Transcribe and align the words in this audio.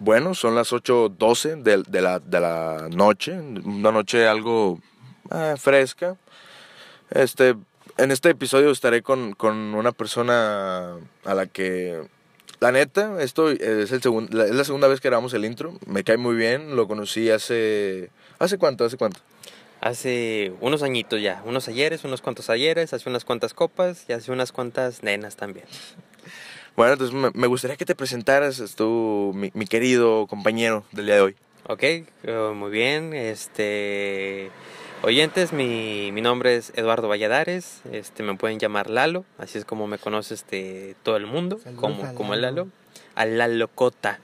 Bueno, 0.00 0.34
son 0.34 0.54
las 0.54 0.72
8.12 0.72 1.62
de, 1.62 1.82
de, 1.82 2.00
la, 2.00 2.20
de 2.20 2.40
la 2.40 2.88
noche, 2.90 3.32
una 3.32 3.90
noche 3.90 4.28
algo 4.28 4.78
eh, 5.32 5.54
fresca. 5.58 6.16
Este, 7.10 7.56
en 7.96 8.10
este 8.12 8.30
episodio 8.30 8.70
estaré 8.70 9.02
con, 9.02 9.32
con, 9.32 9.56
una 9.74 9.90
persona 9.90 10.94
a 11.24 11.34
la 11.34 11.46
que, 11.46 12.00
la 12.60 12.70
neta, 12.70 13.20
esto 13.20 13.50
es, 13.50 13.90
el 13.90 14.00
segun, 14.00 14.28
la, 14.30 14.44
es 14.44 14.54
la 14.54 14.62
segunda 14.62 14.86
vez 14.86 15.00
que 15.00 15.08
grabamos 15.08 15.34
el 15.34 15.44
intro, 15.44 15.74
me 15.86 16.04
cae 16.04 16.16
muy 16.16 16.36
bien, 16.36 16.76
lo 16.76 16.86
conocí 16.86 17.30
hace... 17.30 18.10
¿Hace 18.38 18.56
cuánto? 18.56 18.84
¿Hace 18.84 18.96
cuánto? 18.96 19.18
Hace 19.80 20.52
unos 20.60 20.84
añitos 20.84 21.20
ya, 21.20 21.42
unos 21.44 21.66
ayeres, 21.66 22.04
unos 22.04 22.22
cuantos 22.22 22.50
ayeres, 22.50 22.92
hace 22.92 23.08
unas 23.08 23.24
cuantas 23.24 23.52
copas 23.52 24.04
y 24.08 24.12
hace 24.12 24.30
unas 24.30 24.52
cuantas 24.52 25.02
nenas 25.02 25.34
también. 25.34 25.66
Bueno, 26.78 26.92
entonces 26.92 27.34
me 27.34 27.46
gustaría 27.48 27.76
que 27.76 27.84
te 27.84 27.96
presentaras, 27.96 28.62
tú, 28.76 29.32
mi, 29.34 29.50
mi 29.52 29.66
querido 29.66 30.28
compañero 30.28 30.84
del 30.92 31.06
día 31.06 31.16
de 31.16 31.20
hoy. 31.22 31.36
Ok, 31.66 31.82
uh, 32.22 32.54
muy 32.54 32.70
bien. 32.70 33.14
Este, 33.14 34.52
oyentes, 35.02 35.52
mi, 35.52 36.12
mi, 36.12 36.20
nombre 36.20 36.54
es 36.54 36.72
Eduardo 36.76 37.08
Valladares. 37.08 37.80
Este, 37.90 38.22
me 38.22 38.36
pueden 38.36 38.60
llamar 38.60 38.90
Lalo, 38.90 39.24
así 39.38 39.58
es 39.58 39.64
como 39.64 39.88
me 39.88 39.98
conoce 39.98 40.34
este, 40.34 40.94
todo 41.02 41.16
el 41.16 41.26
mundo, 41.26 41.58
como, 41.74 42.14
como 42.14 42.34
el 42.34 42.42
Lalo. 42.42 42.68
A 43.16 43.26
Lalo 43.26 43.66
Cota. 43.66 44.20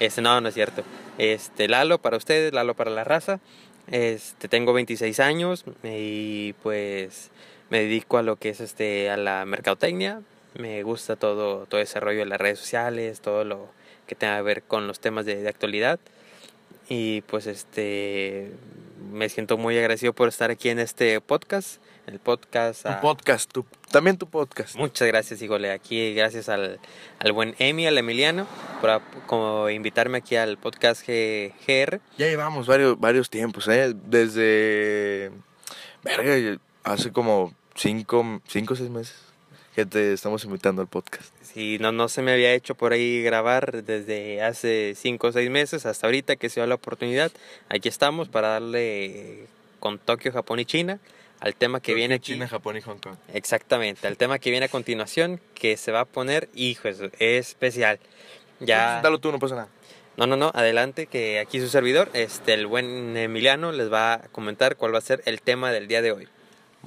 Este, 0.00 0.20
no, 0.20 0.40
no 0.40 0.48
es 0.48 0.54
cierto. 0.54 0.82
Este, 1.16 1.68
Lalo 1.68 1.98
para 1.98 2.16
ustedes, 2.16 2.52
Lalo 2.52 2.74
para 2.74 2.90
la 2.90 3.04
raza. 3.04 3.38
Este, 3.86 4.48
tengo 4.48 4.72
26 4.72 5.20
años 5.20 5.64
y 5.84 6.54
pues 6.54 7.30
me 7.70 7.78
dedico 7.82 8.18
a 8.18 8.22
lo 8.22 8.34
que 8.34 8.48
es 8.48 8.58
este, 8.58 9.10
a 9.10 9.16
la 9.16 9.44
mercadotecnia, 9.44 10.22
me 10.58 10.82
gusta 10.82 11.16
todo, 11.16 11.66
todo 11.66 11.80
ese 11.80 12.00
rollo 12.00 12.18
de 12.18 12.26
las 12.26 12.40
redes 12.40 12.58
sociales, 12.58 13.20
todo 13.20 13.44
lo 13.44 13.68
que 14.06 14.14
tenga 14.14 14.36
que 14.36 14.42
ver 14.42 14.62
con 14.64 14.86
los 14.86 15.00
temas 15.00 15.24
de, 15.24 15.36
de 15.36 15.48
actualidad. 15.48 15.98
Y 16.88 17.22
pues 17.22 17.46
este 17.46 18.52
me 19.12 19.28
siento 19.28 19.56
muy 19.56 19.78
agradecido 19.78 20.12
por 20.12 20.28
estar 20.28 20.50
aquí 20.50 20.68
en 20.68 20.80
este 20.80 21.20
podcast. 21.20 21.80
El 22.06 22.18
podcast. 22.18 22.84
Tu 22.84 23.00
podcast, 23.00 23.52
tu, 23.52 23.66
también 23.90 24.16
tu 24.16 24.28
podcast. 24.28 24.74
Muchas 24.76 25.06
gracias, 25.06 25.42
Híjole. 25.42 25.70
Aquí, 25.70 26.14
gracias 26.14 26.48
al, 26.48 26.80
al 27.18 27.32
buen 27.32 27.54
Emi, 27.58 27.86
al 27.86 27.98
Emiliano, 27.98 28.46
por 28.80 29.02
como 29.26 29.68
invitarme 29.68 30.18
aquí 30.18 30.34
al 30.36 30.56
podcast 30.56 31.06
G, 31.06 31.52
GR. 31.66 32.00
Ya 32.16 32.26
llevamos 32.26 32.66
varios, 32.66 32.98
varios 32.98 33.28
tiempos, 33.28 33.68
¿eh? 33.68 33.94
Desde. 33.94 35.30
Verga, 36.02 36.58
hace 36.82 37.12
como 37.12 37.54
cinco, 37.74 38.40
cinco 38.46 38.72
o 38.72 38.76
seis 38.76 38.88
meses 38.88 39.27
que 39.78 39.86
te 39.86 40.12
estamos 40.12 40.44
invitando 40.44 40.82
al 40.82 40.88
podcast. 40.88 41.32
Sí, 41.40 41.78
no, 41.78 41.92
no 41.92 42.08
se 42.08 42.20
me 42.20 42.32
había 42.32 42.52
hecho 42.52 42.74
por 42.74 42.92
ahí 42.92 43.22
grabar 43.22 43.84
desde 43.84 44.42
hace 44.42 44.94
cinco 44.96 45.28
o 45.28 45.32
seis 45.32 45.50
meses 45.50 45.86
hasta 45.86 46.08
ahorita 46.08 46.34
que 46.34 46.48
se 46.48 46.58
dio 46.58 46.66
la 46.66 46.74
oportunidad. 46.74 47.30
Aquí 47.68 47.88
estamos 47.88 48.28
para 48.28 48.48
darle 48.48 49.46
con 49.78 50.00
Tokio, 50.00 50.32
Japón 50.32 50.58
y 50.58 50.64
China 50.64 50.98
al 51.38 51.54
tema 51.54 51.78
que 51.78 51.92
Tokio, 51.92 51.94
viene 51.94 52.16
aquí. 52.16 52.32
China, 52.32 52.48
Japón 52.48 52.76
y 52.76 52.80
Hong 52.80 52.98
Kong. 52.98 53.14
Exactamente, 53.32 54.08
al 54.08 54.16
tema 54.16 54.40
que 54.40 54.50
viene 54.50 54.66
a 54.66 54.68
continuación 54.68 55.40
que 55.54 55.76
se 55.76 55.92
va 55.92 56.00
a 56.00 56.04
poner, 56.06 56.48
hijo, 56.56 56.88
es 56.88 57.00
especial. 57.20 58.00
Ya. 58.58 59.00
Dalo 59.00 59.20
tú, 59.20 59.30
no 59.30 59.38
pasa 59.38 59.54
nada. 59.54 59.68
No, 60.16 60.26
no, 60.26 60.36
no, 60.36 60.50
adelante, 60.56 61.06
que 61.06 61.38
aquí 61.38 61.60
su 61.60 61.68
servidor, 61.68 62.10
este, 62.14 62.54
el 62.54 62.66
buen 62.66 63.16
Emiliano, 63.16 63.70
les 63.70 63.92
va 63.92 64.14
a 64.14 64.22
comentar 64.32 64.74
cuál 64.74 64.92
va 64.92 64.98
a 64.98 65.02
ser 65.02 65.22
el 65.24 65.40
tema 65.40 65.70
del 65.70 65.86
día 65.86 66.02
de 66.02 66.10
hoy. 66.10 66.28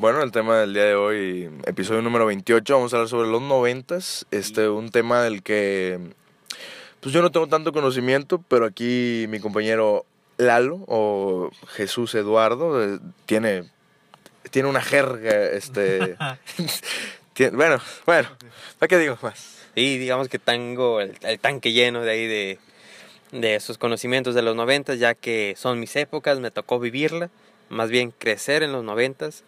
Bueno, 0.02 0.24
el 0.24 0.32
tema 0.32 0.58
del 0.58 0.74
día 0.74 0.86
de 0.86 0.96
hoy, 0.96 1.48
episodio 1.68 2.02
número 2.02 2.26
28, 2.26 2.74
vamos 2.74 2.92
a 2.92 2.96
hablar 2.96 3.08
sobre 3.08 3.30
los 3.30 3.40
noventas, 3.40 4.26
este, 4.32 4.68
un 4.68 4.90
tema 4.90 5.22
del 5.22 5.44
que, 5.44 6.00
pues 7.02 7.14
yo 7.14 7.22
no 7.22 7.30
tengo 7.30 7.46
tanto 7.46 7.72
conocimiento, 7.72 8.44
pero 8.48 8.66
aquí 8.66 9.28
mi 9.30 9.40
compañero 9.40 10.08
Lalo, 10.38 10.80
o 10.88 11.52
Jesús 11.68 12.16
Eduardo, 12.16 12.84
eh, 12.84 12.98
tiene, 13.28 13.70
tiene 14.50 14.70
una 14.70 14.82
jerga, 14.82 15.36
este, 15.52 16.18
tiene, 17.34 17.56
bueno, 17.56 17.80
bueno, 18.08 18.28
¿para 18.80 18.88
qué 18.88 18.98
digo 18.98 19.20
más? 19.22 19.68
Sí, 19.76 20.00
digamos 20.00 20.30
que 20.30 20.40
tengo 20.40 21.00
el, 21.00 21.16
el 21.22 21.38
tanque 21.38 21.74
lleno 21.74 22.02
de 22.02 22.12
ahí 22.12 22.26
de, 22.26 22.60
de 23.34 23.54
esos 23.54 23.78
conocimientos 23.78 24.34
de 24.34 24.42
los 24.42 24.56
noventas, 24.56 24.98
ya 24.98 25.14
que 25.14 25.54
son 25.60 25.80
mis 25.80 25.96
épocas, 25.96 26.40
me 26.40 26.50
tocó 26.50 26.80
vivirla, 26.80 27.30
más 27.70 27.92
bien 27.92 28.10
crecer 28.10 28.64
en 28.64 28.72
los 28.72 28.84
noventas. 28.84 29.44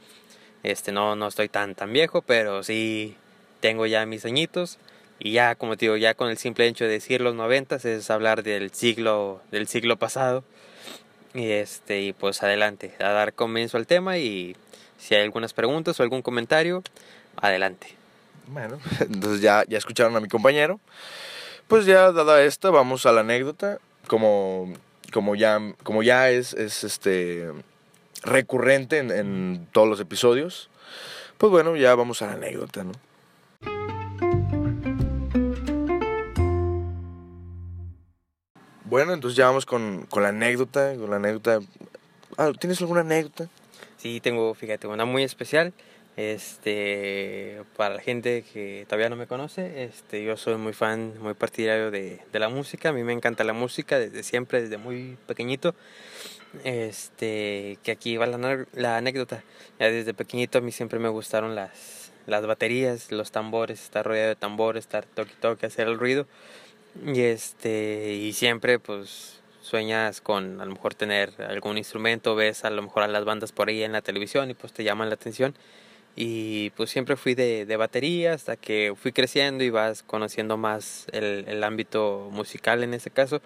Este, 0.64 0.94
no, 0.94 1.16
no 1.18 1.28
estoy 1.28 1.50
tan, 1.50 1.76
tan 1.76 1.92
viejo, 1.92 2.22
pero 2.22 2.64
sí 2.64 3.18
tengo 3.60 3.86
ya 3.86 4.06
mis 4.06 4.26
añitos. 4.26 4.80
Y 5.20 5.34
ya, 5.34 5.56
como 5.56 5.78
te 5.78 5.86
digo, 5.86 5.98
ya 5.98 6.16
con 6.16 6.30
el 6.30 6.38
simple 6.38 6.68
hecho 6.68 6.86
de 6.86 6.92
decir 6.92 7.22
los 7.22 7.36
noventas 7.36 7.86
es 7.86 8.10
hablar 8.10 8.44
del 8.44 8.72
siglo, 8.72 9.42
del 9.52 9.68
siglo 9.68 9.98
pasado. 9.98 10.44
Y 11.34 11.52
este, 11.52 12.02
y 12.02 12.14
pues 12.14 12.44
adelante, 12.44 12.94
a 13.00 13.10
dar 13.10 13.34
comienzo 13.34 13.78
al 13.78 13.88
tema 13.88 14.18
y 14.18 14.56
si 14.98 15.16
hay 15.16 15.24
algunas 15.24 15.54
preguntas 15.54 16.00
o 16.00 16.04
algún 16.04 16.22
comentario, 16.22 16.84
adelante. 17.38 17.96
Bueno, 18.48 18.80
entonces 19.00 19.42
ya, 19.42 19.64
ya 19.68 19.78
escucharon 19.78 20.16
a 20.16 20.20
mi 20.20 20.30
compañero. 20.30 20.80
Pues 21.68 21.86
ya 21.86 22.12
dada 22.12 22.42
esta, 22.44 22.70
vamos 22.70 23.06
a 23.06 23.12
la 23.12 23.22
anécdota. 23.22 23.80
Como, 24.08 24.74
como 25.12 25.36
ya, 25.36 25.60
como 25.84 26.04
ya 26.04 26.30
es, 26.30 26.54
es 26.54 26.84
este 26.84 27.50
recurrente 28.24 28.98
en, 28.98 29.12
en, 29.12 29.68
todos 29.72 29.88
los 29.88 30.00
episodios. 30.00 30.70
Pues 31.38 31.52
bueno, 31.52 31.76
ya 31.76 31.94
vamos 31.96 32.22
a 32.22 32.28
la 32.28 32.34
anécdota, 32.34 32.84
¿no? 32.84 32.94
Bueno, 38.94 39.14
entonces 39.14 39.36
ya 39.36 39.48
vamos 39.48 39.66
con, 39.66 40.06
con 40.10 40.22
la 40.22 40.30
anécdota, 40.30 40.96
con 40.96 41.10
la 41.10 41.16
anécdota. 41.16 41.60
Ah, 42.38 42.52
¿Tienes 42.60 42.80
alguna 42.82 43.02
anécdota? 43.02 43.50
Sí, 43.98 44.20
tengo, 44.20 44.54
fíjate, 44.54 44.86
una 44.86 45.06
muy 45.06 45.24
especial. 45.24 45.74
Este, 46.16 47.64
para 47.76 47.96
la 47.96 48.02
gente 48.02 48.44
que 48.54 48.86
todavía 48.88 49.10
no 49.10 49.16
me 49.16 49.26
conoce, 49.26 49.84
este, 49.84 50.24
yo 50.24 50.38
soy 50.38 50.58
muy 50.58 50.74
fan, 50.74 51.14
muy 51.20 51.34
partidario 51.34 51.90
de, 51.90 52.20
de 52.32 52.40
la 52.40 52.50
música. 52.50 52.90
A 52.90 52.94
mí 52.94 53.04
me 53.04 53.14
encanta 53.14 53.44
la 53.44 53.54
música 53.54 53.98
desde 53.98 54.24
siempre, 54.24 54.62
desde 54.62 54.78
muy 54.78 55.18
pequeñito. 55.28 55.74
Este, 56.64 57.80
que 57.84 57.92
aquí 57.92 58.18
va 58.18 58.28
la, 58.28 58.98
anécdota. 58.98 59.44
Ya 59.80 59.90
desde 59.90 60.14
pequeñito 60.14 60.60
a 60.60 60.62
mí 60.62 60.72
siempre 60.72 61.00
me 61.00 61.10
gustaron 61.10 61.56
las, 61.56 62.12
las 62.28 62.46
baterías, 62.46 63.12
los 63.12 63.32
tambores, 63.32 63.82
estar 63.82 64.06
rodeado 64.06 64.30
de 64.30 64.36
tambores, 64.36 64.86
estar 64.86 65.06
toque 65.06 65.34
toque, 65.40 65.66
hacer 65.66 65.88
el 65.88 65.98
ruido. 65.98 66.28
Y 67.06 67.22
este, 67.22 68.14
y 68.14 68.34
siempre 68.34 68.78
pues 68.80 69.42
sueñas 69.62 70.22
con 70.22 70.62
a 70.62 70.66
lo 70.66 70.74
mejor 70.74 70.94
tener 70.94 71.34
algún 71.42 71.78
instrumento, 71.78 72.36
ves 72.36 72.66
a 72.66 72.70
lo 72.70 72.84
mejor 72.84 73.04
a 73.04 73.08
las 73.08 73.26
bandas 73.26 73.52
por 73.52 73.70
ahí 73.70 73.82
en 73.84 73.94
la 73.94 74.02
televisión 74.02 74.52
y 74.52 74.54
pues 74.54 74.74
te 74.74 74.84
llaman 74.84 75.10
la 75.10 75.16
atención. 75.16 75.56
Y 76.16 76.70
pues 76.72 76.92
siempre 76.92 77.16
fui 77.16 77.34
de, 77.34 77.66
de 77.66 77.76
batería 77.76 78.34
hasta 78.34 78.56
que 78.56 78.94
fui 78.96 79.12
creciendo 79.12 79.64
y 79.64 79.72
vas 79.72 80.04
conociendo 80.04 80.58
más 80.58 81.08
el, 81.12 81.46
el 81.48 81.64
ámbito 81.64 82.30
musical 82.32 82.84
en 82.84 82.94
ese 82.94 83.10
caso. 83.10 83.42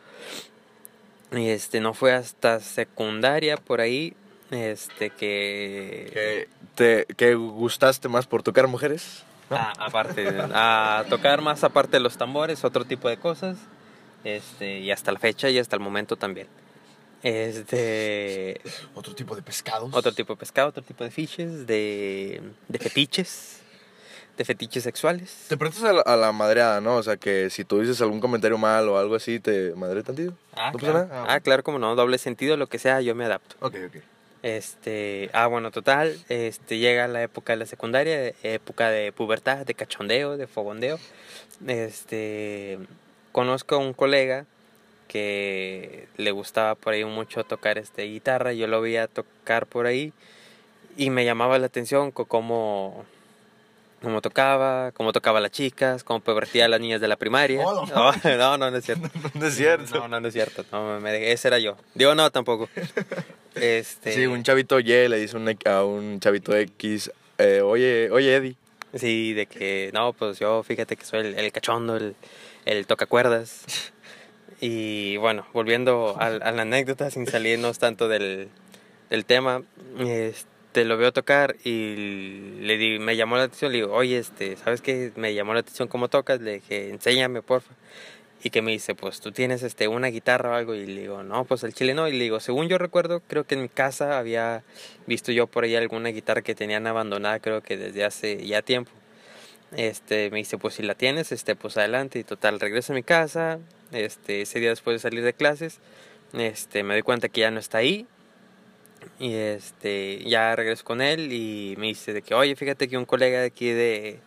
Y 1.32 1.50
este, 1.50 1.80
no 1.80 1.94
fue 1.94 2.14
hasta 2.14 2.60
secundaria 2.60 3.58
por 3.58 3.82
ahí, 3.82 4.14
este, 4.52 5.10
que... 5.10 6.10
¿Que, 6.14 6.48
te, 6.76 7.06
que 7.16 7.36
gustaste 7.36 8.08
más 8.08 8.28
por 8.28 8.44
tocar 8.44 8.68
mujeres? 8.68 9.24
Ah, 9.50 9.74
aparte, 9.78 10.28
a 10.54 11.06
tocar 11.10 11.42
más 11.42 11.64
aparte 11.64 11.98
de 11.98 12.00
los 12.02 12.18
tambores, 12.18 12.66
otro 12.66 12.86
tipo 12.86 13.08
de 13.08 13.18
cosas, 13.18 13.58
este, 14.24 14.80
y 14.80 14.92
hasta 14.92 15.12
la 15.12 15.20
fecha 15.20 15.50
y 15.50 15.58
hasta 15.58 15.76
el 15.76 15.82
momento 15.82 16.18
también. 16.18 16.48
Este... 17.24 18.62
Otro 18.96 19.16
tipo 19.16 19.36
de 19.36 19.42
pescados. 19.42 19.90
Otro 19.94 20.12
tipo 20.14 20.34
de 20.34 20.40
pescado, 20.40 20.70
otro 20.70 20.84
tipo 20.84 21.04
de 21.04 21.12
fiches, 21.12 21.68
de, 21.68 22.42
de 22.68 22.80
fetiches 22.80 23.62
de 24.38 24.46
fetiches 24.46 24.84
sexuales. 24.84 25.46
Te 25.50 25.58
prestas 25.58 25.84
a 25.84 25.94
la, 25.94 26.02
a 26.02 26.16
la, 26.16 26.32
madreada, 26.32 26.80
¿no? 26.80 26.96
O 26.98 27.04
sea, 27.04 27.18
que 27.18 27.50
si 27.50 27.66
tú 27.66 27.80
dices 27.80 28.00
algún 28.02 28.20
comentario 28.20 28.58
mal 28.58 28.88
o 28.88 28.98
algo 28.98 29.16
así, 29.16 29.40
te 29.40 29.74
madre 29.74 30.04
tantito. 30.04 30.34
Ah, 30.56 30.70
¿No 30.72 30.80
claro. 30.80 31.10
Ah, 31.12 31.26
ah, 31.30 31.40
claro, 31.40 31.64
como 31.64 31.80
no, 31.80 31.96
doble 31.96 32.20
sentido, 32.20 32.56
lo 32.56 32.68
que 32.68 32.78
sea, 32.78 33.02
yo 33.02 33.16
me 33.16 33.26
adapto. 33.26 33.56
Ok, 33.60 33.76
ok. 33.88 33.96
Este, 34.44 35.32
ah, 35.34 35.48
bueno, 35.48 35.72
total, 35.72 36.18
este, 36.30 36.78
llega 36.78 37.08
la 37.08 37.24
época 37.24 37.54
de 37.54 37.58
la 37.58 37.66
secundaria, 37.66 38.34
época 38.44 38.90
de 38.90 39.12
pubertad, 39.12 39.66
de 39.66 39.74
cachondeo, 39.74 40.38
de 40.38 40.46
fogondeo. 40.46 41.00
Este, 41.66 42.78
conozco 43.32 43.76
a 43.76 43.80
un 43.80 43.94
colega 43.94 44.46
que 45.08 46.08
le 46.18 46.32
gustaba 46.32 46.76
por 46.76 46.94
ahí 46.94 47.06
mucho 47.06 47.44
tocar 47.44 47.78
este 47.78 48.04
guitarra, 48.04 48.54
yo 48.54 48.68
lo 48.68 48.82
veía 48.82 49.08
tocar 49.08 49.66
por 49.66 49.86
ahí 49.86 50.14
y 50.98 51.10
me 51.10 51.26
llamaba 51.26 51.60
la 51.60 51.68
atención 51.68 52.12
cómo 52.12 53.06
cómo 54.02 54.22
tocaba, 54.22 54.92
cómo 54.92 55.12
tocaba 55.12 55.40
a 55.40 55.42
las 55.42 55.52
chicas, 55.52 56.04
cómo 56.04 56.20
pervertía 56.20 56.66
a 56.66 56.68
las 56.68 56.80
niñas 56.80 57.02
de 57.02 57.08
la 57.08 57.16
primaria. 57.16 57.66
Oh, 57.66 57.86
no. 57.88 58.12
No, 58.12 58.38
no, 58.38 58.58
no, 58.58 58.72
no 58.72 58.78
es 58.78 58.86
cierto. 58.86 59.10
no 59.34 59.46
es 59.48 59.56
cierto. 59.56 60.00
No, 60.00 60.08
no, 60.08 60.20
no 60.20 60.28
es 60.28 60.34
cierto. 60.34 60.66
No, 60.72 61.00
me, 61.00 61.32
ese 61.32 61.48
era 61.48 61.60
yo. 61.60 61.78
Digo, 61.94 62.16
no, 62.16 62.30
tampoco. 62.32 62.70
Este... 63.56 64.14
Sí, 64.14 64.28
un 64.28 64.44
chavito 64.44 64.80
Y 64.80 64.84
le 64.84 65.18
dice 65.18 65.36
un, 65.36 65.58
a 65.66 65.84
un 65.84 66.20
chavito 66.20 66.56
X, 66.56 67.12
eh, 67.40 67.62
oye, 67.62 68.08
oye, 68.12 68.36
Eddie. 68.36 68.56
Sí, 68.94 69.34
de 69.34 69.48
que, 69.48 69.90
no, 69.96 70.14
pues 70.14 70.38
yo 70.38 70.62
fíjate 70.62 70.96
que 70.96 71.04
soy 71.04 71.22
el, 71.22 71.40
el 71.40 71.52
cachondo, 71.52 71.96
el, 71.98 72.16
el 72.66 72.86
tocacuerdas. 72.86 73.92
Y 74.60 75.18
bueno, 75.18 75.46
volviendo 75.54 76.16
a, 76.20 76.30
la 76.30 76.62
anécdota, 76.62 77.12
sin 77.12 77.28
salirnos 77.28 77.78
tanto 77.78 78.08
del, 78.08 78.50
del 79.10 79.26
tema, 79.26 79.62
este, 80.00 80.84
lo 80.84 80.98
veo 80.98 81.14
tocar 81.14 81.56
y 81.64 82.60
le 82.62 82.78
di, 82.78 83.00
me 83.00 83.16
llamó 83.16 83.38
la 83.38 83.44
atención, 83.44 83.72
le 83.72 83.80
digo, 83.80 83.94
oye, 83.94 84.18
este, 84.18 84.56
¿sabes 84.58 84.82
qué? 84.82 85.12
Me 85.16 85.34
llamó 85.36 85.54
la 85.54 85.60
atención 85.60 85.88
cómo 85.88 86.08
tocas, 86.08 86.42
le 86.42 86.56
dije, 86.56 86.90
enséñame, 86.90 87.42
porfa. 87.42 87.74
Y 88.44 88.52
que 88.52 88.62
me 88.62 88.72
dice, 88.72 88.94
pues 88.94 89.20
tú 89.20 89.32
tienes 89.32 89.64
este, 89.64 89.88
una 89.88 90.08
guitarra 90.08 90.52
o 90.52 90.54
algo. 90.54 90.76
Y 90.76 90.86
le 90.86 91.02
digo, 91.02 91.24
no, 91.24 91.46
pues 91.46 91.64
el 91.64 91.74
chile 91.74 91.96
no. 91.96 92.08
Y 92.08 92.12
le 92.12 92.24
digo, 92.24 92.40
según 92.40 92.68
yo 92.68 92.78
recuerdo, 92.78 93.22
creo 93.28 93.46
que 93.46 93.56
en 93.56 93.64
mi 93.64 93.70
casa 93.70 94.20
había 94.20 94.64
visto 95.08 95.32
yo 95.32 95.48
por 95.48 95.64
ahí 95.64 95.76
alguna 95.76 96.10
guitarra 96.10 96.44
que 96.44 96.54
tenían 96.54 96.86
abandonada, 96.86 97.40
creo 97.40 97.62
que 97.62 97.78
desde 97.78 98.06
hace 98.06 98.46
ya 98.46 98.62
tiempo. 98.62 98.92
Este, 99.76 100.30
me 100.32 100.38
dice, 100.38 100.58
pues 100.58 100.76
si 100.76 100.84
la 100.84 100.96
tienes, 100.96 101.32
este, 101.32 101.56
pues 101.56 101.78
adelante. 101.78 102.20
Y 102.20 102.24
total, 102.24 102.60
regreso 102.60 102.94
a 102.94 102.96
mi 102.96 103.04
casa. 103.04 103.60
Este, 103.92 104.42
ese 104.42 104.60
día 104.60 104.70
después 104.70 104.96
de 104.96 105.00
salir 105.00 105.24
de 105.24 105.34
clases, 105.34 105.80
este, 106.34 106.84
me 106.84 106.94
doy 106.94 107.04
cuenta 107.04 107.30
que 107.30 107.42
ya 107.42 107.52
no 107.52 107.60
está 107.60 107.80
ahí. 107.80 108.08
Y 109.20 109.34
este, 109.34 110.24
ya 110.26 110.56
regreso 110.56 110.84
con 110.84 111.02
él 111.02 111.32
y 111.32 111.76
me 111.78 111.88
dice 111.88 112.14
de 112.14 112.22
que, 112.22 112.34
oye, 112.34 112.56
fíjate 112.56 112.88
que 112.88 112.98
un 112.98 113.06
colega 113.06 113.40
de 113.40 113.48
aquí 113.48 113.70
de, 113.70 114.20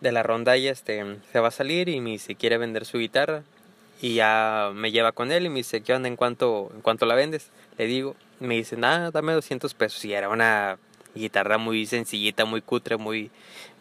de 0.00 0.12
la 0.12 0.22
rondalla 0.22 0.70
este, 0.70 1.04
se 1.32 1.40
va 1.40 1.48
a 1.48 1.52
salir 1.52 1.88
y 1.88 2.00
me 2.00 2.10
dice, 2.10 2.34
quiere 2.34 2.58
vender 2.58 2.84
su 2.84 2.98
guitarra. 2.98 3.42
Y 4.00 4.14
ya 4.14 4.72
me 4.74 4.92
lleva 4.92 5.12
con 5.12 5.32
él 5.32 5.46
y 5.46 5.48
me 5.48 5.56
dice, 5.56 5.80
¿qué 5.80 5.94
onda? 5.94 6.08
¿En 6.08 6.16
cuánto, 6.16 6.70
en 6.74 6.82
cuánto 6.82 7.06
la 7.06 7.14
vendes? 7.14 7.50
Le 7.78 7.86
digo, 7.86 8.14
me 8.40 8.54
dice, 8.54 8.76
nada, 8.76 9.10
dame 9.10 9.32
200 9.32 9.72
pesos. 9.74 10.04
Y 10.04 10.12
era 10.12 10.28
una 10.28 10.78
guitarra 11.16 11.58
muy 11.58 11.86
sencillita, 11.86 12.44
muy 12.44 12.62
cutre, 12.62 12.96
muy, 12.96 13.30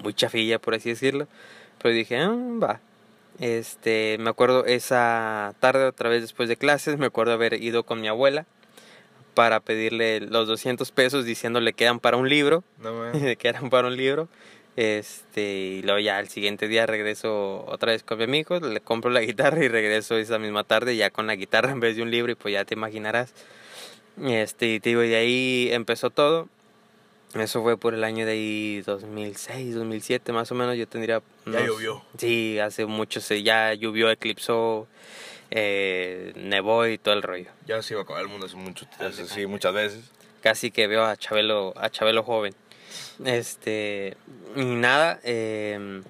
muy 0.04 0.14
chafilla, 0.14 0.60
por 0.60 0.76
así 0.76 0.90
decirlo. 0.90 1.28
Pero 1.82 1.94
dije, 1.94 2.18
ah, 2.18 2.36
va. 2.62 2.80
Este, 3.40 4.18
me 4.20 4.30
acuerdo 4.30 4.66
esa 4.66 5.54
tarde, 5.60 5.86
otra 5.86 6.10
vez 6.10 6.22
después 6.22 6.48
de 6.50 6.58
clases, 6.58 6.98
me 6.98 7.08
acuerdo 7.08 7.34
haber 7.34 7.62
ido 7.62 7.84
con 7.84 8.00
mi 8.02 8.08
abuela 8.08 8.46
para 9.34 9.60
pedirle 9.60 10.22
los 10.22 10.48
200 10.48 10.92
pesos 10.92 11.26
diciéndole 11.26 11.74
que 11.74 11.84
eran 11.84 12.00
para 12.00 12.18
un 12.18 12.30
libro, 12.30 12.64
No, 12.80 13.12
que 13.38 13.48
eran 13.48 13.70
para 13.70 13.88
un 13.88 13.98
libro. 13.98 14.30
Este, 14.78 15.42
y 15.42 15.82
luego 15.84 16.00
ya 16.00 16.18
al 16.18 16.28
siguiente 16.28 16.68
día 16.68 16.86
regreso 16.86 17.64
otra 17.66 17.94
vez 17.94 18.04
con 18.04 18.18
mi 18.18 18.26
amigo, 18.26 18.60
le 18.60 18.82
compro 18.82 19.10
la 19.10 19.22
guitarra 19.22 19.64
y 19.64 19.70
regreso 19.70 20.18
esa 20.18 20.38
misma 20.38 20.66
tarde 20.66 20.98
ya 20.98 21.12
con 21.12 21.28
la 21.28 21.36
guitarra 21.36 21.72
en 21.72 21.80
vez 21.80 21.96
de 21.96 22.02
un 22.02 22.12
libro 22.12 22.32
y 22.32 22.36
pues 22.36 22.54
ya 22.54 22.66
te 22.66 22.74
imaginarás. 22.74 23.34
Este, 24.24 24.76
y 24.76 24.80
te 24.80 24.90
digo, 24.90 25.04
y 25.04 25.10
de 25.10 25.16
ahí 25.16 25.70
empezó 25.72 26.10
todo. 26.10 26.48
Eso 27.34 27.62
fue 27.64 27.78
por 27.78 27.94
el 27.94 28.04
año 28.06 28.26
de 28.26 28.32
ahí 28.32 28.82
2006, 28.86 29.76
2007 29.76 30.32
más 30.32 30.52
o 30.52 30.56
menos, 30.56 30.78
yo 30.78 30.88
tendría... 30.88 31.22
Ya 31.46 31.66
llovió. 31.66 32.02
Sí, 32.18 32.60
hace 32.60 32.86
mucho, 32.86 33.20
se- 33.20 33.44
ya 33.44 33.74
llovió, 33.74 34.10
eclipsó, 34.10 34.88
eh, 35.52 36.32
nevó 36.38 36.88
y 36.88 36.98
todo 36.98 37.14
el 37.14 37.22
rollo. 37.24 37.50
Ya 37.68 37.82
se 37.82 37.94
iba 37.94 38.02
a 38.02 38.04
acabar 38.04 38.22
el 38.22 38.30
mundo 38.30 38.46
hace 38.46 38.56
mucho, 38.56 38.88
hace- 39.00 39.28
sí, 39.28 39.46
muchas 39.48 39.74
veces. 39.74 40.12
casi 40.42 40.72
que 40.72 40.88
veo 40.88 41.04
a 41.04 41.18
Chabelo, 41.18 41.74
a 41.76 41.90
Chabelo 41.90 42.24
joven. 42.24 42.54
Este, 43.26 44.16
y 44.56 44.64
nada, 44.64 45.20
eh, 45.24 46.02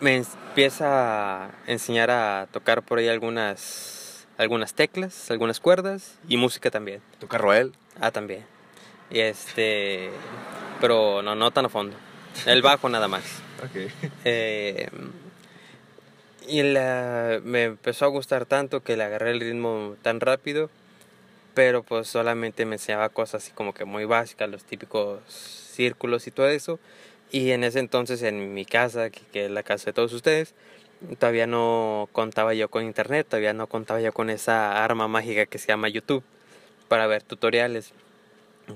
me 0.00 0.16
empieza 0.16 1.46
a 1.46 1.50
enseñar 1.66 2.10
a 2.10 2.46
tocar 2.52 2.82
por 2.82 2.98
ahí 3.00 3.08
algunas, 3.08 4.26
algunas 4.38 4.72
teclas, 4.74 5.30
algunas 5.30 5.60
cuerdas 5.60 6.16
y 6.28 6.36
música 6.36 6.70
también. 6.70 7.02
Toca 7.18 7.36
Roel. 7.36 7.72
Ah, 8.00 8.10
también. 8.12 8.46
Y 9.10 9.20
este, 9.20 10.10
pero 10.80 11.22
no, 11.22 11.34
no 11.34 11.50
tan 11.50 11.66
a 11.66 11.68
fondo. 11.68 11.96
El 12.46 12.62
bajo 12.62 12.88
nada 12.88 13.08
más. 13.08 13.24
Eh, 14.24 14.88
y 16.46 16.62
la, 16.62 17.40
me 17.42 17.64
empezó 17.64 18.04
a 18.04 18.08
gustar 18.08 18.46
tanto 18.46 18.82
que 18.82 18.96
le 18.96 19.04
agarré 19.04 19.32
el 19.32 19.40
ritmo 19.40 19.96
tan 20.02 20.20
rápido, 20.20 20.70
pero 21.54 21.82
pues 21.82 22.08
solamente 22.08 22.64
me 22.64 22.76
enseñaba 22.76 23.08
cosas 23.08 23.42
así 23.42 23.52
como 23.52 23.74
que 23.74 23.84
muy 23.84 24.04
básicas, 24.04 24.48
los 24.48 24.64
típicos 24.64 25.20
círculos 25.28 26.26
y 26.26 26.30
todo 26.30 26.48
eso. 26.48 26.78
Y 27.30 27.50
en 27.50 27.64
ese 27.64 27.80
entonces 27.80 28.22
en 28.22 28.54
mi 28.54 28.64
casa, 28.64 29.10
que, 29.10 29.20
que 29.32 29.46
es 29.46 29.50
la 29.50 29.62
casa 29.62 29.86
de 29.86 29.92
todos 29.92 30.12
ustedes, 30.12 30.54
todavía 31.18 31.46
no 31.46 32.08
contaba 32.12 32.54
yo 32.54 32.68
con 32.68 32.84
internet, 32.84 33.26
todavía 33.28 33.52
no 33.52 33.66
contaba 33.66 34.00
yo 34.00 34.12
con 34.12 34.30
esa 34.30 34.84
arma 34.84 35.08
mágica 35.08 35.46
que 35.46 35.58
se 35.58 35.68
llama 35.68 35.88
YouTube 35.88 36.24
para 36.88 37.06
ver 37.06 37.22
tutoriales. 37.22 37.92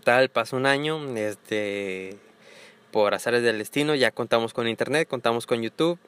Tal, 0.00 0.30
pasó 0.30 0.56
un 0.56 0.66
año, 0.66 0.98
este, 1.16 2.16
por 2.90 3.14
azares 3.14 3.42
del 3.42 3.58
destino, 3.58 3.94
ya 3.94 4.10
contamos 4.10 4.52
con 4.54 4.66
internet, 4.66 5.06
contamos 5.06 5.46
con 5.46 5.62
YouTube, 5.62 5.98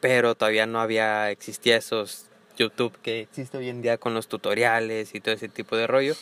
pero 0.00 0.34
todavía 0.34 0.66
no 0.66 0.80
había, 0.80 1.30
existía 1.30 1.76
esos 1.76 2.26
YouTube 2.56 2.96
que 3.02 3.20
existe 3.20 3.56
hoy 3.56 3.68
en 3.68 3.80
día 3.82 3.96
con 3.96 4.12
los 4.12 4.28
tutoriales 4.28 5.14
y 5.14 5.20
todo 5.20 5.34
ese 5.34 5.48
tipo 5.48 5.76
de 5.76 5.86
rollo. 5.86 6.14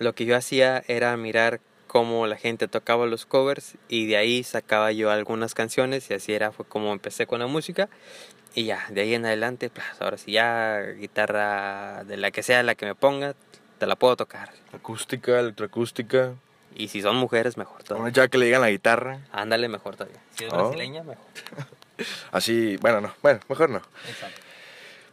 Lo 0.00 0.14
que 0.14 0.24
yo 0.24 0.36
hacía 0.36 0.82
era 0.88 1.16
mirar 1.16 1.60
cómo 1.86 2.26
la 2.26 2.36
gente 2.36 2.66
tocaba 2.66 3.06
los 3.06 3.24
covers 3.24 3.76
y 3.88 4.06
de 4.06 4.16
ahí 4.16 4.42
sacaba 4.42 4.90
yo 4.90 5.10
algunas 5.10 5.54
canciones 5.54 6.10
y 6.10 6.14
así 6.14 6.32
era, 6.32 6.50
fue 6.50 6.66
como 6.66 6.92
empecé 6.92 7.26
con 7.26 7.38
la 7.38 7.46
música 7.46 7.88
y 8.56 8.64
ya, 8.64 8.84
de 8.90 9.02
ahí 9.02 9.14
en 9.14 9.26
adelante, 9.26 9.70
pues 9.70 9.86
ahora 10.00 10.16
sí 10.16 10.32
ya 10.32 10.80
guitarra 10.98 12.04
de 12.04 12.16
la 12.16 12.30
que 12.32 12.42
sea 12.42 12.62
la 12.64 12.74
que 12.74 12.86
me 12.86 12.94
ponga, 12.94 13.34
te 13.78 13.86
la 13.86 13.96
puedo 13.96 14.16
tocar. 14.16 14.50
Acústica, 14.72 15.38
electroacústica. 15.40 16.34
Y 16.76 16.88
si 16.88 17.02
son 17.02 17.16
mujeres, 17.16 17.56
mejor 17.56 17.82
todavía. 17.84 18.10
ya 18.12 18.28
que 18.28 18.38
le 18.38 18.46
digan 18.46 18.60
la 18.60 18.70
guitarra. 18.70 19.20
Ándale, 19.32 19.68
mejor 19.68 19.96
todavía. 19.96 20.20
Si 20.36 20.44
es 20.44 20.52
Oh. 20.52 20.56
brasileña, 20.56 21.02
mejor. 21.04 21.24
Así, 22.32 22.76
bueno, 22.78 23.00
no, 23.00 23.14
bueno, 23.22 23.40
mejor 23.48 23.70
no. 23.70 23.78
Exacto. 24.08 24.40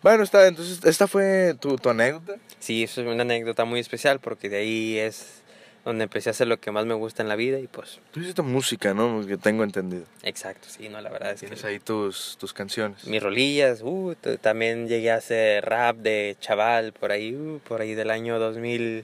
Bueno, 0.02 0.24
está, 0.24 0.48
entonces, 0.48 0.84
esta 0.84 1.06
fue 1.08 1.54
tu, 1.60 1.76
tu 1.76 1.90
anécdota. 1.90 2.38
Sí, 2.60 2.82
eso 2.84 3.02
es 3.02 3.08
una 3.08 3.22
anécdota 3.22 3.66
muy 3.66 3.80
especial 3.80 4.20
porque 4.20 4.50
de 4.50 4.58
ahí 4.58 4.98
es 4.98 5.41
donde 5.84 6.04
empecé 6.04 6.30
a 6.30 6.32
hacer 6.32 6.48
lo 6.48 6.60
que 6.60 6.70
más 6.72 6.86
me 6.86 6.94
gusta 6.94 7.24
en 7.24 7.30
la 7.30 7.36
vida 7.36 7.60
y 7.60 7.68
pues, 7.68 8.00
Tú 8.12 8.20
hiciste 8.20 8.42
música, 8.44 8.94
¿no? 8.94 9.26
Que 9.26 9.38
tengo 9.38 9.64
entendido. 9.64 10.04
exacto, 10.24 10.68
sí, 10.70 10.90
no, 10.90 11.02
la 11.02 11.10
verdad 11.10 11.32
es 11.32 11.42
que 11.42 11.48
Tienes 11.48 11.66
ahí 11.66 11.80
tus, 11.80 12.38
tus 12.40 12.54
canciones. 12.54 13.06
mis 13.08 13.22
rolillas, 13.22 13.82
uh, 13.82 14.16
también 14.42 14.88
llegué 14.88 15.12
a 15.12 15.16
hacer 15.16 15.66
rap 15.66 15.98
de 15.98 16.38
chaval 16.40 16.94
por 16.94 17.12
ahí, 17.12 17.34
uh, 17.36 17.60
por 17.68 17.82
ahí 17.82 17.96
del 17.96 18.12
año 18.12 18.38
2000, 18.38 19.04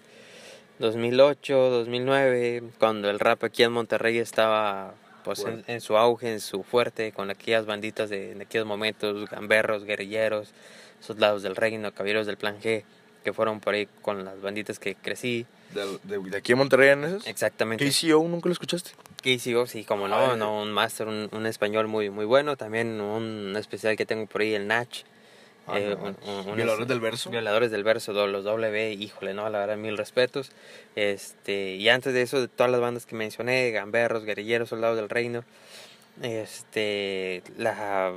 2008, 0.80 1.70
2009, 1.72 2.64
cuando 2.80 3.10
el 3.10 3.20
rap 3.20 3.44
aquí 3.44 3.64
en 3.64 3.72
Monterrey 3.72 4.20
estaba 4.20 4.94
pues 5.24 5.40
en, 5.40 5.46
Fuerte. 5.46 5.74
en 5.74 5.82
su 5.82 5.98
auge, 5.98 6.32
en 6.32 6.40
su 6.40 6.64
fuerte, 6.64 7.12
con 7.12 7.30
aquellas 7.32 7.66
banditas 7.66 8.10
de, 8.10 8.36
de 8.36 8.44
aquellos 8.44 8.68
momentos, 8.68 9.28
gamberros, 9.30 9.84
guerrilleros, 9.84 10.54
esos 11.02 11.18
lados 11.20 11.42
del 11.44 11.56
reino, 11.56 11.92
caballeros 11.92 12.28
del 12.28 12.38
plan 12.38 12.60
G, 12.62 12.84
que 13.24 13.34
fueron 13.34 13.60
por 13.60 13.74
ahí 13.74 13.88
con 14.02 14.24
las 14.24 14.40
banditas 14.42 14.80
que 14.80 14.96
crecí. 14.96 15.46
¿De, 15.74 16.00
de, 16.04 16.30
de 16.30 16.38
aquí 16.38 16.54
en 16.54 16.58
Monterrey 16.60 16.90
en 16.90 17.04
esos? 17.04 17.28
Exactamente. 17.28 17.86
KCO, 17.90 18.24
¿nunca 18.28 18.48
lo 18.50 18.54
escuchaste? 18.54 18.92
KCO, 19.22 19.68
sí, 19.68 19.84
como 19.84 20.08
no, 20.08 20.32
Ay. 20.32 20.38
no, 20.38 20.62
un 20.62 20.72
máster, 20.72 21.08
un, 21.08 21.30
un 21.32 21.46
español 21.46 21.88
muy, 21.88 22.10
muy 22.10 22.26
bueno. 22.26 22.56
También 22.56 23.02
un 23.02 23.56
especial 23.58 23.96
que 23.98 24.06
tengo 24.06 24.26
por 24.28 24.42
ahí, 24.42 24.54
el 24.54 24.68
Nach. 24.68 24.88
Ah, 25.68 25.78
Eh, 25.78 25.96
no, 26.00 26.06
un- 26.06 26.18
un- 26.40 26.50
un- 26.50 26.56
Violadores 26.56 26.88
del 26.88 27.00
verso. 27.02 27.30
Violadores 27.30 27.72
del 27.72 27.84
verso, 27.84 28.14
los 28.28 28.44
W, 28.46 28.94
híjole, 28.94 29.34
no, 29.34 29.50
la 29.50 29.60
verdad, 29.60 29.76
mil 29.78 29.98
respetos. 29.98 30.52
Este, 30.96 31.76
y 31.76 31.90
antes 31.90 32.14
de 32.14 32.22
eso, 32.22 32.40
de 32.40 32.48
todas 32.48 32.72
las 32.72 32.80
bandas 32.80 33.06
que 33.06 33.16
mencioné, 33.16 33.72
Gamberros, 33.72 34.24
Guerrilleros, 34.24 34.70
Soldados 34.70 34.96
del 34.96 35.10
Reino, 35.10 35.44
este, 36.22 37.44
la 37.58 38.14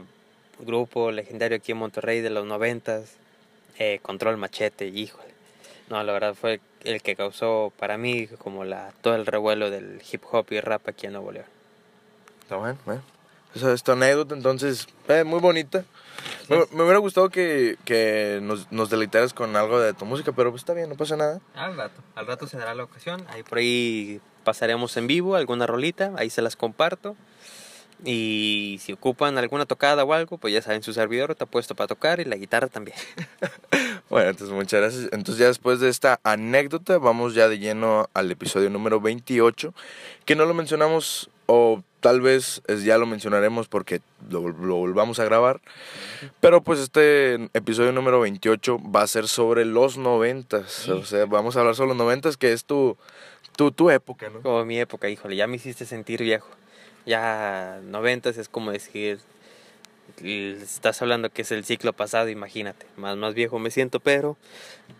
grupo 0.60 1.10
legendario 1.10 1.56
aquí 1.56 1.72
en 1.72 1.78
Monterrey 1.78 2.20
de 2.20 2.30
los 2.30 2.44
noventas, 2.46 3.14
eh, 3.78 3.98
Control 4.02 4.36
Machete, 4.36 4.86
híjole. 4.86 5.30
No, 5.88 6.02
la 6.04 6.12
verdad 6.12 6.34
fue 6.34 6.60
el 6.84 7.02
que 7.02 7.16
causó 7.16 7.72
para 7.78 7.98
mí 7.98 8.26
como 8.38 8.64
la 8.64 8.92
todo 9.02 9.14
el 9.14 9.26
revuelo 9.26 9.70
del 9.70 10.02
hip 10.10 10.22
hop 10.30 10.46
y 10.50 10.60
rap 10.60 10.88
aquí 10.88 11.06
en 11.06 11.12
Nuevo 11.12 11.32
León. 11.32 11.46
Está 12.42 12.56
bueno, 12.56 12.78
bueno. 12.84 13.02
Esa 13.54 13.72
es 13.72 13.82
tu 13.82 13.92
anécdota, 13.92 14.34
entonces, 14.34 14.86
eh, 15.08 15.24
muy 15.24 15.40
bonita. 15.40 15.84
Me, 16.48 16.58
me 16.72 16.82
hubiera 16.84 16.98
gustado 16.98 17.30
que, 17.30 17.76
que 17.84 18.38
nos, 18.42 18.70
nos 18.70 18.90
deleitaras 18.90 19.34
con 19.34 19.56
algo 19.56 19.80
de 19.80 19.92
tu 19.92 20.04
música, 20.04 20.32
pero 20.32 20.50
pues 20.50 20.62
está 20.62 20.72
bien, 20.72 20.88
no 20.88 20.94
pasa 20.94 21.16
nada. 21.16 21.40
Al 21.54 21.76
rato, 21.76 22.00
al 22.14 22.26
rato 22.26 22.46
se 22.46 22.58
dará 22.58 22.74
la 22.74 22.84
ocasión. 22.84 23.24
Ahí 23.28 23.42
por 23.42 23.58
ahí 23.58 24.20
pasaremos 24.44 24.96
en 24.96 25.08
vivo 25.08 25.34
alguna 25.34 25.66
rolita, 25.66 26.12
ahí 26.16 26.30
se 26.30 26.42
las 26.42 26.54
comparto. 26.54 27.16
Y 28.04 28.78
si 28.80 28.92
ocupan 28.92 29.36
alguna 29.36 29.66
tocada 29.66 30.04
o 30.04 30.12
algo, 30.14 30.38
pues 30.38 30.54
ya 30.54 30.62
saben, 30.62 30.82
su 30.82 30.92
servidor 30.92 31.32
está 31.32 31.46
puesto 31.46 31.74
para 31.74 31.88
tocar 31.88 32.20
y 32.20 32.24
la 32.24 32.36
guitarra 32.36 32.68
también. 32.68 32.96
Bueno, 34.10 34.30
entonces 34.30 34.54
muchas 34.54 34.80
gracias. 34.80 35.04
Entonces 35.12 35.38
ya 35.38 35.46
después 35.46 35.78
de 35.78 35.88
esta 35.88 36.18
anécdota, 36.24 36.98
vamos 36.98 37.34
ya 37.34 37.48
de 37.48 37.60
lleno 37.60 38.08
al 38.12 38.30
episodio 38.32 38.68
número 38.68 39.00
28, 39.00 39.72
que 40.24 40.34
no 40.34 40.46
lo 40.46 40.52
mencionamos 40.52 41.30
o 41.46 41.82
tal 42.00 42.20
vez 42.20 42.60
ya 42.84 42.98
lo 42.98 43.06
mencionaremos 43.06 43.68
porque 43.68 44.00
lo, 44.28 44.48
lo 44.48 44.76
volvamos 44.76 45.20
a 45.20 45.24
grabar. 45.24 45.60
Pero 46.40 46.60
pues 46.60 46.80
este 46.80 47.34
episodio 47.54 47.92
número 47.92 48.18
28 48.20 48.80
va 48.82 49.02
a 49.02 49.06
ser 49.06 49.28
sobre 49.28 49.64
los 49.64 49.96
noventas. 49.96 50.88
O 50.88 51.04
sea, 51.04 51.26
vamos 51.26 51.56
a 51.56 51.60
hablar 51.60 51.76
sobre 51.76 51.90
los 51.90 51.96
noventas, 51.96 52.36
que 52.36 52.52
es 52.52 52.64
tu, 52.64 52.96
tu, 53.54 53.70
tu 53.70 53.90
época, 53.90 54.28
¿no? 54.28 54.40
Como 54.42 54.64
mi 54.64 54.80
época, 54.80 55.08
híjole, 55.08 55.36
ya 55.36 55.46
me 55.46 55.54
hiciste 55.56 55.86
sentir 55.86 56.20
viejo. 56.22 56.48
Ya 57.06 57.80
noventas 57.84 58.38
es 58.38 58.48
como 58.48 58.72
decir, 58.72 59.20
estás 60.22 61.00
hablando 61.02 61.30
que 61.30 61.42
es 61.42 61.52
el 61.52 61.64
ciclo 61.64 61.92
pasado, 61.92 62.28
imagínate, 62.28 62.86
más, 62.96 63.16
más 63.16 63.34
viejo 63.34 63.58
me 63.58 63.70
siento, 63.70 64.00
pero, 64.00 64.36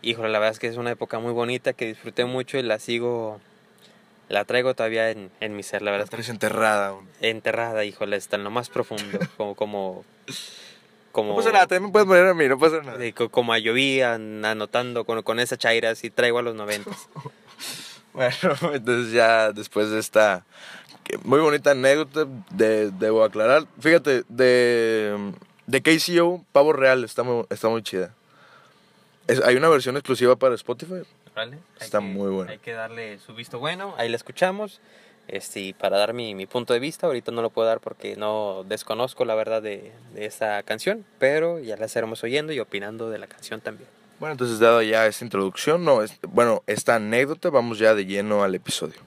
híjole, 0.03 0.31
la 0.31 0.39
verdad 0.39 0.53
es 0.53 0.59
que 0.59 0.67
es 0.67 0.77
una 0.77 0.91
época 0.91 1.19
muy 1.19 1.33
bonita 1.33 1.73
que 1.73 1.87
disfruté 1.87 2.25
mucho 2.25 2.59
y 2.59 2.63
la 2.63 2.79
sigo, 2.79 3.41
la 4.29 4.45
traigo 4.45 4.75
todavía 4.75 5.11
en, 5.11 5.31
en 5.41 5.57
mi 5.57 5.63
ser, 5.63 5.83
la 5.83 5.91
verdad. 5.91 6.07
La 6.07 6.11
traes 6.11 6.29
enterrada. 6.29 6.89
aún. 6.89 7.09
Enterrada, 7.21 7.85
híjole, 7.85 8.17
está 8.17 8.37
en 8.37 8.45
lo 8.45 8.51
más 8.51 8.69
profundo, 8.69 9.19
como, 9.37 9.55
como, 9.57 10.05
como... 11.13 11.31
No 11.31 11.37
pasa 11.37 11.53
nada, 11.53 11.67
también 11.67 11.85
me 11.85 11.93
puedes 11.93 12.07
poner 12.09 12.27
a 12.27 12.35
mí, 12.35 12.49
no 12.49 12.59
pasa 12.59 12.83
nada. 12.83 12.99
como 13.31 13.53
a 13.53 13.59
llovía, 13.59 14.15
anotando 14.15 15.05
con, 15.05 15.23
con 15.23 15.41
esa 15.41 15.57
chaira, 15.57 15.91
así 15.91 16.11
traigo 16.11 16.39
a 16.39 16.43
los 16.43 16.55
noventas. 16.55 17.09
Bueno, 18.13 18.35
entonces 18.75 19.13
ya 19.13 19.53
después 19.53 19.91
de 19.91 19.99
esta 19.99 20.45
muy 21.25 21.41
bonita 21.41 21.71
anécdota, 21.73 22.27
de, 22.51 22.91
debo 22.93 23.25
aclarar. 23.25 23.65
Fíjate, 23.81 24.25
de, 24.29 25.33
de 25.67 25.83
KCO, 25.83 26.45
Pavo 26.53 26.73
Real, 26.73 27.05
está 27.05 27.23
muy, 27.23 27.45
está 27.51 27.69
muy 27.69 27.83
chida. 27.83 28.15
Es- 29.27 29.43
hay 29.43 29.57
una 29.57 29.69
versión 29.69 29.97
exclusiva 29.97 30.37
para 30.37 30.55
Spotify. 30.55 31.03
¿Vale? 31.35 31.59
Está 31.81 31.99
que- 32.01 32.05
muy 32.05 32.31
bueno. 32.31 32.51
Hay 32.51 32.59
que 32.59 32.73
darle 32.73 33.19
su 33.19 33.35
visto 33.35 33.59
bueno, 33.59 33.95
ahí 33.99 34.09
la 34.09 34.17
escuchamos. 34.17 34.81
Este, 35.29 35.61
y 35.61 35.73
para 35.75 35.97
dar 35.97 36.13
mi, 36.13 36.35
mi 36.35 36.47
punto 36.47 36.73
de 36.75 36.81
vista, 36.81 37.07
ahorita 37.07 37.31
no 37.31 37.41
lo 37.41 37.51
puedo 37.51 37.69
dar 37.69 37.79
porque 37.79 38.17
no 38.17 38.65
desconozco 38.67 39.25
la 39.25 39.37
verdad 39.37 39.63
de, 39.63 39.93
de 40.13 40.27
esa 40.27 40.61
canción, 40.65 41.05
pero 41.21 41.61
ya 41.61 41.77
la 41.77 41.87
estaremos 41.87 42.25
oyendo 42.25 42.53
y 42.53 42.59
opinando 42.59 43.11
de 43.11 43.19
la 43.19 43.29
canción 43.29 43.61
también. 43.61 43.89
Bueno, 44.19 44.33
entonces 44.33 44.59
dado 44.59 44.83
ya 44.83 45.07
esta 45.07 45.25
introducción, 45.25 45.85
no, 45.85 46.03
es- 46.03 46.19
bueno, 46.27 46.65
esta 46.67 46.97
anécdota, 46.97 47.49
vamos 47.51 47.79
ya 47.79 47.95
de 47.95 48.07
lleno 48.07 48.43
al 48.43 48.57
episodio. 48.57 48.99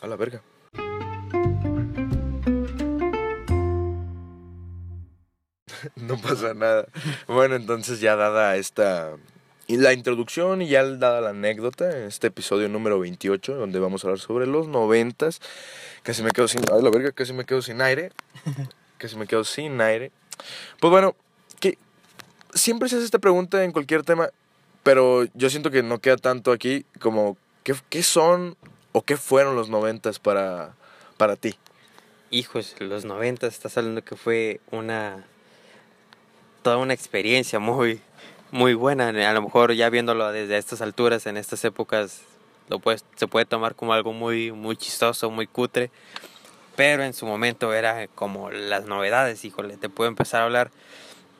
A 0.00 0.06
la 0.06 0.14
verga. 0.14 0.42
no 5.96 6.18
pasa 6.18 6.54
nada. 6.54 6.86
Bueno, 7.26 7.54
entonces 7.56 8.00
ya 8.00 8.16
dada 8.16 8.56
esta... 8.56 9.16
Y 9.68 9.78
la 9.78 9.92
introducción 9.92 10.62
y 10.62 10.68
ya 10.68 10.84
dada 10.84 11.20
la 11.20 11.30
anécdota, 11.30 12.06
este 12.06 12.28
episodio 12.28 12.68
número 12.68 13.00
28, 13.00 13.56
donde 13.56 13.80
vamos 13.80 14.04
a 14.04 14.06
hablar 14.06 14.20
sobre 14.20 14.46
los 14.46 14.68
noventas, 14.68 15.40
casi 16.04 16.22
me 16.22 16.30
quedo 16.30 16.46
sin... 16.46 16.62
Ay, 16.72 16.82
la 16.82 16.90
verga, 16.90 17.10
casi 17.10 17.32
me 17.32 17.44
quedo 17.44 17.62
sin 17.62 17.80
aire. 17.80 18.12
Casi 18.98 19.14
me 19.16 19.26
quedo 19.26 19.44
sin 19.44 19.78
aire. 19.82 20.10
Pues 20.80 20.90
bueno, 20.90 21.14
que 21.60 21.76
siempre 22.54 22.88
se 22.88 22.96
hace 22.96 23.04
esta 23.04 23.18
pregunta 23.18 23.62
en 23.62 23.72
cualquier 23.72 24.02
tema, 24.04 24.30
pero 24.82 25.24
yo 25.34 25.50
siento 25.50 25.70
que 25.70 25.82
no 25.82 25.98
queda 25.98 26.16
tanto 26.16 26.50
aquí 26.50 26.86
como 26.98 27.36
qué, 27.62 27.74
qué 27.90 28.02
son 28.02 28.56
o 28.92 29.02
qué 29.02 29.18
fueron 29.18 29.54
los 29.54 29.68
noventas 29.68 30.18
para, 30.18 30.74
para 31.18 31.36
ti. 31.36 31.58
Hijos, 32.30 32.74
los 32.78 33.04
90 33.04 33.46
estás 33.46 33.76
hablando 33.76 34.02
que 34.02 34.16
fue 34.16 34.60
una 34.70 35.26
toda 36.66 36.78
una 36.78 36.94
experiencia 36.94 37.60
muy 37.60 38.00
muy 38.50 38.74
buena, 38.74 39.10
a 39.10 39.32
lo 39.32 39.40
mejor 39.40 39.72
ya 39.74 39.88
viéndolo 39.88 40.32
desde 40.32 40.58
estas 40.58 40.80
alturas 40.80 41.26
en 41.26 41.36
estas 41.36 41.64
épocas 41.64 42.22
lo 42.68 42.80
puedes, 42.80 43.04
se 43.14 43.28
puede 43.28 43.46
tomar 43.46 43.76
como 43.76 43.92
algo 43.92 44.12
muy 44.12 44.50
muy 44.50 44.76
chistoso, 44.76 45.30
muy 45.30 45.46
cutre, 45.46 45.92
pero 46.74 47.04
en 47.04 47.12
su 47.14 47.24
momento 47.24 47.72
era 47.72 48.08
como 48.08 48.50
las 48.50 48.86
novedades, 48.86 49.44
híjole, 49.44 49.76
te 49.76 49.88
puedo 49.88 50.08
empezar 50.08 50.40
a 50.40 50.46
hablar 50.46 50.72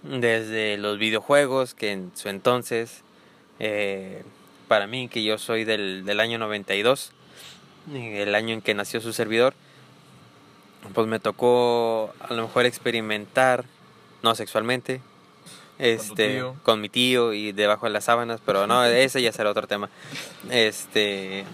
desde 0.04 0.76
los 0.76 0.96
videojuegos 0.96 1.74
que 1.74 1.90
en 1.90 2.12
su 2.14 2.28
entonces 2.28 3.02
eh, 3.58 4.22
para 4.68 4.86
mí 4.86 5.08
que 5.08 5.24
yo 5.24 5.38
soy 5.38 5.64
del, 5.64 6.04
del 6.04 6.20
año 6.20 6.38
92, 6.38 7.10
el 7.92 8.32
año 8.32 8.54
en 8.54 8.62
que 8.62 8.74
nació 8.74 9.00
su 9.00 9.12
servidor, 9.12 9.54
pues 10.94 11.08
me 11.08 11.18
tocó 11.18 12.14
a 12.20 12.32
lo 12.32 12.42
mejor 12.42 12.64
experimentar, 12.64 13.64
no 14.22 14.36
sexualmente, 14.36 15.00
este, 15.78 16.34
tío. 16.34 16.56
con 16.62 16.80
mi 16.80 16.88
tío 16.88 17.32
y 17.32 17.52
debajo 17.52 17.86
de 17.86 17.92
las 17.92 18.04
sábanas, 18.04 18.40
pero 18.44 18.66
no, 18.66 18.84
ese 18.86 19.22
ya 19.22 19.32
será 19.32 19.50
otro 19.50 19.66
tema. 19.66 19.90
Este, 20.50 21.44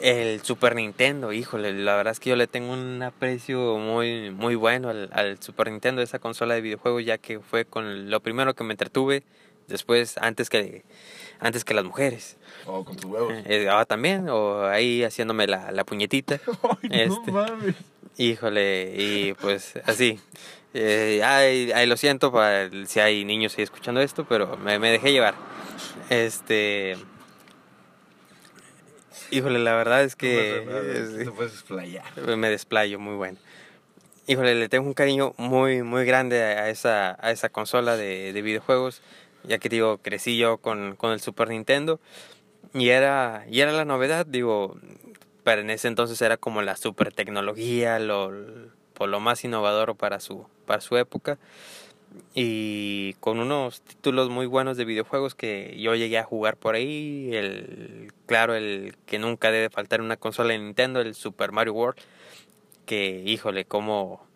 el 0.00 0.42
Super 0.42 0.74
Nintendo, 0.74 1.32
híjole, 1.32 1.72
la 1.72 1.96
verdad 1.96 2.12
es 2.12 2.20
que 2.20 2.30
yo 2.30 2.36
le 2.36 2.46
tengo 2.46 2.72
un 2.72 3.02
aprecio 3.02 3.76
muy, 3.78 4.30
muy 4.30 4.54
bueno 4.54 4.90
al, 4.90 5.10
al 5.12 5.42
Super 5.42 5.70
Nintendo, 5.70 6.02
esa 6.02 6.18
consola 6.18 6.54
de 6.54 6.60
videojuegos, 6.60 7.04
ya 7.04 7.18
que 7.18 7.40
fue 7.40 7.64
con 7.64 8.10
lo 8.10 8.20
primero 8.20 8.54
que 8.54 8.64
me 8.64 8.74
entretuve, 8.74 9.24
después, 9.68 10.18
antes 10.18 10.50
que, 10.50 10.82
antes 11.38 11.64
que 11.64 11.74
las 11.74 11.84
mujeres. 11.84 12.36
O 12.66 12.84
con 12.84 12.96
tus 12.96 13.04
huevos. 13.04 13.32
Eh, 13.44 13.68
ah, 13.70 13.84
también, 13.84 14.28
o 14.28 14.64
ahí 14.64 15.04
haciéndome 15.04 15.46
la, 15.46 15.70
la 15.70 15.84
puñetita. 15.84 16.40
Este. 16.90 17.30
mames. 17.30 17.76
Híjole, 18.16 18.94
y 18.96 19.34
pues 19.34 19.74
así. 19.84 20.18
Eh, 20.74 21.22
ay, 21.24 21.72
ay, 21.72 21.86
lo 21.86 21.96
siento 21.96 22.30
para 22.30 22.62
el- 22.62 22.86
si 22.88 23.00
hay 23.00 23.24
niños 23.24 23.56
ahí 23.56 23.64
escuchando 23.64 24.00
esto, 24.00 24.26
pero 24.28 24.56
me, 24.58 24.78
me 24.78 24.90
dejé 24.90 25.12
llevar. 25.12 25.34
Este. 26.10 26.96
Híjole, 29.30 29.58
la 29.58 29.74
verdad 29.74 30.02
es 30.04 30.16
que 30.16 30.64
Te 30.66 31.22
es- 31.22 31.30
puedes 31.30 31.52
explayar. 31.52 32.04
me 32.36 32.48
desplayo 32.50 32.98
muy 32.98 33.14
bueno. 33.16 33.38
Híjole, 34.26 34.54
le 34.54 34.68
tengo 34.68 34.86
un 34.86 34.94
cariño 34.94 35.32
muy, 35.38 35.82
muy 35.82 36.04
grande 36.04 36.42
a 36.42 36.68
esa, 36.68 37.16
a 37.20 37.30
esa 37.30 37.48
consola 37.48 37.96
de, 37.96 38.32
de 38.34 38.42
videojuegos, 38.42 39.00
ya 39.44 39.58
que 39.58 39.68
digo, 39.70 39.98
crecí 39.98 40.36
yo 40.36 40.58
con, 40.58 40.96
con 40.96 41.12
el 41.12 41.20
Super 41.20 41.48
Nintendo 41.48 41.98
y 42.74 42.90
era, 42.90 43.46
y 43.50 43.60
era 43.60 43.72
la 43.72 43.86
novedad, 43.86 44.26
digo, 44.26 44.76
pero 45.44 45.62
en 45.62 45.70
ese 45.70 45.88
entonces 45.88 46.20
era 46.20 46.36
como 46.36 46.60
la 46.60 46.76
super 46.76 47.12
tecnología, 47.12 47.98
lo, 47.98 48.30
lo 49.06 49.20
más 49.20 49.44
innovador 49.44 49.96
para 49.96 50.20
su, 50.20 50.46
para 50.66 50.80
su 50.80 50.96
época. 50.96 51.38
Y 52.34 53.14
con 53.20 53.38
unos 53.38 53.82
títulos 53.82 54.30
muy 54.30 54.46
buenos 54.46 54.76
de 54.76 54.84
videojuegos 54.84 55.34
que 55.34 55.76
yo 55.78 55.94
llegué 55.94 56.18
a 56.18 56.24
jugar 56.24 56.56
por 56.56 56.74
ahí. 56.74 57.30
El, 57.32 58.12
claro, 58.26 58.54
el 58.54 58.96
que 59.06 59.18
nunca 59.18 59.50
debe 59.50 59.70
faltar 59.70 60.00
en 60.00 60.06
una 60.06 60.16
consola 60.16 60.52
de 60.52 60.58
Nintendo, 60.58 61.00
el 61.00 61.14
Super 61.14 61.52
Mario 61.52 61.74
World. 61.74 62.00
Que, 62.86 63.22
híjole, 63.26 63.66
cómo, 63.66 64.26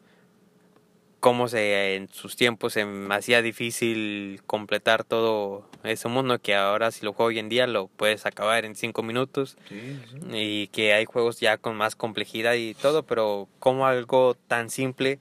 cómo 1.22 1.46
se 1.46 1.94
en 1.94 2.08
sus 2.08 2.34
tiempos 2.34 2.72
se 2.72 2.84
me 2.84 3.14
hacía 3.14 3.42
difícil 3.42 4.42
completar 4.44 5.04
todo 5.04 5.70
ese 5.84 6.08
mundo. 6.08 6.40
Que 6.40 6.56
ahora, 6.56 6.90
si 6.90 7.04
lo 7.04 7.12
juego 7.12 7.28
hoy 7.28 7.38
en 7.38 7.48
día, 7.48 7.68
lo 7.68 7.86
puedes 7.86 8.26
acabar 8.26 8.64
en 8.64 8.74
cinco 8.74 9.04
minutos 9.04 9.56
Sí, 9.68 10.00
sí. 10.10 10.16
y 10.32 10.66
que 10.66 10.94
hay 10.94 11.04
juegos 11.04 11.38
ya 11.38 11.58
con 11.58 11.76
más 11.76 11.94
complejidad 11.94 12.54
y 12.54 12.74
todo, 12.74 13.04
pero 13.04 13.48
como 13.60 13.86
algo 13.86 14.34
tan 14.48 14.68
simple 14.68 15.20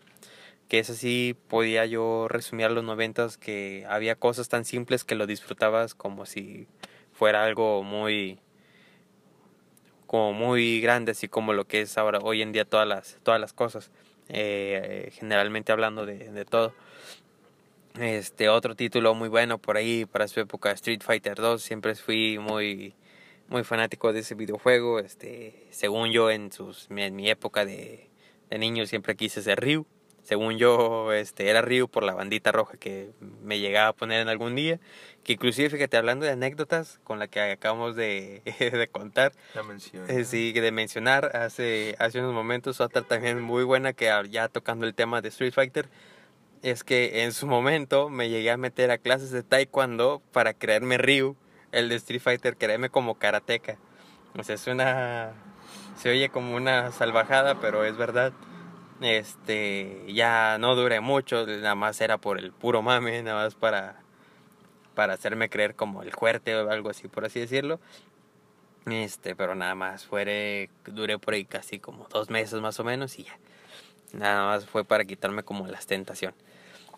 que 0.68 0.80
es 0.80 0.90
así 0.90 1.36
podía 1.50 1.86
yo 1.86 2.28
resumir 2.28 2.66
a 2.66 2.70
los 2.70 2.84
noventas 2.84 3.38
que 3.38 3.86
había 3.88 4.16
cosas 4.16 4.50
tan 4.50 4.66
simples 4.66 5.04
que 5.04 5.14
lo 5.14 5.28
disfrutabas 5.28 5.94
como 5.94 6.26
si 6.26 6.66
fuera 7.14 7.44
algo 7.44 7.84
muy 7.84 8.40
como 10.08 10.34
muy 10.34 10.82
grande 10.82 11.12
así 11.12 11.28
como 11.28 11.54
lo 11.54 11.66
que 11.66 11.82
es 11.82 11.96
ahora 11.98 12.20
hoy 12.24 12.42
en 12.42 12.54
día 12.54 12.66
todas 12.66 12.88
las 12.88 13.20
todas 13.22 13.40
las 13.40 13.54
cosas 13.54 13.92
eh, 14.34 15.12
generalmente 15.14 15.72
hablando 15.72 16.06
de, 16.06 16.32
de 16.32 16.46
todo 16.46 16.74
este 18.00 18.48
otro 18.50 18.76
título 18.76 19.14
muy 19.16 19.28
bueno 19.28 19.58
por 19.58 19.76
ahí 19.76 20.06
para 20.06 20.28
su 20.28 20.40
época 20.40 20.72
Street 20.72 21.02
Fighter 21.02 21.36
2 21.36 21.62
siempre 21.62 21.94
fui 21.96 22.40
muy 22.40 22.96
muy 23.52 23.66
fanático 23.66 24.14
de 24.14 24.22
ese 24.22 24.34
videojuego. 24.34 25.00
Este, 25.00 25.68
según 25.70 26.12
yo, 26.12 26.32
en 26.32 26.52
sus 26.52 26.88
en 26.90 27.16
mi 27.16 27.30
época 27.30 27.66
de, 27.66 28.10
de 28.50 28.58
niño 28.58 28.86
siempre 28.86 29.16
quise 29.16 29.44
ser 29.44 29.60
Ryu. 29.60 29.86
Según 30.24 30.58
yo, 30.58 31.12
este, 31.14 31.50
era 31.50 31.62
Ryu 31.62 31.88
por 31.88 32.04
la 32.04 32.14
bandita 32.14 32.52
roja 32.52 32.78
que 32.78 33.10
me 33.42 33.60
llegaba 33.60 33.90
a 33.90 33.94
poner 33.94 34.22
en 34.22 34.30
algún 34.30 34.56
día. 34.56 34.80
Que 35.24 35.34
inclusive, 35.34 35.70
fíjate, 35.70 35.98
hablando 35.98 36.26
de 36.26 36.32
anécdotas 36.32 37.00
con 37.04 37.20
la 37.20 37.28
que 37.28 37.42
acabamos 37.42 37.96
de, 37.96 38.42
de 38.60 38.88
contar, 38.88 39.34
La 39.56 39.64
mención. 39.64 40.10
eh, 40.10 40.24
sí, 40.24 40.52
de 40.52 40.72
mencionar 40.72 41.36
hace, 41.36 41.96
hace 42.00 42.20
unos 42.20 42.34
momentos, 42.34 42.82
otra 42.82 43.02
también 43.02 43.42
muy 43.42 43.64
buena 43.64 43.94
que 43.94 44.12
ya 44.30 44.48
tocando 44.48 44.86
el 44.86 44.94
tema 44.94 45.22
de 45.22 45.30
Street 45.30 45.54
Fighter, 45.54 45.90
es 46.62 46.84
que 46.84 47.24
en 47.24 47.34
su 47.34 47.48
momento 47.48 48.10
me 48.10 48.30
llegué 48.30 48.52
a 48.52 48.58
meter 48.58 48.92
a 48.92 49.00
clases 49.00 49.32
de 49.32 49.42
taekwondo 49.44 50.22
para 50.32 50.54
creerme 50.54 50.98
Ryu, 50.98 51.36
el 51.72 51.90
de 51.90 51.96
Street 51.96 52.22
Fighter, 52.22 52.58
creerme 52.58 52.90
como 52.90 53.16
karateca. 53.18 53.78
O 54.38 54.44
sea, 54.44 54.56
es 54.56 54.68
una... 54.68 55.34
se 55.98 56.10
oye 56.10 56.30
como 56.30 56.56
una 56.56 56.92
salvajada, 56.92 57.60
pero 57.60 57.84
es 57.86 57.98
verdad. 57.98 58.34
Este, 59.02 60.04
ya 60.14 60.58
no 60.60 60.76
duré 60.76 61.02
mucho, 61.02 61.46
nada 61.48 61.74
más 61.76 62.00
era 62.02 62.20
por 62.20 62.38
el 62.38 62.52
puro 62.52 62.84
mame, 62.84 63.24
nada 63.24 63.46
más 63.46 63.56
para, 63.56 64.00
para 64.94 65.14
hacerme 65.14 65.50
creer 65.50 65.76
como 65.76 66.04
el 66.04 66.12
fuerte 66.12 66.56
o 66.56 66.70
algo 66.70 66.90
así, 66.90 67.08
por 67.08 67.26
así 67.26 67.40
decirlo. 67.40 67.80
Este, 68.86 69.36
pero 69.36 69.56
nada 69.56 69.76
más, 69.76 70.06
fuere, 70.06 70.70
duré 70.86 71.18
por 71.20 71.34
ahí 71.34 71.46
casi 71.46 71.80
como 71.80 72.08
dos 72.10 72.30
meses 72.30 72.62
más 72.62 72.80
o 72.80 72.84
menos 72.84 73.18
y 73.18 73.24
ya. 73.24 73.38
Nada 74.14 74.46
más 74.46 74.66
fue 74.66 74.84
para 74.84 75.06
quitarme 75.06 75.44
como 75.44 75.68
la 75.68 75.80
tentación. 75.80 76.34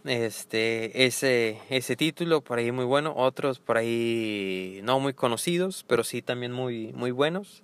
Este, 0.06 1.06
ese, 1.06 1.60
ese 1.70 1.96
título 1.96 2.42
por 2.42 2.58
ahí 2.58 2.74
muy 2.74 2.84
bueno, 2.84 3.14
otros 3.16 3.60
por 3.60 3.78
ahí 3.78 4.82
no 4.84 5.00
muy 5.00 5.14
conocidos, 5.14 5.86
pero 5.88 6.04
sí 6.04 6.22
también 6.22 6.52
muy, 6.52 6.92
muy 6.94 7.12
buenos. 7.12 7.64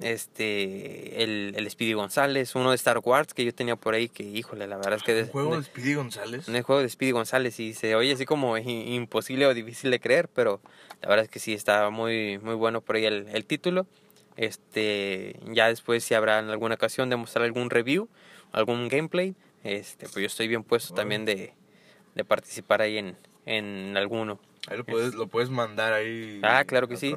Este, 0.00 1.22
el, 1.22 1.54
el 1.56 1.70
Speedy 1.70 1.92
González, 1.92 2.54
uno 2.54 2.70
de 2.70 2.76
Star 2.76 3.00
Wars 3.02 3.34
que 3.34 3.44
yo 3.44 3.54
tenía 3.54 3.76
por 3.76 3.94
ahí, 3.94 4.08
que 4.08 4.22
híjole, 4.22 4.66
la 4.66 4.76
verdad 4.76 4.94
es 4.94 5.02
que... 5.02 5.22
¿Un 5.22 5.28
juego 5.28 5.56
de 5.56 5.64
Speedy 5.64 5.94
González? 5.94 6.48
Un 6.48 6.62
juego 6.62 6.82
de 6.82 6.88
Speedy 6.88 7.12
González 7.12 7.58
y 7.60 7.74
se 7.74 7.94
oye 7.94 8.12
así 8.12 8.24
como 8.24 8.56
imposible 8.56 9.46
o 9.46 9.54
difícil 9.54 9.90
de 9.90 10.00
creer, 10.00 10.28
pero 10.28 10.60
la 11.02 11.08
verdad 11.08 11.24
es 11.24 11.30
que 11.30 11.38
sí 11.40 11.52
está 11.52 11.90
muy, 11.90 12.38
muy 12.38 12.54
bueno 12.54 12.80
por 12.80 12.96
ahí 12.96 13.06
el, 13.06 13.26
el 13.32 13.44
título. 13.44 13.86
Este, 14.36 15.38
ya 15.52 15.66
después 15.66 16.04
si 16.04 16.14
habrá 16.14 16.38
en 16.38 16.48
alguna 16.48 16.76
ocasión 16.76 17.10
de 17.10 17.16
mostrar 17.16 17.44
algún 17.44 17.70
review, 17.70 18.08
algún 18.52 18.88
gameplay, 18.88 19.34
este, 19.64 20.06
pues 20.06 20.16
yo 20.16 20.26
estoy 20.26 20.46
bien 20.46 20.62
puesto 20.62 20.94
también 20.94 21.24
de, 21.24 21.54
de 22.14 22.24
participar 22.24 22.82
ahí 22.82 22.98
en, 22.98 23.16
en 23.48 23.96
alguno. 23.96 24.38
Ahí 24.68 24.76
lo 24.76 24.84
puedes, 24.84 25.14
lo 25.14 25.26
puedes 25.26 25.48
mandar 25.48 25.94
ahí. 25.94 26.40
Ah, 26.42 26.64
claro 26.64 26.86
que 26.86 26.96
sí. 26.96 27.16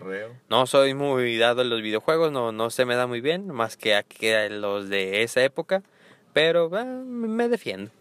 No 0.50 0.66
soy 0.66 0.94
muy 0.94 1.38
dado 1.38 1.62
en 1.62 1.70
los 1.70 1.82
videojuegos, 1.82 2.32
no, 2.32 2.54
no 2.54 2.70
se 2.70 2.86
me 2.86 2.96
da 2.96 3.08
muy 3.08 3.20
bien, 3.20 3.48
más 3.48 3.76
que 3.76 3.96
aquí 3.96 4.28
los 4.50 4.88
de 4.88 5.24
esa 5.24 5.44
época, 5.44 5.84
pero 6.32 6.72
ah, 6.74 6.86
me 6.86 7.50
defiendo. 7.50 7.92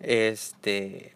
Este, 0.00 1.14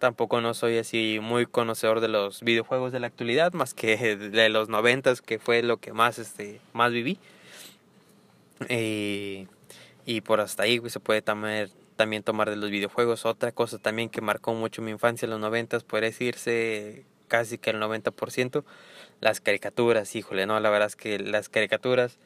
tampoco 0.00 0.40
no 0.40 0.54
soy 0.54 0.78
así 0.78 1.20
muy 1.22 1.46
conocedor 1.46 2.00
de 2.00 2.08
los 2.08 2.42
videojuegos 2.42 2.90
de 2.90 2.98
la 2.98 3.06
actualidad, 3.06 3.52
más 3.52 3.74
que 3.74 4.16
de 4.16 4.48
los 4.48 4.68
noventas, 4.68 5.22
que 5.22 5.38
fue 5.38 5.62
lo 5.62 5.76
que 5.76 5.92
más, 5.92 6.18
este, 6.18 6.60
más 6.72 6.90
viví. 6.90 7.18
Y, 8.68 9.46
y 10.04 10.20
por 10.22 10.40
hasta 10.40 10.64
ahí 10.64 10.80
pues, 10.80 10.92
se 10.92 10.98
puede 10.98 11.22
también 11.22 11.70
también 11.98 12.22
tomar 12.22 12.48
de 12.48 12.56
los 12.56 12.70
videojuegos. 12.70 13.26
Otra 13.26 13.52
cosa 13.52 13.78
también 13.78 14.08
que 14.08 14.22
marcó 14.22 14.54
mucho 14.54 14.80
mi 14.80 14.92
infancia 14.92 15.26
en 15.26 15.30
los 15.30 15.40
noventas, 15.40 15.84
puede 15.84 16.06
decirse 16.06 17.04
casi 17.26 17.58
que 17.58 17.70
el 17.70 17.80
90%, 17.80 18.64
las 19.20 19.40
caricaturas, 19.42 20.14
híjole, 20.16 20.46
no, 20.46 20.58
la 20.60 20.70
verdad 20.70 20.86
es 20.86 20.96
que 20.96 21.18
las 21.18 21.50
caricaturas 21.50 22.18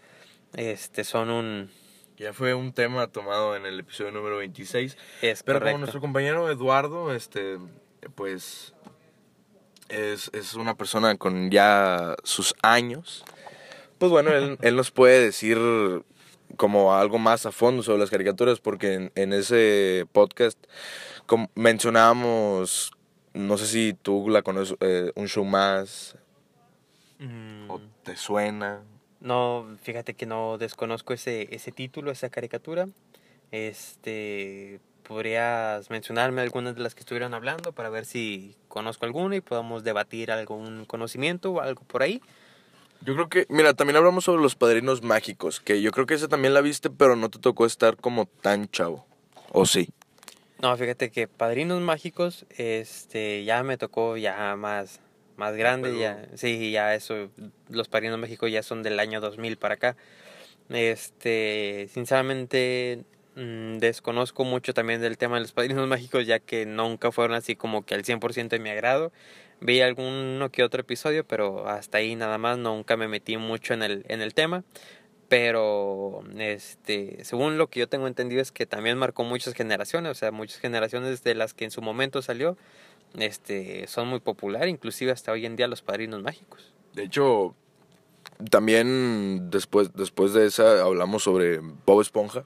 este 0.54 1.02
son 1.02 1.30
un 1.30 1.70
ya 2.18 2.34
fue 2.34 2.52
un 2.52 2.72
tema 2.72 3.08
tomado 3.08 3.56
en 3.56 3.64
el 3.64 3.80
episodio 3.80 4.12
número 4.12 4.36
26. 4.36 4.96
Es 5.22 5.42
Pero 5.42 5.60
como 5.60 5.78
nuestro 5.78 6.00
compañero 6.00 6.50
Eduardo, 6.50 7.14
este 7.14 7.58
pues 8.14 8.74
es, 9.88 10.30
es 10.34 10.54
una 10.54 10.76
persona 10.76 11.16
con 11.16 11.50
ya 11.50 12.14
sus 12.22 12.54
años. 12.62 13.24
Pues 13.98 14.12
bueno, 14.12 14.30
él, 14.32 14.58
él 14.60 14.76
nos 14.76 14.90
puede 14.90 15.20
decir 15.20 15.58
como 16.56 16.94
algo 16.94 17.18
más 17.18 17.46
a 17.46 17.52
fondo 17.52 17.82
sobre 17.82 18.00
las 18.00 18.10
caricaturas, 18.10 18.60
porque 18.60 19.10
en, 19.14 19.32
ese 19.32 20.06
podcast 20.12 20.58
mencionábamos, 21.54 22.92
no 23.34 23.58
sé 23.58 23.66
si 23.66 23.94
tú 23.94 24.28
la 24.28 24.42
conoces, 24.42 24.76
eh, 24.80 25.12
un 25.14 25.28
show 25.28 25.44
más, 25.44 26.16
mm. 27.18 27.70
o 27.70 27.80
te 28.02 28.16
suena. 28.16 28.82
No, 29.20 29.76
fíjate 29.82 30.14
que 30.14 30.26
no 30.26 30.58
desconozco 30.58 31.12
ese, 31.12 31.54
ese 31.54 31.70
título, 31.70 32.10
esa 32.10 32.28
caricatura. 32.28 32.88
Este, 33.52 34.80
¿podrías 35.02 35.90
mencionarme 35.90 36.42
algunas 36.42 36.74
de 36.74 36.80
las 36.80 36.94
que 36.94 37.00
estuvieron 37.00 37.34
hablando 37.34 37.72
para 37.72 37.90
ver 37.90 38.04
si 38.04 38.56
conozco 38.68 39.04
alguna 39.04 39.36
y 39.36 39.40
podamos 39.40 39.84
debatir 39.84 40.32
algún 40.32 40.84
conocimiento 40.86 41.52
o 41.52 41.60
algo 41.60 41.82
por 41.84 42.02
ahí? 42.02 42.20
Yo 43.04 43.14
creo 43.14 43.28
que, 43.28 43.46
mira, 43.48 43.74
también 43.74 43.96
hablamos 43.96 44.24
sobre 44.24 44.42
los 44.42 44.54
padrinos 44.54 45.02
mágicos, 45.02 45.60
que 45.60 45.82
yo 45.82 45.90
creo 45.90 46.06
que 46.06 46.14
esa 46.14 46.28
también 46.28 46.54
la 46.54 46.60
viste, 46.60 46.88
pero 46.88 47.16
no 47.16 47.30
te 47.30 47.40
tocó 47.40 47.66
estar 47.66 47.96
como 47.96 48.26
tan 48.26 48.68
chavo. 48.68 49.04
¿O 49.50 49.66
sí? 49.66 49.88
No, 50.60 50.76
fíjate 50.76 51.10
que 51.10 51.26
padrinos 51.26 51.80
mágicos, 51.80 52.46
este, 52.56 53.44
ya 53.44 53.64
me 53.64 53.76
tocó 53.76 54.16
ya 54.16 54.54
más, 54.54 55.00
más 55.36 55.56
grande, 55.56 55.98
ya, 55.98 56.28
sí, 56.36 56.70
ya 56.70 56.94
eso, 56.94 57.30
los 57.68 57.88
padrinos 57.88 58.20
mágicos 58.20 58.52
ya 58.52 58.62
son 58.62 58.84
del 58.84 59.00
año 59.00 59.20
2000 59.20 59.56
para 59.56 59.74
acá. 59.74 59.96
Este, 60.68 61.88
sinceramente, 61.92 63.04
mm, 63.36 63.78
desconozco 63.78 64.44
mucho 64.44 64.74
también 64.74 65.00
del 65.00 65.18
tema 65.18 65.36
de 65.36 65.42
los 65.42 65.52
padrinos 65.52 65.88
mágicos, 65.88 66.26
ya 66.26 66.38
que 66.38 66.66
nunca 66.66 67.12
fueron 67.12 67.36
así 67.36 67.56
como 67.56 67.84
que 67.84 67.94
al 67.94 68.04
100% 68.04 68.48
de 68.48 68.58
mi 68.58 68.70
agrado 68.70 69.12
vi 69.62 69.80
alguno 69.80 70.50
que 70.50 70.64
otro 70.64 70.80
episodio, 70.80 71.24
pero 71.24 71.68
hasta 71.68 71.98
ahí 71.98 72.16
nada 72.16 72.36
más, 72.38 72.58
nunca 72.58 72.96
me 72.96 73.08
metí 73.08 73.36
mucho 73.36 73.74
en 73.74 73.82
el, 73.82 74.04
en 74.08 74.20
el 74.20 74.34
tema. 74.34 74.64
Pero, 75.28 76.22
este, 76.36 77.24
según 77.24 77.56
lo 77.56 77.68
que 77.70 77.80
yo 77.80 77.88
tengo 77.88 78.06
entendido 78.06 78.42
es 78.42 78.52
que 78.52 78.66
también 78.66 78.98
marcó 78.98 79.24
muchas 79.24 79.54
generaciones, 79.54 80.10
o 80.10 80.14
sea, 80.14 80.30
muchas 80.30 80.58
generaciones 80.58 81.24
de 81.24 81.34
las 81.34 81.54
que 81.54 81.64
en 81.64 81.70
su 81.70 81.80
momento 81.80 82.20
salió, 82.20 82.58
este, 83.18 83.86
son 83.86 84.08
muy 84.08 84.20
populares, 84.20 84.68
inclusive 84.68 85.10
hasta 85.10 85.32
hoy 85.32 85.46
en 85.46 85.56
día 85.56 85.68
los 85.68 85.80
padrinos 85.80 86.22
mágicos. 86.22 86.74
De 86.92 87.04
hecho, 87.04 87.54
también 88.50 89.48
después, 89.50 89.94
después 89.94 90.34
de 90.34 90.44
esa 90.46 90.82
hablamos 90.82 91.22
sobre 91.22 91.60
Bob 91.86 92.02
Esponja 92.02 92.44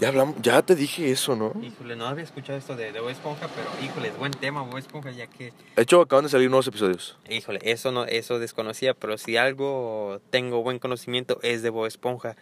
ya 0.00 0.08
hablamos, 0.08 0.36
ya 0.40 0.62
te 0.62 0.74
dije 0.74 1.10
eso, 1.10 1.36
¿no? 1.36 1.52
Híjole, 1.62 1.96
no 1.96 2.06
había 2.06 2.24
escuchado 2.24 2.58
esto 2.58 2.76
de, 2.76 2.92
de 2.92 3.00
Bob 3.00 3.10
Esponja, 3.10 3.48
pero 3.48 3.68
híjole, 3.84 4.08
es 4.08 4.18
buen 4.18 4.32
tema 4.32 4.62
Bob 4.62 4.78
Esponja, 4.78 5.10
ya 5.10 5.26
que... 5.26 5.52
De 5.76 5.82
hecho, 5.82 6.00
acaban 6.00 6.24
de 6.24 6.30
salir 6.30 6.50
nuevos 6.50 6.66
episodios. 6.66 7.18
Híjole, 7.28 7.60
eso 7.62 7.92
no, 7.92 8.04
eso 8.04 8.38
desconocía, 8.38 8.94
pero 8.94 9.18
si 9.18 9.36
algo 9.36 10.20
tengo 10.30 10.62
buen 10.62 10.78
conocimiento 10.78 11.38
es 11.42 11.62
de 11.62 11.70
Bob 11.70 11.86
Esponja. 11.86 12.36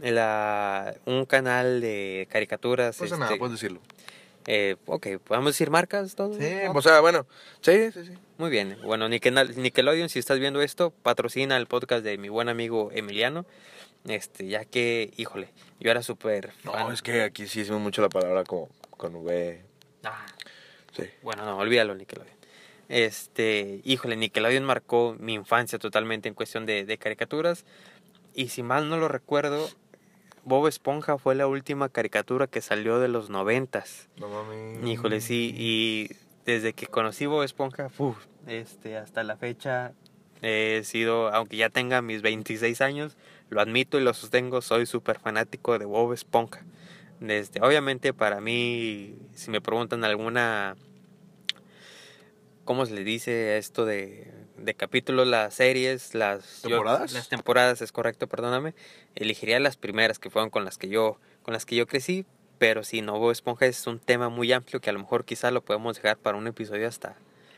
La, 0.00 0.94
un 1.04 1.26
canal 1.26 1.82
de 1.82 2.26
caricaturas. 2.30 2.98
No 2.98 3.04
pasa 3.04 3.16
nada, 3.16 3.26
este, 3.26 3.38
puedes 3.38 3.52
decirlo. 3.52 3.80
Eh, 4.46 4.76
ok, 4.86 5.18
¿podemos 5.22 5.52
decir 5.52 5.70
marcas? 5.70 6.14
Todo? 6.14 6.34
Sí, 6.34 6.48
o 6.72 6.82
sea, 6.82 7.00
bueno, 7.00 7.26
sí, 7.60 7.92
sí, 7.92 8.06
sí. 8.06 8.12
Muy 8.38 8.50
bien. 8.50 8.76
Bueno, 8.82 9.08
Nickelodeon, 9.08 10.08
si 10.08 10.18
estás 10.18 10.38
viendo 10.38 10.62
esto, 10.62 10.90
patrocina 11.02 11.56
el 11.56 11.66
podcast 11.66 12.02
de 12.02 12.18
mi 12.18 12.28
buen 12.28 12.48
amigo 12.48 12.90
Emiliano. 12.92 13.44
Este, 14.04 14.46
ya 14.48 14.64
que, 14.64 15.12
híjole, 15.16 15.48
yo 15.78 15.90
era 15.90 16.02
súper 16.02 16.52
No, 16.64 16.90
es 16.90 17.02
que 17.02 17.22
aquí 17.22 17.46
sí 17.46 17.60
hicimos 17.60 17.80
mucho 17.80 18.02
la 18.02 18.08
palabra 18.08 18.44
con, 18.44 18.66
con 18.90 19.14
V. 19.14 19.62
Ah. 20.04 20.26
Sí. 20.92 21.04
Bueno, 21.22 21.44
no, 21.44 21.56
olvídalo, 21.56 21.94
Nickelodeon. 21.94 22.36
Este, 22.88 23.80
híjole, 23.84 24.16
Nickelodeon 24.16 24.64
marcó 24.64 25.16
mi 25.18 25.34
infancia 25.34 25.78
totalmente 25.78 26.28
en 26.28 26.34
cuestión 26.34 26.66
de, 26.66 26.84
de 26.84 26.98
caricaturas. 26.98 27.64
Y 28.34 28.48
si 28.48 28.62
mal 28.62 28.88
no 28.88 28.96
lo 28.98 29.08
recuerdo, 29.08 29.68
Bob 30.44 30.66
Esponja 30.66 31.16
fue 31.18 31.34
la 31.34 31.46
última 31.46 31.88
caricatura 31.88 32.46
que 32.46 32.60
salió 32.60 32.98
de 32.98 33.08
los 33.08 33.30
noventas. 33.30 34.08
No 34.16 34.28
mames. 34.28 34.84
Híjole, 34.86 35.20
sí, 35.20 35.54
y 35.56 36.10
desde 36.44 36.72
que 36.72 36.86
conocí 36.86 37.26
Bob 37.26 37.44
Esponja, 37.44 37.90
uf, 37.98 38.16
este, 38.46 38.96
hasta 38.96 39.22
la 39.22 39.36
fecha 39.36 39.92
he 40.42 40.82
sido, 40.84 41.32
aunque 41.32 41.56
ya 41.56 41.70
tenga 41.70 42.02
mis 42.02 42.20
26 42.20 42.80
años, 42.80 43.16
lo 43.48 43.60
admito 43.60 43.98
y 43.98 44.02
lo 44.02 44.12
sostengo, 44.12 44.60
soy 44.60 44.86
súper 44.86 45.18
fanático 45.18 45.78
de 45.78 45.84
Bob 45.84 46.12
Esponja. 46.12 46.64
Desde, 47.20 47.60
obviamente 47.60 48.12
para 48.12 48.40
mí, 48.40 49.16
si 49.34 49.50
me 49.50 49.60
preguntan 49.60 50.04
alguna, 50.04 50.76
¿cómo 52.64 52.84
se 52.84 52.94
le 52.94 53.04
dice 53.04 53.58
esto 53.58 53.84
de, 53.84 54.32
de 54.56 54.74
capítulos, 54.74 55.28
las 55.28 55.54
series, 55.54 56.14
las 56.14 56.62
temporadas? 56.62 57.12
las 57.12 57.28
temporadas, 57.28 57.80
es 57.80 57.92
correcto, 57.92 58.26
perdóname. 58.26 58.74
Elegiría 59.14 59.60
las 59.60 59.76
primeras 59.76 60.18
que 60.18 60.30
fueron 60.30 60.50
con 60.50 60.64
las 60.64 60.78
que 60.78 60.88
yo, 60.88 61.18
con 61.42 61.54
las 61.54 61.64
que 61.64 61.76
yo 61.76 61.86
crecí, 61.86 62.26
pero 62.58 62.82
si 62.82 63.02
no, 63.02 63.18
Bob 63.18 63.30
Esponja 63.30 63.66
es 63.66 63.86
un 63.86 64.00
tema 64.00 64.28
muy 64.28 64.52
amplio 64.52 64.80
que 64.80 64.90
a 64.90 64.92
lo 64.92 64.98
mejor 64.98 65.24
quizá 65.24 65.50
lo 65.50 65.62
podemos 65.62 65.96
dejar 65.96 66.16
para 66.16 66.36
un 66.36 66.46
episodio 66.48 66.88
hasta 66.88 67.16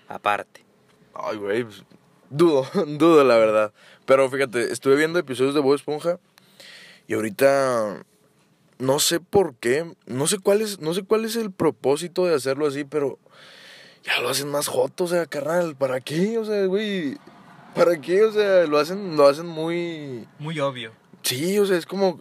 aparte. 0.08 0.64
Ay, 1.14 1.36
güey, 1.36 1.64
pues, 1.64 1.84
Dudo, 2.30 2.66
dudo 2.86 3.24
la 3.24 3.36
verdad. 3.36 3.72
Pero 4.06 4.30
fíjate, 4.30 4.72
estuve 4.72 4.96
viendo 4.96 5.18
episodios 5.18 5.54
de 5.54 5.60
Bob 5.60 5.74
Esponja 5.74 6.18
y 7.06 7.14
ahorita 7.14 8.04
no 8.78 8.98
sé 8.98 9.20
por 9.20 9.54
qué, 9.56 9.94
no 10.06 10.26
sé 10.26 10.38
cuál 10.38 10.60
es, 10.60 10.80
no 10.80 10.94
sé 10.94 11.02
cuál 11.02 11.24
es 11.24 11.36
el 11.36 11.52
propósito 11.52 12.26
de 12.26 12.34
hacerlo 12.34 12.66
así, 12.66 12.84
pero 12.84 13.18
ya 14.04 14.20
lo 14.20 14.28
hacen 14.28 14.50
más 14.50 14.66
joto, 14.66 15.04
o 15.04 15.08
sea, 15.08 15.26
carnal, 15.26 15.76
¿para 15.76 16.00
qué? 16.00 16.38
O 16.38 16.44
sea, 16.44 16.66
güey, 16.66 17.16
¿para 17.74 18.00
qué? 18.00 18.24
O 18.24 18.32
sea, 18.32 18.66
lo 18.66 18.78
hacen, 18.78 19.16
lo 19.16 19.26
hacen 19.26 19.46
muy... 19.46 20.26
Muy 20.38 20.60
obvio. 20.60 20.92
Sí, 21.22 21.58
o 21.58 21.66
sea, 21.66 21.78
es 21.78 21.86
como, 21.86 22.18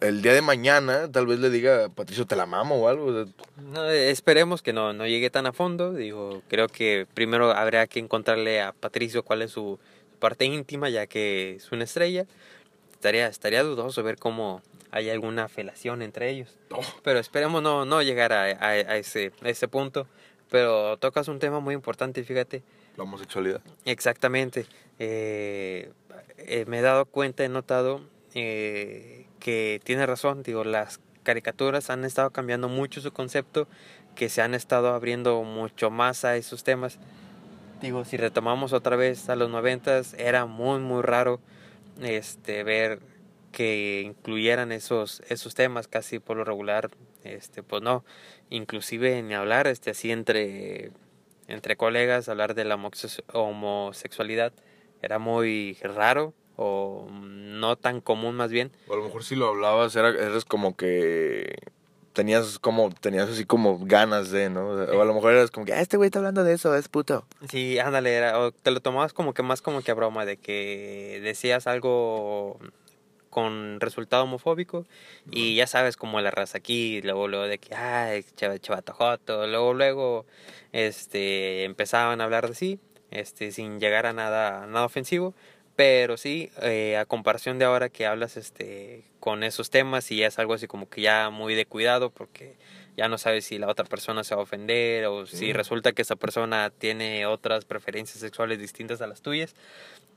el 0.00 0.22
día 0.22 0.32
de 0.32 0.42
mañana 0.42 1.10
tal 1.10 1.26
vez 1.26 1.38
le 1.38 1.50
diga, 1.50 1.88
Patricio, 1.88 2.26
te 2.26 2.36
la 2.36 2.46
mamo 2.46 2.76
o 2.76 2.88
algo. 2.88 3.26
no, 3.56 3.90
esperemos 3.90 4.62
que 4.62 4.72
no, 4.72 4.92
no 4.92 5.06
llegue 5.06 5.30
tan 5.30 5.46
a 5.46 5.52
fondo. 5.52 5.92
Digo, 5.92 6.42
creo 6.48 6.68
que 6.68 7.06
primero 7.14 7.52
habría 7.52 7.86
que 7.86 7.98
encontrarle 7.98 8.60
a 8.60 8.72
Patricio 8.72 9.22
cuál 9.22 9.42
es 9.42 9.50
su 9.52 9.78
parte 10.18 10.44
íntima, 10.44 10.88
ya 10.88 11.06
que 11.06 11.56
es 11.56 11.72
una 11.72 11.84
estrella. 11.84 12.26
Estaría, 12.92 13.28
estaría 13.28 13.62
dudoso 13.62 14.02
ver 14.02 14.16
cómo 14.18 14.62
hay 14.90 15.10
alguna 15.10 15.48
felación 15.48 16.02
entre 16.02 16.30
ellos. 16.30 16.56
Pero 17.02 17.18
esperemos 17.18 17.62
no, 17.62 17.84
no 17.84 18.02
llegar 18.02 18.32
a, 18.32 18.42
a, 18.42 18.96
ese, 18.96 19.32
a 19.42 19.48
ese 19.48 19.68
punto. 19.68 20.06
Pero 20.50 20.96
tocas 20.96 21.28
un 21.28 21.38
tema 21.38 21.60
muy 21.60 21.74
importante, 21.74 22.24
fíjate. 22.24 22.62
La 22.96 23.04
homosexualidad. 23.04 23.60
Exactamente. 23.84 24.66
Eh, 24.98 25.92
eh, 26.38 26.64
me 26.66 26.78
he 26.78 26.82
dado 26.82 27.04
cuenta, 27.04 27.44
he 27.44 27.48
notado 27.48 28.00
eh, 28.34 29.26
que 29.38 29.80
tiene 29.84 30.06
razón, 30.06 30.42
digo, 30.42 30.64
las 30.64 31.00
caricaturas 31.22 31.90
han 31.90 32.04
estado 32.04 32.30
cambiando 32.30 32.68
mucho 32.68 33.00
su 33.00 33.12
concepto, 33.12 33.68
que 34.14 34.28
se 34.28 34.42
han 34.42 34.54
estado 34.54 34.88
abriendo 34.94 35.42
mucho 35.42 35.90
más 35.90 36.24
a 36.24 36.36
esos 36.36 36.64
temas. 36.64 36.98
Digo, 37.80 38.04
si 38.04 38.16
retomamos 38.16 38.72
otra 38.72 38.96
vez 38.96 39.28
a 39.28 39.36
los 39.36 39.50
noventas, 39.50 40.14
era 40.14 40.46
muy, 40.46 40.80
muy 40.80 41.02
raro 41.02 41.40
este, 42.00 42.64
ver 42.64 43.00
que 43.52 44.02
incluyeran 44.04 44.72
esos, 44.72 45.22
esos 45.28 45.54
temas 45.54 45.88
casi 45.88 46.18
por 46.18 46.36
lo 46.36 46.44
regular, 46.44 46.90
este, 47.24 47.62
pues 47.62 47.82
no, 47.82 48.04
inclusive 48.50 49.22
ni 49.22 49.34
hablar, 49.34 49.66
este, 49.66 49.90
así 49.90 50.10
entre, 50.10 50.90
entre 51.46 51.76
colegas, 51.76 52.28
hablar 52.28 52.54
de 52.54 52.64
la 52.64 52.78
homosexualidad 53.32 54.52
era 55.02 55.18
muy 55.18 55.78
raro 55.82 56.34
o 56.60 57.06
no 57.10 57.76
tan 57.76 58.00
común 58.00 58.34
más 58.34 58.50
bien. 58.50 58.72
O 58.88 58.94
a 58.94 58.96
lo 58.96 59.04
mejor 59.04 59.22
si 59.22 59.36
lo 59.36 59.48
hablabas 59.48 59.94
era, 59.94 60.08
eres 60.08 60.44
como 60.44 60.76
que 60.76 61.56
tenías 62.12 62.58
como 62.58 62.90
tenías 62.90 63.28
así 63.28 63.44
como 63.44 63.78
ganas 63.78 64.32
de, 64.32 64.50
¿no? 64.50 64.70
O 64.70 65.00
a 65.00 65.04
lo 65.04 65.14
mejor 65.14 65.34
eras 65.34 65.52
como 65.52 65.64
que, 65.64 65.72
ah, 65.72 65.80
este 65.80 65.96
güey 65.96 66.08
está 66.08 66.18
hablando 66.18 66.42
de 66.42 66.52
eso, 66.52 66.74
es 66.74 66.88
puto. 66.88 67.24
Sí, 67.48 67.78
ándale, 67.78 68.12
era, 68.12 68.40
o 68.40 68.50
te 68.50 68.72
lo 68.72 68.80
tomabas 68.80 69.12
como 69.12 69.34
que 69.34 69.44
más 69.44 69.62
como 69.62 69.82
que 69.82 69.92
a 69.92 69.94
broma, 69.94 70.24
de 70.24 70.36
que 70.36 71.20
decías 71.22 71.68
algo 71.68 72.58
con 73.30 73.78
resultado 73.78 74.24
homofóbico 74.24 74.84
y 75.30 75.54
ya 75.54 75.68
sabes 75.68 75.96
como 75.96 76.20
la 76.20 76.32
raza 76.32 76.58
aquí, 76.58 77.00
luego 77.02 77.28
luego 77.28 77.44
de 77.44 77.58
que, 77.58 77.72
ay, 77.72 78.24
chavato 78.34 78.94
joto, 78.94 79.46
luego 79.46 79.74
luego 79.74 80.26
este 80.72 81.62
empezaban 81.62 82.20
a 82.20 82.24
hablar 82.24 82.48
de 82.48 82.54
sí, 82.56 82.80
este 83.12 83.52
sin 83.52 83.78
llegar 83.78 84.06
a 84.06 84.12
nada 84.12 84.66
nada 84.66 84.84
ofensivo, 84.84 85.34
pero 85.78 86.16
sí 86.16 86.50
eh, 86.60 86.96
a 86.96 87.04
comparación 87.04 87.60
de 87.60 87.64
ahora 87.64 87.88
que 87.88 88.04
hablas 88.04 88.36
este 88.36 89.04
con 89.20 89.44
esos 89.44 89.70
temas 89.70 90.10
y 90.10 90.24
es 90.24 90.40
algo 90.40 90.54
así 90.54 90.66
como 90.66 90.88
que 90.88 91.02
ya 91.02 91.30
muy 91.30 91.54
de 91.54 91.66
cuidado 91.66 92.10
porque 92.10 92.56
ya 92.96 93.06
no 93.06 93.16
sabes 93.16 93.44
si 93.44 93.58
la 93.58 93.68
otra 93.68 93.84
persona 93.84 94.24
se 94.24 94.34
va 94.34 94.40
a 94.40 94.42
ofender 94.42 95.06
o 95.06 95.24
si 95.26 95.52
resulta 95.52 95.92
que 95.92 96.02
esa 96.02 96.16
persona 96.16 96.70
tiene 96.70 97.26
otras 97.26 97.64
preferencias 97.64 98.18
sexuales 98.18 98.58
distintas 98.58 99.00
a 99.02 99.06
las 99.06 99.22
tuyas. 99.22 99.54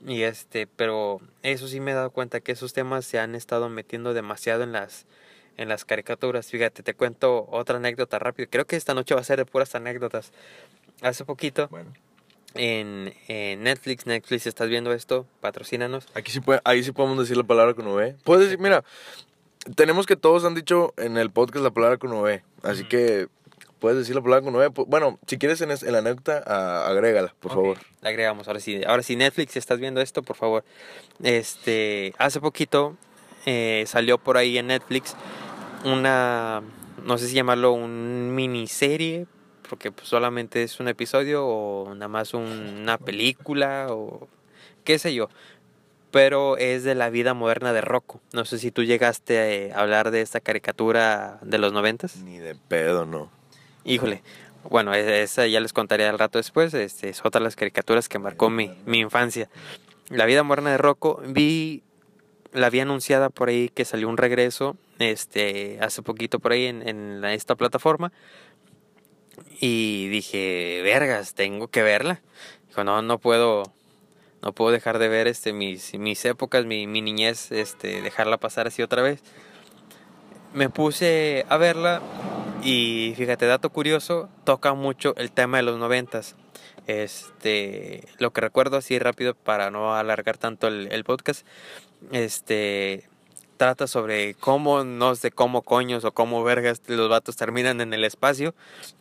Y 0.04 0.22
este 0.22 0.66
pero 0.66 1.20
eso 1.44 1.68
sí 1.68 1.78
me 1.78 1.92
he 1.92 1.94
dado 1.94 2.10
cuenta 2.10 2.40
que 2.40 2.50
esos 2.50 2.72
temas 2.72 3.04
se 3.04 3.20
han 3.20 3.36
estado 3.36 3.68
metiendo 3.68 4.14
demasiado 4.14 4.64
en 4.64 4.72
las 4.72 5.06
en 5.58 5.68
las 5.68 5.84
caricaturas. 5.84 6.48
Fíjate 6.48 6.82
te 6.82 6.94
cuento 6.94 7.46
otra 7.52 7.76
anécdota 7.76 8.18
rápido. 8.18 8.48
Creo 8.50 8.64
que 8.64 8.74
esta 8.74 8.94
noche 8.94 9.14
va 9.14 9.20
a 9.20 9.24
ser 9.24 9.38
de 9.38 9.46
puras 9.46 9.76
anécdotas. 9.76 10.32
Hace 11.02 11.24
poquito 11.24 11.68
bueno 11.68 11.92
en, 12.54 13.12
Netflix. 13.62 14.06
Netflix, 14.06 14.46
estás 14.46 14.68
viendo 14.68 14.92
esto, 14.92 15.26
patrocínanos. 15.40 16.06
Aquí 16.14 16.32
sí 16.32 16.40
puede, 16.40 16.60
ahí 16.64 16.82
sí 16.82 16.92
podemos 16.92 17.18
decir 17.18 17.36
la 17.36 17.44
palabra 17.44 17.74
con 17.74 17.86
V. 17.86 18.16
Puedes 18.24 18.44
decir, 18.44 18.58
mira, 18.58 18.84
tenemos 19.74 20.06
que 20.06 20.16
todos 20.16 20.44
han 20.44 20.54
dicho 20.54 20.92
en 20.96 21.16
el 21.16 21.30
podcast 21.30 21.64
la 21.64 21.70
palabra 21.70 21.98
con 21.98 22.12
V. 22.12 22.42
Así 22.62 22.84
que 22.84 23.28
puedes 23.78 23.98
decir 23.98 24.14
la 24.14 24.22
palabra 24.22 24.44
con 24.44 24.54
V. 24.54 24.84
Bueno, 24.86 25.18
si 25.26 25.38
quieres 25.38 25.60
en, 25.60 25.68
la 25.68 25.98
anécdota, 25.98 26.86
agrégala, 26.86 27.34
por 27.40 27.52
favor. 27.52 27.78
La 28.00 28.10
agregamos, 28.10 28.48
ahora 28.48 28.60
sí. 28.60 28.82
Ahora 28.86 29.02
sí, 29.02 29.16
Netflix, 29.16 29.56
estás 29.56 29.78
viendo 29.78 30.00
esto, 30.00 30.22
por 30.22 30.36
favor. 30.36 30.64
Este, 31.22 32.14
hace 32.18 32.40
poquito 32.40 32.96
eh, 33.46 33.84
salió 33.86 34.18
por 34.18 34.36
ahí 34.36 34.58
en 34.58 34.68
Netflix 34.68 35.16
una, 35.84 36.62
no 37.04 37.18
sé 37.18 37.28
si 37.28 37.34
llamarlo 37.34 37.72
un 37.72 38.34
miniserie, 38.34 39.26
porque 39.72 39.90
pues, 39.90 40.06
solamente 40.06 40.62
es 40.62 40.80
un 40.80 40.88
episodio 40.88 41.46
o 41.46 41.94
nada 41.94 42.08
más 42.08 42.34
una 42.34 42.98
película 42.98 43.86
o 43.88 44.28
qué 44.84 44.98
sé 44.98 45.14
yo. 45.14 45.30
Pero 46.10 46.58
es 46.58 46.84
de 46.84 46.94
la 46.94 47.08
vida 47.08 47.32
moderna 47.32 47.72
de 47.72 47.80
Rocco. 47.80 48.20
No 48.34 48.44
sé 48.44 48.58
si 48.58 48.70
tú 48.70 48.84
llegaste 48.84 49.72
a 49.72 49.80
hablar 49.80 50.10
de 50.10 50.20
esta 50.20 50.40
caricatura 50.40 51.38
de 51.40 51.56
los 51.56 51.72
noventas. 51.72 52.16
Ni 52.16 52.36
de 52.36 52.54
pedo, 52.54 53.06
no. 53.06 53.30
Híjole. 53.86 54.22
Bueno, 54.68 54.92
e-, 54.92 55.22
esa 55.22 55.46
ya 55.46 55.58
les 55.58 55.72
contaré 55.72 56.04
al 56.04 56.18
rato 56.18 56.36
después. 56.36 56.74
Este, 56.74 57.08
es 57.08 57.24
otra 57.24 57.38
de 57.38 57.44
las 57.44 57.56
caricaturas 57.56 58.10
que 58.10 58.18
marcó 58.18 58.50
mi, 58.50 58.76
mi 58.84 58.98
infancia. 58.98 59.48
La 60.10 60.26
vida 60.26 60.42
moderna 60.42 60.72
de 60.72 60.76
Rocco. 60.76 61.22
Vi, 61.24 61.82
la 62.52 62.66
había 62.66 62.82
anunciada 62.82 63.30
por 63.30 63.48
ahí 63.48 63.70
que 63.70 63.86
salió 63.86 64.10
un 64.10 64.18
regreso 64.18 64.76
este, 64.98 65.78
hace 65.80 66.02
poquito 66.02 66.40
por 66.40 66.52
ahí 66.52 66.66
en, 66.66 66.86
en 66.86 67.24
esta 67.24 67.54
plataforma. 67.54 68.12
Y 69.60 70.08
dije, 70.08 70.80
vergas, 70.82 71.34
tengo 71.34 71.68
que 71.68 71.82
verla. 71.82 72.20
Dijo, 72.68 72.84
no, 72.84 73.02
no 73.02 73.18
puedo, 73.18 73.64
no 74.42 74.52
puedo 74.52 74.70
dejar 74.70 74.98
de 74.98 75.08
ver 75.08 75.26
este, 75.26 75.52
mis, 75.52 75.94
mis 75.94 76.24
épocas, 76.24 76.64
mi, 76.64 76.86
mi 76.86 77.00
niñez, 77.00 77.52
este, 77.52 78.02
dejarla 78.02 78.38
pasar 78.38 78.66
así 78.66 78.82
otra 78.82 79.02
vez. 79.02 79.20
Me 80.52 80.68
puse 80.68 81.46
a 81.48 81.56
verla 81.56 82.02
y 82.62 83.14
fíjate, 83.16 83.46
dato 83.46 83.70
curioso, 83.70 84.28
toca 84.44 84.74
mucho 84.74 85.14
el 85.16 85.32
tema 85.32 85.58
de 85.58 85.62
los 85.62 85.78
noventas. 85.78 86.36
Este, 86.86 88.08
lo 88.18 88.32
que 88.32 88.40
recuerdo 88.40 88.76
así 88.76 88.98
rápido 88.98 89.34
para 89.34 89.70
no 89.70 89.94
alargar 89.94 90.36
tanto 90.36 90.66
el, 90.66 90.88
el 90.90 91.04
podcast, 91.04 91.46
este, 92.10 93.08
trata 93.56 93.86
sobre 93.86 94.34
cómo, 94.34 94.84
no 94.84 95.14
sé 95.14 95.30
cómo 95.30 95.62
coños 95.62 96.04
o 96.04 96.12
cómo 96.12 96.42
vergas 96.42 96.82
los 96.86 97.08
vatos 97.08 97.36
terminan 97.36 97.80
en 97.80 97.92
el 97.92 98.04
espacio 98.04 98.54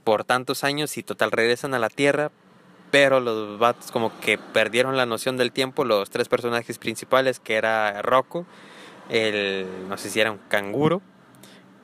por 0.03 0.23
tantos 0.23 0.63
años 0.63 0.97
y 0.97 1.03
total 1.03 1.31
regresan 1.31 1.73
a 1.73 1.79
la 1.79 1.89
Tierra, 1.89 2.31
pero 2.91 3.19
los 3.19 3.57
vatos 3.57 3.91
como 3.91 4.17
que 4.19 4.37
perdieron 4.37 4.97
la 4.97 5.05
noción 5.05 5.37
del 5.37 5.51
tiempo, 5.51 5.85
los 5.85 6.09
tres 6.09 6.27
personajes 6.27 6.77
principales, 6.77 7.39
que 7.39 7.55
era 7.55 8.01
Rocco, 8.01 8.45
el, 9.09 9.65
no 9.87 9.97
sé 9.97 10.09
si 10.09 10.19
era 10.19 10.31
un 10.31 10.39
canguro, 10.49 11.01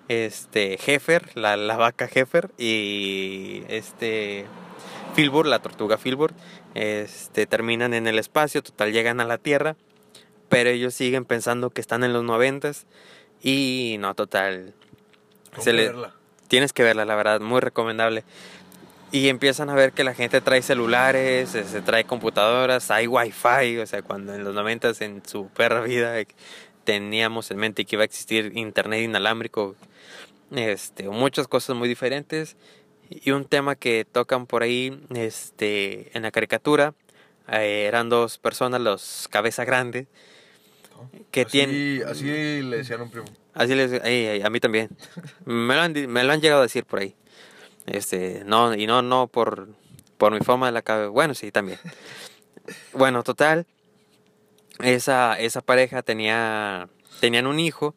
este, 0.07 0.77
Heffer, 0.85 1.35
la, 1.35 1.55
vaca 1.77 2.09
Heffer, 2.13 2.51
y 2.57 3.63
este, 3.67 4.45
Filbur, 5.15 5.45
la 5.45 5.59
tortuga 5.59 5.97
Filbur, 5.97 6.33
este, 6.75 7.45
terminan 7.45 7.93
en 7.93 8.07
el 8.07 8.19
espacio, 8.19 8.61
total 8.61 8.91
llegan 8.91 9.19
a 9.19 9.25
la 9.25 9.37
Tierra, 9.37 9.75
pero 10.49 10.69
ellos 10.69 10.93
siguen 10.93 11.25
pensando 11.25 11.69
que 11.69 11.81
están 11.81 12.03
en 12.03 12.13
los 12.13 12.23
noventas 12.23 12.85
y 13.41 13.97
no, 13.99 14.15
total. 14.15 14.73
Se 15.59 15.73
le, 15.73 15.87
verla? 15.87 16.13
Tienes 16.47 16.73
que 16.73 16.83
verla, 16.83 17.05
la 17.05 17.15
verdad, 17.15 17.41
muy 17.41 17.59
recomendable. 17.59 18.23
Y 19.11 19.29
empiezan 19.29 19.69
a 19.69 19.75
ver 19.75 19.93
que 19.93 20.03
la 20.03 20.13
gente 20.13 20.41
trae 20.41 20.61
celulares, 20.61 21.49
se, 21.49 21.81
trae 21.81 22.03
computadoras, 22.03 22.91
hay 22.91 23.07
wifi, 23.07 23.77
o 23.77 23.85
sea, 23.85 24.01
cuando 24.01 24.33
en 24.33 24.43
los 24.43 24.53
noventas 24.53 25.01
en 25.01 25.25
su 25.25 25.47
perra 25.47 25.81
vida 25.81 26.13
teníamos 26.83 27.49
en 27.51 27.57
mente 27.57 27.85
que 27.85 27.95
iba 27.95 28.03
a 28.03 28.05
existir 28.05 28.51
internet 28.55 29.03
inalámbrico, 29.03 29.75
este, 30.51 31.07
muchas 31.09 31.47
cosas 31.47 31.75
muy 31.75 31.87
diferentes. 31.87 32.57
Y 33.09 33.31
un 33.31 33.45
tema 33.45 33.75
que 33.75 34.05
tocan 34.05 34.45
por 34.45 34.63
ahí, 34.63 35.01
este, 35.15 36.11
en 36.15 36.23
la 36.23 36.31
caricatura, 36.31 36.93
eh, 37.49 37.85
eran 37.87 38.09
dos 38.09 38.37
personas, 38.37 38.81
los 38.81 39.27
cabeza 39.29 39.63
grande, 39.63 40.07
que 41.31 41.41
así, 41.41 41.51
tiene... 41.51 42.03
Así 42.05 42.25
le 42.25 42.77
decían 42.77 43.01
a 43.01 43.03
un 43.03 43.11
primo. 43.11 43.27
Así 43.53 43.73
le 43.73 44.43
a 44.43 44.49
mí 44.49 44.59
también. 44.59 44.89
me, 45.45 45.75
lo 45.75 45.81
han, 45.81 45.93
me 45.93 46.23
lo 46.23 46.33
han 46.33 46.41
llegado 46.41 46.61
a 46.61 46.63
decir 46.63 46.85
por 46.85 46.99
ahí. 46.99 47.15
Este, 47.85 48.43
no, 48.45 48.75
y 48.75 48.85
no, 48.85 49.01
no 49.01 49.27
por, 49.27 49.69
por 50.17 50.33
mi 50.33 50.39
forma 50.39 50.67
de 50.67 50.73
la 50.73 50.81
cabeza. 50.81 51.09
Bueno, 51.09 51.33
sí, 51.33 51.51
también. 51.51 51.79
bueno, 52.93 53.23
total. 53.23 53.65
Esa, 54.79 55.39
esa 55.39 55.61
pareja 55.61 56.03
tenía, 56.03 56.89
tenían 57.19 57.47
un 57.47 57.59
hijo 57.59 57.95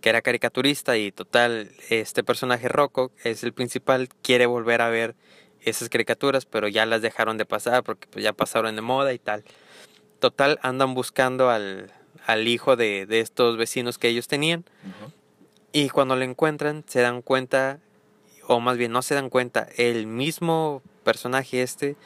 que 0.00 0.08
era 0.08 0.22
caricaturista 0.22 0.96
y 0.96 1.12
total, 1.12 1.70
este 1.90 2.22
personaje 2.22 2.68
Rocco 2.68 3.12
es 3.22 3.42
el 3.42 3.52
principal, 3.52 4.08
quiere 4.22 4.46
volver 4.46 4.80
a 4.80 4.88
ver 4.88 5.14
esas 5.60 5.88
caricaturas, 5.88 6.46
pero 6.46 6.68
ya 6.68 6.86
las 6.86 7.02
dejaron 7.02 7.36
de 7.36 7.44
pasar 7.44 7.82
porque 7.82 8.08
pues, 8.08 8.24
ya 8.24 8.32
pasaron 8.32 8.76
de 8.76 8.82
moda 8.82 9.12
y 9.12 9.18
tal. 9.18 9.44
Total, 10.18 10.58
andan 10.62 10.94
buscando 10.94 11.50
al, 11.50 11.92
al 12.26 12.48
hijo 12.48 12.76
de, 12.76 13.06
de, 13.06 13.20
estos 13.20 13.56
vecinos 13.56 13.98
que 13.98 14.08
ellos 14.08 14.28
tenían. 14.28 14.64
Y 15.72 15.88
cuando 15.88 16.16
lo 16.16 16.24
encuentran, 16.24 16.84
se 16.86 17.00
dan 17.00 17.22
cuenta, 17.22 17.78
o 18.46 18.60
más 18.60 18.76
bien 18.76 18.92
no 18.92 19.02
se 19.02 19.14
dan 19.14 19.30
cuenta, 19.30 19.68
el 19.76 20.06
mismo 20.06 20.82
personaje 21.04 21.62
este, 21.62 21.96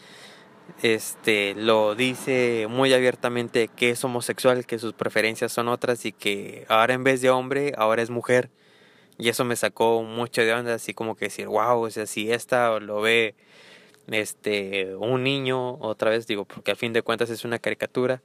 este 0.82 1.54
lo 1.54 1.94
dice 1.94 2.66
muy 2.68 2.92
abiertamente 2.92 3.68
que 3.68 3.90
es 3.90 4.04
homosexual, 4.04 4.66
que 4.66 4.78
sus 4.78 4.92
preferencias 4.92 5.52
son 5.52 5.68
otras 5.68 6.04
y 6.04 6.12
que 6.12 6.66
ahora 6.68 6.94
en 6.94 7.04
vez 7.04 7.20
de 7.20 7.30
hombre, 7.30 7.72
ahora 7.76 8.02
es 8.02 8.10
mujer. 8.10 8.50
Y 9.16 9.28
eso 9.28 9.44
me 9.44 9.56
sacó 9.56 10.02
mucho 10.02 10.42
de 10.42 10.52
onda, 10.52 10.74
así 10.74 10.92
como 10.92 11.14
que 11.14 11.26
decir, 11.26 11.46
wow, 11.46 11.80
o 11.82 11.90
sea, 11.90 12.04
si 12.06 12.32
esta 12.32 12.80
lo 12.80 13.00
ve 13.00 13.34
este 14.08 14.96
un 14.96 15.22
niño, 15.22 15.76
otra 15.76 16.10
vez 16.10 16.26
digo, 16.26 16.44
porque 16.44 16.72
a 16.72 16.76
fin 16.76 16.92
de 16.92 17.02
cuentas 17.02 17.30
es 17.30 17.44
una 17.44 17.58
caricatura, 17.58 18.22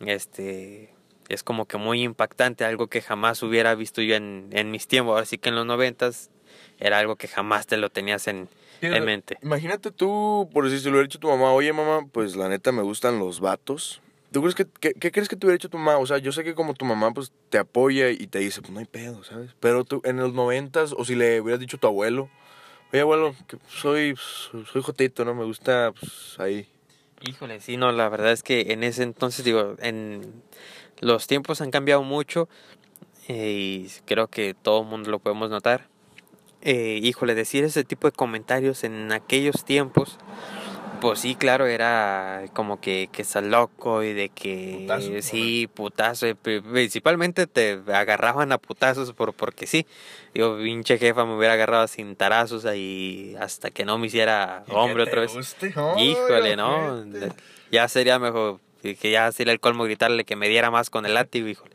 este 0.00 0.92
es 1.30 1.42
como 1.42 1.66
que 1.66 1.78
muy 1.78 2.02
impactante, 2.02 2.64
algo 2.64 2.88
que 2.88 3.00
jamás 3.00 3.42
hubiera 3.42 3.74
visto 3.74 4.02
yo 4.02 4.16
en, 4.16 4.48
en 4.52 4.70
mis 4.70 4.86
tiempos. 4.88 5.20
Así 5.20 5.38
que 5.38 5.48
en 5.48 5.54
los 5.54 5.64
noventas 5.64 6.30
era 6.78 6.98
algo 6.98 7.16
que 7.16 7.28
jamás 7.28 7.66
te 7.66 7.76
lo 7.76 7.88
tenías 7.88 8.26
en, 8.26 8.48
en 8.80 9.04
mente. 9.04 9.38
Imagínate 9.42 9.92
tú, 9.92 10.50
por 10.52 10.64
decir, 10.64 10.80
si 10.80 10.86
lo 10.86 10.92
hubiera 10.92 11.06
dicho 11.06 11.20
tu 11.20 11.28
mamá, 11.28 11.52
oye 11.52 11.72
mamá, 11.72 12.06
pues 12.12 12.36
la 12.36 12.48
neta 12.48 12.72
me 12.72 12.82
gustan 12.82 13.18
los 13.18 13.40
vatos. 13.40 14.02
¿Tú 14.32 14.42
crees 14.42 14.54
que, 14.54 14.66
qué 14.66 15.10
crees 15.10 15.28
que 15.28 15.36
te 15.36 15.46
hubiera 15.46 15.56
dicho 15.56 15.68
tu 15.68 15.78
mamá? 15.78 15.98
O 15.98 16.06
sea, 16.06 16.18
yo 16.18 16.32
sé 16.32 16.44
que 16.44 16.54
como 16.54 16.74
tu 16.74 16.84
mamá 16.84 17.12
pues 17.12 17.32
te 17.48 17.58
apoya 17.58 18.10
y 18.10 18.26
te 18.26 18.38
dice, 18.38 18.60
pues 18.60 18.72
no 18.72 18.80
hay 18.80 18.86
pedo, 18.86 19.24
¿sabes? 19.24 19.50
Pero 19.60 19.84
tú 19.84 20.02
en 20.04 20.16
los 20.16 20.32
noventas, 20.34 20.94
o 20.96 21.04
si 21.04 21.14
le 21.14 21.40
hubieras 21.40 21.60
dicho 21.60 21.76
a 21.76 21.80
tu 21.80 21.86
abuelo, 21.86 22.28
oye 22.92 23.02
abuelo, 23.02 23.34
que 23.46 23.58
soy, 23.68 24.14
soy 24.16 24.82
jotito, 24.82 25.24
¿no? 25.24 25.34
Me 25.34 25.44
gusta, 25.44 25.92
pues 25.92 26.36
ahí. 26.38 26.68
Híjole, 27.22 27.60
sí, 27.60 27.76
no, 27.76 27.92
la 27.92 28.08
verdad 28.08 28.32
es 28.32 28.42
que 28.42 28.72
en 28.72 28.82
ese 28.82 29.02
entonces, 29.02 29.44
digo, 29.44 29.74
en 29.80 30.42
los 31.00 31.26
tiempos 31.26 31.60
han 31.60 31.70
cambiado 31.70 32.02
mucho 32.02 32.48
eh, 33.28 33.86
y 33.86 33.88
creo 34.06 34.28
que 34.28 34.54
todo 34.54 34.82
el 34.82 34.88
mundo 34.88 35.10
lo 35.10 35.18
podemos 35.18 35.50
notar. 35.50 35.88
Eh, 36.62 37.00
híjole, 37.02 37.34
decir 37.34 37.64
ese 37.64 37.84
tipo 37.84 38.06
de 38.06 38.12
comentarios 38.12 38.84
en 38.84 39.12
aquellos 39.12 39.64
tiempos, 39.64 40.18
pues 41.00 41.20
sí, 41.20 41.34
claro, 41.34 41.66
era 41.66 42.44
como 42.52 42.80
que, 42.80 43.08
que 43.10 43.22
estás 43.22 43.42
loco 43.44 44.02
y 44.02 44.12
de 44.12 44.28
que 44.28 44.80
Putazo, 44.80 45.22
sí, 45.22 45.68
putazo, 45.72 46.26
principalmente 46.36 47.46
te 47.46 47.80
agarraban 47.92 48.52
a 48.52 48.58
putazos 48.58 49.12
por 49.14 49.32
porque 49.32 49.66
sí. 49.66 49.86
Digo, 50.34 50.58
pinche 50.58 50.98
jefa 50.98 51.24
me 51.24 51.36
hubiera 51.36 51.54
agarrado 51.54 51.88
sin 51.88 52.16
tarazos 52.16 52.66
ahí 52.66 53.34
hasta 53.40 53.70
que 53.70 53.86
no 53.86 53.96
me 53.96 54.08
hiciera 54.08 54.64
hombre 54.68 55.04
otra 55.04 55.22
vez. 55.22 55.32
Híjole, 55.98 56.56
¿no? 56.56 57.04
Ya 57.70 57.88
sería 57.88 58.18
mejor 58.18 58.60
que 58.80 58.96
que 58.96 59.10
ya 59.10 59.30
sería 59.32 59.52
el 59.52 59.60
colmo 59.60 59.84
gritarle 59.84 60.24
que 60.24 60.36
me 60.36 60.48
diera 60.48 60.70
más 60.70 60.90
con 60.90 61.06
el 61.06 61.14
látigo, 61.14 61.48
híjole. 61.48 61.70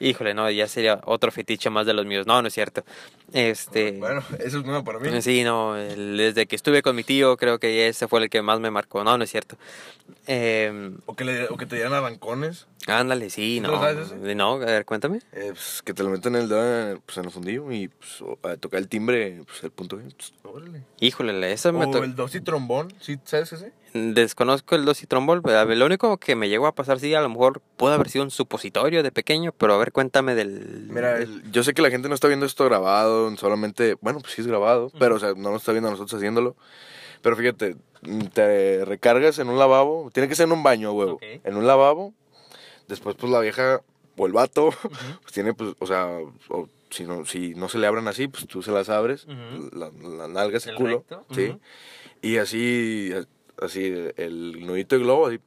Híjole, 0.00 0.32
no, 0.34 0.48
ya 0.50 0.68
sería 0.68 1.00
otro 1.04 1.32
fetiche 1.32 1.70
más 1.70 1.84
de 1.86 1.92
los 1.94 2.06
míos. 2.06 2.26
No, 2.26 2.40
no 2.40 2.48
es 2.48 2.54
cierto. 2.54 2.84
Este 3.32 3.92
Bueno, 3.92 4.22
eso 4.38 4.58
es 4.58 4.64
nuevo 4.64 4.84
para 4.84 4.98
mí. 4.98 5.22
Sí, 5.22 5.42
no, 5.44 5.76
el- 5.76 6.16
desde 6.16 6.46
que 6.46 6.56
estuve 6.56 6.82
con 6.82 6.94
mi 6.96 7.04
tío 7.04 7.36
creo 7.36 7.58
que 7.58 7.88
ese 7.88 8.06
fue 8.08 8.22
el 8.22 8.30
que 8.30 8.40
más 8.42 8.60
me 8.60 8.70
marcó. 8.70 9.02
No, 9.04 9.18
no 9.18 9.24
es 9.24 9.30
cierto. 9.30 9.56
Eh, 10.26 10.92
O 11.06 11.14
que, 11.14 11.24
le, 11.24 11.48
o 11.48 11.56
que 11.56 11.66
te 11.66 11.76
dieran 11.76 11.92
arrancones. 11.94 12.66
ándale, 12.86 13.28
sí, 13.30 13.56
¿Sí 13.56 13.60
no. 13.60 13.78
sabes? 13.80 14.12
No, 14.36 14.52
a 14.54 14.58
ver, 14.58 14.84
cuéntame. 14.84 15.18
eh, 15.32 15.48
pues, 15.50 15.82
que 15.84 15.92
te 15.94 16.02
lo 16.02 16.10
meten 16.10 16.36
en 16.36 16.42
el 16.42 16.48
dedo 16.48 16.62
en 16.82 16.88
el, 16.90 17.00
pues, 17.00 17.18
en 17.18 17.24
el 17.26 17.30
fundillo 17.30 17.70
y 17.72 17.88
pues, 17.88 18.22
a 18.44 18.56
tocar 18.56 18.78
el 18.78 18.88
timbre, 18.88 19.42
pues 19.46 19.62
el 19.64 19.70
punto. 19.70 19.96
Pues, 19.98 20.32
órale. 20.44 20.82
Híjole, 21.00 21.52
eso 21.52 21.72
me 21.72 21.84
O 21.86 22.04
el 22.04 22.14
dos 22.14 22.34
y 22.34 22.40
trombón, 22.40 22.92
¿sí 23.00 23.18
sabes 23.24 23.52
ese? 23.52 23.72
Desconozco 24.14 24.74
el 24.74 24.84
dos 24.84 25.02
y 25.02 25.06
trombol, 25.06 25.42
lo 25.44 25.86
único 25.86 26.16
que 26.18 26.34
me 26.36 26.48
llegó 26.48 26.66
a 26.66 26.74
pasar, 26.74 26.98
sí, 27.00 27.14
a 27.14 27.20
lo 27.20 27.28
mejor 27.28 27.60
pudo 27.76 27.92
haber 27.92 28.08
sido 28.08 28.24
un 28.24 28.30
supositorio 28.30 29.02
de 29.02 29.12
pequeño, 29.12 29.52
pero 29.52 29.74
a 29.74 29.78
ver, 29.78 29.92
cuéntame 29.92 30.34
del... 30.34 30.86
Mira, 30.90 31.18
el- 31.18 31.42
yo 31.50 31.62
sé 31.62 31.74
que 31.74 31.82
la 31.82 31.90
gente 31.90 32.08
no 32.08 32.14
está 32.14 32.28
viendo 32.28 32.46
esto 32.46 32.64
grabado, 32.64 33.34
solamente, 33.36 33.96
bueno, 34.00 34.20
pues 34.20 34.32
sí 34.34 34.40
es 34.40 34.46
grabado, 34.46 34.90
pero 34.98 35.16
o 35.16 35.18
sea, 35.18 35.34
no 35.36 35.50
nos 35.52 35.62
está 35.62 35.72
viendo 35.72 35.88
a 35.88 35.92
nosotros 35.92 36.14
haciéndolo. 36.18 36.56
Pero 37.22 37.36
fíjate, 37.36 37.76
te 38.32 38.84
recargas 38.84 39.38
en 39.38 39.48
un 39.48 39.58
lavabo, 39.58 40.10
tiene 40.12 40.28
que 40.28 40.34
ser 40.34 40.46
en 40.46 40.52
un 40.52 40.62
baño, 40.62 40.92
huevo, 40.92 41.14
Ok. 41.14 41.22
en 41.44 41.56
un 41.56 41.66
lavabo, 41.66 42.14
después 42.86 43.16
pues 43.16 43.32
la 43.32 43.40
vieja 43.40 43.82
o 44.16 44.26
el 44.26 44.32
vato, 44.32 44.70
pues 45.22 45.32
tiene 45.32 45.52
pues, 45.54 45.74
o 45.78 45.86
sea, 45.86 46.08
o 46.48 46.68
si 46.90 47.04
no, 47.04 47.24
si 47.26 47.54
no 47.54 47.68
se 47.68 47.78
le 47.78 47.86
abran 47.86 48.08
así, 48.08 48.28
pues 48.28 48.46
tú 48.46 48.62
se 48.62 48.70
las 48.72 48.88
abres, 48.88 49.26
Ujú. 49.26 49.68
la, 49.76 49.90
la 50.16 50.28
nalga, 50.28 50.56
ese 50.58 50.70
El 50.70 50.76
culo, 50.76 50.98
recto, 50.98 51.26
sí, 51.34 51.52
y 52.22 52.36
así, 52.38 53.12
así, 53.62 53.92
el 54.16 54.66
nudito 54.66 54.96
de 54.96 55.02
globo, 55.02 55.26
así, 55.28 55.38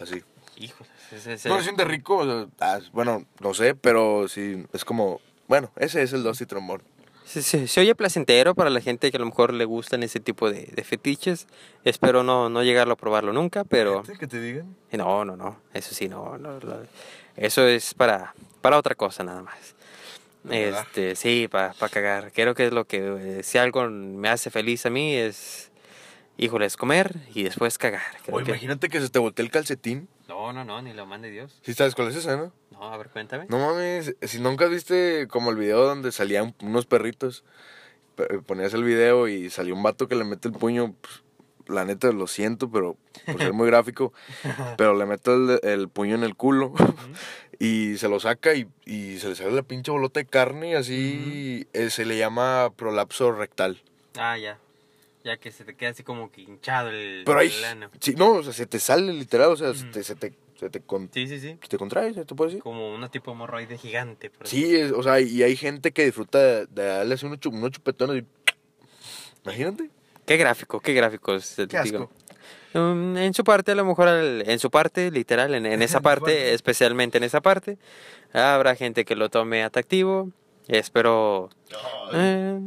así. 0.00 0.22
Híjole, 0.56 0.90
ese, 1.12 1.34
ese- 1.34 1.48
No 1.48 1.56
se 1.58 1.64
siente 1.64 1.84
rico, 1.84 2.16
o 2.18 2.24
sea, 2.24 2.46
ah, 2.60 2.80
bueno, 2.92 3.24
no 3.40 3.54
sé, 3.54 3.74
pero 3.74 4.26
sí, 4.28 4.64
es 4.72 4.84
como, 4.84 5.20
bueno, 5.48 5.70
ese 5.76 6.02
es 6.02 6.12
el 6.12 6.22
dos 6.22 6.40
y 6.40 6.46
trombón. 6.46 6.82
se, 7.24 7.42
se- 7.42 7.66
se 7.68 7.80
oye 7.80 7.94
placentero 7.94 8.54
para 8.54 8.70
la 8.70 8.80
gente 8.80 9.10
que 9.10 9.16
a 9.16 9.20
lo 9.20 9.26
mejor 9.26 9.52
le 9.52 9.64
gustan 9.64 10.02
ese 10.02 10.20
tipo 10.20 10.50
de, 10.50 10.66
de 10.66 10.84
fetiches. 10.84 11.46
Espero 11.84 12.22
no, 12.22 12.48
no 12.48 12.62
llegarlo 12.62 12.94
a 12.94 12.96
probarlo 12.96 13.32
nunca, 13.32 13.64
pero... 13.64 14.02
Fíjate 14.02 14.18
que 14.18 14.26
te 14.26 14.40
digan. 14.40 14.74
No, 14.92 15.24
no, 15.24 15.36
no, 15.36 15.58
eso 15.74 15.94
sí, 15.94 16.08
no, 16.08 16.38
no, 16.38 16.58
lo- 16.60 16.86
eso 17.36 17.66
es 17.66 17.92
para, 17.94 18.34
para 18.62 18.78
otra 18.78 18.94
cosa 18.94 19.22
nada 19.24 19.42
más. 19.42 19.75
Este, 20.50 21.16
sí, 21.16 21.48
para 21.50 21.74
cagar. 21.90 22.32
Creo 22.32 22.54
que 22.54 22.66
es 22.66 22.72
lo 22.72 22.86
que, 22.86 23.38
eh, 23.38 23.42
si 23.42 23.58
algo 23.58 23.88
me 23.88 24.28
hace 24.28 24.50
feliz 24.50 24.86
a 24.86 24.90
mí 24.90 25.14
es, 25.14 25.70
híjole, 26.36 26.66
es 26.66 26.76
comer 26.76 27.14
y 27.34 27.42
después 27.42 27.78
cagar. 27.78 28.02
Creo 28.24 28.36
O 28.38 28.42
que- 28.42 28.50
imagínate 28.50 28.88
que 28.88 29.00
se 29.00 29.08
te 29.08 29.18
voltee 29.18 29.44
el 29.44 29.50
calcetín. 29.50 30.08
No, 30.28 30.52
no, 30.52 30.64
no, 30.64 30.82
ni 30.82 30.92
lo 30.92 31.06
mande 31.06 31.30
Dios. 31.30 31.58
¿Sí 31.62 31.72
sabes 31.74 31.94
cuál 31.94 32.08
es 32.08 32.16
esa, 32.16 32.36
no? 32.36 32.52
No, 32.72 32.92
a 32.92 32.96
ver, 32.96 33.08
cuéntame. 33.10 33.46
No 33.48 33.58
mames, 33.58 34.14
si 34.22 34.40
nunca 34.40 34.66
viste 34.66 35.26
como 35.28 35.50
el 35.50 35.56
video 35.56 35.82
donde 35.84 36.10
salían 36.12 36.54
unos 36.62 36.84
perritos, 36.86 37.44
pe- 38.16 38.40
ponías 38.40 38.74
el 38.74 38.82
video 38.84 39.28
y 39.28 39.50
salió 39.50 39.74
un 39.74 39.82
vato 39.82 40.08
que 40.08 40.14
le 40.16 40.24
mete 40.24 40.48
el 40.48 40.54
puño, 40.54 40.94
pues, 41.00 41.22
la 41.68 41.84
neta 41.84 42.10
lo 42.12 42.26
siento, 42.26 42.70
pero 42.70 42.96
por 43.26 43.40
ser 43.40 43.52
muy 43.54 43.66
gráfico, 43.66 44.12
pero 44.76 44.94
le 44.96 45.06
mete 45.06 45.32
el, 45.32 45.60
el 45.62 45.88
puño 45.88 46.14
en 46.14 46.22
el 46.24 46.34
culo 46.36 46.72
y 47.58 47.96
se 47.98 48.08
lo 48.08 48.20
saca 48.20 48.54
y, 48.54 48.66
y 48.84 49.18
se 49.18 49.28
le 49.28 49.34
sale 49.34 49.52
la 49.52 49.62
pinche 49.62 49.90
bolota 49.90 50.20
de 50.20 50.26
carne 50.26 50.70
y 50.70 50.74
así 50.74 51.66
eh, 51.72 51.90
se 51.90 52.04
le 52.04 52.16
llama 52.18 52.72
prolapso 52.76 53.32
rectal. 53.32 53.82
Ah, 54.16 54.36
ya. 54.38 54.58
Ya 55.24 55.38
que 55.38 55.50
se 55.50 55.64
te 55.64 55.74
queda 55.74 55.90
así 55.90 56.04
como 56.04 56.30
que 56.30 56.42
hinchado 56.42 56.90
el, 56.90 57.22
Pero 57.26 57.40
ahí, 57.40 57.48
el 57.48 57.64
ano. 57.64 57.90
sí, 58.00 58.14
no, 58.14 58.34
o 58.34 58.42
sea, 58.44 58.52
se 58.52 58.66
te 58.66 58.78
sale 58.78 59.12
literal, 59.12 59.50
o 59.50 59.56
sea, 59.56 59.74
se 59.74 59.84
te, 59.86 60.04
se 60.04 60.14
te, 60.14 60.32
se 60.56 60.70
te, 60.70 60.80
con- 60.80 61.10
Sí, 61.12 61.26
sí, 61.26 61.40
sí. 61.40 61.58
se 61.60 61.68
te 61.68 61.78
contrae, 61.78 62.14
¿se 62.14 62.24
te 62.24 62.34
puede 62.36 62.50
decir? 62.50 62.62
Como 62.62 62.94
una 62.94 63.08
tipo 63.10 63.32
hemorroide 63.32 63.76
gigante. 63.76 64.30
por 64.30 64.46
Sí, 64.46 64.76
es- 64.76 64.92
o 64.92 65.02
sea, 65.02 65.20
y 65.20 65.42
hay 65.42 65.56
gente 65.56 65.90
que 65.90 66.04
disfruta 66.04 66.38
de, 66.38 66.66
de 66.66 66.84
darle 66.84 67.14
así 67.14 67.26
unos, 67.26 67.44
unos 67.46 67.70
chupetones 67.72 68.22
y... 68.22 68.26
Imagínate. 69.44 69.90
Qué 70.26 70.36
gráfico, 70.36 70.80
qué 70.80 70.92
gráficos. 70.92 71.54
Qué 71.56 71.66
digo. 71.66 71.78
asco. 71.78 72.10
Um, 72.78 73.16
en 73.16 73.32
su 73.32 73.42
parte, 73.44 73.72
a 73.72 73.74
lo 73.74 73.84
mejor, 73.86 74.08
en 74.08 74.58
su 74.58 74.70
parte, 74.70 75.10
literal, 75.10 75.54
en, 75.54 75.64
en 75.66 75.80
esa 75.82 76.00
parte, 76.00 76.52
especialmente 76.52 77.16
en 77.18 77.24
esa 77.24 77.40
parte, 77.40 77.78
habrá 78.32 78.74
gente 78.76 79.04
que 79.04 79.16
lo 79.16 79.30
tome 79.30 79.62
atractivo. 79.64 80.30
Espero. 80.68 81.48
eh, 82.12 82.58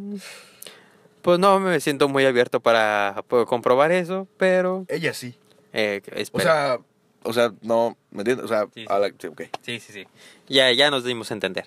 pues 1.21 1.37
no 1.37 1.59
me 1.59 1.79
siento 1.81 2.07
muy 2.07 2.25
abierto 2.25 2.59
para, 2.61 3.23
comprobar 3.47 3.91
eso, 3.91 4.27
pero. 4.37 4.85
Ella 4.87 5.13
sí. 5.13 5.35
eh, 5.73 6.01
O 6.31 6.39
sea, 6.39 6.79
o 7.23 7.33
sea, 7.33 7.51
no, 7.61 7.97
¿me 8.11 8.21
entiendes? 8.21 8.45
O 8.45 8.47
sea, 8.47 8.63
Sí, 8.73 8.81
sí. 8.81 8.85
la- 8.87 9.11
sí, 9.19 9.27
ok. 9.27 9.41
Sí, 9.61 9.79
sí, 9.79 9.91
sí. 9.93 10.07
Ya, 10.47 10.71
ya 10.71 10.89
nos 10.89 11.03
dimos 11.03 11.29
a 11.31 11.33
entender. 11.33 11.65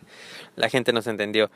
La 0.57 0.70
gente 0.70 0.92
nos 0.94 1.07
entendió. 1.07 1.50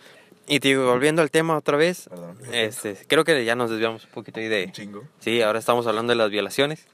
Y 0.49 0.61
te 0.61 0.69
digo, 0.69 0.87
volviendo 0.87 1.23
al 1.23 1.31
tema 1.31 1.57
otra 1.57 1.77
vez, 1.77 2.09
Perdón. 2.09 2.39
este, 2.53 2.97
creo 3.09 3.25
que 3.25 3.45
ya 3.45 3.57
nos 3.57 3.71
desviamos 3.71 4.05
un 4.05 4.11
poquito 4.11 4.39
ahí 4.39 4.49
de, 4.49 4.71
chingo. 4.71 5.05
Sí, 5.19 5.43
ahora 5.43 5.59
estamos 5.59 5.87
hablando 5.87 6.13
de 6.13 6.17
las 6.17 6.31
violaciones. 6.31 6.87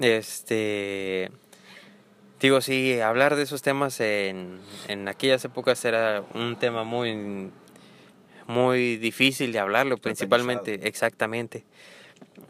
Este. 0.00 1.30
Digo, 2.40 2.60
sí, 2.60 3.00
hablar 3.00 3.36
de 3.36 3.42
esos 3.42 3.62
temas 3.62 4.00
en, 4.00 4.60
en 4.88 5.08
aquellas 5.08 5.44
épocas 5.44 5.84
era 5.84 6.22
un 6.34 6.56
tema 6.56 6.84
muy, 6.84 7.50
muy 8.46 8.96
difícil 8.98 9.52
de 9.52 9.58
hablarlo, 9.58 9.96
principalmente, 9.96 10.86
exactamente. 10.86 11.64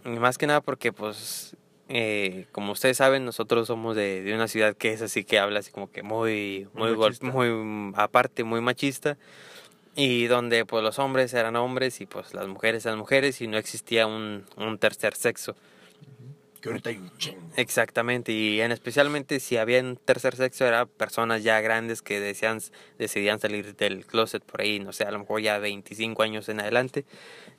Y 0.04 0.08
Más 0.10 0.36
que 0.36 0.46
nada 0.46 0.60
porque, 0.60 0.92
pues, 0.92 1.56
eh, 1.88 2.46
como 2.50 2.72
ustedes 2.72 2.96
saben, 2.96 3.24
nosotros 3.24 3.68
somos 3.68 3.94
de, 3.94 4.22
de 4.22 4.34
una 4.34 4.48
ciudad 4.48 4.74
que 4.74 4.92
es 4.92 5.00
así 5.00 5.24
que 5.24 5.38
habla 5.38 5.60
así 5.60 5.70
como 5.70 5.90
que 5.90 6.02
muy, 6.02 6.66
Muy 6.74 6.96
muy, 6.96 7.50
muy 7.50 7.92
aparte, 7.94 8.42
muy 8.42 8.60
machista. 8.60 9.16
Y 9.96 10.26
donde 10.26 10.64
pues 10.64 10.82
los 10.82 10.98
hombres 10.98 11.32
eran 11.34 11.56
hombres 11.56 12.00
y 12.00 12.06
pues 12.06 12.34
las 12.34 12.48
mujeres 12.48 12.84
eran 12.86 12.98
mujeres 12.98 13.40
y 13.40 13.46
no 13.46 13.58
existía 13.58 14.06
un, 14.06 14.44
un 14.56 14.78
tercer 14.78 15.14
sexo. 15.14 15.54
Que 16.60 16.70
ahorita 16.70 16.90
hay 16.90 16.96
un 16.96 17.16
chingo. 17.18 17.42
Exactamente, 17.56 18.32
y 18.32 18.60
en 18.62 18.72
especialmente 18.72 19.38
si 19.38 19.58
había 19.58 19.80
un 19.80 19.96
tercer 19.96 20.34
sexo, 20.34 20.66
eran 20.66 20.88
personas 20.88 21.42
ya 21.42 21.60
grandes 21.60 22.00
que 22.00 22.20
decían, 22.20 22.58
decidían 22.98 23.38
salir 23.38 23.76
del 23.76 24.06
closet 24.06 24.42
por 24.42 24.62
ahí, 24.62 24.80
no 24.80 24.92
sé, 24.94 25.04
a 25.04 25.10
lo 25.10 25.18
mejor 25.18 25.42
ya 25.42 25.58
25 25.58 26.22
años 26.22 26.48
en 26.48 26.60
adelante, 26.60 27.04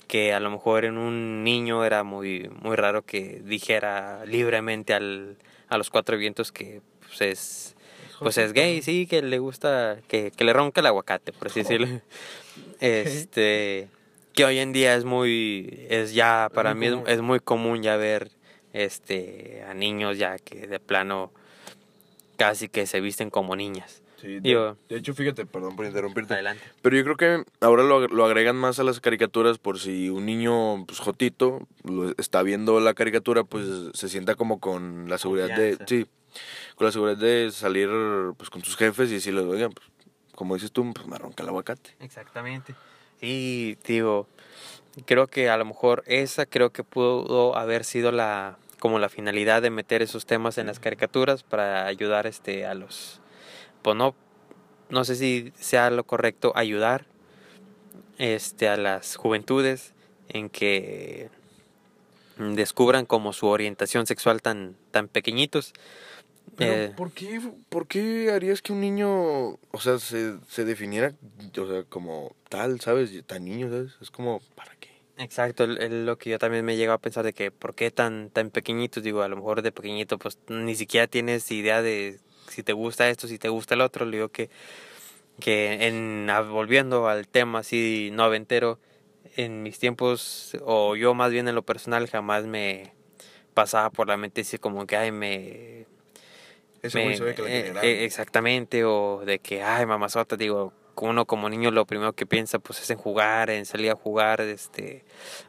que 0.08 0.34
a 0.34 0.40
lo 0.40 0.50
mejor 0.50 0.86
en 0.86 0.98
un 0.98 1.44
niño 1.44 1.86
era 1.86 2.04
muy, 2.04 2.50
muy 2.62 2.76
raro 2.76 3.04
que 3.04 3.42
dijera 3.46 4.26
libremente 4.26 4.96
al, 4.96 5.38
a 5.70 5.78
los 5.78 5.92
cuatro 5.92 6.18
vientos 6.18 6.52
que 6.52 6.82
pues 7.08 7.22
es 7.22 7.76
pues 8.20 8.38
es 8.38 8.54
gay, 8.54 8.82
sí, 8.82 9.08
que 9.08 9.22
le 9.22 9.40
gusta, 9.40 9.98
que, 10.08 10.32
que 10.32 10.44
le 10.44 10.54
ronca 10.54 10.82
el 10.82 10.88
aguacate, 10.88 11.32
por 11.34 11.48
así 11.48 11.62
decirlo. 11.62 11.88
Este, 12.80 13.88
que 14.34 14.46
hoy 14.46 14.60
en 14.60 14.74
día 14.74 14.96
es 14.96 15.06
muy, 15.06 15.86
es 15.90 16.14
ya, 16.14 16.50
para 16.54 16.74
muy 16.76 16.90
mí 16.90 17.04
es, 17.08 17.22
muy 17.22 17.40
común 17.40 17.82
ya 17.84 17.96
ver, 17.98 18.32
este, 18.74 19.64
a 19.68 19.74
niños 19.74 20.18
ya 20.18 20.38
que 20.38 20.68
de 20.68 20.80
plano 20.80 21.32
casi 22.38 22.68
que 22.70 22.86
se 22.86 23.00
visten 23.02 23.30
como 23.30 23.56
niñas. 23.56 24.02
Sí, 24.22 24.28
de, 24.28 24.42
Digo- 24.42 24.78
de 24.90 24.98
hecho, 24.98 25.14
fíjate, 25.14 25.46
perdón 25.46 25.76
por 25.76 25.86
interrumpirte. 25.86 26.34
Adelante. 26.34 26.64
Pero 26.82 26.96
yo 26.98 27.04
creo 27.04 27.18
que 27.18 27.44
ahora 27.62 27.84
lo, 27.84 28.08
lo 28.08 28.26
agregan 28.26 28.56
más 28.56 28.80
a 28.80 28.84
las 28.84 29.00
caricaturas 29.00 29.58
por 29.58 29.80
si 29.80 30.10
un 30.10 30.26
niño, 30.26 30.86
pues, 30.86 31.00
jotito, 31.00 31.68
lo- 31.84 32.14
está 32.18 32.42
viendo 32.44 32.80
la 32.80 32.94
caricatura, 32.94 33.44
pues, 33.44 33.68
se 33.94 34.10
sienta 34.10 34.36
como 34.36 34.60
con 34.60 35.10
la 35.10 35.18
seguridad 35.18 35.56
de... 35.56 35.78
Sí, 35.88 36.06
con 36.76 36.86
la 36.86 36.92
seguridad 36.92 37.18
de 37.18 37.52
salir, 37.52 37.90
pues, 38.38 38.50
con 38.50 38.62
tus 38.62 38.76
jefes 38.76 39.10
y 39.10 39.16
decirles, 39.16 39.46
oigan, 39.46 39.72
pues, 39.72 39.88
como 40.34 40.56
dices 40.56 40.72
tú, 40.72 40.92
pues, 40.94 41.08
me 41.08 41.18
ronca 41.18 41.44
el 41.44 41.50
aguacate. 41.50 41.96
Exactamente. 42.00 42.76
Sí, 43.20 43.78
digo, 43.86 44.28
creo 45.06 45.28
que 45.28 45.50
a 45.50 45.58
lo 45.58 45.66
mejor 45.66 46.04
esa 46.06 46.46
creo 46.46 46.72
que 46.72 46.84
pudo 46.84 47.58
haber 47.58 47.84
sido 47.84 48.12
la 48.12 48.58
como 48.80 49.00
la 49.00 49.10
finalidad 49.10 49.62
de 49.62 49.70
meter 49.70 50.02
esos 50.02 50.26
temas 50.26 50.58
en 50.58 50.68
las 50.68 50.80
caricaturas 50.80 51.44
para 51.44 51.88
ayudar 51.88 52.28
este 52.28 52.66
a 52.66 52.76
los 52.76 53.20
pues 53.82 53.96
no 53.96 54.14
no 54.90 55.06
sé 55.06 55.16
si 55.16 55.54
sea 55.56 55.90
lo 55.90 56.04
correcto 56.04 56.52
ayudar 56.56 57.06
este 58.18 58.68
a 58.68 58.78
las 58.78 59.16
juventudes 59.16 59.94
en 60.30 60.50
que 60.50 61.30
descubran 62.38 63.06
como 63.06 63.34
su 63.34 63.48
orientación 63.48 64.06
sexual 64.06 64.42
tan, 64.42 64.76
tan 64.92 65.08
pequeñitos. 65.08 65.74
Pero, 66.58 66.74
Eh, 66.74 66.94
¿por, 66.96 67.12
qué, 67.12 67.42
¿por 67.70 67.88
qué 67.88 68.32
harías 68.32 68.62
que 68.62 68.72
un 68.74 68.82
niño, 68.82 69.10
o 69.10 69.80
sea, 69.80 70.00
se, 70.00 70.36
se 70.48 70.66
definiera, 70.66 71.14
o 71.60 71.68
sea, 71.68 71.84
como 71.84 72.36
tal, 72.50 72.80
¿sabes? 72.80 73.12
Tan 73.26 73.46
niño, 73.46 73.70
¿sabes? 73.70 73.94
Es 74.02 74.12
como, 74.12 74.42
¿para 74.56 74.76
qué? 74.76 74.90
Exacto, 75.18 75.64
es 75.64 75.92
lo 75.92 76.18
que 76.18 76.30
yo 76.30 76.40
también 76.40 76.66
me 76.66 76.76
llego 76.76 76.92
a 76.94 76.98
pensar 76.98 77.24
de 77.24 77.34
que 77.34 77.50
por 77.52 77.74
qué 77.74 77.90
tan 77.90 78.30
tan 78.30 78.50
pequeñitos, 78.50 79.02
digo, 79.02 79.22
a 79.22 79.28
lo 79.30 79.38
mejor 79.38 79.62
de 79.62 79.72
pequeñito 79.72 80.18
pues 80.18 80.38
ni 80.50 80.76
siquiera 80.76 81.08
tienes 81.08 81.50
idea 81.52 81.82
de 81.82 82.20
si 82.50 82.64
te 82.64 82.74
gusta 82.74 83.10
esto, 83.10 83.28
si 83.28 83.38
te 83.40 83.48
gusta 83.50 83.76
el 83.76 83.82
otro, 83.82 84.06
le 84.06 84.18
digo 84.18 84.30
que 84.30 84.50
que 85.40 85.88
en 85.88 86.28
volviendo 86.50 87.08
al 87.08 87.28
tema 87.28 87.60
así 87.60 88.10
noventero 88.14 88.80
en 89.36 89.64
mis 89.64 89.80
tiempos 89.80 90.58
o 90.64 90.96
yo 90.96 91.14
más 91.14 91.32
bien 91.32 91.48
en 91.48 91.56
lo 91.56 91.64
personal 91.64 92.08
jamás 92.08 92.46
me 92.46 92.94
pasaba 93.54 93.90
por 93.90 94.08
la 94.08 94.18
mente 94.18 94.42
así 94.42 94.58
como 94.58 94.86
que 94.86 94.96
ay 94.96 95.12
me 95.12 95.86
Ese 96.88 96.98
me- 96.98 97.04
güey 97.04 97.18
sabe 97.18 97.36
que 97.36 97.42
la 97.42 97.50
eh, 97.50 97.74
eh, 97.84 98.06
exactamente, 98.06 98.84
o 98.86 99.24
de 99.26 99.40
que, 99.40 99.64
ay, 99.64 99.86
mamazota, 99.86 100.36
digo, 100.38 100.74
uno 100.96 101.26
como 101.26 101.50
niño 101.50 101.72
lo 101.72 101.86
primero 101.86 102.14
que 102.14 102.26
piensa 102.26 102.60
pues 102.60 102.82
es 102.82 102.90
en 102.90 102.98
jugar, 102.98 103.50
en 103.50 103.66
salir 103.66 103.92
a 103.92 103.96
jugar, 103.96 104.42
este, 104.42 105.04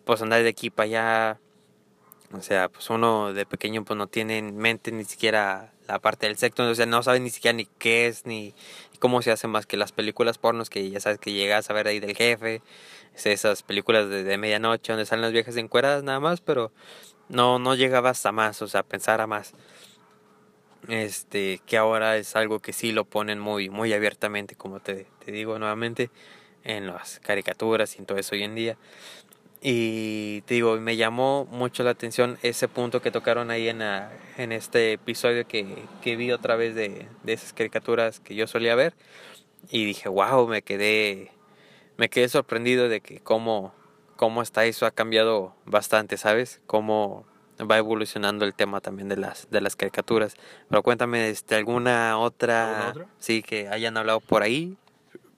pues 0.04 0.20
andar 0.22 0.42
de 0.42 0.48
aquí 0.48 0.70
para 0.70 0.84
allá. 0.84 1.40
O 2.32 2.42
sea, 2.42 2.68
pues 2.68 2.90
uno 2.90 3.32
de 3.32 3.46
pequeño 3.46 3.84
pues 3.84 3.96
no 3.96 4.08
tiene 4.08 4.38
en 4.38 4.56
mente 4.56 4.90
ni 4.90 5.04
siquiera 5.04 5.72
la 5.86 6.00
parte 6.00 6.26
del 6.26 6.36
sexo, 6.36 6.64
o 6.68 6.74
sea, 6.74 6.84
no 6.84 7.00
sabe 7.04 7.20
ni 7.20 7.30
siquiera 7.30 7.56
ni 7.56 7.66
qué 7.78 8.08
es, 8.08 8.26
ni 8.26 8.52
cómo 8.98 9.22
se 9.22 9.30
hace 9.30 9.46
más 9.46 9.64
que 9.66 9.76
las 9.76 9.92
películas 9.92 10.36
pornos 10.36 10.68
que 10.68 10.90
ya 10.90 10.98
sabes 10.98 11.18
que 11.20 11.32
llegas 11.32 11.70
a 11.70 11.72
ver 11.72 11.86
ahí 11.86 12.00
del 12.00 12.16
jefe, 12.16 12.62
es 13.14 13.26
esas 13.26 13.62
películas 13.62 14.08
de, 14.08 14.24
de 14.24 14.38
medianoche 14.38 14.92
donde 14.92 15.06
salen 15.06 15.22
las 15.22 15.32
viejas 15.32 15.56
encueradas 15.56 16.02
nada 16.02 16.18
más, 16.18 16.40
pero 16.40 16.72
no, 17.28 17.60
no 17.60 17.76
llegabas 17.76 18.26
a 18.26 18.32
más, 18.32 18.60
o 18.60 18.66
sea, 18.66 18.80
a 18.80 18.84
pensar 18.84 19.20
a 19.20 19.28
más 19.28 19.52
este 20.88 21.60
que 21.66 21.76
ahora 21.76 22.16
es 22.16 22.36
algo 22.36 22.60
que 22.60 22.72
sí 22.72 22.92
lo 22.92 23.04
ponen 23.04 23.38
muy 23.38 23.68
muy 23.70 23.92
abiertamente 23.92 24.54
como 24.56 24.80
te, 24.80 25.06
te 25.24 25.32
digo 25.32 25.58
nuevamente 25.58 26.10
en 26.64 26.86
las 26.88 27.20
caricaturas 27.20 27.96
y 27.96 27.98
en 28.00 28.06
todo 28.06 28.18
eso 28.18 28.34
hoy 28.34 28.42
en 28.44 28.54
día. 28.54 28.76
Y 29.62 30.42
te 30.42 30.54
digo 30.54 30.78
me 30.80 30.96
llamó 30.96 31.46
mucho 31.50 31.82
la 31.84 31.90
atención 31.90 32.38
ese 32.42 32.68
punto 32.68 33.02
que 33.02 33.10
tocaron 33.10 33.50
ahí 33.50 33.68
en, 33.68 33.80
la- 33.80 34.12
en 34.38 34.52
este 34.52 34.92
episodio 34.94 35.46
que, 35.48 35.66
que 36.02 36.16
vi 36.16 36.30
otra 36.32 36.56
vez 36.56 36.74
de, 36.74 37.08
de 37.24 37.32
esas 37.32 37.52
caricaturas 37.52 38.20
que 38.20 38.34
yo 38.34 38.46
solía 38.46 38.74
ver. 38.76 38.94
Y 39.70 39.84
dije 39.86 40.08
wow 40.08 40.46
me 40.48 40.62
quedé 40.62 41.32
me 41.98 42.08
quedé 42.10 42.28
sorprendido 42.28 42.88
de 42.88 43.00
que 43.00 43.20
cómo 43.20 43.74
cómo 44.16 44.42
está 44.42 44.64
eso 44.66 44.86
ha 44.86 44.90
cambiado 44.92 45.54
bastante 45.66 46.16
sabes 46.18 46.60
cómo 46.66 47.26
va 47.60 47.78
evolucionando 47.78 48.44
el 48.44 48.54
tema 48.54 48.80
también 48.80 49.08
de 49.08 49.16
las 49.16 49.48
de 49.50 49.60
las 49.60 49.76
caricaturas 49.76 50.34
pero 50.68 50.82
cuéntame 50.82 51.30
este 51.30 51.54
alguna 51.54 52.18
otra, 52.18 52.94
sí 53.18 53.42
que 53.42 53.68
hayan 53.68 53.96
hablado 53.96 54.20
por 54.20 54.42
ahí 54.42 54.76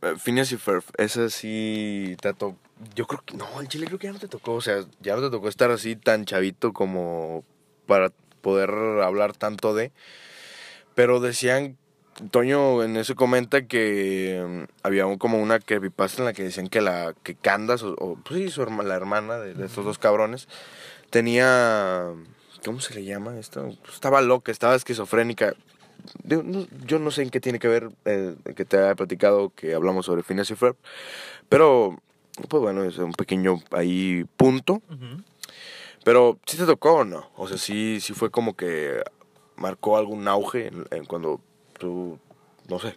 Eh, 0.02 0.14
Phineas 0.22 0.52
y 0.52 0.56
Ferb, 0.56 0.84
esa 0.96 1.28
sí 1.28 2.16
te 2.20 2.32
tocó. 2.32 2.56
Yo 2.94 3.06
creo 3.08 3.20
que. 3.26 3.36
No, 3.36 3.60
el 3.60 3.66
chile 3.66 3.86
creo 3.86 3.98
que 3.98 4.06
ya 4.06 4.12
no 4.12 4.20
te 4.20 4.28
tocó. 4.28 4.54
O 4.54 4.60
sea, 4.60 4.84
ya 5.00 5.16
no 5.16 5.22
te 5.22 5.30
tocó 5.30 5.48
estar 5.48 5.72
así 5.72 5.96
tan 5.96 6.24
chavito 6.24 6.72
como 6.72 7.42
para 7.86 8.10
poder 8.40 8.70
hablar 9.02 9.32
tanto 9.36 9.74
de. 9.74 9.90
Pero 10.94 11.20
decían. 11.20 11.76
Toño 12.32 12.82
en 12.82 12.96
eso 12.96 13.14
comenta 13.14 13.66
que 13.68 14.44
mm, 14.44 14.72
había 14.82 15.06
un- 15.06 15.18
como 15.18 15.40
una 15.40 15.60
creepypasta 15.60 16.22
en 16.22 16.26
la 16.26 16.32
que 16.32 16.42
decían 16.42 16.66
que 16.66 16.80
la 16.80 17.14
que 17.22 17.36
Candas, 17.36 17.84
o, 17.84 17.94
o, 17.96 18.16
pues 18.16 18.40
sí, 18.40 18.50
su 18.50 18.60
herma- 18.62 18.82
la 18.82 18.96
hermana 18.96 19.38
de, 19.38 19.54
de 19.54 19.66
estos 19.66 19.84
dos 19.84 19.98
cabrones, 19.98 20.48
tenía. 21.10 22.12
¿Cómo 22.64 22.80
se 22.80 22.94
le 22.94 23.04
llama 23.04 23.38
esto? 23.38 23.68
Estaba 23.92 24.20
loca, 24.20 24.50
estaba 24.52 24.74
esquizofrénica. 24.74 25.54
No- 26.24 26.66
yo 26.86 26.98
no 26.98 27.10
sé 27.10 27.22
en 27.22 27.30
qué 27.30 27.40
tiene 27.40 27.58
que 27.58 27.68
ver 27.68 27.90
eh, 28.04 28.34
que 28.56 28.64
te 28.64 28.78
haya 28.78 28.94
platicado 28.94 29.50
que 29.50 29.74
hablamos 29.74 30.06
sobre 30.06 30.22
Phineas 30.22 30.50
y 30.50 30.54
Ferb, 30.54 30.76
pero 31.48 31.98
pues 32.48 32.62
bueno, 32.62 32.84
es 32.84 32.98
un 32.98 33.12
pequeño 33.12 33.60
ahí 33.72 34.24
punto. 34.36 34.80
Pero 36.04 36.38
¿sí 36.46 36.56
te 36.56 36.64
tocó 36.66 36.94
o 36.98 37.04
no? 37.04 37.30
O 37.36 37.48
sea, 37.48 37.58
sí, 37.58 37.98
sí 38.00 38.12
fue 38.14 38.30
como 38.30 38.56
que 38.56 39.02
marcó 39.56 39.96
algún 39.96 40.26
auge 40.28 40.68
en, 40.68 40.86
en 40.90 41.04
cuando 41.04 41.40
tú, 41.78 42.18
no 42.68 42.78
sé. 42.78 42.96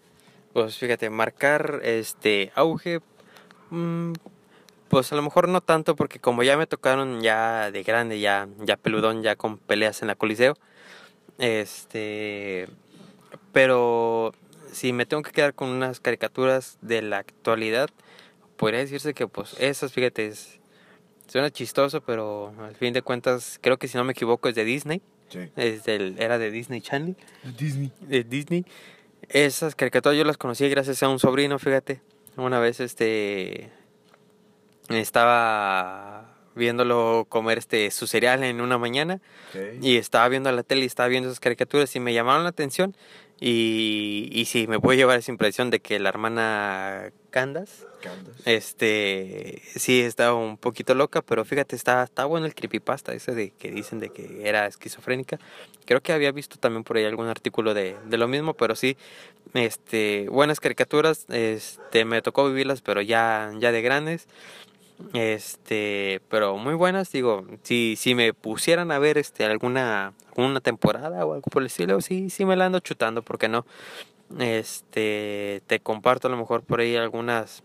Pues 0.54 0.78
fíjate, 0.78 1.10
marcar 1.10 1.82
este 1.84 2.52
auge, 2.56 3.02
mm, 3.71 4.13
pues 4.91 5.12
a 5.12 5.15
lo 5.15 5.21
mejor 5.21 5.47
no 5.47 5.62
tanto 5.62 5.95
porque 5.95 6.19
como 6.19 6.43
ya 6.43 6.58
me 6.58 6.67
tocaron 6.67 7.21
ya 7.21 7.71
de 7.71 7.82
grande, 7.82 8.19
ya, 8.19 8.47
ya 8.60 8.75
peludón, 8.77 9.23
ya 9.23 9.36
con 9.38 9.58
peleas 9.58 10.01
en 10.01 10.10
la 10.10 10.15
Coliseo, 10.15 10.56
este, 11.39 12.67
pero 13.54 14.34
si 14.71 14.93
me 14.93 15.06
tengo 15.06 15.23
que 15.23 15.32
quedar 15.32 15.54
con 15.54 15.69
unas 15.69 15.99
caricaturas 15.99 16.77
de 16.82 17.01
la 17.01 17.17
actualidad, 17.19 17.89
podría 18.58 18.82
decirse 18.82 19.13
que 19.13 19.27
pues 19.27 19.56
esas, 19.60 19.93
fíjate, 19.93 20.27
es, 20.27 20.60
suena 21.27 21.49
chistoso, 21.49 22.01
pero 22.01 22.54
al 22.60 22.75
fin 22.75 22.93
de 22.93 23.01
cuentas 23.01 23.60
creo 23.62 23.77
que 23.77 23.88
si 23.88 23.97
no 23.97 24.04
me 24.04 24.12
equivoco 24.12 24.49
es 24.49 24.56
de 24.56 24.63
Disney, 24.65 25.01
Sí. 25.30 25.49
es 25.56 25.86
del, 25.86 26.17
era 26.19 26.38
de 26.38 26.51
Disney 26.51 26.82
Channel 26.82 27.15
Disney. 27.58 27.89
de 28.01 28.25
Disney. 28.25 28.65
Esas 29.30 29.75
caricaturas 29.75 30.17
yo 30.17 30.25
las 30.25 30.36
conocí 30.36 30.67
gracias 30.67 31.01
a 31.04 31.08
un 31.08 31.19
sobrino, 31.19 31.58
fíjate. 31.58 32.01
Una 32.36 32.60
vez 32.60 32.82
este 32.82 33.71
estaba 34.93 36.36
viéndolo 36.56 37.25
comer 37.30 37.58
este 37.58 37.89
su 37.91 38.08
cereal 38.08 38.43
en 38.43 38.60
una 38.60 38.77
mañana 38.77 39.21
y 39.82 39.97
estaba 39.97 40.27
viendo 40.27 40.51
la 40.51 40.63
tele 40.63 40.84
y 40.84 40.86
estaba 40.86 41.08
viendo 41.08 41.30
esas 41.30 41.39
caricaturas 41.39 41.95
y 41.95 41.99
me 41.99 42.13
llamaron 42.13 42.43
la 42.43 42.49
atención 42.49 42.95
y, 43.39 44.30
y 44.32 44.45
sí, 44.45 44.67
me 44.67 44.80
puede 44.80 44.97
llevar 44.97 45.17
esa 45.17 45.32
impresión 45.32 45.69
de 45.69 45.80
que 45.80 45.99
la 45.99 46.10
hermana 46.10 47.12
Candas 47.32 47.88
este 48.45 49.62
sí 49.75 50.01
estaba 50.01 50.34
un 50.34 50.58
poquito 50.58 50.95
loca, 50.95 51.21
pero 51.21 51.45
fíjate, 51.45 51.75
está, 51.75 52.04
está 52.04 52.25
bueno 52.25 52.45
el 52.45 52.56
creepypasta 52.56 53.13
ese 53.13 53.34
de 53.34 53.51
que 53.51 53.71
dicen 53.71 53.99
de 53.99 54.10
que 54.10 54.47
era 54.47 54.65
esquizofrénica. 54.65 55.39
Creo 55.86 56.01
que 56.01 56.13
había 56.13 56.32
visto 56.32 56.58
también 56.58 56.84
por 56.84 56.97
ahí 56.97 57.06
algún 57.06 57.27
artículo 57.27 57.73
de, 57.73 57.95
de 58.06 58.17
lo 58.17 58.27
mismo, 58.27 58.54
pero 58.54 58.75
sí, 58.75 58.97
este, 59.54 60.27
buenas 60.30 60.60
caricaturas, 60.60 61.25
este, 61.30 62.06
me 62.06 62.21
tocó 62.21 62.47
vivirlas, 62.47 62.82
pero 62.82 63.01
ya, 63.01 63.51
ya 63.60 63.71
de 63.71 63.82
grandes. 63.82 64.27
Este, 65.13 66.21
pero 66.29 66.57
muy 66.57 66.73
buenas, 66.73 67.11
digo, 67.11 67.45
si, 67.63 67.95
si 67.97 68.15
me 68.15 68.33
pusieran 68.33 68.91
a 68.91 68.99
ver 68.99 69.17
este 69.17 69.45
alguna, 69.45 70.13
alguna 70.35 70.59
temporada 70.61 71.25
o 71.25 71.33
algo 71.33 71.49
por 71.49 71.61
el 71.61 71.67
estilo, 71.67 72.01
sí, 72.01 72.29
sí 72.29 72.45
me 72.45 72.55
la 72.55 72.65
ando 72.65 72.79
chutando, 72.79 73.21
¿por 73.21 73.37
qué 73.37 73.47
no? 73.47 73.65
Este, 74.39 75.61
te 75.67 75.79
comparto 75.79 76.27
a 76.27 76.31
lo 76.31 76.37
mejor 76.37 76.63
por 76.63 76.79
ahí 76.79 76.95
algunas 76.95 77.63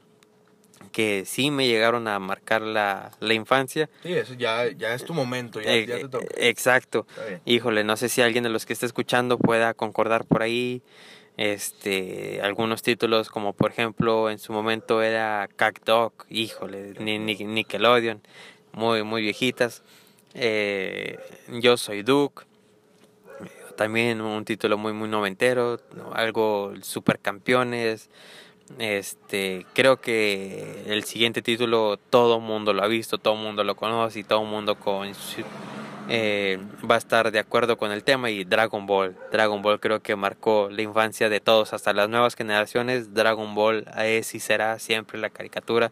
que 0.92 1.24
sí 1.26 1.50
me 1.50 1.66
llegaron 1.66 2.08
a 2.08 2.18
marcar 2.18 2.62
la, 2.62 3.10
la 3.20 3.34
infancia. 3.34 3.88
Sí, 4.02 4.12
eso 4.12 4.34
ya, 4.34 4.70
ya 4.70 4.94
es 4.94 5.04
tu 5.04 5.14
momento, 5.14 5.60
ya, 5.60 5.72
Eh, 5.72 5.86
ya 5.86 5.98
te 5.98 6.08
toca. 6.08 6.26
exacto. 6.36 7.06
Está. 7.08 7.40
Híjole, 7.44 7.84
no 7.84 7.96
sé 7.96 8.08
si 8.08 8.22
alguien 8.22 8.44
de 8.44 8.50
los 8.50 8.66
que 8.66 8.72
esté 8.72 8.86
escuchando 8.86 9.38
pueda 9.38 9.74
concordar 9.74 10.24
por 10.24 10.42
ahí. 10.42 10.82
Este, 11.36 12.40
algunos 12.42 12.82
títulos 12.82 13.28
como 13.28 13.52
por 13.52 13.70
ejemplo 13.70 14.30
en 14.30 14.38
su 14.38 14.52
momento 14.54 15.02
era 15.02 15.48
Cac 15.56 15.84
Dog, 15.84 16.12
híjole, 16.30 16.94
ni, 16.98 17.18
ni- 17.18 17.34
Nickelodeon, 17.36 18.22
muy 18.72 19.02
muy 19.02 19.22
viejitas. 19.22 19.82
Eh, 20.34 21.18
Yo 21.60 21.76
soy 21.76 22.02
Duke, 22.02 22.44
también 23.76 24.20
un 24.22 24.44
título 24.44 24.78
muy 24.78 24.92
muy 24.94 25.08
noventero, 25.08 25.78
¿no? 25.94 26.12
algo 26.14 26.72
supercampeones. 26.82 28.08
Este, 28.78 29.64
creo 29.74 30.00
que 30.00 30.82
el 30.86 31.04
siguiente 31.04 31.40
título 31.40 31.98
todo 31.98 32.40
mundo 32.40 32.72
lo 32.72 32.82
ha 32.82 32.88
visto, 32.88 33.18
todo 33.18 33.36
mundo 33.36 33.62
lo 33.62 33.76
conoce 33.76 34.20
y 34.20 34.24
todo 34.24 34.42
mundo 34.44 34.74
con 34.74 35.14
su- 35.14 35.42
eh, 36.08 36.58
va 36.88 36.96
a 36.96 36.98
estar 36.98 37.30
de 37.30 37.38
acuerdo 37.38 37.76
con 37.76 37.92
el 37.92 38.04
tema 38.04 38.30
y 38.30 38.44
Dragon 38.44 38.86
Ball. 38.86 39.16
Dragon 39.32 39.62
Ball 39.62 39.80
creo 39.80 40.00
que 40.00 40.16
marcó 40.16 40.68
la 40.70 40.82
infancia 40.82 41.28
de 41.28 41.40
todos, 41.40 41.72
hasta 41.72 41.92
las 41.92 42.08
nuevas 42.08 42.34
generaciones. 42.34 43.14
Dragon 43.14 43.54
Ball 43.54 43.86
es 43.98 44.34
y 44.34 44.40
será 44.40 44.78
siempre 44.78 45.18
la 45.18 45.30
caricatura 45.30 45.90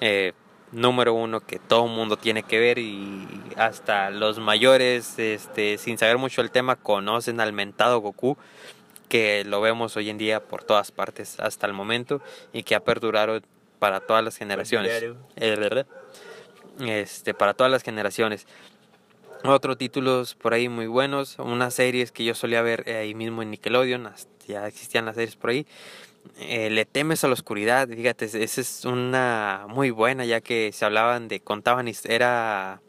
eh, 0.00 0.32
número 0.72 1.14
uno 1.14 1.40
que 1.40 1.58
todo 1.58 1.86
mundo 1.86 2.16
tiene 2.16 2.42
que 2.42 2.58
ver 2.58 2.78
y 2.78 3.26
hasta 3.56 4.10
los 4.10 4.38
mayores, 4.38 5.18
este, 5.18 5.78
sin 5.78 5.98
saber 5.98 6.18
mucho 6.18 6.40
el 6.40 6.50
tema, 6.50 6.76
conocen 6.76 7.40
al 7.40 7.52
mentado 7.52 8.00
Goku 8.00 8.36
que 9.08 9.44
lo 9.44 9.60
vemos 9.60 9.96
hoy 9.96 10.10
en 10.10 10.18
día 10.18 10.40
por 10.40 10.64
todas 10.64 10.92
partes 10.92 11.40
hasta 11.40 11.66
el 11.66 11.72
momento 11.72 12.20
y 12.52 12.62
que 12.62 12.74
ha 12.74 12.80
perdurado 12.80 13.40
para 13.78 14.00
todas 14.00 14.22
las 14.22 14.36
generaciones. 14.36 15.04
Eh. 15.36 15.84
Este, 16.80 17.34
para 17.34 17.54
todas 17.54 17.72
las 17.72 17.82
generaciones. 17.82 18.46
Otros 19.44 19.78
títulos 19.78 20.34
por 20.34 20.52
ahí 20.52 20.68
muy 20.68 20.88
buenos, 20.88 21.38
unas 21.38 21.72
series 21.74 22.10
que 22.10 22.24
yo 22.24 22.34
solía 22.34 22.60
ver 22.60 22.82
eh, 22.86 22.96
ahí 22.96 23.14
mismo 23.14 23.42
en 23.42 23.52
Nickelodeon, 23.52 24.10
ya 24.48 24.66
existían 24.66 25.04
las 25.04 25.14
series 25.14 25.36
por 25.36 25.50
ahí. 25.50 25.66
Eh, 26.40 26.70
Le 26.70 26.84
temes 26.84 27.22
a 27.22 27.28
la 27.28 27.34
oscuridad, 27.34 27.88
fíjate, 27.88 28.24
esa 28.24 28.60
es 28.60 28.84
una 28.84 29.66
muy 29.68 29.90
buena 29.90 30.24
ya 30.24 30.40
que 30.40 30.72
se 30.72 30.84
hablaban 30.84 31.28
de, 31.28 31.40
contaban, 31.40 31.88
era 32.04 32.80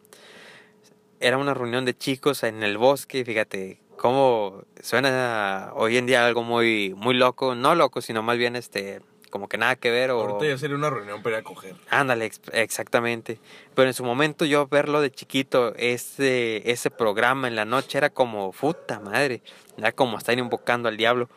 era 1.20 1.38
una 1.38 1.54
reunión 1.54 1.86
de 1.86 1.96
chicos 1.96 2.44
en 2.44 2.64
el 2.64 2.78
bosque, 2.78 3.26
fíjate, 3.26 3.80
cómo 3.98 4.64
suena 4.82 5.72
hoy 5.76 5.98
en 5.98 6.06
día 6.06 6.26
algo 6.26 6.44
muy, 6.44 6.94
muy 6.96 7.14
loco, 7.14 7.56
no 7.56 7.76
loco, 7.76 8.02
sino 8.02 8.24
más 8.24 8.38
bien 8.38 8.56
este, 8.56 9.02
como 9.30 9.48
que 9.48 9.58
nada 9.58 9.76
que 9.76 9.92
ver. 9.92 10.12
O... 10.12 10.22
Ahorita 10.22 10.46
ya 10.46 10.58
sería 10.58 10.76
una 10.76 10.90
reunión 10.90 11.22
para 11.22 11.38
ir 11.38 11.42
a 11.42 11.44
coger. 11.44 11.76
Ándale, 11.90 12.32
exactamente. 12.54 13.40
Pero 13.76 13.88
en 13.88 13.94
su 13.94 14.04
momento 14.04 14.46
yo 14.46 14.68
verlo 14.68 15.02
de 15.02 15.12
chiquito, 15.12 15.74
ese, 15.76 16.70
ese 16.70 16.92
programa 16.92 17.48
en 17.48 17.56
la 17.56 17.66
noche 17.66 17.98
era 17.98 18.10
como, 18.10 18.52
puta 18.52 19.00
madre, 19.00 19.42
era 19.78 19.92
como 19.92 20.18
estar 20.18 20.38
invocando 20.38 20.90
al 20.90 20.98
diablo. 20.98 21.30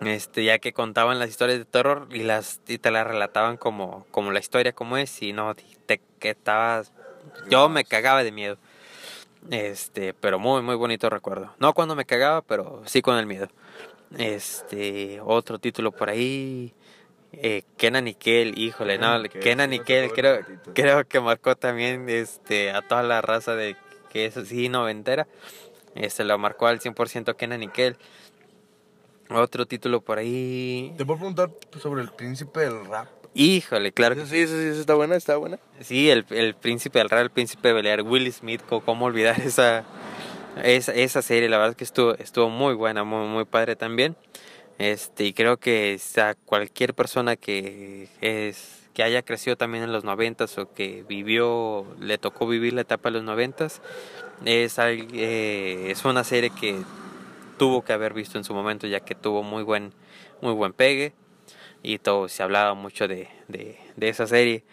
Este, 0.00 0.44
ya 0.44 0.58
que 0.58 0.72
contaban 0.72 1.18
las 1.18 1.30
historias 1.30 1.58
de 1.58 1.64
terror 1.64 2.06
y 2.10 2.22
las 2.22 2.60
y 2.66 2.76
te 2.76 2.90
las 2.90 3.06
relataban 3.06 3.56
como, 3.56 4.06
como 4.10 4.30
la 4.30 4.40
historia 4.40 4.72
como 4.72 4.98
es 4.98 5.22
y 5.22 5.32
no 5.32 5.54
te 5.54 6.02
que 6.18 6.30
estabas 6.30 6.92
yo 7.48 7.68
me 7.68 7.84
cagaba 7.84 8.22
de 8.22 8.30
miedo. 8.30 8.58
Este, 9.50 10.12
pero 10.12 10.38
muy 10.38 10.60
muy 10.60 10.74
bonito 10.74 11.08
recuerdo. 11.08 11.54
No 11.58 11.72
cuando 11.72 11.96
me 11.96 12.04
cagaba, 12.04 12.42
pero 12.42 12.82
sí 12.84 13.00
con 13.00 13.16
el 13.16 13.24
miedo. 13.26 13.48
Este, 14.18 15.20
otro 15.22 15.58
título 15.58 15.92
por 15.92 16.08
ahí. 16.10 16.72
Eh, 17.32 17.62
Kenan 17.76 18.08
y 18.08 18.14
Kel, 18.14 18.58
híjole, 18.58 18.98
no, 18.98 19.22
Kenan 19.24 19.72
y 19.72 19.80
Kel 19.80 20.10
creo, 20.12 20.40
creo 20.74 21.06
que 21.06 21.20
marcó 21.20 21.54
también 21.54 22.08
este, 22.08 22.70
a 22.70 22.80
toda 22.80 23.02
la 23.02 23.20
raza 23.20 23.54
de 23.54 23.76
que 24.10 24.26
es 24.26 24.36
así 24.36 24.68
noventera. 24.68 25.26
Este 25.94 26.24
lo 26.24 26.38
marcó 26.38 26.66
al 26.66 26.80
100% 26.80 27.36
Kenan 27.36 27.62
y 27.62 27.68
Kel. 27.68 27.96
Otro 29.28 29.66
título 29.66 30.00
por 30.00 30.18
ahí. 30.18 30.94
Te 30.96 31.04
puedo 31.04 31.18
preguntar 31.18 31.50
sobre 31.80 32.02
el 32.02 32.10
príncipe 32.10 32.60
del 32.60 32.86
rap. 32.86 33.08
Híjole, 33.34 33.92
claro. 33.92 34.14
Sí, 34.24 34.46
sí, 34.46 34.72
sí, 34.72 34.80
está 34.80 34.94
buena, 34.94 35.16
está 35.16 35.36
buena. 35.36 35.58
Sí, 35.80 36.08
el, 36.08 36.24
el 36.30 36.54
príncipe 36.54 37.00
del 37.00 37.10
rap, 37.10 37.20
el 37.20 37.30
príncipe 37.30 37.68
de 37.68 37.74
Belear, 37.74 38.02
Will 38.02 38.32
Smith, 38.32 38.62
¿cómo 38.66 39.04
olvidar 39.04 39.38
esa, 39.44 39.84
esa, 40.62 40.92
esa 40.92 41.22
serie? 41.22 41.48
La 41.48 41.58
verdad 41.58 41.70
es 41.72 41.76
que 41.76 41.84
estuvo, 41.84 42.14
estuvo 42.14 42.48
muy 42.48 42.74
buena, 42.74 43.04
muy, 43.04 43.26
muy 43.26 43.44
padre 43.44 43.76
también. 43.76 44.16
Este, 44.78 45.24
y 45.24 45.32
creo 45.32 45.56
que 45.56 45.98
a 46.16 46.34
cualquier 46.34 46.94
persona 46.94 47.36
que 47.36 48.08
es 48.20 48.76
que 48.96 49.02
haya 49.02 49.20
crecido 49.20 49.56
también 49.56 49.84
en 49.84 49.92
los 49.92 50.04
noventas 50.04 50.56
o 50.56 50.72
que 50.72 51.04
vivió, 51.06 51.86
le 52.00 52.16
tocó 52.16 52.46
vivir 52.46 52.72
la 52.72 52.80
etapa 52.80 53.10
de 53.10 53.16
los 53.16 53.24
noventas, 53.24 53.82
es, 54.46 54.78
eh, 54.78 55.90
es 55.90 56.04
una 56.06 56.24
serie 56.24 56.48
que 56.48 56.82
tuvo 57.58 57.84
que 57.84 57.92
haber 57.92 58.14
visto 58.14 58.38
en 58.38 58.44
su 58.44 58.54
momento 58.54 58.86
ya 58.86 59.00
que 59.00 59.14
tuvo 59.14 59.42
muy 59.42 59.62
buen, 59.64 59.92
muy 60.40 60.54
buen 60.54 60.72
pegue 60.72 61.12
y 61.82 61.98
todo 61.98 62.28
se 62.28 62.42
hablaba 62.42 62.72
mucho 62.72 63.06
de, 63.06 63.28
de, 63.48 63.76
esa 64.00 64.26
serie. 64.26 64.64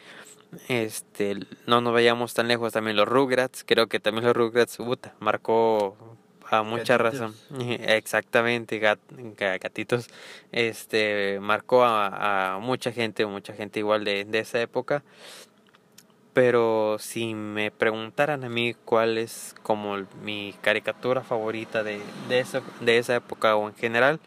Este, 0.68 1.38
no 1.68 1.82
nos 1.82 1.94
vayamos 1.94 2.34
tan 2.34 2.48
lejos 2.48 2.74
también 2.74 2.98
los 2.98 3.08
Rugrats, 3.08 3.64
creo 3.66 3.88
que 3.88 4.00
también 4.00 4.26
los 4.26 4.36
Rugrats 4.36 4.78
puta, 4.78 5.14
marcó 5.20 5.96
a 6.50 6.64
mucha 6.64 6.98
razón. 6.98 7.36
Exactamente, 7.60 8.80
gatitos. 8.80 10.08
Este 10.52 11.40
marcó 11.42 11.84
a, 11.84 12.56
a, 12.56 12.60
mucha 12.60 12.92
gente, 12.92 13.26
mucha 13.26 13.54
gente 13.54 13.80
igual 13.80 14.04
de, 14.04 14.26
de 14.26 14.40
esa 14.40 14.62
época. 14.62 15.04
Pero 16.34 16.98
si 17.00 17.36
me 17.36 17.70
preguntaran 17.70 18.44
a 18.44 18.50
mí 18.50 18.74
cuál 18.86 19.20
es 19.20 19.56
como 19.62 19.98
mi 20.24 20.56
caricatura 20.62 21.22
favorita 21.22 21.84
de, 21.84 22.02
de, 22.28 22.40
esa, 22.40 22.62
de 22.82 22.98
esa 22.98 23.16
época 23.16 23.56
o 23.56 23.68
en 23.68 23.76
general, 23.76 24.20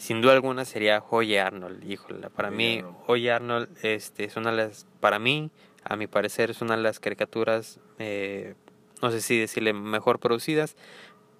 sin 0.00 0.22
duda 0.22 0.32
alguna 0.32 0.64
sería 0.64 1.04
Hoy 1.10 1.36
Arnold. 1.36 1.84
Híjole, 1.84 2.30
para 2.30 2.50
mí, 2.50 2.82
Hoy 3.06 3.28
Arnold 3.28 3.68
este, 3.82 4.24
es 4.24 4.34
una 4.36 4.50
de 4.50 4.56
las, 4.56 4.86
para 4.98 5.18
mí, 5.18 5.50
a 5.84 5.96
mi 5.96 6.06
parecer, 6.06 6.50
es 6.50 6.62
una 6.62 6.74
de 6.74 6.82
las 6.82 7.00
caricaturas, 7.00 7.80
eh, 7.98 8.54
no 9.02 9.10
sé 9.10 9.20
si 9.20 9.38
decirle 9.38 9.74
mejor 9.74 10.18
producidas, 10.18 10.74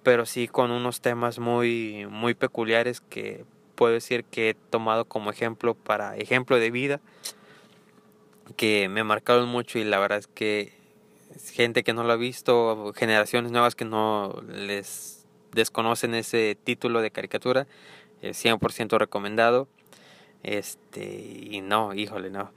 pero 0.03 0.27
sí 0.27 0.47
con 0.47 0.69
unos 0.69 1.01
temas 1.01 1.39
muy, 1.39 2.05
muy 2.07 2.35
peculiares 2.35 3.01
que 3.01 3.45
puedo 3.73 3.93
decir 3.93 4.25
que 4.25 4.49
he 4.49 4.53
tomado 4.53 5.05
como 5.05 5.31
ejemplo 5.31 5.73
para 5.73 6.15
ejemplo 6.17 6.57
de 6.57 6.69
vida 6.69 7.01
que 8.57 8.89
me 8.89 9.03
marcaron 9.03 9.49
mucho 9.49 9.79
y 9.79 9.85
la 9.85 9.97
verdad 9.97 10.19
es 10.19 10.27
que 10.27 10.71
gente 11.51 11.81
que 11.81 11.93
no 11.93 12.03
lo 12.03 12.13
ha 12.13 12.17
visto, 12.17 12.93
generaciones 12.95 13.51
nuevas 13.51 13.73
que 13.73 13.85
no 13.85 14.39
les 14.47 15.25
desconocen 15.51 16.13
ese 16.15 16.57
título 16.63 17.01
de 17.01 17.11
caricatura, 17.11 17.67
100% 18.21 18.97
recomendado. 18.97 19.67
Este, 20.43 21.03
y 21.05 21.61
no, 21.61 21.93
híjole, 21.93 22.29
no. 22.29 22.51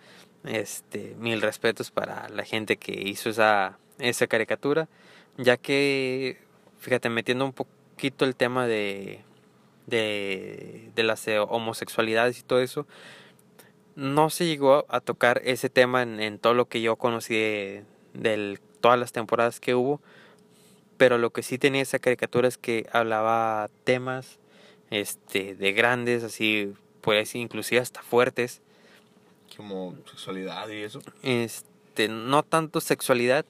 Este, 0.45 1.15
mil 1.19 1.41
respetos 1.41 1.91
para 1.91 2.29
la 2.29 2.45
gente 2.45 2.77
que 2.77 2.93
hizo 2.93 3.31
esa, 3.31 3.79
esa 3.99 4.27
caricatura, 4.27 4.89
ya 5.39 5.57
que, 5.57 6.39
fíjate, 6.79 7.09
metiendo 7.09 7.45
un 7.45 7.53
poquito 7.53 8.25
el 8.25 8.37
tema 8.37 8.67
de, 8.67 9.23
de, 9.87 10.91
de 10.95 11.03
las 11.03 11.27
homosexualidades 11.29 12.41
y 12.41 12.43
todo 12.43 12.61
eso, 12.61 12.87
no 13.97 14.31
se 14.31 14.47
llegó 14.47 14.87
a 14.89 15.01
tocar 15.01 15.41
ese 15.45 15.69
tema 15.69 16.03
en, 16.03 16.39
todo 16.39 16.55
lo 16.55 16.67
que 16.67 16.83
yo 16.83 16.97
conocí 16.97 17.35
de, 17.35 18.59
todas 18.81 18.99
las 18.99 19.13
temporadas 19.13 19.61
que 19.61 19.75
hubo, 19.75 20.01
pero 20.97 21.19
lo 21.19 21.31
que 21.31 21.43
sí 21.43 21.59
tenía 21.59 21.83
esa 21.83 21.99
caricatura 21.99 22.49
es 22.49 22.59
que 22.59 22.87
hablaba 22.93 23.71
temas 23.85 24.39
este 24.91 25.55
de 25.55 25.73
grandes, 25.73 26.23
así 26.23 26.73
pues 27.01 27.35
inclusive 27.35 27.81
hasta 27.81 28.03
fuertes, 28.03 28.63
como 29.57 29.97
sexualidad 30.11 30.69
y 30.69 30.83
eso. 30.83 31.01
Este, 31.23 32.09
no 32.09 32.43
tanto 32.43 32.81
sexualidad, 32.81 33.45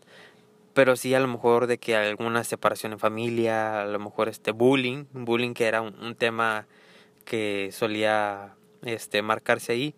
pero 0.74 0.96
sí 0.96 1.14
a 1.14 1.20
lo 1.20 1.28
mejor 1.28 1.66
de 1.66 1.78
que 1.78 1.96
alguna 1.96 2.44
separación 2.44 2.92
en 2.92 2.98
familia, 2.98 3.82
a 3.82 3.86
lo 3.86 3.98
mejor 3.98 4.28
este 4.28 4.50
bullying, 4.50 5.04
bullying 5.12 5.54
que 5.54 5.66
era 5.66 5.80
un, 5.80 5.94
un 6.00 6.14
tema 6.14 6.66
que 7.24 7.70
solía 7.72 8.54
este 8.82 9.22
marcarse 9.22 9.72
ahí 9.72 9.94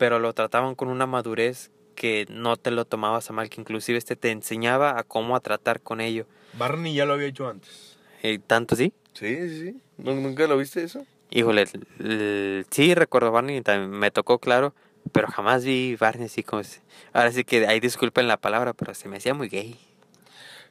pero 0.00 0.18
lo 0.18 0.32
trataban 0.32 0.74
con 0.76 0.88
una 0.88 1.04
madurez 1.04 1.70
que 1.94 2.24
no 2.30 2.56
te 2.56 2.70
lo 2.70 2.86
tomabas 2.86 3.28
a 3.28 3.34
mal, 3.34 3.50
que 3.50 3.60
inclusive 3.60 3.98
este 3.98 4.16
te 4.16 4.30
enseñaba 4.30 4.98
a 4.98 5.02
cómo 5.02 5.36
a 5.36 5.40
tratar 5.40 5.82
con 5.82 6.00
ello. 6.00 6.24
Barney 6.54 6.94
ya 6.94 7.04
lo 7.04 7.12
había 7.12 7.26
hecho 7.26 7.46
antes. 7.46 7.98
¿Y 8.22 8.38
¿Tanto 8.38 8.76
sí? 8.76 8.94
Sí, 9.12 9.36
sí, 9.50 9.60
sí. 9.60 9.80
¿Nunca 10.02 10.46
lo 10.46 10.56
viste 10.56 10.82
eso? 10.82 11.06
Híjole, 11.30 11.66
sí 12.70 12.94
recuerdo 12.94 13.30
Barney, 13.30 13.60
también 13.60 13.90
me 13.90 14.10
tocó 14.10 14.38
claro, 14.38 14.74
pero 15.12 15.28
jamás 15.28 15.64
vi 15.64 15.96
Barney 15.96 16.26
así 16.26 16.42
como... 16.42 16.62
Ahora 17.12 17.30
sí 17.30 17.44
que 17.44 17.66
ahí 17.66 17.80
disculpen 17.80 18.26
la 18.26 18.36
palabra, 18.36 18.72
pero 18.72 18.94
se 18.94 19.08
me 19.08 19.18
hacía 19.18 19.34
muy 19.34 19.48
gay. 19.48 19.78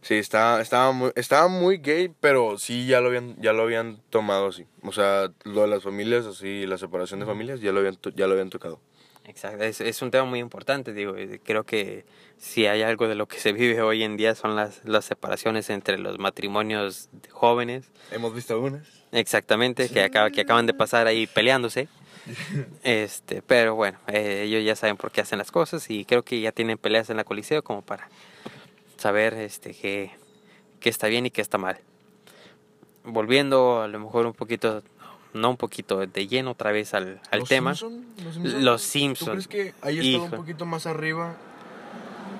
Sí, 0.01 0.15
estaba, 0.15 0.61
estaba, 0.61 0.91
muy, 0.91 1.11
estaba 1.15 1.47
muy 1.47 1.77
gay, 1.77 2.13
pero 2.19 2.57
sí 2.57 2.87
ya 2.87 3.01
lo 3.01 3.07
habían, 3.07 3.35
ya 3.41 3.53
lo 3.53 3.63
habían 3.63 4.01
tomado 4.09 4.47
así. 4.47 4.65
O 4.83 4.91
sea, 4.91 5.31
lo 5.43 5.61
de 5.61 5.67
las 5.67 5.83
familias, 5.83 6.25
así, 6.25 6.65
la 6.65 6.77
separación 6.77 7.19
de 7.19 7.25
familias, 7.25 7.59
ya 7.59 7.71
lo 7.71 7.79
habían, 7.79 7.97
ya 8.15 8.27
lo 8.27 8.33
habían 8.33 8.49
tocado. 8.49 8.79
Exacto, 9.25 9.63
es, 9.63 9.81
es, 9.81 10.01
un 10.01 10.09
tema 10.09 10.25
muy 10.25 10.39
importante, 10.39 10.91
digo, 10.91 11.13
creo 11.43 11.63
que 11.63 12.03
si 12.39 12.65
hay 12.65 12.81
algo 12.81 13.07
de 13.07 13.15
lo 13.15 13.27
que 13.27 13.37
se 13.37 13.51
vive 13.51 13.81
hoy 13.81 14.03
en 14.03 14.17
día 14.17 14.33
son 14.33 14.55
las, 14.55 14.81
las 14.85 15.05
separaciones 15.05 15.69
entre 15.69 15.97
los 15.97 16.17
matrimonios 16.19 17.09
jóvenes. 17.29 17.91
Hemos 18.11 18.33
visto 18.33 18.59
unas. 18.59 18.87
Exactamente, 19.11 19.89
que, 19.89 20.03
acaba, 20.03 20.31
que 20.31 20.41
acaban 20.41 20.65
de 20.65 20.73
pasar 20.73 21.05
ahí 21.07 21.27
peleándose. 21.27 21.87
Este, 22.83 23.41
pero 23.41 23.73
bueno, 23.73 23.97
eh, 24.07 24.43
ellos 24.45 24.63
ya 24.63 24.75
saben 24.75 24.97
por 24.97 25.11
qué 25.11 25.21
hacen 25.21 25.39
las 25.39 25.51
cosas 25.51 25.89
y 25.89 26.05
creo 26.05 26.23
que 26.23 26.39
ya 26.39 26.51
tienen 26.51 26.77
peleas 26.77 27.09
en 27.09 27.17
la 27.17 27.23
coliseo 27.23 27.63
como 27.63 27.81
para 27.81 28.07
saber 28.97 29.33
este 29.33 29.73
qué, 29.73 30.11
qué 30.79 30.89
está 30.89 31.07
bien 31.07 31.25
y 31.25 31.31
qué 31.31 31.41
está 31.41 31.57
mal. 31.57 31.79
Volviendo 33.03 33.81
a 33.81 33.87
lo 33.87 33.99
mejor 33.99 34.27
un 34.27 34.33
poquito 34.33 34.83
no 35.33 35.49
un 35.49 35.57
poquito 35.57 36.05
de 36.05 36.27
lleno 36.27 36.51
otra 36.51 36.71
vez 36.71 36.93
al, 36.93 37.19
al 37.31 37.43
tema. 37.47 37.73
¿Los, 38.43 38.81
Simpsons? 38.81 39.45
¿Tú 39.45 39.49
crees 39.49 39.73
que 39.73 39.73
ahí 39.81 40.13
estaba 40.15 40.25
un 40.25 40.31
poquito 40.43 40.65
más 40.65 40.85
arriba? 40.85 41.35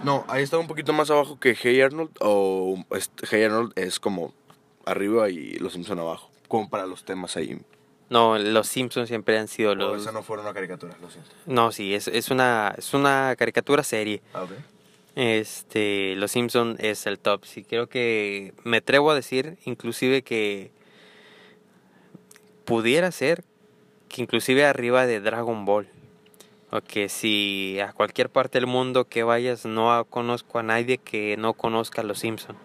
No, 0.04 0.26
ahí 0.28 0.44
estaba 0.44 0.62
un 0.62 0.68
poquito 0.68 0.94
más 0.94 1.10
abajo 1.12 1.40
que 1.40 1.56
Hey 1.56 1.82
Arnold 1.82 2.12
o 2.22 2.84
Hey 3.30 3.44
Arnold 3.44 3.74
es 3.76 4.00
como 4.00 4.34
arriba 4.86 5.30
y 5.30 5.54
Los 5.60 5.74
Simpsons 5.74 6.00
abajo, 6.00 6.30
como 6.48 6.70
para 6.70 6.86
los 6.86 7.04
temas 7.04 7.36
ahí. 7.38 7.60
No, 8.10 8.38
los 8.40 8.68
Simpsons 8.68 9.08
siempre 9.08 9.38
han 9.38 9.48
sido 9.48 9.76
los. 9.76 9.94
O 9.94 9.96
esa 9.96 10.12
no 10.12 10.24
fueron 10.24 10.46
una 10.46 10.54
caricatura, 10.54 10.96
los 11.02 11.14
Simpsons. 11.14 11.36
No, 11.46 11.72
sí, 11.72 11.94
es, 11.94 12.08
es 12.08 12.32
una 12.32 12.74
es 12.78 12.94
una 12.94 13.36
caricatura 13.38 13.84
serie. 13.84 14.22
Ah, 14.34 14.44
okay. 14.44 14.58
Este, 15.16 16.16
Los 16.16 16.32
Simpsons 16.32 16.80
es 16.80 17.06
el 17.06 17.20
top. 17.20 17.46
Sí, 17.46 17.64
creo 17.64 17.88
que 17.88 18.54
me 18.64 18.78
atrevo 18.78 19.12
a 19.12 19.16
decir, 19.16 19.58
inclusive 19.66 20.24
que 20.24 20.72
pudiera 22.66 23.12
ser 23.12 23.44
que 24.08 24.22
inclusive 24.22 24.66
arriba 24.66 25.06
de 25.06 25.20
Dragon 25.20 25.66
Ball. 25.66 25.90
O 26.72 26.82
que 26.82 27.10
si 27.10 27.80
a 27.80 27.94
cualquier 27.94 28.30
parte 28.30 28.60
del 28.60 28.68
mundo 28.68 29.06
que 29.08 29.24
vayas 29.24 29.66
no 29.66 30.06
conozco 30.06 30.60
a 30.60 30.64
nadie 30.64 30.98
que 31.00 31.36
no 31.38 31.54
conozca 31.54 32.02
a 32.02 32.04
Los 32.04 32.20
Simpson. 32.20 32.56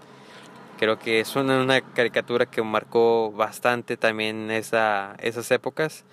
Creo 0.78 0.98
que 0.98 1.20
es 1.20 1.36
una, 1.36 1.62
una 1.62 1.80
caricatura 1.80 2.46
que 2.46 2.60
marcó 2.62 3.32
bastante 3.32 3.96
también 3.96 4.50
esa, 4.50 5.14
esas 5.20 5.50
épocas. 5.52 6.04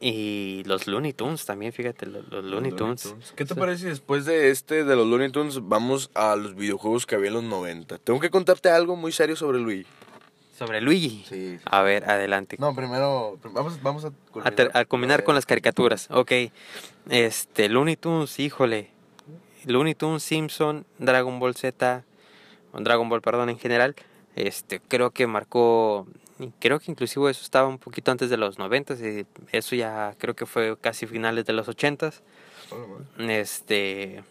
Y 0.00 0.64
los 0.66 0.88
Looney 0.88 1.12
Tunes 1.12 1.46
también, 1.46 1.72
fíjate, 1.72 2.06
los, 2.06 2.28
los 2.28 2.44
Looney 2.44 2.72
Tunes. 2.72 3.14
¿Qué 3.36 3.44
te 3.44 3.54
Sí. 3.54 3.60
parece 3.60 3.82
si 3.84 3.88
después 3.88 4.24
de 4.24 4.50
este, 4.50 4.82
de 4.82 4.96
los 4.96 5.06
Looney 5.06 5.30
Tunes, 5.30 5.60
vamos 5.68 6.10
a 6.14 6.34
los 6.34 6.56
videojuegos 6.56 7.06
que 7.06 7.14
había 7.14 7.28
en 7.28 7.34
los 7.34 7.44
90? 7.44 7.98
Tengo 7.98 8.18
que 8.18 8.28
contarte 8.30 8.68
algo 8.68 8.96
muy 8.96 9.12
serio 9.12 9.36
sobre 9.36 9.60
Luigi. 9.60 9.86
Sobre 10.66 10.80
Luigi. 10.80 11.24
Sí. 11.28 11.58
A 11.64 11.82
ver, 11.82 12.08
adelante. 12.08 12.56
No, 12.58 12.74
primero, 12.74 13.38
vamos, 13.52 13.82
vamos 13.82 14.04
a 14.04 14.08
A, 14.08 14.12
culminar. 14.30 14.54
ter- 14.54 14.70
a 14.74 14.84
combinar 14.84 15.24
con 15.24 15.34
las 15.34 15.46
caricaturas. 15.46 16.08
Ok. 16.10 16.32
Este, 17.10 17.68
Looney 17.68 17.96
Tunes, 17.96 18.38
híjole. 18.38 18.90
Looney 19.64 19.94
Tunes, 19.94 20.22
Simpson, 20.22 20.84
Dragon 20.98 21.38
Ball 21.38 21.54
Z, 21.54 22.04
Dragon 22.74 23.08
Ball, 23.08 23.22
perdón, 23.22 23.48
en 23.50 23.58
general. 23.58 23.94
Este, 24.36 24.80
creo 24.80 25.10
que 25.10 25.26
marcó. 25.26 26.06
Creo 26.58 26.80
que 26.80 26.90
inclusive 26.90 27.30
eso 27.30 27.42
estaba 27.44 27.68
un 27.68 27.78
poquito 27.78 28.10
antes 28.10 28.28
de 28.30 28.36
los 28.36 28.58
90 28.58 28.94
y 28.94 29.26
eso 29.52 29.76
ya 29.76 30.14
creo 30.18 30.34
que 30.34 30.44
fue 30.46 30.76
casi 30.80 31.06
finales 31.06 31.44
de 31.44 31.52
los 31.52 31.68
80 31.68 32.10
este 33.18 34.24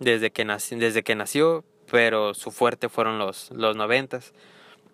desde 0.00 0.30
que 0.32 0.44
nació, 0.44 0.78
desde 0.78 1.02
que 1.04 1.14
nació, 1.14 1.64
pero 1.90 2.34
su 2.34 2.50
fuerte 2.50 2.88
fueron 2.88 3.18
los 3.18 3.50
los 3.52 3.76
90 3.76 4.20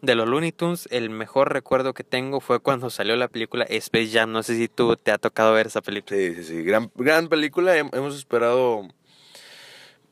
De 0.03 0.15
los 0.15 0.27
Looney 0.29 0.53
Tunes, 0.53 0.89
el 0.91 1.11
mejor 1.11 1.53
recuerdo 1.53 1.93
que 1.93 2.05
tengo 2.05 2.41
fue 2.41 2.61
cuando 2.61 2.89
salió 2.89 3.17
la 3.17 3.29
película 3.29 3.65
Space 3.69 4.09
Jam. 4.11 4.33
No 4.33 4.43
sé 4.43 4.57
si 4.57 4.67
tú 4.69 4.97
te 4.97 5.11
ha 5.13 5.19
tocado 5.19 5.53
ver 5.53 5.67
esa 5.67 5.83
película. 5.83 6.17
Sí, 6.19 6.35
sí, 6.37 6.45
sí. 6.45 6.63
Gran, 6.63 6.91
gran 6.95 7.29
película. 7.29 7.77
Hem- 7.77 7.95
Hemos 7.95 8.17
esperado. 8.17 8.89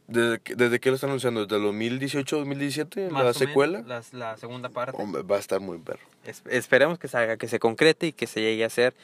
¿Desde 0.07 0.41
que, 0.41 0.55
¿Desde 0.55 0.81
qué 0.81 0.89
lo 0.89 0.95
están 0.95 1.11
anunciando? 1.11 1.45
¿Desde 1.45 1.57
el 1.57 1.63
2018, 1.65 2.37
2017? 2.39 3.11
¿La 3.11 3.33
secuela? 3.35 3.83
La, 3.87 4.03
la 4.13 4.37
segunda 4.39 4.69
parte. 4.71 4.97
Hombre, 5.03 5.23
va 5.23 5.37
a 5.37 5.39
estar 5.39 5.61
muy 5.61 5.79
perro. 5.79 6.01
Es- 6.25 6.43
esperemos 6.51 6.99
que 6.99 7.09
salga, 7.09 7.37
que 7.37 7.49
se 7.49 7.59
concrete 7.59 8.07
y 8.09 8.13
que 8.13 8.27
se 8.27 8.41
llegue 8.41 8.65
a 8.65 8.69
hacer. 8.69 8.95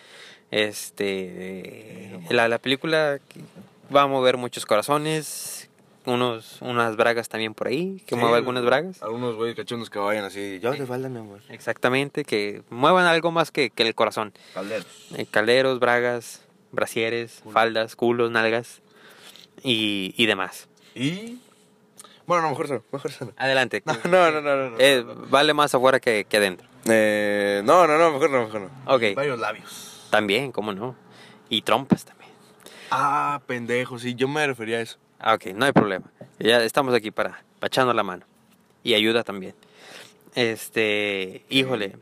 Este, 0.51 2.18
la, 2.30 2.49
la 2.49 2.59
película 2.59 3.18
va 3.95 4.03
a 4.03 4.07
mover 4.07 4.37
muchos 4.37 4.64
corazones, 4.66 5.68
unos, 6.07 6.61
unas 6.63 6.97
bragas 6.97 7.29
también 7.29 7.55
por 7.55 7.69
ahí, 7.69 8.03
que 8.07 8.15
Sí, 8.15 8.21
mueva 8.21 8.37
algunas 8.37 8.65
bragas. 8.65 9.03
Algunos 9.03 9.37
güeyes 9.37 9.57
cachondos 9.57 9.91
que 9.91 9.99
vayan 9.99 10.25
así. 10.25 10.59
Ya 10.63 10.73
te 10.73 10.87
falta, 10.87 11.09
mi 11.09 11.19
amor. 11.19 11.41
Exactamente, 11.49 12.25
que 12.25 12.63
muevan 12.71 13.07
algo 13.07 13.31
más 13.31 13.51
que, 13.51 13.71
que 13.71 13.83
el 13.83 13.95
corazón. 13.95 14.33
Calderos. 14.55 14.87
Eh, 15.17 15.27
calderos, 15.31 15.79
bragas, 15.81 16.43
brasieres, 16.73 17.43
faldas, 17.53 17.97
culos, 17.97 18.31
nalgas 18.31 18.83
y, 19.63 20.15
y 20.17 20.27
demás. 20.27 20.69
Y. 20.95 21.39
Bueno, 22.27 22.43
no, 22.45 22.51
mejor 22.51 22.65
eso. 22.67 22.85
Mejor 22.93 23.11
eso. 23.11 23.33
Adelante. 23.37 23.83
No, 24.05 24.31
no, 24.31 24.31
no, 24.31 24.41
no. 24.41 24.71
no, 24.71 24.77
Eh, 24.79 25.03
no, 25.07 25.15
no. 25.15 25.27
vale 25.29 25.53
más 25.55 25.75
afuera 25.75 26.01
que, 26.01 26.25
que 26.29 26.37
adentro. 26.39 26.67
Eh, 26.87 27.63
no, 27.65 27.87
no, 27.87 27.97
no, 27.99 28.13
mejor 28.13 28.31
no, 28.31 28.45
mejor 28.45 28.61
no. 28.63 28.95
Ok, 28.95 29.03
Varios 29.17 29.39
labios. 29.39 30.07
también, 30.11 30.53
cómo 30.53 30.73
no. 30.73 30.95
Y 31.49 31.63
trompas 31.63 32.05
también. 32.05 32.31
Ah, 32.91 33.41
pendejo, 33.47 33.99
sí, 33.99 34.15
yo 34.15 34.29
me 34.29 34.47
refería 34.47 34.79
a 34.79 34.81
eso. 34.81 34.99
Ah, 35.19 35.35
ok, 35.35 35.47
no 35.55 35.65
hay 35.65 35.73
problema. 35.73 36.05
Ya 36.39 36.62
estamos 36.62 36.95
aquí 36.95 37.11
para, 37.11 37.43
para 37.59 37.69
echarnos 37.69 37.95
la 37.95 38.03
mano. 38.03 38.25
Y 38.83 38.95
ayuda 38.95 39.23
también. 39.25 39.55
Este, 40.35 41.43
híjole, 41.49 41.97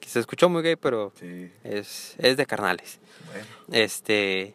que 0.00 0.08
se 0.08 0.20
escuchó 0.20 0.48
muy 0.48 0.62
gay, 0.62 0.76
pero 0.76 1.12
Sí, 1.18 1.50
es, 1.64 2.14
es 2.18 2.36
de 2.36 2.46
carnales. 2.46 3.00
bueno. 3.26 3.46
Este, 3.72 4.54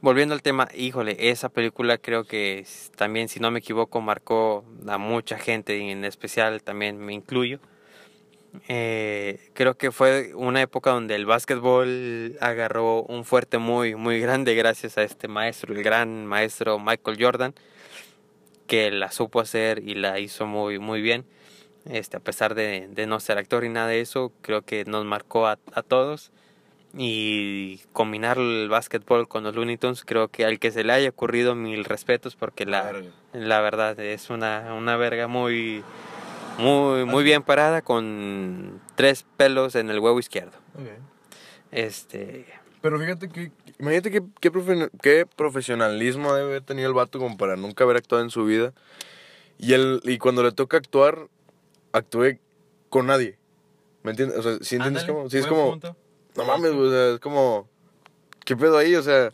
volviendo 0.00 0.34
al 0.34 0.42
tema, 0.42 0.68
híjole, 0.74 1.30
esa 1.30 1.48
película 1.48 1.96
creo 1.98 2.24
que 2.24 2.66
también, 2.96 3.28
si 3.28 3.40
no 3.40 3.50
me 3.50 3.60
equivoco, 3.60 4.00
marcó 4.00 4.64
a 4.86 4.98
mucha 4.98 5.38
gente, 5.38 5.78
y 5.78 5.90
en 5.90 6.04
especial 6.04 6.62
también 6.62 6.98
me 6.98 7.14
incluyo. 7.14 7.60
Eh, 8.68 9.50
creo 9.52 9.76
que 9.76 9.92
fue 9.92 10.32
una 10.34 10.62
época 10.62 10.90
donde 10.90 11.14
el 11.14 11.26
básquetbol 11.26 12.36
agarró 12.40 13.02
un 13.02 13.24
fuerte 13.24 13.58
muy, 13.58 13.94
muy 13.94 14.20
grande 14.20 14.54
gracias 14.54 14.98
a 14.98 15.02
este 15.02 15.28
maestro, 15.28 15.74
el 15.74 15.82
gran 15.82 16.26
maestro 16.26 16.78
Michael 16.78 17.18
Jordan, 17.20 17.54
que 18.66 18.90
la 18.90 19.10
supo 19.12 19.40
hacer 19.40 19.82
y 19.86 19.94
la 19.94 20.18
hizo 20.18 20.46
muy, 20.46 20.78
muy 20.78 21.02
bien. 21.02 21.24
Este, 21.84 22.16
a 22.16 22.20
pesar 22.20 22.54
de, 22.54 22.88
de 22.88 23.06
no 23.06 23.20
ser 23.20 23.38
actor 23.38 23.64
y 23.64 23.68
nada 23.68 23.88
de 23.88 24.00
eso, 24.00 24.32
creo 24.42 24.62
que 24.62 24.84
nos 24.84 25.04
marcó 25.04 25.46
a, 25.46 25.58
a 25.72 25.82
todos. 25.82 26.32
Y 26.96 27.80
combinar 27.92 28.38
el 28.38 28.68
básquetbol 28.70 29.28
con 29.28 29.44
los 29.44 29.54
Looney 29.54 29.76
Tunes, 29.76 30.04
creo 30.04 30.28
que 30.28 30.46
al 30.46 30.58
que 30.58 30.70
se 30.70 30.84
le 30.84 30.94
haya 30.94 31.10
ocurrido 31.10 31.54
mil 31.54 31.84
respetos, 31.84 32.34
porque 32.34 32.64
la, 32.64 33.02
la 33.34 33.60
verdad 33.60 34.00
es 34.00 34.30
una, 34.30 34.74
una 34.74 34.96
verga 34.96 35.28
muy, 35.28 35.84
muy, 36.58 37.04
muy 37.04 37.24
bien 37.24 37.42
parada 37.42 37.82
con 37.82 38.80
tres 38.96 39.24
pelos 39.36 39.74
en 39.74 39.90
el 39.90 39.98
huevo 40.00 40.18
izquierdo. 40.18 40.52
Este, 41.70 42.46
Pero 42.80 42.98
fíjate 42.98 43.28
que, 43.28 43.52
imagínate 43.78 44.10
qué, 44.10 44.22
qué, 44.40 44.52
profe- 44.52 44.90
qué 45.02 45.26
profesionalismo 45.26 46.34
debe 46.34 46.48
haber 46.48 46.62
tenido 46.62 46.88
el 46.88 46.94
vato 46.94 47.18
como 47.18 47.36
para 47.36 47.56
nunca 47.56 47.84
haber 47.84 47.96
actuado 47.98 48.22
en 48.24 48.30
su 48.30 48.44
vida. 48.44 48.72
Y, 49.58 49.72
él, 49.74 50.00
y 50.04 50.18
cuando 50.18 50.42
le 50.42 50.52
toca 50.52 50.76
actuar, 50.76 51.28
actúe 51.92 52.38
con 52.88 53.06
nadie. 53.06 53.38
¿Me 54.02 54.12
entiendes? 54.12 54.38
O 54.38 54.42
sea, 54.42 54.58
¿sí 54.62 54.76
entiendes 54.76 55.04
cómo? 55.04 55.28
Sí, 55.28 55.38
es 55.38 55.46
como, 55.46 55.70
punto. 55.72 55.96
no 56.36 56.44
mames, 56.44 56.72
güey, 56.72 56.88
o 56.88 56.90
sea, 56.90 57.14
es 57.14 57.20
como, 57.20 57.68
¿qué 58.44 58.56
pedo 58.56 58.78
ahí? 58.78 58.94
O 58.94 59.02
sea, 59.02 59.30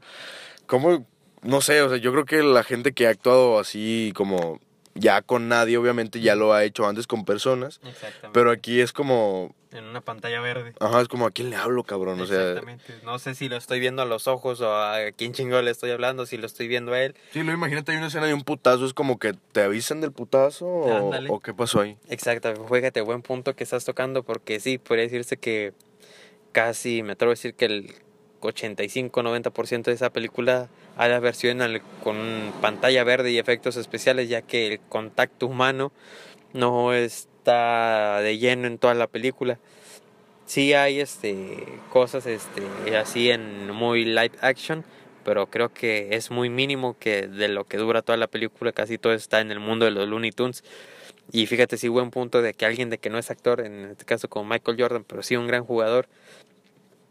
¿cómo? 0.66 1.06
No 1.42 1.60
sé, 1.60 1.82
o 1.82 1.88
sea, 1.90 1.98
yo 1.98 2.10
creo 2.12 2.24
que 2.24 2.42
la 2.42 2.64
gente 2.64 2.92
que 2.92 3.06
ha 3.06 3.10
actuado 3.10 3.58
así 3.58 4.12
como 4.16 4.58
ya 4.94 5.22
con 5.22 5.48
nadie, 5.48 5.76
obviamente 5.76 6.20
ya 6.20 6.34
lo 6.34 6.52
ha 6.52 6.64
hecho 6.64 6.86
antes 6.86 7.06
con 7.06 7.24
personas. 7.24 7.80
Exactamente. 7.84 8.30
Pero 8.32 8.50
aquí 8.50 8.80
es 8.80 8.92
como, 8.92 9.54
en 9.74 9.84
una 9.84 10.00
pantalla 10.00 10.40
verde. 10.40 10.72
ajá, 10.78 11.00
es 11.00 11.08
como, 11.08 11.26
¿a 11.26 11.32
quién 11.32 11.50
le 11.50 11.56
hablo, 11.56 11.82
cabrón? 11.82 12.20
O 12.20 12.26
sea, 12.26 12.50
Exactamente. 12.50 12.94
No 13.02 13.18
sé 13.18 13.34
si 13.34 13.48
lo 13.48 13.56
estoy 13.56 13.80
viendo 13.80 14.02
a 14.02 14.04
los 14.04 14.28
ojos 14.28 14.60
o 14.60 14.72
a 14.72 14.98
quién 15.16 15.32
chingón 15.32 15.64
le 15.64 15.72
estoy 15.72 15.90
hablando, 15.90 16.26
si 16.26 16.36
lo 16.36 16.46
estoy 16.46 16.68
viendo 16.68 16.92
a 16.92 17.02
él. 17.02 17.16
Sí, 17.32 17.42
lo 17.42 17.52
imagínate, 17.52 17.90
hay 17.90 17.98
una 17.98 18.06
escena 18.06 18.26
de 18.26 18.34
un 18.34 18.42
putazo, 18.42 18.86
es 18.86 18.94
como 18.94 19.18
que 19.18 19.34
te 19.52 19.62
avisan 19.62 20.00
del 20.00 20.12
putazo 20.12 20.66
o, 20.66 21.10
o 21.28 21.40
qué 21.40 21.52
pasó 21.54 21.80
ahí. 21.80 21.98
Exacto, 22.08 22.54
fíjate, 22.66 23.00
buen 23.00 23.22
punto 23.22 23.56
que 23.56 23.64
estás 23.64 23.84
tocando 23.84 24.22
porque 24.22 24.60
sí, 24.60 24.78
podría 24.78 25.04
decirse 25.04 25.38
que 25.38 25.72
casi, 26.52 27.02
me 27.02 27.12
atrevo 27.14 27.32
a 27.32 27.34
decir 27.34 27.54
que 27.54 27.64
el 27.64 27.94
85-90% 28.44 29.90
de 29.90 29.94
esa 29.94 30.10
película 30.10 30.68
sido 31.32 31.52
en 31.52 31.62
el- 31.62 31.82
con 32.02 32.52
pantalla 32.60 33.04
verde 33.04 33.30
y 33.32 33.38
efectos 33.38 33.76
especiales, 33.76 34.28
ya 34.28 34.42
que 34.42 34.66
el 34.66 34.80
contacto 34.80 35.46
humano 35.46 35.92
no 36.52 36.92
está 36.94 38.20
de 38.20 38.38
lleno 38.38 38.66
en 38.66 38.78
toda 38.78 38.94
la 38.94 39.06
película. 39.06 39.58
Sí 40.46 40.74
hay 40.74 41.00
este 41.00 41.56
cosas 41.90 42.26
este 42.26 42.62
así 42.96 43.30
en 43.30 43.70
muy 43.70 44.04
live 44.04 44.32
action, 44.40 44.84
pero 45.24 45.46
creo 45.46 45.72
que 45.72 46.14
es 46.14 46.30
muy 46.30 46.50
mínimo 46.50 46.96
que 46.98 47.26
de 47.26 47.48
lo 47.48 47.64
que 47.64 47.78
dura 47.78 48.02
toda 48.02 48.18
la 48.18 48.26
película, 48.26 48.72
casi 48.72 48.98
todo 48.98 49.14
está 49.14 49.40
en 49.40 49.50
el 49.50 49.58
mundo 49.58 49.86
de 49.86 49.90
los 49.90 50.06
Looney 50.06 50.32
Tunes. 50.32 50.62
Y 51.32 51.46
fíjate, 51.46 51.78
sí, 51.78 51.88
buen 51.88 52.10
punto 52.10 52.42
de 52.42 52.52
que 52.54 52.66
alguien 52.66 52.90
de 52.90 52.98
que 52.98 53.10
no 53.10 53.18
es 53.18 53.30
actor, 53.30 53.60
en 53.62 53.86
este 53.86 54.04
caso 54.04 54.28
como 54.28 54.44
Michael 54.44 54.76
Jordan, 54.78 55.04
pero 55.04 55.22
sí 55.22 55.36
un 55.36 55.46
gran 55.46 55.64
jugador, 55.64 56.08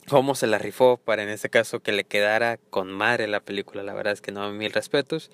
cómo 0.10 0.36
se 0.36 0.48
la 0.48 0.58
rifó 0.58 0.98
para 0.98 1.24
en 1.24 1.30
este 1.30 1.50
caso 1.50 1.80
que 1.80 1.92
le 1.92 2.04
quedara 2.04 2.58
con 2.70 2.92
madre 2.92 3.28
la 3.28 3.40
película. 3.40 3.84
La 3.84 3.94
verdad 3.94 4.14
es 4.14 4.22
que 4.22 4.32
no, 4.32 4.52
mil 4.52 4.72
respetos. 4.72 5.32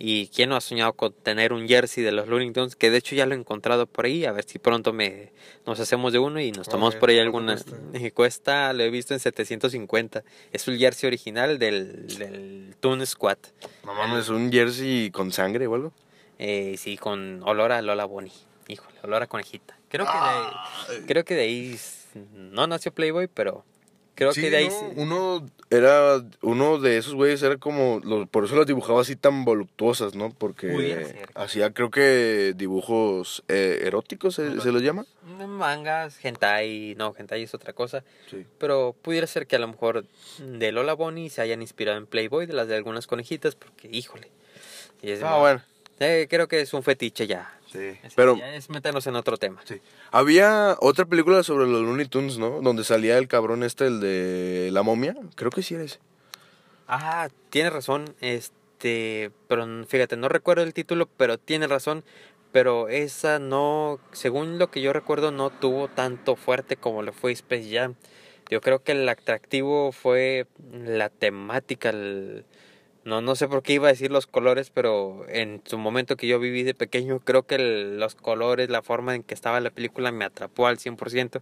Y 0.00 0.28
quién 0.28 0.48
no 0.50 0.54
ha 0.54 0.60
soñado 0.60 0.92
con 0.92 1.12
tener 1.12 1.52
un 1.52 1.66
jersey 1.66 2.04
de 2.04 2.12
los 2.12 2.28
Looney 2.28 2.52
Tunes, 2.52 2.76
que 2.76 2.88
de 2.88 2.98
hecho 2.98 3.16
ya 3.16 3.26
lo 3.26 3.34
he 3.34 3.36
encontrado 3.38 3.86
por 3.86 4.04
ahí, 4.04 4.26
a 4.26 4.30
ver 4.32 4.44
si 4.44 4.60
pronto 4.60 4.92
me 4.92 5.32
nos 5.66 5.80
hacemos 5.80 6.12
de 6.12 6.20
uno 6.20 6.40
y 6.40 6.52
nos 6.52 6.68
tomamos 6.68 6.94
Ok, 6.94 7.00
por 7.00 7.08
ahí 7.10 7.16
¿cuánto 7.16 7.26
alguna. 7.38 7.54
cuesta? 7.56 8.10
Cuesta, 8.14 8.72
lo 8.74 8.84
he 8.84 8.90
visto 8.90 9.12
en 9.12 9.18
750. 9.18 10.22
Es 10.52 10.68
un 10.68 10.78
jersey 10.78 11.08
original 11.08 11.58
del, 11.58 12.06
del 12.16 12.76
Toon 12.78 13.04
Squad. 13.04 13.38
No 13.84 13.92
mames, 13.94 14.28
un 14.28 14.52
jersey 14.52 15.10
con 15.10 15.32
sangre 15.32 15.66
o 15.66 15.74
algo. 15.74 15.92
Eh, 16.38 16.76
sí, 16.78 16.96
con 16.96 17.42
olor 17.42 17.72
a 17.72 17.82
Lola 17.82 18.04
Bonnie. 18.04 18.32
Híjole, 18.68 18.98
olor 19.02 19.24
a 19.24 19.26
conejita. 19.26 19.76
Creo 19.88 20.06
que 20.06 20.12
de 20.12 20.18
ahí, 20.18 21.04
creo 21.08 21.24
que 21.24 21.34
de 21.34 21.42
ahí 21.42 21.76
no 22.34 22.68
nació 22.68 22.92
Playboy, 22.92 23.26
pero 23.26 23.64
creo 24.18 24.32
Sí, 24.32 24.40
que 24.40 24.50
de 24.50 24.56
ahí 24.56 24.68
Uno 24.96 25.46
era, 25.70 26.20
uno 26.42 26.78
de 26.80 26.98
esos 26.98 27.14
güeyes 27.14 27.40
era 27.42 27.56
como, 27.56 28.00
los- 28.02 28.28
por 28.28 28.44
eso 28.44 28.56
las 28.56 28.66
dibujaba 28.66 29.00
así 29.00 29.14
tan 29.14 29.44
voluptuosas, 29.44 30.16
¿no? 30.16 30.30
Porque 30.30 31.14
hacía 31.36 31.72
creo 31.72 31.90
que 31.92 32.52
dibujos 32.56 33.44
eh, 33.46 33.82
eróticos, 33.84 34.34
¿se, 34.34 34.60
se 34.60 34.72
los 34.72 34.82
llama? 34.82 35.06
mangas, 35.46 36.18
hentai, 36.24 36.94
no, 36.96 37.14
hentai 37.16 37.42
es 37.44 37.54
otra 37.54 37.72
cosa, 37.74 38.02
Sí. 38.28 38.44
pero 38.58 38.94
pudiera 39.02 39.26
ser 39.28 39.46
que 39.46 39.54
a 39.56 39.60
lo 39.60 39.68
mejor 39.68 40.04
de 40.38 40.72
Lola 40.72 40.94
Bonnie 40.94 41.30
se 41.30 41.40
hayan 41.42 41.62
inspirado 41.62 41.96
en 41.98 42.06
Playboy 42.06 42.46
de 42.46 42.54
las 42.54 42.66
de 42.66 42.74
algunas 42.76 43.06
conejitas, 43.06 43.54
porque 43.54 43.88
híjole. 43.92 44.28
y 45.00 45.10
es- 45.12 45.22
Ah, 45.22 45.38
bueno. 45.38 45.62
eh, 46.00 46.26
creo 46.28 46.48
que 46.48 46.60
es 46.60 46.74
un 46.74 46.82
fetiche 46.82 47.26
ya. 47.28 47.54
Sí. 47.70 47.98
Así 48.02 48.14
Pero, 48.16 48.36
ya 48.36 48.54
es 48.54 48.70
meternos 48.70 49.06
en 49.06 49.16
otro 49.16 49.36
tema. 49.36 49.60
sí. 49.64 49.80
Había 50.10 50.76
otra 50.80 51.04
película 51.04 51.42
sobre 51.42 51.66
los 51.66 51.82
Looney 51.82 52.06
Tunes, 52.06 52.38
¿no? 52.38 52.60
Donde 52.62 52.82
salía 52.84 53.18
el 53.18 53.28
cabrón 53.28 53.62
este, 53.62 53.86
el 53.86 54.00
de 54.00 54.70
la 54.72 54.82
momia. 54.82 55.14
Creo 55.34 55.50
que 55.50 55.62
sí 55.62 55.74
era 55.74 55.84
ese. 55.84 55.98
Ah, 56.86 57.28
tienes 57.50 57.72
razón, 57.72 58.14
este, 58.22 59.30
pero 59.48 59.66
fíjate, 59.86 60.16
no 60.16 60.28
recuerdo 60.28 60.62
el 60.62 60.72
título, 60.72 61.06
pero 61.18 61.36
tiene 61.36 61.66
razón, 61.66 62.02
pero 62.52 62.88
esa 62.88 63.38
no, 63.38 64.00
según 64.12 64.58
lo 64.58 64.70
que 64.70 64.80
yo 64.80 64.94
recuerdo, 64.94 65.30
no 65.30 65.50
tuvo 65.50 65.88
tanto 65.88 66.34
fuerte 66.36 66.76
como 66.76 67.02
lo 67.02 67.12
fue 67.12 67.32
Space 67.32 67.68
Jam. 67.70 67.94
Yo 68.50 68.62
creo 68.62 68.82
que 68.82 68.92
el 68.92 69.06
atractivo 69.06 69.92
fue 69.92 70.46
la 70.72 71.10
temática, 71.10 71.90
el- 71.90 72.46
no, 73.08 73.20
no 73.22 73.34
sé 73.34 73.48
por 73.48 73.62
qué 73.62 73.72
iba 73.74 73.88
a 73.88 73.92
decir 73.92 74.10
los 74.12 74.26
colores, 74.26 74.70
pero 74.70 75.26
en 75.28 75.62
su 75.64 75.78
momento 75.78 76.16
que 76.16 76.26
yo 76.28 76.38
viví 76.38 76.62
de 76.62 76.74
pequeño, 76.74 77.20
creo 77.20 77.44
que 77.44 77.56
el- 77.56 77.98
los 77.98 78.14
colores, 78.14 78.68
la 78.70 78.82
forma 78.82 79.14
en 79.14 79.22
que 79.22 79.34
estaba 79.34 79.60
la 79.60 79.70
película 79.70 80.12
me 80.12 80.24
atrapó 80.24 80.66
al 80.66 80.78
100%. 80.78 81.40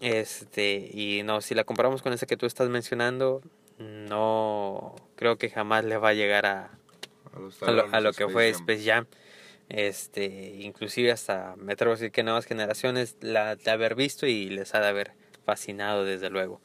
Este, 0.00 0.90
y 0.92 1.22
no, 1.24 1.40
si 1.40 1.54
la 1.54 1.64
comparamos 1.64 2.02
con 2.02 2.12
esa 2.12 2.26
que 2.26 2.36
tú 2.36 2.46
estás 2.46 2.68
mencionando, 2.68 3.40
no 3.78 4.94
creo 5.16 5.36
que 5.38 5.50
jamás 5.50 5.84
le 5.84 5.96
va 5.96 6.10
a 6.10 6.14
llegar 6.14 6.46
a, 6.46 6.78
a 7.68 7.70
lo, 7.72 7.82
a 7.94 8.00
lo 8.00 8.12
que 8.12 8.24
fue 8.32 8.48
Space 8.60 8.84
Jam. 8.84 9.06
Este, 9.70 10.56
inclusive 10.60 11.10
hasta 11.10 11.54
me 11.56 11.72
atrevo 11.72 11.92
a 11.94 11.96
decir 11.96 12.10
que 12.12 12.22
nuevas 12.22 12.44
generaciones 12.44 13.16
la 13.20 13.56
de 13.56 13.70
haber 13.70 13.94
visto 13.94 14.26
y 14.26 14.50
les 14.50 14.74
ha 14.74 14.80
de 14.80 14.88
haber 14.88 15.12
fascinado 15.46 16.04
desde 16.04 16.28
luego. 16.28 16.60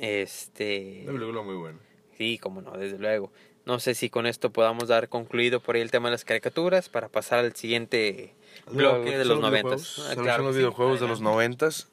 Este, 0.00 1.02
película 1.06 1.42
muy 1.42 1.54
buena. 1.54 1.78
Sí, 2.16 2.38
como 2.38 2.62
no, 2.62 2.72
desde 2.72 2.98
luego. 2.98 3.30
No 3.66 3.80
sé 3.80 3.94
si 3.94 4.10
con 4.10 4.26
esto 4.26 4.50
podamos 4.50 4.88
dar 4.88 5.08
concluido 5.08 5.60
por 5.60 5.76
ahí 5.76 5.82
el 5.82 5.90
tema 5.90 6.08
de 6.08 6.12
las 6.12 6.24
caricaturas 6.24 6.88
para 6.88 7.08
pasar 7.08 7.38
al 7.38 7.56
siguiente 7.56 8.34
bloque 8.70 9.16
de 9.16 9.24
los 9.24 9.40
noventas. 9.40 9.98
Ah, 10.00 10.14
Son 10.14 10.24
claro 10.24 10.44
los 10.44 10.54
sí, 10.54 10.58
videojuegos 10.58 11.00
de 11.00 11.08
los 11.08 11.20
noventas. 11.20 11.88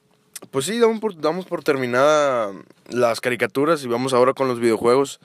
Pues 0.49 0.65
sí, 0.65 0.79
damos 0.79 0.99
por, 0.99 1.19
damos 1.19 1.45
por 1.45 1.63
terminada 1.63 2.51
las 2.89 3.21
caricaturas 3.21 3.83
y 3.83 3.87
vamos 3.87 4.11
ahora 4.13 4.33
con 4.33 4.47
los 4.47 4.59
videojuegos. 4.59 5.19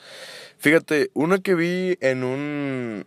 Fíjate, 0.59 1.11
una 1.15 1.39
que 1.39 1.55
vi 1.55 1.99
en 2.01 2.23
un... 2.23 3.07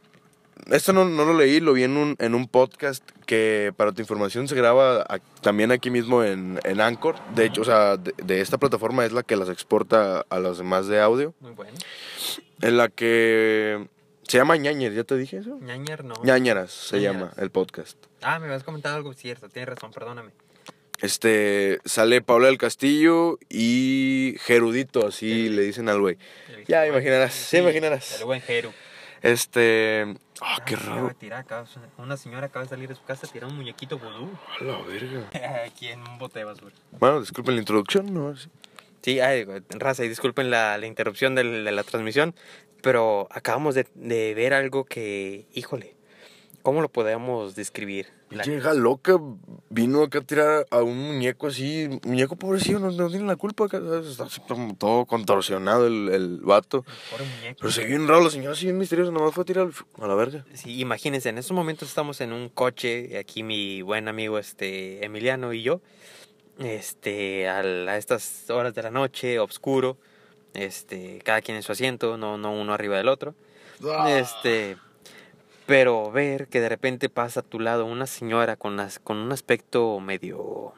Esto 0.72 0.94
no, 0.94 1.06
no 1.06 1.26
lo 1.26 1.34
leí, 1.34 1.60
lo 1.60 1.74
vi 1.74 1.84
en 1.84 1.98
un, 1.98 2.16
en 2.20 2.36
un 2.36 2.48
podcast 2.48 3.04
que 3.26 3.74
para 3.76 3.92
tu 3.92 4.02
información 4.02 4.48
se 4.48 4.56
graba 4.56 5.02
a- 5.02 5.20
también 5.42 5.72
aquí 5.72 5.90
mismo 5.90 6.24
en, 6.24 6.60
en 6.64 6.82
Anchor. 6.82 7.16
De 7.34 7.46
hecho, 7.46 7.62
o 7.62 7.66
sea, 7.66 7.98
de, 7.98 8.14
de 8.24 8.42
esta 8.42 8.58
plataforma 8.58 9.06
es 9.06 9.12
la 9.12 9.24
que 9.24 9.36
las 9.36 9.50
exporta 9.50 10.26
a 10.30 10.40
las 10.40 10.58
demás 10.60 10.88
de 10.88 11.00
audio. 11.00 11.34
Muy 11.40 11.52
bueno. 11.52 11.74
En 12.62 12.78
la 12.78 12.90
que 12.90 13.88
se 14.28 14.38
llama 14.38 14.58
Ñañer, 14.58 14.94
¿ya 14.94 15.04
te 15.04 15.16
dije 15.18 15.38
eso? 15.38 15.58
Ñañer 15.62 16.04
no. 16.04 16.14
Ñañeras 16.24 16.72
se 16.72 16.98
Ñañeras. 16.98 17.16
llama 17.16 17.34
el 17.38 17.50
podcast. 17.50 17.98
Ah, 18.22 18.38
me 18.40 18.46
habías 18.46 18.64
comentado 18.64 18.96
algo 18.96 19.14
cierto, 19.14 19.50
tienes 19.50 19.70
razón, 19.70 19.92
perdóname. 19.92 20.32
Este, 21.02 21.80
sale 21.86 22.22
Paula 22.22 22.48
del 22.48 22.58
Castillo 22.58 23.40
y 23.50 24.36
Gerudito, 24.42 25.08
así 25.08 25.48
le 25.48 25.62
dicen 25.62 25.88
al 25.88 26.02
güey. 26.02 26.18
Ya 26.68 26.86
imaginarás, 26.86 27.50
ya 27.52 27.60
imaginarás. 27.60 28.20
El 28.20 28.26
buen 28.26 28.42
Jeru. 28.42 28.72
Este, 29.22 30.16
ah, 30.42 30.58
qué 30.66 30.76
acaba 30.76 30.96
raro. 30.96 31.08
de 31.10 31.14
tirar, 31.16 31.40
acaba- 31.42 31.68
una 31.98 32.18
señora 32.18 32.48
acaba 32.48 32.64
de 32.64 32.70
salir 32.70 32.88
de 32.90 32.96
su 32.96 33.04
casa 33.04 33.28
a 33.28 33.30
tirar 33.30 33.50
un 33.50 33.56
muñequito 33.58 33.98
vudú. 34.00 34.30
A 34.60 34.64
la 34.64 34.78
verga. 34.84 35.30
Aquí 35.66 35.88
en 35.88 36.00
un 36.08 36.18
bote 36.18 36.40
de 36.40 36.46
basura. 36.46 36.74
Bueno, 37.00 37.20
disculpen 37.20 37.56
la 37.56 37.62
introducción, 37.62 38.14
¿no? 38.14 38.36
Sí. 38.36 38.50
Sí, 39.02 39.20
ay, 39.22 39.46
raza, 39.70 40.04
y 40.04 40.10
disculpen 40.10 40.50
la, 40.52 40.78
la 40.78 40.86
interrupción 40.86 41.34
del- 41.36 41.64
de 41.64 41.72
la 41.72 41.84
transmisión, 41.84 42.36
pero 42.82 43.28
acabamos 43.32 43.76
de, 43.76 43.88
de 43.96 44.34
ver 44.34 44.54
algo 44.54 44.84
que, 44.86 45.48
híjole, 45.54 45.96
¿cómo 46.64 46.82
lo 46.82 46.90
podemos 46.90 47.56
describir? 47.56 48.08
La- 48.32 48.44
vieja 48.44 48.74
loca 48.76 49.20
vino 49.70 50.04
acá 50.04 50.20
a 50.20 50.22
tirar 50.22 50.68
a 50.70 50.84
un 50.84 50.98
muñeco 50.98 51.48
así, 51.48 51.90
muñeco 52.06 52.36
pobrecillo, 52.36 52.78
no, 52.80 52.92
no 52.92 53.10
tiene 53.10 53.26
la 53.26 53.36
culpa, 53.36 53.66
acá, 53.66 53.80
está 54.08 54.28
todo 54.78 55.06
contorsionado 55.06 55.88
el, 55.88 56.10
el 56.10 56.38
vato. 56.42 56.86
pobre 57.10 57.26
muñeco. 57.26 57.58
Pero 57.60 57.72
se 57.72 57.82
vio 57.86 57.98
bien 57.98 58.08
raro, 58.08 58.24
la 58.24 58.30
señora 58.30 58.52
así 58.54 58.66
bien 58.66 58.78
misteriosa, 58.78 59.12
nomás 59.12 59.34
fue 59.34 59.42
a 59.42 59.46
tirar 59.46 59.70
a 60.00 60.08
la 60.08 60.16
verga. 60.16 60.46
Sí, 60.54 60.80
imagínense, 60.80 61.30
en 61.30 61.38
estos 61.40 61.56
momentos 61.56 61.90
estamos 61.90 62.22
en 62.22 62.32
un 62.34 62.50
coche, 62.50 63.18
aquí 63.18 63.42
mi 63.42 63.82
buen 63.82 64.08
amigo 64.08 64.38
este 64.38 65.04
Emiliano 65.04 65.52
y 65.54 65.64
yo, 65.64 65.82
este, 66.60 67.48
al- 67.48 67.88
a 67.90 67.98
estas 67.98 68.50
horas 68.50 68.74
de 68.76 68.84
la 68.84 68.92
noche, 68.92 69.40
oscuro, 69.40 69.98
este, 70.54 71.20
cada 71.24 71.42
quien 71.42 71.58
en 71.58 71.64
su 71.64 71.72
asiento, 71.72 72.18
no, 72.18 72.38
no 72.38 72.52
uno 72.54 72.74
arriba 72.74 72.98
del 72.98 73.08
otro. 73.08 73.34
Este, 74.08 74.78
pero 75.70 76.12
ver 76.12 76.48
que 76.48 76.62
de 76.62 76.68
repente 76.68 77.10
pasa 77.10 77.42
a 77.42 77.44
tu 77.44 77.60
lado 77.60 77.86
una 77.86 78.08
señora 78.08 78.56
con, 78.56 78.76
las, 78.76 78.98
con 78.98 79.18
un 79.18 79.32
aspecto 79.32 80.00
medio, 80.00 80.74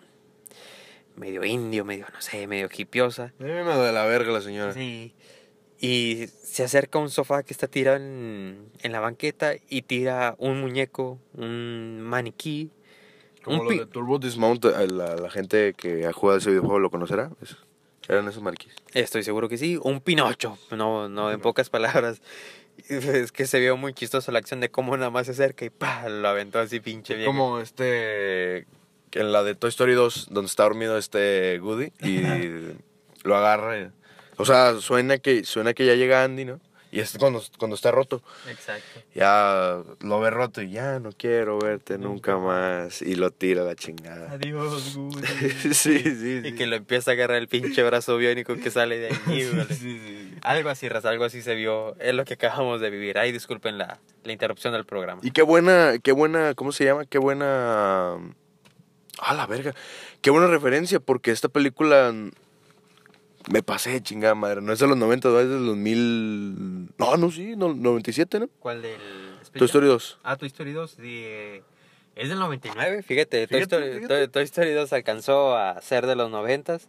medio 1.16 1.46
indio, 1.46 1.86
medio, 1.86 2.08
no 2.14 2.22
sé, 2.22 2.46
medio 2.46 2.68
hipiosa. 2.76 3.32
Me 3.40 3.48
de 3.48 3.92
la 3.94 4.06
verga 4.06 4.34
la 4.34 4.42
señora. 4.42 4.74
Sí. 4.74 5.14
Y 5.80 6.28
se 6.44 6.66
acerca 6.66 7.00
a 7.00 7.04
un 7.04 7.10
sofá 7.10 7.42
que 7.42 7.54
está 7.54 7.70
tirado 7.70 7.96
en, 7.96 8.70
en 8.82 8.92
la 8.92 9.00
banqueta 9.00 9.54
y 9.70 9.84
tira 9.84 10.36
un 10.40 10.60
muñeco, 10.60 11.20
un 11.36 12.02
maniquí. 12.02 12.70
Como 13.46 13.62
un 13.62 13.70
lo 13.70 13.72
de 13.72 13.86
Turbo 13.86 14.20
Dismount, 14.20 14.66
eh, 14.66 14.88
la, 14.88 15.16
la 15.16 15.30
gente 15.30 15.74
que 15.74 16.06
ha 16.06 16.12
jugado 16.12 16.40
ese 16.40 16.50
videojuego 16.50 16.80
lo 16.80 16.92
conocerá. 16.92 17.32
Eran 18.10 18.28
esos 18.28 18.44
marquis. 18.44 18.74
Estoy 18.94 19.24
seguro 19.24 19.48
que 19.48 19.58
sí, 19.58 19.80
un 19.82 20.02
pinocho, 20.02 20.58
no, 20.72 21.08
no 21.08 21.32
en 21.32 21.40
pocas 21.40 21.70
palabras. 21.70 22.22
Es 22.90 23.32
que 23.32 23.48
se 23.48 23.60
vio 23.60 23.78
muy 23.78 23.94
chistoso 23.94 24.32
la 24.32 24.40
acción 24.40 24.60
de 24.60 24.70
cómo 24.70 24.96
nada 24.98 25.10
más 25.10 25.26
se 25.28 25.34
acerca 25.34 25.66
y 25.66 25.70
pa, 25.70 26.08
lo 26.10 26.28
aventó 26.28 26.60
así 26.60 26.80
pinche 26.80 27.16
bien. 27.16 27.26
Como 27.26 27.60
este. 27.60 28.68
En 29.14 29.32
la 29.34 29.44
de 29.44 29.56
Toy 29.56 29.70
Story 29.70 29.94
2, 29.94 30.28
donde 30.32 30.48
está 30.48 30.64
dormido 30.64 30.98
este 30.98 31.60
Goody 31.60 31.92
y 32.02 32.22
lo 33.24 33.36
agarra. 33.36 33.92
o 34.38 34.46
sea, 34.46 34.76
suena 34.80 35.18
que, 35.18 35.44
suena 35.44 35.74
que 35.74 35.86
ya 35.86 35.96
llega 35.96 36.24
Andy, 36.24 36.46
¿no? 36.46 36.62
Y 36.92 37.00
es 37.00 37.18
cuando, 37.18 37.42
cuando 37.58 37.76
está 37.76 37.90
roto. 37.90 38.22
Exacto. 38.50 39.02
Ya 39.16 39.82
lo 40.02 40.20
ve 40.20 40.30
roto 40.30 40.62
y 40.62 40.72
ya 40.72 41.00
no 41.00 41.12
quiero 41.14 41.58
verte 41.58 41.98
nunca 41.98 42.38
más. 42.38 43.02
Y 43.02 43.16
lo 43.16 43.32
tira 43.32 43.62
a 43.62 43.66
la 43.66 43.76
chingada. 43.76 44.30
Adiós, 44.32 44.98
Woody. 44.98 45.26
sí, 45.62 45.74
sí, 45.74 46.00
sí. 46.04 46.42
Y 46.44 46.54
que 46.54 46.68
lo 46.68 46.76
empieza 46.76 47.12
a 47.12 47.14
agarrar 47.14 47.38
el 47.38 47.48
pinche 47.48 47.82
brazo 47.84 48.18
biónico 48.18 48.56
que 48.58 48.70
sale 48.72 49.00
de 49.00 49.08
ahí. 49.08 49.20
híjole. 49.40 49.66
Sí, 49.74 50.02
sí. 50.06 50.36
Algo 50.42 50.70
así, 50.70 50.90
raza, 50.90 51.10
algo 51.10 51.24
así 51.24 51.42
se 51.42 51.56
vio. 51.56 51.96
Es 51.98 52.14
lo 52.14 52.26
que 52.26 52.34
acabamos 52.34 52.82
de 52.82 52.90
vivir. 52.90 53.18
Ay, 53.18 53.32
disculpen 53.32 53.78
la, 53.78 53.98
la 54.26 54.34
interrupción 54.34 54.74
del 54.74 54.86
programa. 54.86 55.22
Y 55.24 55.32
qué 55.32 55.44
buena, 55.44 55.94
qué 56.04 56.12
buena, 56.12 56.56
¿cómo 56.56 56.74
se 56.74 56.84
llama? 56.84 57.06
Qué 57.06 57.20
buena... 57.20 58.16
Ah, 59.18 59.34
la 59.34 59.46
verga. 59.48 59.74
Qué 60.22 60.30
buena 60.30 60.48
referencia, 60.48 61.00
porque 61.00 61.32
esta 61.32 61.48
película... 61.48 62.14
Me 63.50 63.64
pasé 63.64 63.92
de 63.92 64.02
chingada 64.04 64.36
madre. 64.36 64.62
No 64.62 64.72
es 64.74 64.80
de 64.80 64.88
los 64.88 64.98
90, 64.98 65.30
no, 65.30 65.40
es 65.40 65.48
de 65.50 65.56
los 65.56 65.66
2000... 65.68 66.90
No, 66.98 67.18
no, 67.18 67.32
sí, 67.32 67.56
no, 67.56 67.74
97, 67.74 68.40
¿no? 68.40 68.48
¿Cuál 68.60 68.82
del 68.82 68.98
Toy 69.54 69.66
Story 69.66 69.88
2. 69.88 70.20
Ah, 70.24 70.36
Toy 70.38 70.48
Story 70.48 70.72
2 70.74 70.98
de... 70.98 71.64
es 72.16 72.30
del 72.30 72.40
99, 72.40 73.02
fíjate. 73.04 73.48
Toy, 73.48 73.58
Fíjate, 73.60 73.76
Story, 73.76 73.94
fíjate. 73.96 74.08
Toy- 74.08 74.28
Toy 74.32 74.44
Story 74.44 74.72
2 74.74 74.94
alcanzó 74.94 75.56
a 75.58 75.82
ser 75.82 76.06
de 76.08 76.16
los 76.16 76.30
90. 76.30 76.80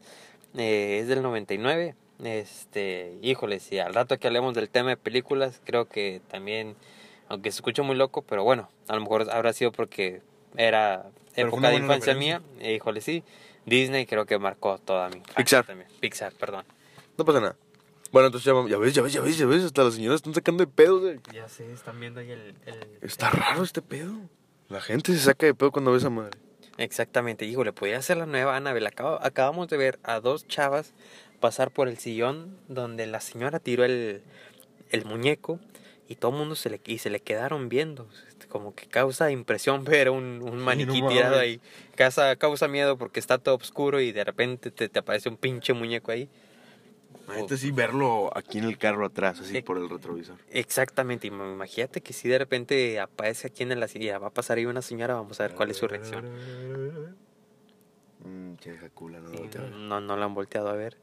eh, 0.57 0.99
es 1.01 1.09
del 1.09 1.23
99. 1.23 1.95
Este, 2.25 3.19
híjole, 3.23 3.59
si 3.59 3.79
al 3.79 3.95
rato 3.95 4.19
que 4.19 4.27
hablemos 4.29 4.55
del 4.55 4.69
tema 4.69 4.91
de 4.91 4.97
películas, 4.97 5.61
creo 5.65 5.87
que 5.89 6.21
también, 6.31 6.77
aunque 7.29 7.51
se 7.51 7.57
escucha 7.57 7.83
muy 7.83 7.97
loco, 7.97 8.23
pero 8.23 8.45
bueno, 8.45 8.69
a 8.89 8.95
lo 8.95 9.01
mejor 9.01 9.29
habrá 9.31 9.53
sido 9.53 9.73
porque 9.73 10.23
era 10.57 11.07
Pero 11.35 11.49
época 11.49 11.71
de 11.71 11.77
infancia 11.77 12.13
referencia. 12.15 12.41
mía. 12.41 12.43
eh, 12.61 12.75
híjole, 12.75 13.01
sí. 13.01 13.25
Disney 13.67 14.07
creo 14.07 14.27
que 14.27 14.39
marcó 14.39 14.79
toda 14.79 15.09
mi 15.09 15.21
Pixar. 15.37 15.65
también. 15.67 15.89
Pixar, 16.01 16.33
perdón. 16.35 16.65
No 17.19 17.25
pasa 17.25 17.41
nada. 17.41 17.57
Bueno, 18.11 18.27
entonces 18.27 18.45
ya, 18.69 18.77
ves, 18.79 18.95
ya 18.95 19.03
ves, 19.03 19.13
ya 19.13 19.21
ves, 19.23 19.39
ya 19.39 19.47
ves. 19.47 19.65
Hasta 19.65 19.85
las 19.85 19.95
señoras 19.95 20.17
están 20.17 20.35
sacando 20.35 20.65
de 20.65 20.71
pedo. 20.71 21.01
de- 21.01 21.21
Ya 21.33 21.49
sé, 21.49 21.73
están 21.73 21.99
viendo 22.01 22.21
ahí 22.21 22.31
el... 22.31 22.55
el- 22.67 22.99
Está 23.01 23.31
raro 23.31 23.63
este 23.63 23.81
pedo. 23.83 24.13
La 24.69 24.81
gente 24.81 25.13
se 25.13 25.19
saca 25.21 25.47
de 25.47 25.55
pedo 25.55 25.71
cuando 25.71 25.93
ve 25.93 25.99
esa 25.99 26.11
madre. 26.11 26.39
Exactamente, 26.79 27.45
híjole, 27.45 27.73
podría 27.73 28.01
ser 28.03 28.17
la 28.17 28.27
nueva 28.27 28.57
Annabelle. 28.57 28.87
Acabo- 28.89 29.19
acabamos 29.23 29.69
de 29.69 29.77
ver 29.77 29.99
a 30.03 30.21
dos 30.21 30.47
chavas 30.49 30.93
pasar 31.41 31.71
por 31.71 31.89
el 31.89 31.99
sillón 31.99 32.57
donde 32.69 33.07
la 33.07 33.21
señora 33.21 33.59
tiró 33.61 33.85
el, 33.85 34.23
el 34.91 35.05
muñeco 35.05 35.59
y 36.09 36.17
todo 36.17 36.33
el 36.33 36.39
mundo 36.39 36.55
se 36.55 36.71
le, 36.71 36.81
y 36.87 36.99
se 36.99 37.11
le 37.11 37.21
quedaron 37.21 37.69
viendo. 37.69 38.09
Como 38.53 38.75
que 38.75 38.87
causa 38.87 39.31
impresión 39.31 39.83
ver 39.85 40.11
un, 40.11 40.43
un 40.43 40.59
maniquí 40.59 41.01
no 41.01 41.09
tirado 41.09 41.39
ahí. 41.39 41.59
Causa, 41.97 42.37
causa 42.37 42.69
miedo 42.69 42.99
porque 42.99 43.19
está 43.19 43.39
todo 43.39 43.55
oscuro 43.55 43.99
y 43.99 44.13
de 44.13 44.25
repente 44.25 44.71
te, 44.71 44.91
te 44.91 44.99
aparece 44.99 45.31
un 45.31 45.39
pinche 45.39 45.73
muñeco 45.73 46.13
ahí. 46.13 46.29
Imagínate 47.25 47.57
sí 47.57 47.71
verlo 47.71 48.31
aquí 48.37 48.59
en 48.59 48.65
el 48.65 48.77
carro 48.77 49.07
atrás, 49.07 49.41
así 49.41 49.55
Sí. 49.55 49.63
por 49.63 49.79
el 49.79 49.89
retrovisor. 49.89 50.37
Exactamente, 50.51 51.29
imagínate 51.29 52.03
que 52.03 52.13
si 52.13 52.29
de 52.29 52.37
repente 52.39 53.01
aparece 53.01 53.47
aquí 53.47 53.63
en 53.63 53.79
la 53.81 53.89
silla, 53.89 54.19
va 54.19 54.27
a 54.27 54.31
pasar 54.35 54.59
ahí 54.59 54.67
una 54.67 54.83
señora, 54.83 55.15
vamos 55.15 55.41
a 55.41 55.45
ver 55.47 55.55
cuál 55.57 55.71
es 55.71 55.79
su 55.79 55.89
reacción. 55.89 56.27
Mmm, 58.25 58.55
qué 58.57 58.77
cula, 58.93 59.21
no, 59.21 59.31
Sí, 59.31 59.37
voltea 59.39 59.61
a 59.63 59.65
ver. 59.65 59.73
no, 59.73 60.01
no 60.01 60.17
la 60.17 60.25
han 60.27 60.35
volteado 60.35 60.69
a 60.69 60.75
ver. 60.75 60.97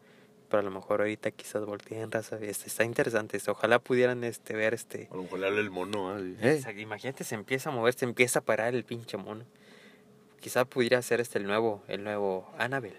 Pero 0.50 0.62
a 0.62 0.64
lo 0.64 0.72
mejor 0.72 1.02
ahorita 1.02 1.32
quizás 1.32 1.64
volteen 1.66 2.12
raza. 2.12 2.38
Este, 2.42 2.68
está 2.68 2.84
interesante 2.84 3.38
esto. 3.38 3.52
Ojalá 3.52 3.80
pudieran 3.80 4.24
este, 4.24 4.56
ver 4.56 4.74
este. 4.74 5.08
A 5.12 5.16
lo 5.16 5.24
mejor 5.24 5.40
le 5.40 5.48
habla 5.48 5.60
el 5.60 5.70
mono, 5.70 6.10
así. 6.10 6.36
Exacto, 6.42 6.80
Imagínate, 6.80 7.24
se 7.24 7.36
empieza 7.36 7.70
a 7.70 7.72
mover, 7.72 7.94
se 7.94 8.06
empieza 8.06 8.40
a 8.40 8.42
parar 8.42 8.74
el 8.74 8.84
pinche 8.84 9.18
mono. 9.18 9.46
Quizá 10.40 10.66
pudiera 10.66 11.02
ser 11.02 11.20
este 11.22 11.38
el 11.38 11.46
nuevo, 11.46 11.84
el 11.88 12.04
nuevo 12.04 12.50
Annabelle. 12.58 12.98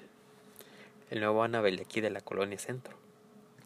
El 1.11 1.21
nuevo 1.21 1.43
Annabelle 1.43 1.79
de 1.79 1.83
aquí 1.83 2.01
de 2.01 2.11
la 2.11 2.21
colonia 2.21 2.59
centro. 2.59 2.95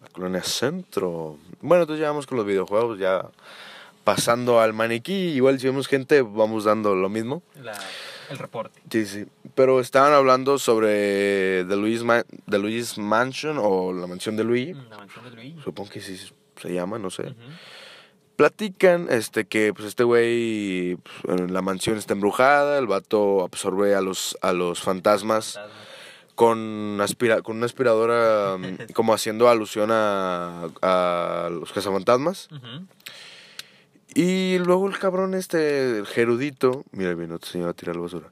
La 0.01 0.09
colonia 0.09 0.43
centro. 0.43 1.39
Bueno, 1.61 1.83
entonces 1.83 2.01
ya 2.01 2.09
vamos 2.09 2.27
con 2.27 2.39
los 2.39 2.47
videojuegos, 2.47 2.99
ya 2.99 3.29
pasando 4.05 4.61
al 4.61 4.73
maniquí. 4.73 5.13
Igual 5.13 5.61
si 5.61 5.67
vemos 5.67 5.89
gente, 5.89 6.23
vamos 6.23 6.65
dando 6.65 6.95
lo 6.95 7.09
mismo. 7.11 7.43
La, 7.63 7.77
El 8.31 8.39
reporte. 8.39 8.81
Sí, 8.91 9.07
sí. 9.07 9.27
Pero 9.55 9.81
estaban 9.81 10.13
hablando 10.13 10.59
sobre 10.59 11.65
The 11.65 11.77
Luis, 11.77 12.03
The 12.49 12.59
Luis 12.59 12.99
Mansion 12.99 13.59
o 13.61 13.93
la 13.93 14.07
mansión 14.07 14.37
de 14.37 14.45
Luigi. 14.45 14.75
La 14.89 14.99
mansión 14.99 15.25
de 15.25 15.31
Luigi. 15.31 15.61
Supongo 15.63 15.91
que 15.91 16.01
sí 16.01 16.19
se 16.57 16.73
llama, 16.73 16.99
no 16.99 17.11
sé. 17.11 17.35
Platican 18.37 19.07
este 19.11 19.45
que 19.45 19.73
pues 19.73 19.87
este 19.87 20.03
güey 20.03 20.97
pues, 20.97 21.41
en 21.41 21.55
la 21.55 21.63
mansión 21.63 21.97
está 21.97 22.15
embrujada, 22.15 22.79
el 22.79 22.89
vato 22.89 23.45
absorbe 23.45 23.95
a 23.95 24.01
los 24.01 24.37
a 24.43 24.53
los 24.53 24.81
fantasmas 24.81 25.61
con 26.35 26.99
aspira 27.01 27.43
con 27.43 27.59
una 27.59 27.67
aspiradora 27.67 28.57
mm, 28.59 28.87
como 28.95 29.15
haciendo 29.15 29.49
alusión 29.49 29.91
a, 29.93 30.69
a 30.83 31.49
los 31.53 31.73
cazafantasmas. 31.73 32.49
Ujú. 32.51 32.87
Y 34.15 34.59
luego 34.59 34.89
el 34.89 34.99
cabrón 34.99 35.35
este, 35.35 35.99
el 35.99 36.07
gerudito, 36.07 36.85
mira 36.93 37.15
bien, 37.15 37.33
otro 37.33 37.51
señor 37.51 37.71
a 37.71 37.75
tirar 37.75 37.97
la 37.97 38.03
basura. 38.03 38.31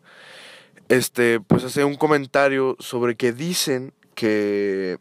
Este, 0.89 1.41
pues 1.41 1.65
hace 1.65 1.85
un 1.85 1.97
comentario 1.97 2.77
sobre 2.79 3.17
que 3.17 3.33
dicen 3.33 3.93
que 4.15 4.99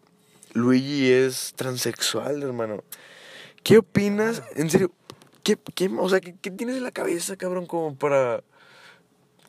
Luigi 0.53 1.11
es 1.11 1.53
transexual, 1.55 2.41
hermano. 2.41 2.83
¿Qué 3.63 3.77
opinas? 3.77 4.41
En 4.55 4.69
serio, 4.71 4.91
¿qué, 5.43 5.57
qué, 5.75 5.89
o 5.95 6.09
sea, 6.09 6.19
¿qué, 6.19 6.33
qué 6.41 6.49
tienes 6.49 6.77
en 6.77 6.83
la 6.83 6.91
cabeza, 6.91 7.35
cabrón, 7.35 7.67
como 7.67 7.95
para... 7.95 8.43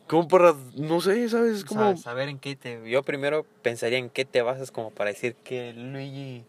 Como 0.05 0.27
para, 0.27 0.53
no 0.75 1.01
sé, 1.01 1.29
¿sabes? 1.29 1.65
Como... 1.65 1.95
Sa- 1.95 2.03
saber 2.03 2.29
en 2.29 2.37
qué 2.37 2.55
te... 2.55 2.87
Yo 2.87 3.01
primero 3.03 3.45
pensaría 3.63 3.97
en 3.97 4.09
qué 4.09 4.25
te 4.25 4.41
basas 4.41 4.69
como 4.69 4.91
para 4.91 5.09
decir 5.09 5.33
que 5.43 5.73
Luigi... 5.73 6.43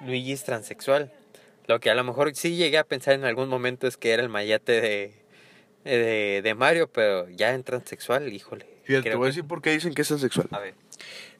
Luigi 0.00 0.32
es 0.32 0.44
transexual. 0.44 1.12
Lo 1.70 1.78
que 1.78 1.88
a 1.88 1.94
lo 1.94 2.02
mejor 2.02 2.34
sí 2.34 2.56
llegué 2.56 2.78
a 2.78 2.84
pensar 2.84 3.14
en 3.14 3.24
algún 3.24 3.48
momento 3.48 3.86
es 3.86 3.96
que 3.96 4.10
era 4.10 4.24
el 4.24 4.28
mayate 4.28 4.80
de, 4.80 5.14
de, 5.84 6.40
de 6.42 6.54
Mario, 6.56 6.88
pero 6.88 7.28
ya 7.28 7.54
en 7.54 7.62
transexual, 7.62 8.32
híjole. 8.32 8.66
Fíjate, 8.82 9.10
te 9.10 9.14
voy 9.14 9.26
a 9.26 9.30
que- 9.30 9.36
decir 9.36 9.44
por 9.46 9.62
qué 9.62 9.70
dicen 9.70 9.94
que 9.94 10.02
es 10.02 10.08
transexual. 10.08 10.48
A 10.50 10.58
ver. 10.58 10.74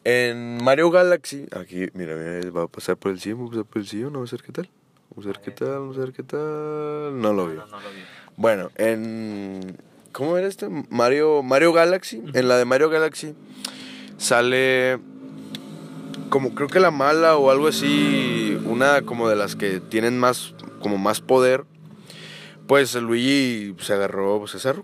En 0.05 0.63
Mario 0.63 0.89
Galaxy, 0.93 1.47
aquí, 1.51 1.89
mira, 1.95 2.15
mira, 2.15 2.49
va 2.53 2.63
a 2.63 2.69
pasar 2.69 2.97
por 2.97 3.11
el 3.11 3.19
sillón, 3.19 3.41
va 3.43 3.47
a 3.47 3.51
pasar 3.51 3.65
por 3.65 3.83
el 3.83 3.89
sillón, 3.89 4.13
vamos 4.13 4.33
a 4.33 4.37
ver 4.37 4.45
qué 4.45 4.53
tal. 4.53 4.71
Vamos 5.11 5.27
a 5.27 5.29
ver 5.31 5.41
qué 5.41 5.51
tal, 5.51 5.69
vamos 5.69 5.97
a 5.97 6.01
ver 6.01 6.13
qué 6.13 6.23
tal. 6.23 7.21
No 7.21 7.33
lo 7.33 7.49
vi. 7.49 7.57
No, 7.57 7.67
no 7.67 7.81
lo 7.81 7.91
vi. 7.91 7.99
Bueno, 8.37 8.71
en. 8.77 9.77
¿Cómo 10.13 10.37
era 10.39 10.47
este? 10.47 10.69
Mario, 10.91 11.43
Mario 11.43 11.73
Galaxy. 11.73 12.23
En 12.35 12.47
la 12.47 12.57
de 12.57 12.65
Mario 12.67 12.89
Galaxy 12.89 13.35
sale. 14.17 15.01
Como 16.31 16.55
creo 16.55 16.69
que 16.69 16.81
la 16.81 16.91
mala 16.91 17.37
o 17.37 17.51
algo 17.51 17.69
así. 17.69 18.59
Una 18.65 19.03
como 19.03 19.29
de 19.29 19.37
las 19.37 19.57
que 19.57 19.81
tienen 19.81 20.19
más. 20.19 20.55
Como 20.81 20.97
más 20.97 21.21
poder. 21.21 21.65
Pues 22.67 22.95
el 22.95 23.05
Luigi 23.05 23.75
se 23.81 23.93
agarró 23.93 24.39
pues, 24.39 24.55
esa. 24.55 24.75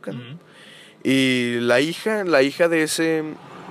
Y 1.03 1.61
la 1.61 1.81
hija, 1.81 2.25
la 2.25 2.43
hija 2.43 2.69
de 2.69 2.83
ese. 2.83 3.25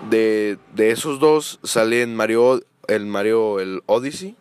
De, 0.10 0.58
de 0.74 0.92
esos 0.92 1.20
dos 1.20 1.60
sale 1.64 2.02
en 2.02 2.16
Mario. 2.16 2.64
El 2.88 3.06
Mario, 3.06 3.60
el 3.60 3.82
Odyssey. 3.86 4.36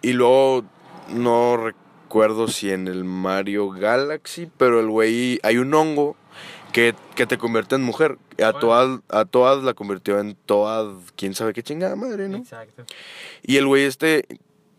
Y 0.00 0.12
luego 0.12 0.64
no 1.08 1.56
recuerdo 1.56 2.48
si 2.48 2.70
en 2.70 2.86
el 2.88 3.04
Mario 3.04 3.70
Galaxy, 3.70 4.48
pero 4.56 4.80
el 4.80 4.88
güey 4.88 5.40
hay 5.42 5.58
un 5.58 5.74
hongo 5.74 6.16
que, 6.78 6.94
que 7.16 7.26
te 7.26 7.38
convierte 7.38 7.74
en 7.74 7.82
mujer. 7.82 8.18
A 8.38 8.50
Órale. 8.50 8.60
todas, 8.60 9.00
a 9.08 9.24
todas 9.24 9.64
la 9.64 9.74
convirtió 9.74 10.20
en 10.20 10.36
todas, 10.46 10.86
quién 11.16 11.34
sabe 11.34 11.52
qué 11.52 11.62
chingada 11.62 11.96
madre, 11.96 12.28
¿no? 12.28 12.38
Exacto. 12.38 12.84
Y 13.42 13.56
el 13.56 13.66
güey 13.66 13.82
este, 13.82 14.24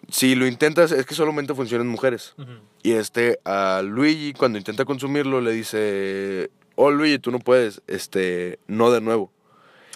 si 0.10 0.36
lo 0.36 0.48
intentas, 0.48 0.94
es 0.94 1.06
que 1.06 1.14
solamente 1.14 1.54
funciona 1.54 1.84
en 1.84 1.90
mujeres. 1.90 2.36
Y 2.84 2.94
este, 2.94 3.40
a 3.44 3.82
Luigi, 3.84 4.34
cuando 4.34 4.58
intenta 4.58 4.86
consumirlo, 4.86 5.42
le 5.42 5.52
dice, 5.52 6.52
oh 6.76 6.90
Luigi, 6.90 7.20
tú 7.20 7.32
no 7.32 7.40
puedes, 7.40 7.82
este, 7.88 8.60
no 8.68 8.92
de 8.92 9.02
nuevo. 9.02 9.30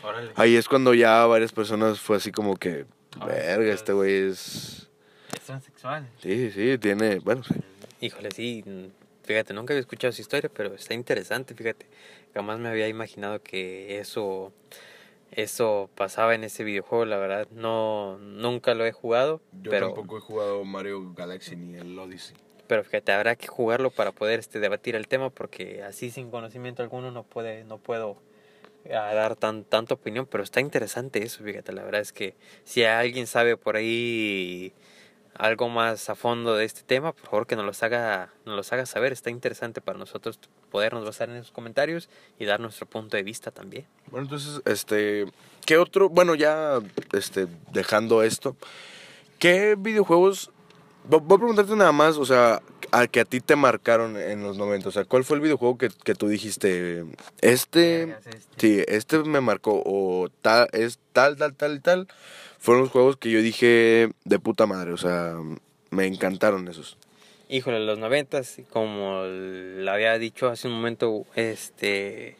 Órale. 0.04 0.34
Ahí 0.36 0.58
es 0.58 0.68
cuando 0.68 0.93
ya 0.93 1.26
varias 1.26 1.54
personas 1.54 2.01
fue 2.01 2.18
así 2.18 2.34
como 2.34 2.58
que, 2.58 2.86
verga, 3.26 3.56
pues. 3.56 3.76
este 3.76 3.93
güey 3.93 4.14
es... 4.30 4.89
Es 5.34 5.39
transexual. 5.45 6.10
Sí, 6.22 6.51
sí, 6.51 6.78
tiene, 6.80 7.20
bueno, 7.20 7.43
sí. 7.43 7.56
Híjole, 8.01 8.30
sí. 8.32 8.91
Fíjate, 9.24 9.54
nunca 9.54 9.74
había 9.74 9.82
escuchado 9.82 10.12
su 10.12 10.22
historia, 10.22 10.50
pero 10.54 10.74
está 10.74 10.94
interesante, 10.94 11.56
fíjate. 11.56 11.86
Jamás 12.34 12.60
me 12.60 12.70
había 12.70 12.88
imaginado 12.88 13.42
que 13.42 14.00
eso 14.00 14.52
eso 15.32 15.90
pasaba 15.96 16.36
en 16.36 16.44
ese 16.44 16.64
videojuego, 16.64 17.06
la 17.06 17.18
verdad. 17.18 17.48
No 17.52 18.18
nunca 18.20 18.74
lo 18.76 18.86
he 18.86 18.92
jugado, 18.92 19.42
Yo 19.62 19.72
pero 19.72 19.88
tampoco 19.88 20.18
he 20.18 20.22
jugado 20.22 20.64
Mario 20.64 21.14
Galaxy 21.14 21.56
ni 21.56 21.76
el 21.78 21.98
Odyssey. 21.98 22.36
pero 22.68 22.84
fíjate, 22.84 23.12
habrá 23.12 23.36
que 23.36 23.48
jugarlo 23.48 23.90
para 23.90 24.12
poder 24.12 24.40
este 24.40 24.60
debatir 24.60 24.96
el 24.96 25.08
tema 25.08 25.30
porque 25.30 25.84
así 25.84 26.12
sin 26.12 26.30
conocimiento 26.30 26.84
alguno 26.84 27.12
no 27.12 27.24
puede 27.24 27.64
no 27.64 27.78
puedo 27.78 28.18
a 28.90 29.14
dar 29.14 29.36
tan 29.36 29.64
tanta 29.64 29.94
opinión, 29.94 30.26
pero 30.26 30.44
está 30.44 30.60
interesante 30.60 31.24
eso, 31.24 31.44
fíjate, 31.44 31.72
la 31.72 31.84
verdad 31.84 32.02
es 32.02 32.12
que 32.14 32.36
si 32.64 32.84
alguien 32.84 33.28
sabe 33.28 33.58
por 33.58 33.76
ahí 33.76 34.74
algo 35.36 35.68
más 35.70 36.10
a 36.10 36.16
fondo 36.16 36.56
de 36.56 36.66
este 36.66 36.82
tema, 36.84 37.12
por 37.14 37.26
favor 37.30 37.48
que 37.48 37.56
nos 37.56 37.66
los 37.66 37.82
haga, 37.84 38.30
nos 38.46 38.56
los 38.56 38.72
haga 38.74 38.86
saber, 38.86 39.12
está 39.14 39.30
interesante 39.30 39.82
para 39.82 39.98
nosotros 39.98 40.40
podernos 40.72 41.04
basar 41.06 41.30
en 41.30 41.38
esos 41.38 41.52
comentarios 41.52 42.10
y 42.40 42.46
dar 42.46 42.60
nuestro 42.60 42.86
punto 42.86 43.18
de 43.18 43.24
vista 43.24 43.52
también. 43.52 43.86
Bueno, 44.12 44.26
entonces, 44.26 44.62
este, 44.66 45.26
¿qué 45.66 45.78
otro? 45.78 46.10
Bueno, 46.10 46.36
ya, 46.36 46.80
este, 47.14 47.48
dejando 47.72 48.22
esto, 48.24 48.56
¿qué 49.40 49.76
videojuegos? 49.78 50.52
vo- 51.10 51.22
Voy 51.22 51.36
a 51.36 51.40
preguntarte 51.40 51.76
nada 51.76 51.92
más, 51.92 52.18
o 52.18 52.26
sea, 52.26 52.62
a 52.92 53.08
que 53.08 53.20
a 53.20 53.26
ti 53.26 53.42
te 53.42 53.56
marcaron 53.56 54.18
en 54.18 54.44
los 54.44 54.58
90, 54.58 54.90
o 54.90 54.92
sea, 54.92 55.04
¿cuál 55.04 55.24
fue 55.24 55.38
el 55.38 55.42
videojuego 55.42 55.78
que, 55.80 55.90
que 56.04 56.14
tú 56.16 56.28
dijiste, 56.28 57.06
este, 57.42 58.16
sí, 58.58 58.84
este 58.88 59.18
me 59.24 59.42
marcó, 59.42 59.82
o 59.86 60.30
tal, 60.42 60.68
es 60.74 61.00
tal, 61.12 61.38
tal, 61.38 61.56
tal 61.56 61.76
y 61.76 61.80
tal? 61.80 62.08
Fueron 62.64 62.84
los 62.84 62.91
juegos 62.91 63.18
que 63.18 63.30
yo 63.30 63.41
dije 63.41 64.09
de 64.24 64.39
puta 64.39 64.66
madre, 64.66 64.93
o 64.93 64.97
sea, 64.97 65.36
me 65.89 66.05
encantaron 66.05 66.66
esos. 66.70 66.97
Híjole, 67.49 67.86
los 67.86 67.99
noventas, 67.99 68.61
como 68.70 69.24
lo 69.26 69.91
había 69.91 70.18
dicho 70.18 70.47
hace 70.47 70.70
un 70.70 70.76
momento, 70.76 71.26
este 71.36 72.38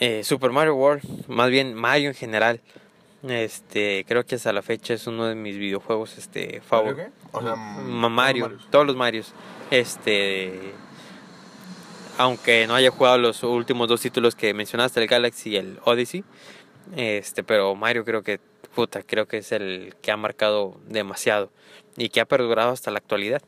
eh, 0.00 0.24
Super 0.24 0.50
Mario 0.50 0.74
World, 0.74 1.28
más 1.28 1.50
bien 1.50 1.72
Mario 1.74 2.08
en 2.08 2.16
general, 2.16 2.60
este 3.28 4.04
creo 4.08 4.26
que 4.26 4.34
hasta 4.34 4.52
la 4.52 4.62
fecha 4.62 4.94
es 4.94 5.06
uno 5.06 5.26
de 5.26 5.36
mis 5.36 5.56
videojuegos 5.56 6.18
este 6.18 6.60
favoritos. 6.60 7.12
O 7.30 7.40
sea, 7.40 7.54
Ma- 7.54 8.08
Mario, 8.08 8.58
todos 8.70 8.86
los 8.88 8.96
Marios. 8.96 9.34
Este 9.70 10.72
aunque 12.18 12.66
no 12.66 12.74
haya 12.74 12.90
jugado 12.90 13.18
los 13.18 13.44
últimos 13.44 13.86
dos 13.86 14.00
títulos 14.00 14.34
que 14.34 14.52
mencionaste, 14.52 15.00
el 15.00 15.06
Galaxy 15.06 15.50
y 15.50 15.56
el 15.58 15.78
Odyssey, 15.84 16.24
este, 16.96 17.44
pero 17.44 17.74
Mario 17.76 18.04
creo 18.04 18.22
que 18.24 18.40
puta, 18.76 19.02
creo 19.02 19.26
que 19.26 19.38
es 19.38 19.50
el 19.52 19.94
que 20.02 20.12
ha 20.12 20.16
marcado 20.16 20.76
demasiado 20.86 21.50
y 21.96 22.10
que 22.10 22.20
ha 22.20 22.26
perdurado 22.26 22.70
hasta 22.70 22.90
la 22.90 22.98
actualidad. 22.98 23.42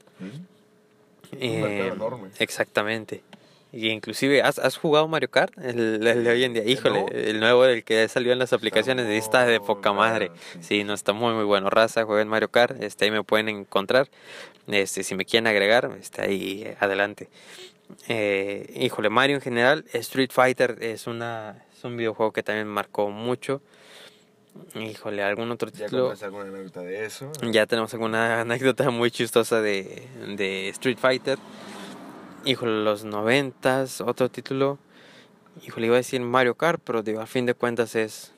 Eh, 1.32 1.90
enorme. 1.92 2.30
Exactamente. 2.38 3.22
Y 3.70 3.90
inclusive, 3.90 4.40
¿has, 4.40 4.58
has 4.58 4.78
jugado 4.78 5.06
Mario 5.08 5.30
Kart? 5.30 5.52
El, 5.58 6.06
el 6.06 6.24
de 6.24 6.30
hoy 6.30 6.44
en 6.44 6.54
día. 6.54 6.64
Híjole, 6.64 7.04
el 7.12 7.38
nuevo, 7.38 7.66
el 7.66 7.84
que 7.84 8.08
salió 8.08 8.32
en 8.32 8.38
las 8.38 8.54
aplicaciones, 8.54 9.04
muy 9.04 9.16
está 9.16 9.44
de 9.44 9.60
poca 9.60 9.92
madre. 9.92 10.30
sí. 10.54 10.78
Sí, 10.78 10.84
no 10.84 10.94
está 10.94 11.12
muy, 11.12 11.34
muy 11.34 11.44
bueno. 11.44 11.68
Raza, 11.68 12.04
jueguen 12.06 12.28
Mario 12.28 12.48
Kart, 12.48 12.82
este, 12.82 13.04
ahí 13.04 13.10
me 13.10 13.22
pueden 13.22 13.50
encontrar. 13.50 14.08
Este, 14.66 15.02
si 15.02 15.14
me 15.14 15.26
quieren 15.26 15.46
agregar, 15.46 15.94
está 16.00 16.22
ahí 16.22 16.74
adelante. 16.80 17.28
Eh, 18.08 18.72
híjole, 18.80 19.10
Mario 19.10 19.36
en 19.36 19.42
general, 19.42 19.84
Street 19.92 20.30
Fighter 20.32 20.78
es, 20.80 21.06
una, 21.06 21.62
es 21.76 21.84
un 21.84 21.98
videojuego 21.98 22.32
que 22.32 22.42
también 22.42 22.66
marcó 22.66 23.10
mucho. 23.10 23.60
Híjole, 24.74 25.22
algún 25.22 25.50
otro 25.50 25.70
Ya 25.70 25.84
título. 25.86 26.02
contaste 26.04 26.24
alguna 26.26 26.44
anécdota 26.48 26.80
de 26.82 27.04
eso. 27.06 27.30
Ya 27.50 27.66
tenemos 27.66 27.92
alguna 27.94 28.40
anécdota 28.42 28.90
muy 28.90 29.10
chistosa 29.10 29.60
de, 29.60 30.02
de 30.36 30.68
Street 30.70 30.98
Fighter. 30.98 31.38
Híjole, 32.44 32.84
los 32.84 33.04
noventas, 33.04 34.00
otro 34.00 34.28
título. 34.28 34.78
Híjole, 35.66 35.86
iba 35.86 35.96
a 35.96 35.98
decir 35.98 36.20
Mario 36.20 36.54
Kart, 36.54 36.80
pero 36.84 37.02
digo, 37.02 37.20
a 37.20 37.26
fin 37.26 37.46
de 37.46 37.54
cuentas 37.54 37.94
es 37.94 38.32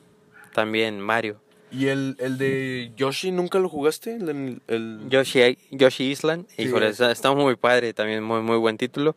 también 0.55 1.01
Mario. 1.01 1.41
¿Y 1.71 1.87
el, 1.87 2.17
el 2.19 2.37
de 2.39 2.93
Yoshi 2.97 3.31
nunca 3.31 3.59
lo 3.61 3.69
jugaste? 3.69 4.17
El, 4.17 4.61
el- 4.67 5.01
Yoshi, 5.09 5.57
Yoshi 5.71 6.11
Island, 6.11 6.47
Sí, 6.49 6.63
híjole, 6.63 6.87
ese. 6.87 6.93
está, 7.05 7.13
está 7.13 7.33
muy 7.33 7.55
padre, 7.57 7.93
también 7.95 8.23
muy, 8.25 8.41
muy 8.41 8.57
buen 8.57 8.77
título. 8.77 9.15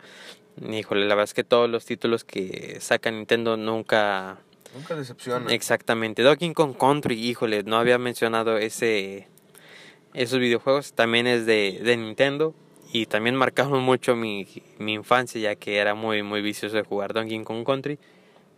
Híjole, 0.62 1.02
la 1.08 1.16
verdad 1.16 1.24
es 1.24 1.34
que 1.34 1.44
todos 1.44 1.68
los 1.70 1.86
títulos 1.86 2.24
que 2.24 2.78
saca 2.80 3.10
Nintendo 3.10 3.58
nunca, 3.58 4.38
Nunca 4.74 4.96
decepciona. 4.96 5.52
Exactamente. 5.54 6.24
Donkey 6.24 6.54
Kong 6.54 6.76
Country, 6.78 7.16
híjole, 7.16 7.64
no 7.64 7.78
había 7.78 7.98
mencionado 7.98 8.58
ese 8.58 9.28
esos 10.14 10.40
videojuegos. 10.40 10.94
También 10.94 11.28
es 11.28 11.46
de, 11.46 11.80
de 11.84 11.98
Nintendo. 11.98 12.54
Y 12.92 13.08
también 13.08 13.36
marcaron 13.36 13.82
mucho 13.82 14.16
mi, 14.16 14.48
mi 14.78 14.94
infancia, 14.94 15.42
ya 15.42 15.56
que 15.56 15.78
era 15.78 15.96
muy, 15.96 16.22
muy 16.22 16.42
vicioso 16.42 16.76
de 16.76 16.84
jugar 16.84 17.12
Donkey 17.12 17.44
Kong 17.44 17.66
Country. 17.66 17.98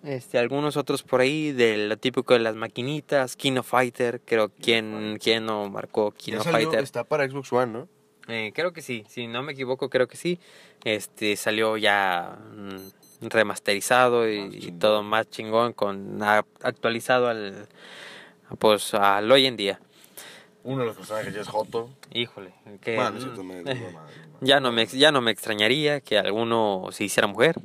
Este, 0.03 0.37
algunos 0.37 0.77
otros 0.77 1.03
por 1.03 1.21
ahí, 1.21 1.51
de 1.51 1.87
lo 1.87 1.97
típico 1.97 2.33
de 2.33 2.39
las 2.39 2.55
maquinitas, 2.55 3.35
Kino 3.35 3.63
Fighter, 3.63 4.21
creo 4.23 4.49
quien, 4.49 5.17
quien 5.19 5.45
no 5.45 5.67
marcó 5.69 6.11
Kino 6.11 6.43
Fighter. 6.43 6.83
está 6.83 7.05
para 7.05 7.27
Xbox 7.27 7.51
One, 7.53 7.71
¿no? 7.71 7.87
Eh, 8.27 8.51
creo 8.53 8.73
que 8.73 8.81
sí, 8.81 9.03
si 9.07 9.25
no 9.25 9.41
me 9.41 9.53
equivoco, 9.53 9.89
creo 9.89 10.07
que 10.07 10.17
sí. 10.17 10.39
Este 10.83 11.35
salió 11.37 11.77
ya 11.77 12.37
mm, 12.55 13.04
remasterizado 13.21 14.29
y, 14.29 14.41
Más 14.41 14.55
y 14.55 14.71
todo 14.73 15.03
más 15.03 15.29
chingón, 15.29 15.73
con 15.73 16.21
actualizado 16.23 17.27
al 17.27 17.67
pues 18.59 18.93
al 18.93 19.31
hoy 19.31 19.45
en 19.45 19.57
día. 19.57 19.79
Uno 20.63 20.79
de 20.79 20.87
los 20.87 20.95
personajes 20.95 21.33
ya 21.33 21.41
es 21.41 21.47
Joto. 21.47 21.89
Híjole, 22.11 22.51
que 22.81 22.97
no, 22.97 23.11
no. 23.11 23.73
ya 24.41 24.59
no 24.59 24.71
me 24.71 24.85
ya 24.87 25.11
no 25.11 25.21
me 25.21 25.31
extrañaría 25.31 26.01
que 26.01 26.17
alguno 26.17 26.87
se 26.91 27.03
hiciera 27.03 27.27
mujer. 27.27 27.55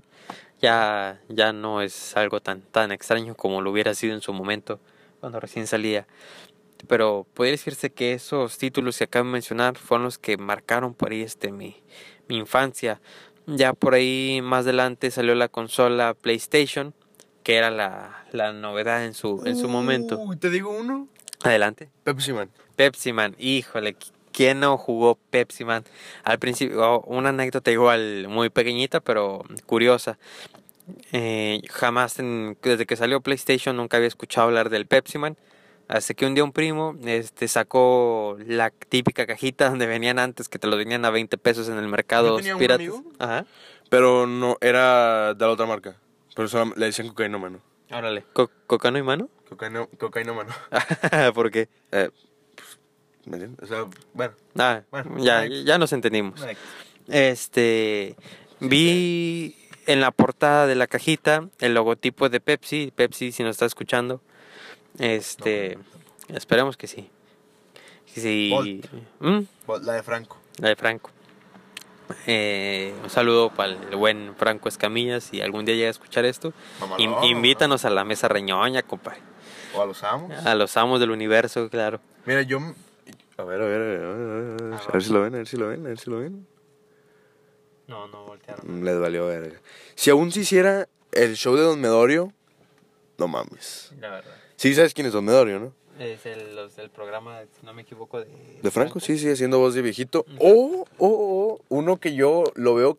Ya 0.61 1.18
ya 1.28 1.53
no 1.53 1.80
es 1.80 2.16
algo 2.16 2.40
tan 2.40 2.61
tan 2.61 2.92
extraño 2.92 3.34
como 3.34 3.62
lo 3.62 3.70
hubiera 3.70 3.94
sido 3.94 4.14
en 4.14 4.20
su 4.20 4.32
momento 4.32 4.80
cuando 5.20 5.40
recién 5.40 5.66
salía. 5.66 6.07
Pero 6.88 7.26
podría 7.34 7.53
decirse 7.53 7.90
que 7.90 8.14
esos 8.14 8.59
títulos 8.59 8.98
que 8.98 9.05
acabo 9.05 9.26
de 9.26 9.32
mencionar 9.32 9.76
fueron 9.76 10.05
los 10.05 10.18
que 10.18 10.36
marcaron 10.36 10.94
por 10.94 11.12
ahí 11.12 11.22
este 11.22 11.53
mi, 11.53 11.82
mi 12.28 12.36
infancia. 12.36 13.01
Ya 13.57 13.72
por 13.72 13.94
ahí 13.94 14.40
más 14.42 14.61
adelante 14.64 15.11
salió 15.11 15.34
la 15.34 15.48
consola 15.48 16.14
PlayStation, 16.14 16.94
que 17.42 17.57
era 17.57 17.70
la, 17.70 18.24
la 18.32 18.53
novedad 18.53 19.05
en 19.05 19.14
su, 19.14 19.42
en 19.44 19.57
su 19.57 19.68
momento. 19.68 20.18
Uy, 20.18 20.36
¿te 20.36 20.51
digo 20.51 20.70
uno? 20.70 21.09
Adelante. 21.42 21.88
Pepsi 22.05 22.32
Man. 22.32 22.51
Pepsi 22.76 23.12
Man, 23.12 23.34
híjole, 23.38 23.96
qui- 23.96 24.12
¿quién 24.32 24.61
no 24.61 24.76
jugó 24.78 25.18
Pepsi 25.30 25.64
Man? 25.64 25.84
Al 26.22 26.38
principio, 26.38 26.80
oh, 26.82 27.01
una 27.07 27.30
anécdota 27.30 27.70
igual 27.70 28.26
muy 28.28 28.51
pequeñita, 28.51 29.01
pero 29.01 29.42
curiosa. 29.66 30.18
Eh, 31.12 31.61
jamás, 31.70 32.18
en- 32.18 32.57
desde 32.62 32.86
que 32.86 32.96
salió 32.96 33.20
PlayStation, 33.20 33.76
nunca 33.76 33.96
había 33.96 34.09
escuchado 34.09 34.46
hablar 34.48 34.70
del 34.70 34.86
Pepsi 34.86 35.18
Man. 35.18 35.36
Hasta 35.93 36.14
que 36.14 36.24
un 36.24 36.34
día 36.34 36.45
un 36.45 36.53
primo 36.53 36.97
este, 37.05 37.49
sacó 37.49 38.36
la 38.47 38.70
típica 38.70 39.26
cajita 39.26 39.68
donde 39.70 39.86
venían 39.86 40.18
antes, 40.20 40.49
que 40.49 40.59
te 40.61 40.68
lo 40.68 40.76
vendían 40.76 41.05
a 41.05 41.11
20 41.11 41.36
pesos 41.38 41.68
en 41.68 41.78
el 41.78 41.88
mercado 41.88 42.36
tenía 42.36 42.55
un 42.55 42.61
piratas. 42.61 42.86
amigo. 42.86 43.05
Ajá. 43.18 43.45
Pero 43.88 44.26
no, 44.28 44.57
era 44.61 45.34
de 45.34 45.45
la 45.45 45.51
otra 45.51 45.66
marca. 45.66 45.97
Pero 46.36 46.47
solo 46.49 46.72
le 46.76 46.86
decían 46.86 47.09
cocaína 47.09 47.38
mano. 47.38 47.61
Órale. 47.91 48.24
Co- 48.32 48.51
¿Cocano 48.68 48.99
y 48.99 49.03
mano? 49.03 49.28
Cocaína, 49.49 49.84
cocaína 49.99 50.32
mano. 50.32 50.55
¿Por 51.34 51.51
qué? 51.51 51.68
Eh, 51.91 52.09
pues, 52.55 52.78
¿Me 53.26 53.36
entiendes? 53.36 53.64
O 53.64 53.66
sea, 53.66 53.86
bueno. 54.14 54.34
Ah, 54.57 54.82
Bueno, 54.93 55.18
ya, 55.18 55.45
ya 55.47 55.76
nos 55.76 55.93
entendimos. 55.93 56.41
Este, 57.09 58.14
vi 58.61 59.57
en 59.86 60.01
la 60.01 60.12
portada 60.12 60.68
de 60.68 60.76
la 60.76 60.86
cajita 60.86 61.49
el 61.59 61.74
logotipo 61.74 62.28
de 62.28 62.38
Pepsi. 62.41 62.93
Pepsi, 62.95 63.32
si 63.32 63.43
nos 63.43 63.51
está 63.57 63.66
escuchando. 63.66 64.22
Este, 64.99 65.78
esperemos 66.28 66.76
que 66.76 66.86
sí. 66.86 67.11
¿Mm? 69.20 69.41
La 69.82 69.93
de 69.95 70.03
Franco. 70.03 70.36
La 70.59 70.68
de 70.68 70.76
Franco. 70.76 71.11
Eh, 72.26 72.93
un 73.05 73.09
saludo 73.11 73.51
para 73.55 73.72
el 73.72 73.97
buen 73.97 74.34
Franco 74.36 74.68
Escamillas. 74.68 75.24
Si 75.24 75.41
algún 75.41 75.64
día 75.64 75.76
llega 75.76 75.88
a 75.88 75.93
escuchar 75.93 76.24
esto, 76.24 76.53
in- 76.99 77.14
invítanos 77.22 77.84
a 77.84 77.91
la 77.91 78.05
mesa 78.05 78.26
reñoña, 78.28 78.82
compadre. 78.82 79.20
O 79.74 79.80
a 79.82 79.86
los 79.86 80.03
amos. 80.03 80.32
A 80.45 80.55
los 80.57 80.76
amos 80.76 80.99
del 80.99 81.12
universo, 81.12 81.70
claro. 81.70 82.01
Mira, 82.26 82.43
yo. 82.43 82.59
A 83.38 83.43
ver, 83.45 83.62
a 83.62 83.64
ver, 83.64 83.80
a 83.80 83.84
ver, 83.84 84.01
a 84.03 84.09
ver, 84.12 84.62
a 84.62 84.64
ver, 84.64 84.74
a 84.74 84.93
ver 84.93 85.03
si 85.03 85.12
lo 85.12 85.22
ven, 85.22 85.34
a 85.34 85.38
ver 85.38 85.47
si 85.47 85.57
lo 85.57 85.68
ven, 85.68 85.86
a 85.86 85.88
ver 85.88 85.99
si 85.99 86.11
lo 86.11 86.18
ven. 86.18 86.47
No, 87.86 88.07
no 88.09 88.24
voltearon. 88.26 88.80
Mm, 88.80 88.84
Les 88.84 88.99
valió 88.99 89.26
verga. 89.28 89.61
Si 89.95 90.11
aún 90.11 90.30
se 90.32 90.41
hiciera 90.41 90.88
el 91.12 91.36
show 91.36 91.55
de 91.57 91.62
Don 91.62 91.80
Medorio, 91.80 92.32
no 93.18 93.28
mames. 93.28 93.93
La 94.01 94.11
verdad. 94.11 94.34
Sí, 94.61 94.74
sabes 94.74 94.92
quién 94.92 95.06
es 95.06 95.14
Don 95.14 95.24
Medorio, 95.24 95.58
¿no? 95.58 95.72
Es 95.98 96.26
el, 96.26 96.54
los 96.54 96.76
del 96.76 96.90
programa, 96.90 97.40
si 97.58 97.64
no 97.64 97.72
me 97.72 97.80
equivoco, 97.80 98.20
de, 98.20 98.26
De 98.62 98.70
Franco, 98.70 99.00
sí, 99.00 99.16
sí, 99.18 99.30
haciendo 99.30 99.58
voz 99.58 99.72
de 99.72 99.80
viejito. 99.80 100.26
O, 100.38 100.84
o, 100.98 101.08
o, 101.08 101.61
uno 101.70 101.96
que 101.96 102.14
yo 102.14 102.44
lo 102.56 102.74
veo, 102.74 102.98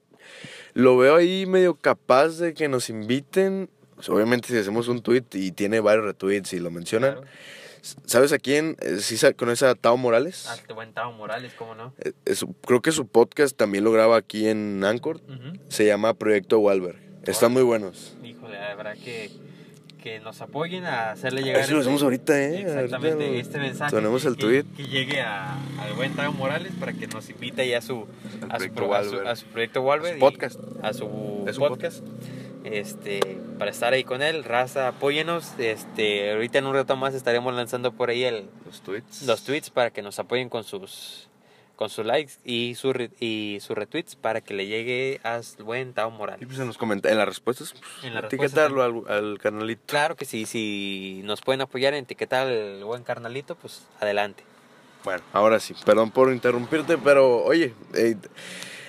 lo 0.74 0.97
veo 0.97 1.16
ahí 1.18 1.45
medio 1.45 1.76
capaz 1.76 2.39
de 2.39 2.55
que 2.55 2.68
nos 2.68 2.89
inviten. 2.89 3.70
Obviamente 4.07 4.47
si 4.47 4.57
hacemos 4.57 4.88
un 4.88 5.03
tweet 5.03 5.26
y 5.34 5.51
tiene 5.51 5.82
varios 5.82 6.03
retweets 6.05 6.51
y 6.53 6.59
lo 6.59 6.72
mencionan. 6.72 7.12
Claro. 7.12 7.28
¿Sabes 8.07 8.32
a 8.34 8.39
quién? 8.39 8.76
Eh, 8.82 8.97
¿Sí 8.97 9.16
conoces 9.36 9.62
a 9.70 9.76
Tao 9.76 9.97
Morales? 9.97 10.47
Ah, 10.49 10.55
este 10.55 10.74
buen 10.74 10.93
Tavo 10.93 11.12
Morales, 11.14 11.53
¿cómo 11.55 11.76
no? 11.76 11.93
Eh, 11.99 12.14
es- 12.26 12.43
creo 12.66 12.82
que 12.82 12.91
su 12.91 13.05
podcast 13.05 13.55
también 13.55 13.84
lo 13.84 13.91
graba 13.91 14.18
aquí 14.18 14.47
en 14.47 14.84
Anchor. 14.84 15.22
Se 15.70 15.86
llama 15.86 16.16
Proyecto 16.16 16.57
Walberg. 16.57 16.97
Están 17.24 17.51
muy 17.51 17.62
buenos. 17.62 18.18
Híjole, 18.24 18.57
habrá 18.57 18.95
que, 18.95 19.30
que 20.02 20.20
nos 20.20 20.41
apoyen 20.41 20.86
a 20.86 21.12
hacerle 21.12 21.41
llegar. 21.43 21.58
ver 21.60 21.66
si 21.68 21.72
lo 21.74 21.80
este- 21.80 21.89
hacemos 21.89 22.04
ahorita, 22.04 22.38
¿eh? 22.41 22.62
Exactamente, 22.62 23.26
Ahorita 23.26 23.39
este 23.41 23.58
mensaje. 23.60 23.95
Tenemos 23.95 24.26
el 24.26 24.36
que- 24.36 24.41
tweet. 24.41 24.64
Que, 24.76 24.84
llegue 24.84 25.22
a, 25.22 25.54
al 25.80 25.93
buen 25.95 26.14
Tavo 26.16 26.34
Morales 26.34 26.74
para 26.80 26.93
que 26.93 27.08
nos 27.08 27.30
invite 27.30 27.68
ya 27.68 27.78
a 27.78 27.82
su, 27.82 28.06
a 28.49 28.60
su, 28.60 28.66
proyecto 28.74 28.76
pro- 28.76 28.93
a 28.95 29.04
su- 29.04 29.10
Walberg. 29.12 29.28
a 29.28 29.36
su 29.36 29.45
proyecto 29.45 29.82
Walberg. 29.82 30.10
A 30.10 30.14
su 30.14 30.18
y 30.18 30.20
podcast. 30.20 30.60
A 30.82 30.93
su 30.93 31.45
Es 31.47 31.58
podcast. 31.58 32.04
Este, 32.64 33.20
para 33.58 33.72
estar 33.72 33.93
ahí 33.93 34.04
con 34.04 34.22
él, 34.22 34.43
raza, 34.43 34.88
apóyenos. 34.88 35.54
Este, 35.58 36.32
ahorita 36.32 36.60
en 36.60 36.66
un 36.68 36.74
rato 36.76 36.95
más 36.95 37.14
estaremos 37.16 37.54
lanzando 37.54 37.91
por 37.91 38.10
ahí 38.10 38.24
el, 38.24 38.45
Los 38.66 38.82
tweets. 38.82 39.24
los 39.24 39.43
tweets 39.43 39.70
para 39.72 39.89
que 39.91 40.02
nos 40.02 40.20
apoyen 40.20 40.47
con 40.49 40.64
sus 40.64 41.28
con 41.82 41.89
sus 41.89 42.05
likes 42.05 42.34
y 42.45 42.75
sus 42.75 42.95
re- 42.95 43.09
y 43.19 43.57
sus 43.59 43.75
retweets 43.75 44.15
para 44.15 44.39
que 44.39 44.53
le 44.53 44.67
llegue 44.67 45.19
al 45.23 45.41
buen 45.63 45.93
Tao 45.93 46.11
Y 46.11 46.13
Morales. 46.15 46.45
pues 46.47 46.59
en 46.59 46.67
los 46.67 46.77
comentarios, 46.77 47.13
en 47.13 47.17
las 47.17 47.27
respuestas, 47.27 47.71
pues, 47.73 48.03
En 48.03 48.13
las 48.13 48.25
etiquetarlo 48.25 48.84
al, 48.84 49.01
al 49.11 49.39
canalito. 49.39 49.82
Claro 49.88 50.15
que 50.15 50.25
sí, 50.25 50.45
si 50.45 51.21
nos 51.23 51.41
pueden 51.41 51.61
apoyar 51.61 51.95
en 51.95 52.03
etiquetar 52.03 52.45
al 52.45 52.84
buen 52.84 53.01
carnalito, 53.03 53.55
pues 53.55 53.82
adelante. 53.99 54.43
Bueno, 55.03 55.23
ahora 55.34 55.59
sí, 55.59 55.73
perdón 55.84 56.11
por 56.11 56.32
interrumpirte, 56.32 56.99
pero 56.99 57.43
oye, 57.43 57.73
eh, 57.95 58.15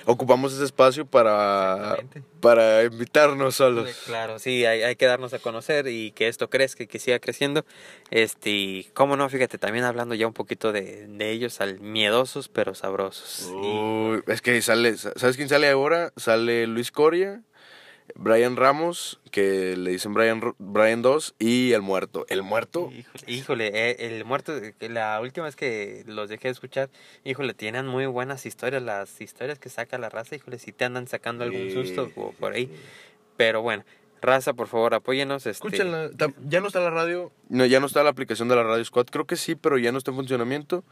ocupamos 0.05 0.53
ese 0.53 0.63
espacio 0.65 1.05
para, 1.05 1.97
para 2.39 2.83
invitarnos 2.83 3.55
solos. 3.55 3.89
Claro, 4.05 4.39
sí, 4.39 4.65
hay, 4.65 4.83
hay 4.83 4.95
que 4.95 5.05
darnos 5.05 5.33
a 5.33 5.39
conocer 5.39 5.87
y 5.87 6.11
que 6.11 6.27
esto 6.27 6.49
crezca 6.49 6.83
y 6.83 6.87
que 6.87 6.99
siga 6.99 7.19
creciendo. 7.19 7.65
Este, 8.11 8.49
y 8.49 8.83
cómo 8.93 9.15
no, 9.17 9.27
fíjate, 9.29 9.57
también 9.57 9.85
hablando 9.85 10.15
ya 10.15 10.27
un 10.27 10.33
poquito 10.33 10.71
de, 10.71 11.07
de 11.07 11.31
ellos, 11.31 11.61
al 11.61 11.79
miedosos 11.79 12.49
pero 12.49 12.75
sabrosos. 12.75 13.51
Y- 13.61 13.79
Uy, 13.79 14.23
es 14.27 14.41
que 14.41 14.61
sale, 14.61 14.97
¿sabes 14.97 15.35
quién 15.37 15.49
sale 15.49 15.69
ahora? 15.69 16.11
Sale 16.17 16.67
Luis 16.67 16.91
Coria, 16.91 17.41
Brian 18.15 18.55
Ramos, 18.55 19.19
que 19.31 19.75
le 19.75 19.91
dicen 19.91 20.13
Brian, 20.13 20.41
Brian 20.57 21.01
2, 21.01 21.35
y 21.39 21.71
El 21.71 21.81
Muerto. 21.81 22.25
El 22.29 22.43
Muerto, 22.43 22.89
Híjole, 22.91 23.23
híjole, 23.27 23.67
eh, 23.73 23.95
el 23.99 24.25
muerto, 24.25 24.53
la 24.79 25.19
última 25.21 25.45
vez 25.45 25.55
que 25.55 26.03
los 26.05 26.29
dejé 26.29 26.47
de 26.47 26.51
escuchar, 26.51 26.89
híjole, 27.23 27.53
tienen 27.53 27.87
muy 27.87 28.05
buenas 28.05 28.45
historias, 28.45 28.81
las 28.81 29.21
historias 29.21 29.59
que 29.59 29.69
saca 29.69 29.97
la 29.97 30.09
raza, 30.09 30.35
híjole, 30.35 30.59
si 30.59 30.71
te 30.71 30.85
andan 30.85 31.07
sacando 31.07 31.43
algún 31.43 31.71
susto 31.71 32.11
o 32.15 32.31
por 32.33 32.53
ahí. 32.53 32.69
Pero 33.37 33.61
bueno, 33.61 33.83
raza, 34.21 34.53
por 34.53 34.67
favor, 34.67 34.93
apóyenos. 34.93 35.45
Este, 35.45 35.77
ya 35.77 36.61
no 36.61 36.67
está 36.67 36.79
la 36.79 36.89
radio, 36.89 37.31
no, 37.49 37.65
ya 37.65 37.79
no 37.79 37.85
está 37.85 38.03
la 38.03 38.09
aplicación 38.09 38.47
de 38.47 38.55
la 38.55 38.63
Radio 38.63 38.83
Squad, 38.85 39.07
creo 39.07 39.25
que 39.25 39.35
sí, 39.35 39.55
pero 39.55 39.77
ya 39.77 39.91
no 39.91 39.97
está 39.97 40.11
en 40.11 40.17
funcionamiento. 40.17 40.83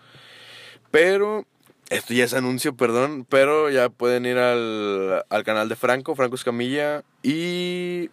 Pero, 0.92 1.46
esto 1.92 2.14
ya 2.14 2.24
es 2.24 2.34
anuncio, 2.34 2.76
perdón, 2.76 3.26
pero 3.30 3.70
ya 3.70 3.90
pueden 3.90 4.26
ir 4.26 4.38
al, 4.38 5.24
al 5.30 5.44
canal 5.44 5.70
de 5.70 5.76
Franco, 5.76 6.16
Franco 6.16 6.36
Escamilla, 6.36 7.04
y 7.22 8.10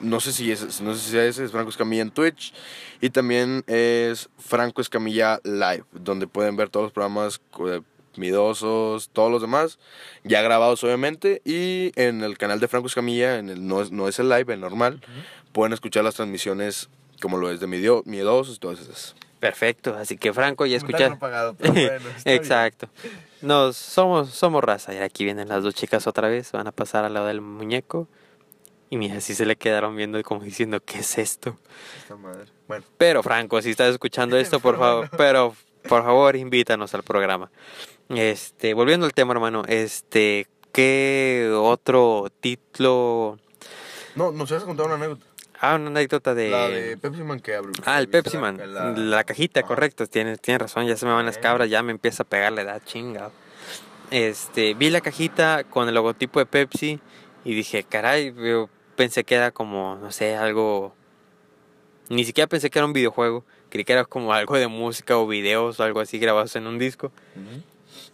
no 0.00 0.20
sé 0.20 0.32
si 0.32 0.52
es, 0.52 0.80
no 0.82 0.94
sé 0.94 1.10
si 1.10 1.16
ese, 1.16 1.44
es 1.44 1.52
Franco 1.52 1.70
Escamilla 1.70 2.02
en 2.02 2.10
Twitch, 2.10 2.52
y 3.00 3.10
también 3.10 3.64
es 3.66 4.28
Franco 4.38 4.80
Escamilla 4.80 5.40
Live, 5.44 5.84
donde 5.92 6.26
pueden 6.26 6.56
ver 6.56 6.68
todos 6.68 6.84
los 6.84 6.92
programas 6.92 7.40
de 7.58 7.82
Midosos, 8.16 9.10
todos 9.12 9.30
los 9.30 9.42
demás, 9.42 9.78
ya 10.24 10.42
grabados 10.42 10.82
obviamente, 10.84 11.42
y 11.44 11.92
en 11.96 12.22
el 12.22 12.36
canal 12.38 12.60
de 12.60 12.68
Franco 12.68 12.88
Escamilla, 12.88 13.38
en 13.38 13.48
el, 13.48 13.66
no, 13.66 13.80
es, 13.82 13.90
no 13.90 14.08
es 14.08 14.18
el 14.18 14.28
live, 14.28 14.52
el 14.54 14.60
normal, 14.60 15.00
pueden 15.52 15.72
escuchar 15.72 16.04
las 16.04 16.14
transmisiones 16.14 16.88
como 17.22 17.38
lo 17.38 17.50
es 17.50 17.60
de 17.60 17.66
Midio- 17.66 18.02
Miedosos 18.04 18.56
y 18.56 18.58
todas 18.58 18.80
esas. 18.80 19.14
Perfecto, 19.40 19.94
así 19.96 20.16
que 20.16 20.32
Franco, 20.32 20.66
ya 20.66 20.76
escuchar. 20.76 21.18
pagado, 21.18 21.56
Exacto. 22.24 22.88
Nos 23.42 23.76
somos 23.76 24.30
somos 24.30 24.64
raza 24.64 24.94
y 24.94 24.98
aquí 24.98 25.24
vienen 25.24 25.48
las 25.48 25.62
dos 25.62 25.74
chicas 25.74 26.06
otra 26.06 26.28
vez, 26.28 26.52
van 26.52 26.66
a 26.66 26.72
pasar 26.72 27.04
al 27.04 27.14
lado 27.14 27.26
del 27.26 27.40
muñeco. 27.40 28.08
Y 28.88 28.96
mira, 28.96 29.20
si 29.20 29.34
se 29.34 29.44
le 29.46 29.56
quedaron 29.56 29.96
viendo 29.96 30.22
como 30.22 30.42
diciendo, 30.42 30.80
¿qué 30.80 31.00
es 31.00 31.18
esto? 31.18 31.58
Bueno, 32.68 32.84
Pero 32.96 33.22
Franco, 33.22 33.60
si 33.60 33.70
estás 33.70 33.90
escuchando 33.90 34.36
esto, 34.38 34.60
por 34.60 34.78
favor, 34.78 35.10
pero 35.16 35.54
por 35.88 36.02
favor, 36.02 36.36
invítanos 36.36 36.94
al 36.94 37.02
programa. 37.02 37.50
Este, 38.08 38.74
volviendo 38.74 39.04
al 39.06 39.12
tema, 39.12 39.32
hermano, 39.32 39.62
este, 39.66 40.46
¿qué 40.72 41.52
otro 41.54 42.28
título? 42.40 43.38
no, 44.14 44.30
nos 44.32 44.50
vas 44.50 44.62
a 44.62 44.66
contar 44.66 44.86
una 44.86 44.94
anécdota. 44.94 45.26
Ah, 45.60 45.76
una 45.76 45.88
anécdota 45.88 46.34
de 46.34 46.50
La 46.50 46.68
de 46.68 46.96
Pepsi 46.96 47.22
Man 47.22 47.40
que 47.40 47.54
abrió. 47.54 47.72
Ah, 47.84 47.98
el 47.98 48.06
¿Viste 48.06 48.22
Pepsi 48.22 48.38
Man, 48.38 48.58
la- 48.58 48.90
la, 48.90 49.24
cajita, 49.24 49.62
correcto, 49.62 50.06
tienes, 50.06 50.40
tienes 50.40 50.60
razón, 50.60 50.86
ya 50.86 50.96
se 50.96 51.06
me 51.06 51.12
van 51.12 51.26
las 51.26 51.38
cabras, 51.38 51.70
ya 51.70 51.82
me 51.82 51.92
empieza 51.92 52.22
a 52.22 52.26
pegar 52.26 52.52
la 52.52 52.62
edad, 52.62 52.82
chingado. 52.84 53.32
Este, 54.10 54.74
vi 54.74 54.90
la 54.90 55.00
cajita 55.00 55.64
con 55.64 55.88
el 55.88 55.94
logotipo 55.94 56.38
de 56.38 56.46
Pepsi 56.46 57.00
y 57.44 57.54
dije, 57.54 57.84
caray, 57.84 58.32
yo 58.34 58.68
pensé 58.96 59.24
que 59.24 59.34
era 59.34 59.50
como, 59.50 59.96
no 59.96 60.12
sé, 60.12 60.36
algo... 60.36 60.94
Ni 62.08 62.24
siquiera 62.24 62.46
pensé 62.46 62.70
que 62.70 62.78
era 62.78 62.86
un 62.86 62.92
videojuego, 62.92 63.44
creí 63.68 63.84
que 63.84 63.92
era 63.92 64.04
como 64.04 64.32
algo 64.32 64.56
de 64.56 64.68
música 64.68 65.16
o 65.18 65.26
videos 65.26 65.80
o 65.80 65.82
algo 65.82 66.00
así 66.00 66.18
grabados 66.18 66.54
en 66.54 66.66
un 66.68 66.78
disco. 66.78 67.06
Ujú. 67.34 67.62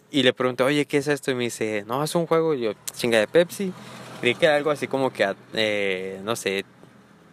Y 0.09 0.23
le 0.23 0.33
pregunté, 0.33 0.63
oye, 0.63 0.85
¿qué 0.85 0.97
es 0.97 1.07
esto? 1.07 1.29
Y 1.31 1.35
me 1.35 1.43
dice, 1.43 1.83
no, 1.87 2.03
es 2.03 2.15
un 2.15 2.25
juego. 2.25 2.55
Y 2.55 2.61
yo, 2.61 2.71
chinga 2.95 3.19
de 3.19 3.27
Pepsi. 3.27 3.71
Creí 4.19 4.33
que 4.35 4.45
era 4.47 4.55
algo 4.55 4.71
así 4.71 4.87
como 4.87 5.11
que, 5.11 5.35
eh, 5.53 6.19
no 6.23 6.35
sé, 6.35 6.65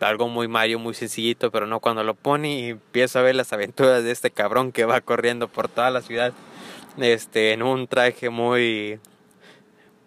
algo 0.09 0.29
muy 0.29 0.49
Mario, 0.49 0.79
muy 0.79 0.95
sencillito, 0.95 1.51
pero 1.51 1.67
no, 1.67 1.81
cuando 1.81 2.03
lo 2.05 2.15
pone 2.15 2.59
y 2.61 2.69
empiezo 2.71 3.19
a 3.19 3.23
ver 3.23 3.35
las 3.35 3.53
aventuras 3.53 4.03
de 4.05 4.11
este 4.11 4.31
cabrón 4.31 4.73
que 4.73 4.85
va 4.85 5.01
corriendo 5.01 5.49
por 5.49 5.69
toda 5.69 5.91
la 5.91 6.01
ciudad, 6.03 6.33
este, 6.99 7.53
en 7.53 7.63
un 7.63 7.87
traje 7.87 8.31
muy, 8.31 8.99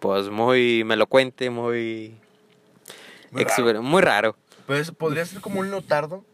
pues 0.00 0.28
muy 0.28 0.84
melocuente, 0.84 1.50
muy, 1.50 2.16
Muy 3.30 3.44
raro. 3.44 3.82
muy 3.82 4.02
raro. 4.02 4.36
Pues 4.66 4.90
podría 4.90 5.24
ser 5.26 5.40
como 5.40 5.60
un 5.60 5.70
notardo. 5.70 6.24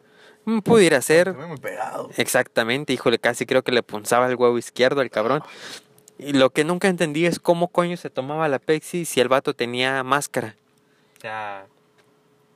Mm, 0.44 0.60
Pudiera 0.60 1.02
ser, 1.02 1.34
Muy 1.34 1.58
pegado. 1.58 2.10
exactamente, 2.16 2.92
híjole, 2.92 3.18
casi 3.18 3.44
creo 3.44 3.62
que 3.62 3.72
le 3.72 3.82
punzaba 3.82 4.26
el 4.26 4.36
huevo 4.36 4.56
izquierdo 4.58 5.00
al 5.02 5.10
cabrón. 5.10 5.42
Y 6.18 6.32
lo 6.34 6.50
que 6.50 6.64
nunca 6.64 6.88
entendí 6.88 7.26
es 7.26 7.38
cómo 7.40 7.68
coño 7.68 7.96
se 7.96 8.10
tomaba 8.10 8.48
la 8.48 8.58
Pepsi 8.58 9.04
si 9.04 9.20
el 9.20 9.28
vato 9.28 9.54
tenía 9.54 10.02
máscara. 10.02 10.54
O 11.16 11.20
sea, 11.20 11.66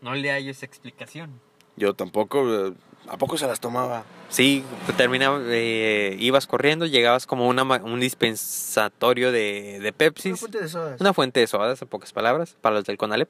no 0.05 0.15
le 0.15 0.31
hallo 0.31 0.51
esa 0.51 0.67
explicación. 0.67 1.41
Yo 1.77 1.95
tampoco. 1.95 2.69
eh, 2.69 2.73
¿A 3.09 3.19
poco 3.19 3.37
se 3.37 3.47
las 3.47 3.59
tomaba? 3.61 4.05
Sí, 4.29 4.65
terminaba, 4.97 5.39
eh, 5.49 6.17
ibas 6.21 6.47
corriendo, 6.47 6.87
llegabas 6.87 7.27
como 7.27 7.49
una, 7.49 7.65
ma- 7.65 7.81
un 7.83 8.01
dispensatorio 8.01 9.31
de, 9.33 9.79
de 9.81 9.93
Pepsi. 9.93 10.29
Una 10.31 10.37
fuente 10.39 10.61
de 10.61 10.69
sodas. 10.69 11.01
Una 11.01 11.13
fuente 11.13 11.41
de 11.41 11.47
sodas, 11.47 11.83
en 11.83 11.89
pocas 11.89 12.13
palabras, 12.13 12.57
para 12.61 12.77
los 12.77 12.85
del 12.85 12.97
Conalep. 12.97 13.29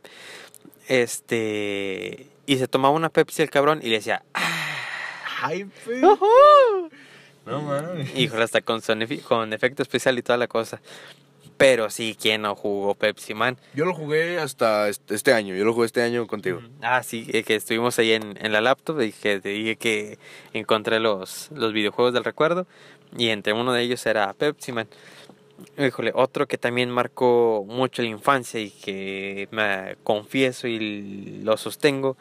Este. 0.89 2.29
Y 2.47 2.59
se 2.59 2.68
tomaba 2.68 2.95
una 2.95 3.09
Pepsi 3.09 3.43
el 3.43 3.51
cabrón 3.51 3.81
y 3.83 3.89
le 3.89 3.97
decía. 3.97 4.22
"Ujú". 6.03 6.91
No 7.47 7.61
mames. 7.62 8.16
Híjole, 8.16 8.45
hasta 8.45 8.61
con, 8.62 8.81
con 9.27 9.53
efecto 9.53 9.83
especial 9.83 10.18
y 10.18 10.22
toda 10.22 10.39
la 10.39 10.49
cosa. 10.49 10.81
Pero 11.57 11.88
sí, 11.88 12.16
¿quién 12.20 12.42
no 12.42 12.57
jugó 12.57 12.94
Pepsi 12.94 13.32
Man? 13.32 13.57
Yo 13.74 13.84
lo 13.84 13.94
jugué 13.94 14.38
hasta 14.38 14.88
este 14.88 15.32
año. 15.32 15.55
Yo 15.55 15.64
lo 15.64 15.72
jugué 15.72 15.86
este 15.86 16.02
año 16.02 16.26
contigo. 16.26 16.61
Ah, 16.82 17.02
sí, 17.02 17.28
eh, 17.32 17.44
que 17.44 17.55
estuvimos 17.55 17.98
ahí 17.98 18.12
en, 18.12 18.36
en 18.44 18.52
la 18.52 18.61
laptop 18.61 19.00
y 19.02 19.12
que 19.12 19.40
te 19.40 19.50
dije 19.50 19.76
que 19.76 20.18
encontré 20.52 20.98
los, 20.98 21.50
los 21.52 21.72
videojuegos 21.72 22.12
del 22.12 22.24
recuerdo 22.24 22.66
y 23.16 23.28
entre 23.28 23.52
uno 23.52 23.72
de 23.72 23.82
ellos 23.82 24.05
era 24.07 24.32
Pepsi 24.32 24.72
Man. 24.72 24.88
Híjole, 25.78 26.11
otro 26.14 26.48
que 26.48 26.59
también 26.59 26.90
marcó 26.90 27.64
mucho 27.66 28.02
la 28.02 28.09
infancia 28.09 28.61
y 28.61 28.70
que 28.70 29.48
me 29.52 29.96
confieso 30.02 30.66
y 30.66 31.40
lo 31.42 31.57
sostengo, 31.57 32.16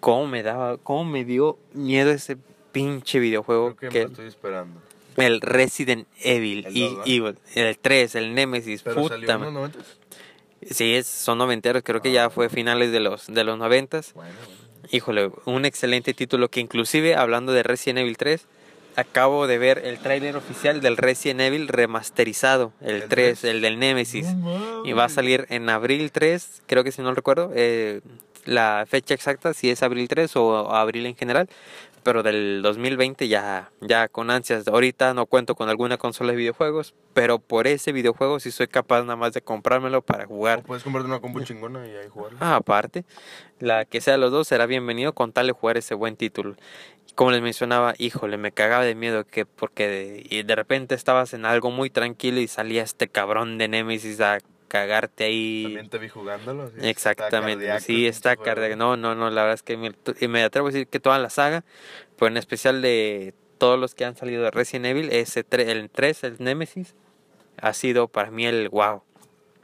cómo 0.00 0.26
me 0.26 0.42
daba, 0.42 0.78
cómo 0.78 1.04
me 1.04 1.24
dio 1.24 1.58
miedo 1.74 2.10
ese 2.10 2.38
pinche 2.72 3.18
videojuego 3.18 3.76
Creo 3.76 3.76
que 3.76 3.86
me 3.86 3.92
que 3.92 4.04
lo 4.04 4.10
estoy 4.10 4.26
esperando. 4.26 4.80
El 5.22 5.40
Resident 5.40 6.06
Evil 6.22 6.66
El 6.66 6.76
y 6.76 7.22
el 7.54 7.78
3, 7.78 8.14
el 8.14 8.34
Nemesis, 8.34 8.82
Pero 8.82 8.96
puta 8.96 9.14
salió 9.14 9.30
en 9.30 9.40
los 9.40 9.52
ma- 9.52 9.60
90. 9.60 9.78
Sí, 10.70 10.94
es, 10.94 11.06
son 11.06 11.38
noventeros, 11.38 11.82
creo 11.84 12.02
que 12.02 12.10
Ah. 12.10 12.12
ya 12.12 12.30
fue 12.30 12.48
finales 12.50 12.92
de 12.92 13.00
los 13.00 13.26
de 13.28 13.44
los 13.44 13.56
noventas. 13.58 14.12
Bueno, 14.14 14.32
bueno. 14.44 14.88
Híjole, 14.92 15.30
un 15.46 15.64
excelente 15.64 16.12
título 16.14 16.48
que 16.50 16.60
inclusive 16.60 17.14
hablando 17.14 17.52
de 17.52 17.62
Resident 17.62 18.00
Evil 18.00 18.16
3, 18.16 18.46
acabo 18.96 19.46
de 19.46 19.56
ver 19.58 19.82
el 19.84 19.98
tráiler 20.00 20.36
oficial 20.36 20.80
del 20.80 20.96
Resident 20.96 21.40
Evil 21.42 21.68
remasterizado, 21.68 22.72
el, 22.80 22.96
¿El 23.02 23.08
3, 23.08 23.40
3? 23.40 23.44
el 23.54 23.60
del 23.62 23.78
Nemesis. 23.78 24.34
No 24.34 24.84
Y 24.84 24.92
va 24.92 25.04
a 25.04 25.08
salir 25.08 25.46
en 25.48 25.68
abril 25.70 26.10
3, 26.12 26.62
creo 26.66 26.82
que 26.84 26.92
si 26.92 27.00
no 27.02 27.14
recuerdo, 27.14 27.52
eh, 27.54 28.00
la 28.46 28.84
fecha 28.88 29.14
exacta, 29.14 29.54
si 29.54 29.70
es 29.70 29.82
abril 29.82 30.08
3 30.08 30.34
o 30.36 30.74
abril 30.74 31.06
en 31.06 31.14
general, 31.14 31.48
pero 32.02 32.22
del 32.22 32.60
2020 32.62 33.28
ya, 33.28 33.70
ya 33.80 34.08
con 34.08 34.30
ansias. 34.30 34.66
Ahorita 34.68 35.14
no 35.14 35.26
cuento 35.26 35.54
con 35.54 35.68
alguna 35.68 35.96
consola 35.96 36.32
de 36.32 36.38
videojuegos, 36.38 36.94
pero 37.14 37.38
por 37.38 37.66
ese 37.66 37.92
videojuego 37.92 38.40
sí 38.40 38.50
soy 38.50 38.68
capaz 38.68 39.02
nada 39.02 39.16
más 39.16 39.32
de 39.32 39.42
comprármelo 39.42 40.02
para 40.02 40.26
jugar. 40.26 40.60
O 40.60 40.62
puedes 40.62 40.82
comprarte 40.82 41.08
una 41.08 41.20
compu 41.20 41.42
chingona 41.42 41.86
y 41.86 41.96
ahí 41.96 42.08
jugarla. 42.08 42.38
Ah, 42.40 42.56
aparte, 42.56 43.04
la 43.58 43.84
que 43.84 44.00
sea 44.00 44.14
de 44.14 44.18
los 44.18 44.32
dos 44.32 44.48
será 44.48 44.66
bienvenido 44.66 45.14
con 45.14 45.32
tal 45.32 45.46
de 45.46 45.52
jugar 45.52 45.76
ese 45.76 45.94
buen 45.94 46.16
título. 46.16 46.56
Como 47.14 47.32
les 47.32 47.42
mencionaba, 47.42 47.94
híjole, 47.98 48.36
me 48.36 48.52
cagaba 48.52 48.84
de 48.84 48.94
miedo 48.94 49.24
que 49.24 49.44
porque 49.44 49.88
de, 49.88 50.26
y 50.28 50.42
de 50.42 50.56
repente 50.56 50.94
estabas 50.94 51.34
en 51.34 51.44
algo 51.44 51.70
muy 51.70 51.90
tranquilo 51.90 52.40
y 52.40 52.48
salía 52.48 52.82
este 52.82 53.08
cabrón 53.08 53.58
de 53.58 53.68
Nemesis 53.68 54.20
a 54.20 54.38
cagarte 54.70 55.24
ahí. 55.24 55.64
También 55.64 55.90
te 55.90 55.98
vi 55.98 56.08
jugándolo. 56.08 56.70
Exactamente, 56.80 57.80
sí, 57.80 58.06
está 58.06 58.36
cardíaco. 58.36 58.76
No, 58.76 58.96
no, 58.96 59.14
no, 59.14 59.28
la 59.28 59.42
verdad 59.42 59.54
es 59.54 59.62
que 59.62 59.76
me, 59.76 59.92
me 60.28 60.42
atrevo 60.42 60.68
a 60.68 60.70
decir 60.70 60.86
que 60.86 61.00
toda 61.00 61.18
la 61.18 61.28
saga, 61.28 61.64
pero 62.16 62.28
en 62.28 62.36
especial 62.38 62.80
de 62.80 63.34
todos 63.58 63.78
los 63.78 63.94
que 63.94 64.04
han 64.06 64.16
salido 64.16 64.42
de 64.42 64.50
Resident 64.50 64.86
Evil, 64.86 65.10
ese 65.12 65.44
tre- 65.44 65.68
el 65.68 65.90
3, 65.90 66.24
el 66.24 66.36
Nemesis, 66.38 66.94
ha 67.60 67.74
sido 67.74 68.08
para 68.08 68.30
mí 68.30 68.46
el 68.46 68.68
wow. 68.70 69.02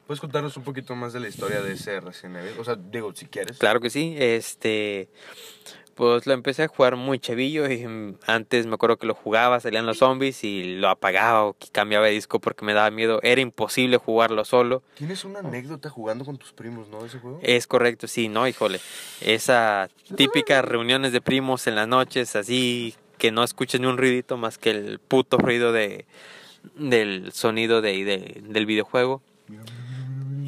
¿Puedes 0.07 0.21
contarnos 0.21 0.57
un 0.57 0.65
poquito 0.65 0.95
más 0.95 1.13
de 1.13 1.21
la 1.21 1.29
historia 1.29 1.63
de 1.63 1.73
ese 1.73 1.99
Resident 2.01 2.37
Evil? 2.37 2.55
O 2.59 2.65
sea, 2.65 2.77
digo, 2.77 3.15
si 3.15 3.27
quieres. 3.27 3.59
Claro 3.59 3.81
que 3.81 3.91
sí, 3.91 4.15
este, 4.19 5.09
pues 5.97 6.27
lo 6.27 6.35
empecé 6.35 6.63
a 6.63 6.69
jugar 6.69 6.95
muy 6.95 7.19
chavillo 7.19 7.69
y 7.71 7.87
mm, 7.87 8.19
antes 8.27 8.67
me 8.67 8.75
acuerdo 8.75 8.99
que 8.99 9.07
lo 9.07 9.15
jugaba, 9.15 9.59
salían 9.59 9.87
los 9.87 9.99
zombies 9.99 10.45
y 10.45 10.77
lo 10.77 10.89
apagaba 10.89 11.45
o 11.47 11.55
que 11.55 11.67
cambiaba 11.73 12.07
de 12.07 12.13
disco 12.13 12.39
porque 12.39 12.65
me 12.65 12.75
daba 12.75 12.91
miedo, 12.91 13.19
era 13.23 13.41
imposible 13.41 13.97
jugarlo 13.97 14.45
solo. 14.45 14.83
Tienes 14.95 15.25
una 15.25 15.41
anécdota 15.41 15.91
jugando 15.91 16.25
con 16.25 16.37
tus 16.37 16.53
primos, 16.53 16.89
¿no? 16.89 17.05
Ese 17.05 17.19
juego. 17.19 17.41
Es 17.43 17.67
correcto, 17.67 18.07
sí, 18.07 18.29
no, 18.29 18.47
híjole. 18.47 18.79
Esa 19.21 19.89
típica 20.17 20.61
reuniones 20.63 21.13
de 21.13 21.21
primos 21.21 21.67
en 21.67 21.75
las 21.75 21.89
noches, 21.89 22.37
así 22.37 22.95
que 23.19 23.33
no 23.33 23.43
escuchen 23.43 23.81
ni 23.83 23.89
un 23.89 23.97
ruidito 23.97 24.37
más 24.37 24.59
que 24.59 24.71
el 24.71 24.99
puto 25.01 25.39
ruido 25.39 25.73
de 25.73 26.05
del 26.75 27.33
sonido 27.33 27.81
de, 27.81 28.05
de- 28.05 28.43
del 28.43 28.67
videojuego. 28.67 29.23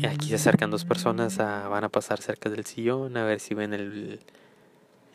Y 0.01 0.07
aquí 0.07 0.28
se 0.28 0.34
acercan 0.36 0.70
dos 0.70 0.84
personas, 0.84 1.40
a- 1.40 1.68
van 1.68 1.84
a 1.84 1.88
pasar 1.88 2.20
cerca 2.20 2.51
del 2.51 2.64
sillón 2.66 3.16
a 3.16 3.24
ver 3.24 3.40
si 3.40 3.55
ven 3.55 3.72
el, 3.72 4.20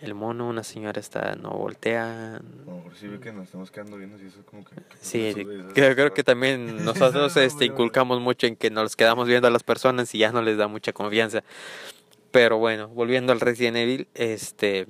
el 0.03 0.15
mono. 0.15 0.47
Una 0.47 0.63
señora 0.63 0.99
está, 0.99 1.35
no 1.35 1.51
voltea. 1.51 2.41
No, 2.65 2.83
si 2.95 3.07
ve 3.07 3.19
que 3.19 3.31
nos 3.31 3.45
estamos 3.45 3.71
quedando 3.71 3.97
viendo 3.97 4.21
y 4.21 4.27
eso 4.27 4.43
como 4.45 4.63
que... 4.63 4.75
que 4.75 4.83
Sí, 5.01 5.33
creo, 5.73 5.95
creo 5.95 6.13
que 6.13 6.23
también 6.23 6.83
nosotros 6.85 7.35
No, 7.35 7.41
este, 7.41 7.65
inculcamos 7.65 8.21
mucho 8.21 8.47
en 8.47 8.55
que 8.55 8.69
nos 8.69 8.95
quedamos 8.95 9.27
viendo 9.27 9.47
a 9.47 9.51
las 9.51 9.63
personas 9.63 10.13
y 10.13 10.19
ya 10.19 10.31
no 10.31 10.41
les 10.41 10.57
da 10.57 10.67
mucha 10.67 10.93
confianza. 10.93 11.43
Pero 12.31 12.57
bueno, 12.57 12.87
volviendo 12.87 13.31
al 13.31 13.39
Resident 13.39 13.77
Evil, 13.77 14.07
este, 14.15 14.87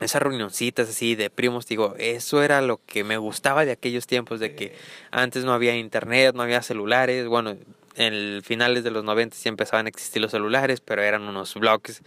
esas 0.00 0.22
reunioncitas 0.22 0.88
así 0.88 1.14
de 1.14 1.30
primos, 1.30 1.66
digo, 1.66 1.94
eso 1.98 2.42
era 2.42 2.60
lo 2.62 2.80
que 2.84 3.04
me 3.04 3.16
gustaba 3.16 3.64
de 3.64 3.72
aquellos 3.72 4.06
tiempos, 4.06 4.40
de 4.40 4.54
que 4.54 4.74
antes 5.10 5.44
no 5.44 5.52
había 5.52 5.76
internet, 5.76 6.34
no 6.34 6.42
había 6.42 6.62
celulares, 6.62 7.26
bueno, 7.26 7.56
en 7.96 8.42
finales 8.42 8.84
de 8.84 8.90
los 8.90 9.04
90 9.04 9.36
sí 9.36 9.48
empezaban 9.48 9.86
a 9.86 9.88
existir 9.88 10.20
los 10.20 10.32
celulares, 10.32 10.80
pero 10.80 11.02
eran 11.02 11.22
unos 11.22 11.54
blogs 11.54 12.02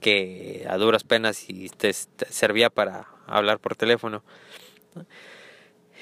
que 0.00 0.66
a 0.68 0.76
duras 0.76 1.04
penas 1.04 1.48
y 1.48 1.68
te, 1.70 1.92
te 1.92 2.26
servía 2.26 2.70
para 2.70 3.06
hablar 3.26 3.58
por 3.58 3.76
teléfono. 3.76 4.22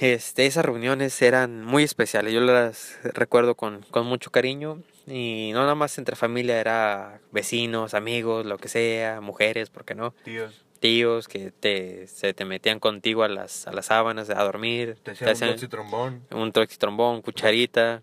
Este, 0.00 0.46
esas 0.46 0.64
reuniones 0.64 1.20
eran 1.22 1.64
muy 1.64 1.82
especiales, 1.82 2.32
yo 2.32 2.40
las 2.40 2.98
recuerdo 3.02 3.56
con, 3.56 3.82
con 3.90 4.06
mucho 4.06 4.30
cariño 4.30 4.80
y 5.08 5.50
no 5.52 5.62
nada 5.62 5.74
más 5.74 5.98
entre 5.98 6.14
familia, 6.14 6.60
era 6.60 7.20
vecinos, 7.32 7.94
amigos, 7.94 8.46
lo 8.46 8.58
que 8.58 8.68
sea, 8.68 9.20
mujeres, 9.20 9.70
¿por 9.70 9.84
qué 9.84 9.96
no? 9.96 10.12
Tíos, 10.22 10.64
Tíos 10.78 11.26
que 11.26 11.50
te, 11.50 12.06
se 12.06 12.32
te 12.32 12.44
metían 12.44 12.78
contigo 12.78 13.24
a 13.24 13.28
las, 13.28 13.66
a 13.66 13.72
las 13.72 13.86
sábanas 13.86 14.30
a 14.30 14.40
dormir, 14.44 14.98
te 15.02 15.02
te 15.02 15.10
hacían 15.12 15.28
un 15.28 15.32
hacían 15.32 15.50
toxi 15.50 15.66
trombón. 15.66 16.22
un 16.30 16.52
trombón, 16.52 17.22
cucharita 17.22 18.02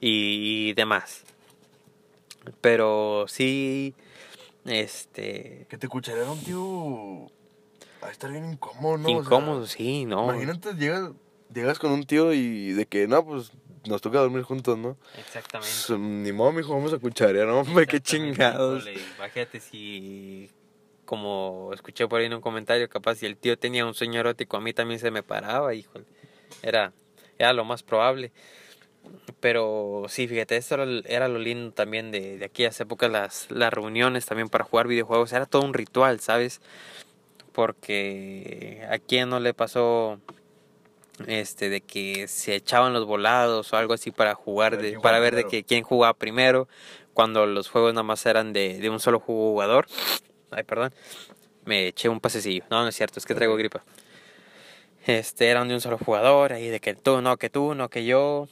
y, 0.00 0.72
demás. 0.74 1.24
Pero 2.60 3.24
sí, 3.28 3.94
este, 4.64 5.66
Que 5.68 5.78
te 5.78 5.86
escucharía 5.86 6.24
un 6.24 6.42
tío... 6.42 7.30
Va 8.02 8.08
a 8.08 8.10
estar 8.10 8.30
bien 8.30 8.44
incómodo, 8.44 8.98
¿no? 8.98 9.08
O 9.08 9.10
sea, 9.10 9.20
incómodo, 9.20 9.66
sí, 9.66 10.04
no. 10.04 10.24
Imagínate, 10.24 10.74
llegas, 10.74 11.10
llegas 11.52 11.78
con 11.78 11.90
un 11.90 12.04
tío 12.04 12.34
y 12.34 12.72
de 12.72 12.84
que, 12.84 13.08
no, 13.08 13.24
pues 13.24 13.50
nos 13.86 14.00
toca 14.00 14.18
dormir 14.18 14.42
juntos, 14.42 14.78
¿no? 14.78 14.96
Exactamente. 15.18 15.74
Pues, 15.86 15.98
Ni 15.98 16.32
modo, 16.32 16.52
mijo, 16.52 16.74
vamos 16.74 16.92
a 16.92 16.98
cucharear, 16.98 17.46
no, 17.46 17.60
hombre, 17.60 17.86
qué 17.86 18.00
chingados. 18.00 18.86
híjole, 18.86 19.00
Imagínate 19.16 19.60
si, 19.60 20.50
como 21.04 21.70
escuché 21.74 22.06
por 22.06 22.20
ahí 22.20 22.26
en 22.26 22.34
un 22.34 22.40
comentario, 22.40 22.88
capaz 22.88 23.16
si 23.16 23.26
el 23.26 23.36
tío 23.36 23.58
tenía 23.58 23.86
un 23.86 23.94
sueño 23.94 24.20
erótico, 24.20 24.56
a 24.56 24.60
mí 24.60 24.72
también 24.72 25.00
se 25.00 25.10
me 25.10 25.22
paraba, 25.22 25.74
híjole. 25.74 26.04
Era, 26.62 26.92
era 27.38 27.52
lo 27.52 27.64
más 27.64 27.82
probable. 27.82 28.32
Pero 29.40 30.04
sí, 30.08 30.26
fíjate, 30.26 30.56
esto 30.56 30.76
era, 30.76 30.86
era 31.06 31.28
lo 31.28 31.38
lindo 31.38 31.72
también 31.72 32.10
de, 32.10 32.38
de 32.38 32.44
aquellas 32.44 32.80
épocas, 32.80 33.10
las, 33.10 33.50
las 33.50 33.72
reuniones 33.72 34.26
también 34.26 34.48
para 34.48 34.64
jugar 34.64 34.88
videojuegos. 34.88 35.32
Era 35.32 35.46
todo 35.46 35.62
un 35.62 35.74
ritual, 35.74 36.20
¿sabes? 36.20 36.60
Porque 37.52 38.86
a 38.90 38.98
quién 38.98 39.28
no 39.28 39.40
le 39.40 39.52
pasó 39.54 40.18
este 41.26 41.68
de 41.68 41.80
que 41.80 42.26
se 42.28 42.54
echaban 42.54 42.92
los 42.92 43.06
volados 43.06 43.72
o 43.72 43.76
algo 43.76 43.94
así 43.94 44.10
para 44.10 44.34
jugar 44.34 44.78
de, 44.78 44.98
para 44.98 45.18
ver 45.18 45.34
de 45.34 45.42
primero. 45.42 45.50
que 45.50 45.64
quién 45.64 45.84
jugaba 45.84 46.14
primero 46.14 46.68
cuando 47.12 47.46
los 47.46 47.68
juegos 47.68 47.94
nada 47.94 48.02
más 48.02 48.26
eran 48.26 48.52
de, 48.52 48.78
de 48.78 48.90
un 48.90 48.98
solo 49.00 49.20
jugador 49.20 49.86
ay 50.50 50.64
perdón 50.64 50.92
me 51.64 51.88
eché 51.88 52.08
un 52.08 52.20
pasecillo 52.20 52.64
no 52.70 52.82
no 52.82 52.88
es 52.88 52.96
cierto 52.96 53.20
es 53.20 53.26
que 53.26 53.34
traigo 53.34 53.54
gripa 53.56 53.84
este 55.06 55.48
eran 55.48 55.68
de 55.68 55.74
un 55.74 55.80
solo 55.80 55.98
jugador 55.98 56.52
ahí 56.52 56.68
de 56.68 56.80
que 56.80 56.94
tú 56.94 57.20
no 57.20 57.36
que 57.36 57.50
tú 57.50 57.74
no 57.74 57.88
que 57.88 58.04
yo 58.04 58.48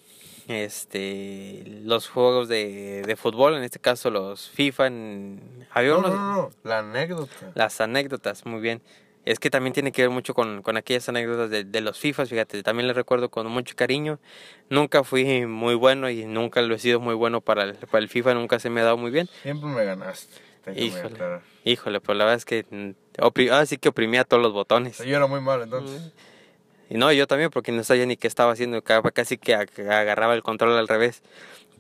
este 0.53 1.65
los 1.85 2.09
juegos 2.09 2.49
de, 2.49 3.03
de 3.07 3.17
fútbol, 3.17 3.55
en 3.57 3.65
este 3.65 3.79
caso 3.79 4.11
los 4.11 4.49
FIFA. 4.51 4.87
en- 4.87 5.67
había 5.71 5.91
No, 5.93 5.99
unos, 5.99 6.13
no, 6.13 6.33
no, 6.43 6.51
la 6.65 6.79
anécdota. 6.81 7.53
las 7.55 7.81
anécdotas, 7.81 8.47
muy 8.47 8.61
bien. 8.61 8.83
Es 9.25 9.39
que 9.39 9.51
también 9.51 9.73
tiene 9.73 9.93
que 9.93 10.03
ver 10.03 10.11
mucho 10.11 10.35
con, 10.35 10.63
con 10.63 10.77
aquellas 10.77 11.09
anécdotas 11.09 11.49
de, 11.49 11.63
de 11.63 11.81
los 11.81 11.97
FIFAs, 11.99 12.29
fíjate, 12.29 12.63
también 12.65 12.89
les 12.89 12.97
recuerdo 12.97 13.31
con 13.31 13.47
mucho 13.47 13.77
cariño. 13.77 14.19
Nunca 14.69 15.05
fui 15.05 15.47
muy 15.47 15.77
bueno 15.77 16.11
y 16.11 16.25
nunca 16.25 16.61
lo 16.63 16.75
he 16.75 16.79
sido 16.81 16.99
muy 16.99 17.15
bueno 17.15 17.41
para 17.41 17.63
el, 17.63 17.75
para 17.77 18.03
el 18.03 18.09
FIFA, 18.09 18.35
nunca 18.35 18.59
se 18.59 18.69
me 18.69 18.81
ha 18.81 18.85
dado 18.85 18.97
muy 18.97 19.13
bien. 19.13 19.29
Siempre 19.43 19.69
me 19.71 19.85
ganaste. 19.85 20.35
Híjole. 20.75 21.41
Híjole, 21.65 22.01
pues 22.01 22.19
la 22.19 22.25
verdad 22.25 22.39
es 22.39 22.45
que 22.45 22.67
mm, 22.69 22.91
opri- 23.23 23.51
ahora 23.53 23.67
sí 23.67 23.79
que 23.79 23.89
oprimía 23.89 24.25
todos 24.25 24.43
los 24.43 24.53
botones. 24.53 24.99
yo 24.99 25.17
era 25.17 25.27
muy 25.29 25.41
malo 25.41 25.63
entonces. 25.65 26.13
Y 26.93 26.99
no, 26.99 27.11
yo 27.11 27.27
también, 27.27 27.49
porque 27.49 27.73
no 27.73 27.83
sabía 27.85 28.05
ni 28.05 28.19
qué 28.19 28.29
estaba 28.29 28.53
haciendo, 28.53 28.83
ca- 28.83 29.01
casi 29.13 29.39
que 29.39 29.57
ag- 29.57 29.91
agarraba 29.91 30.35
el 30.35 30.43
control 30.43 30.77
al 30.77 30.89
revés. 30.89 31.23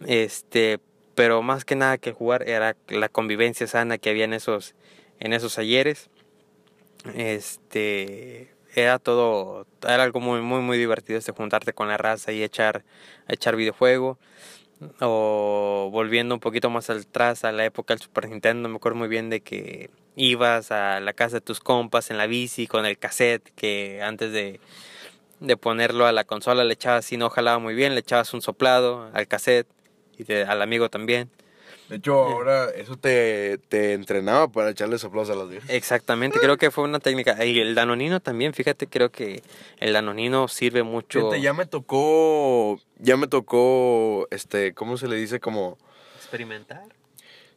Este, 0.06 0.80
pero 1.14 1.42
más 1.42 1.66
que 1.66 1.76
nada 1.76 1.98
que 1.98 2.12
jugar 2.12 2.48
era 2.48 2.76
la 2.88 3.10
convivencia 3.10 3.66
sana 3.66 3.98
que 3.98 4.08
había 4.08 4.24
en 4.24 4.32
esos, 4.32 4.74
en 5.20 5.34
esos 5.34 5.58
ayeres. 5.58 6.08
Este, 7.14 8.54
era 8.74 8.98
todo, 8.98 9.66
era 9.86 10.02
algo 10.02 10.20
muy, 10.20 10.40
muy, 10.40 10.62
muy 10.62 10.78
divertido 10.78 11.18
este 11.18 11.32
juntarte 11.32 11.74
con 11.74 11.88
la 11.88 11.98
raza 11.98 12.32
y 12.32 12.42
echar, 12.42 12.82
echar 13.28 13.54
videojuego. 13.54 14.18
O 15.02 15.90
volviendo 15.92 16.34
un 16.34 16.40
poquito 16.40 16.70
más 16.70 16.88
atrás 16.88 17.44
a 17.44 17.52
la 17.52 17.66
época 17.66 17.92
del 17.92 18.00
Super 18.02 18.30
Nintendo, 18.30 18.66
me 18.70 18.76
acuerdo 18.76 18.96
muy 18.98 19.08
bien 19.08 19.28
de 19.28 19.42
que 19.42 19.90
ibas 20.16 20.72
a 20.72 21.00
la 21.00 21.12
casa 21.12 21.36
de 21.36 21.40
tus 21.42 21.60
compas 21.60 22.10
en 22.10 22.16
la 22.16 22.26
bici 22.26 22.66
con 22.66 22.86
el 22.86 22.96
cassette 22.96 23.50
que 23.54 24.00
antes 24.02 24.32
de, 24.32 24.58
de 25.42 25.56
ponerlo 25.56 26.06
a 26.06 26.12
la 26.12 26.24
consola 26.24 26.64
le 26.64 26.74
echabas, 26.74 27.04
si 27.04 27.16
no 27.16 27.28
jalaba 27.30 27.58
muy 27.58 27.74
bien, 27.74 27.94
le 27.94 28.00
echabas 28.00 28.32
un 28.34 28.42
soplado 28.42 29.10
al 29.12 29.26
cassette 29.28 29.66
y 30.18 30.24
te- 30.24 30.44
al 30.44 30.62
amigo 30.62 30.88
también. 30.88 31.30
De 31.88 31.96
hecho, 31.96 32.14
ahora 32.24 32.70
eso 32.70 32.96
te, 32.96 33.58
te 33.68 33.92
entrenaba 33.92 34.48
para 34.48 34.70
echarle 34.70 34.98
soplos 34.98 35.28
a 35.28 35.34
las 35.34 35.48
viejas. 35.48 35.68
Exactamente, 35.68 36.38
creo 36.40 36.56
que 36.56 36.70
fue 36.70 36.84
una 36.84 37.00
técnica. 37.00 37.44
Y 37.44 37.60
el 37.60 37.74
danonino 37.74 38.20
también, 38.20 38.54
fíjate, 38.54 38.86
creo 38.86 39.10
que 39.10 39.42
el 39.78 39.92
danonino 39.92 40.48
sirve 40.48 40.82
mucho. 40.84 41.18
Fíjate, 41.20 41.42
ya 41.42 41.52
me 41.52 41.66
tocó, 41.66 42.80
ya 42.98 43.16
me 43.18 43.26
tocó, 43.26 44.26
este, 44.30 44.72
¿cómo 44.72 44.96
se 44.96 45.06
le 45.08 45.16
dice? 45.16 45.38
Como, 45.40 45.76
experimentar. 46.16 46.84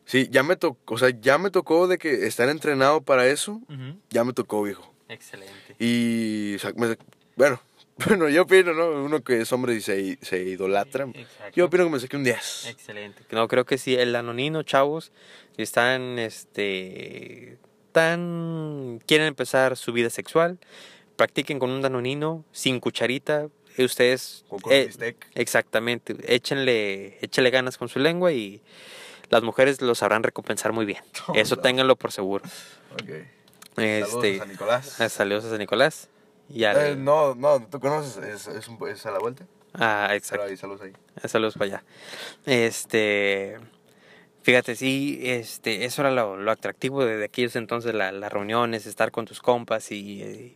sí, 0.06 0.28
ya 0.32 0.44
me 0.44 0.56
tocó, 0.58 0.96
o 0.96 0.98
sea, 0.98 1.10
ya 1.22 1.38
me 1.38 1.50
tocó 1.52 1.88
de 1.88 1.98
que 1.98 2.26
estar 2.28 2.50
entrenado 2.50 3.02
para 3.02 3.28
eso, 3.28 3.62
ya 4.10 4.24
me 4.26 4.34
tocó, 4.34 4.64
viejo. 4.64 4.94
Excelente. 5.08 5.76
Y, 5.80 6.56
o 6.56 6.60
sea, 6.60 6.74
me- 6.76 6.98
bueno, 7.38 7.62
bueno, 7.98 8.28
yo 8.30 8.42
opino, 8.44 8.74
¿no? 8.74 8.90
Uno 9.04 9.22
que 9.24 9.42
es 9.42 9.52
hombre 9.54 9.74
y 9.76 9.82
se, 9.82 10.18
se 10.22 10.40
idolatra. 10.44 11.06
Exacto. 11.14 11.52
Yo 11.56 11.66
opino 11.66 11.86
que 11.86 11.90
me 11.92 12.00
saqué 12.00 12.18
un 12.18 12.24
10. 12.24 12.66
Excelente. 12.68 13.24
No, 13.32 13.48
creo 13.48 13.66
que 13.66 13.78
sí, 13.78 13.96
el 13.96 14.12
danonino, 14.12 14.64
chavos, 14.64 15.12
si 15.56 15.62
están, 15.64 16.20
este, 16.20 17.58
tan, 17.92 19.02
quieren 19.08 19.28
empezar 19.28 19.78
su 19.78 19.94
vida 19.94 20.10
sexual, 20.10 20.60
practiquen 21.16 21.60
con 21.60 21.70
un 21.70 21.82
danonino, 21.82 22.44
sin 22.52 22.80
cucharita, 22.80 23.48
y 23.78 23.84
ustedes, 23.84 24.46
O 24.50 24.58
con 24.58 24.72
eh, 24.74 24.86
bistec. 24.88 25.28
exactamente, 25.36 26.16
échenle, 26.34 27.18
échenle 27.22 27.50
ganas 27.50 27.78
con 27.78 27.90
su 27.90 28.00
lengua 28.00 28.32
y 28.32 28.62
las 29.30 29.44
mujeres 29.44 29.82
lo 29.82 29.96
sabrán 29.96 30.24
recompensar 30.24 30.72
muy 30.74 30.86
bien. 30.86 31.02
Eso 31.36 31.56
No. 31.56 31.62
ténganlo 31.62 31.96
por 31.96 32.12
seguro. 32.12 32.44
Ok. 32.94 33.10
Este, 33.78 34.06
Saludos 34.06 34.24
a 34.24 34.40
San 34.40 34.50
Nicolás. 34.50 34.86
saludos 35.12 35.46
a 35.46 35.50
San 35.50 35.58
Nicolás. 35.60 36.10
Y 36.50 36.64
al- 36.64 36.78
Eh, 36.78 36.96
no, 36.96 37.36
no, 37.36 37.62
tú 37.68 37.80
conoces, 37.80 38.18
es, 38.24 38.48
es, 38.48 38.68
un- 38.68 38.80
es 38.88 39.06
a 39.06 39.12
la 39.12 39.20
vuelta. 39.20 39.46
ah, 39.74 40.10
exacto. 40.14 40.46
ahí, 40.46 40.56
saludos 40.58 40.82
ahí. 40.82 40.94
Saludos 41.28 41.56
para 41.56 41.66
allá. 41.66 41.84
Este, 42.46 43.58
fíjate, 44.44 44.76
sí, 44.76 45.20
este, 45.24 45.86
eso 45.86 46.02
era 46.02 46.12
lo, 46.12 46.38
lo 46.38 46.52
atractivo 46.52 47.04
de, 47.04 47.18
de 47.18 47.26
aquellos 47.26 47.56
entonces, 47.56 47.94
la- 47.94 48.12
las 48.12 48.32
reuniones, 48.32 48.86
estar 48.86 49.12
con 49.12 49.26
tus 49.26 49.42
compas 49.42 49.92
y, 49.92 50.22
eh, 50.24 50.56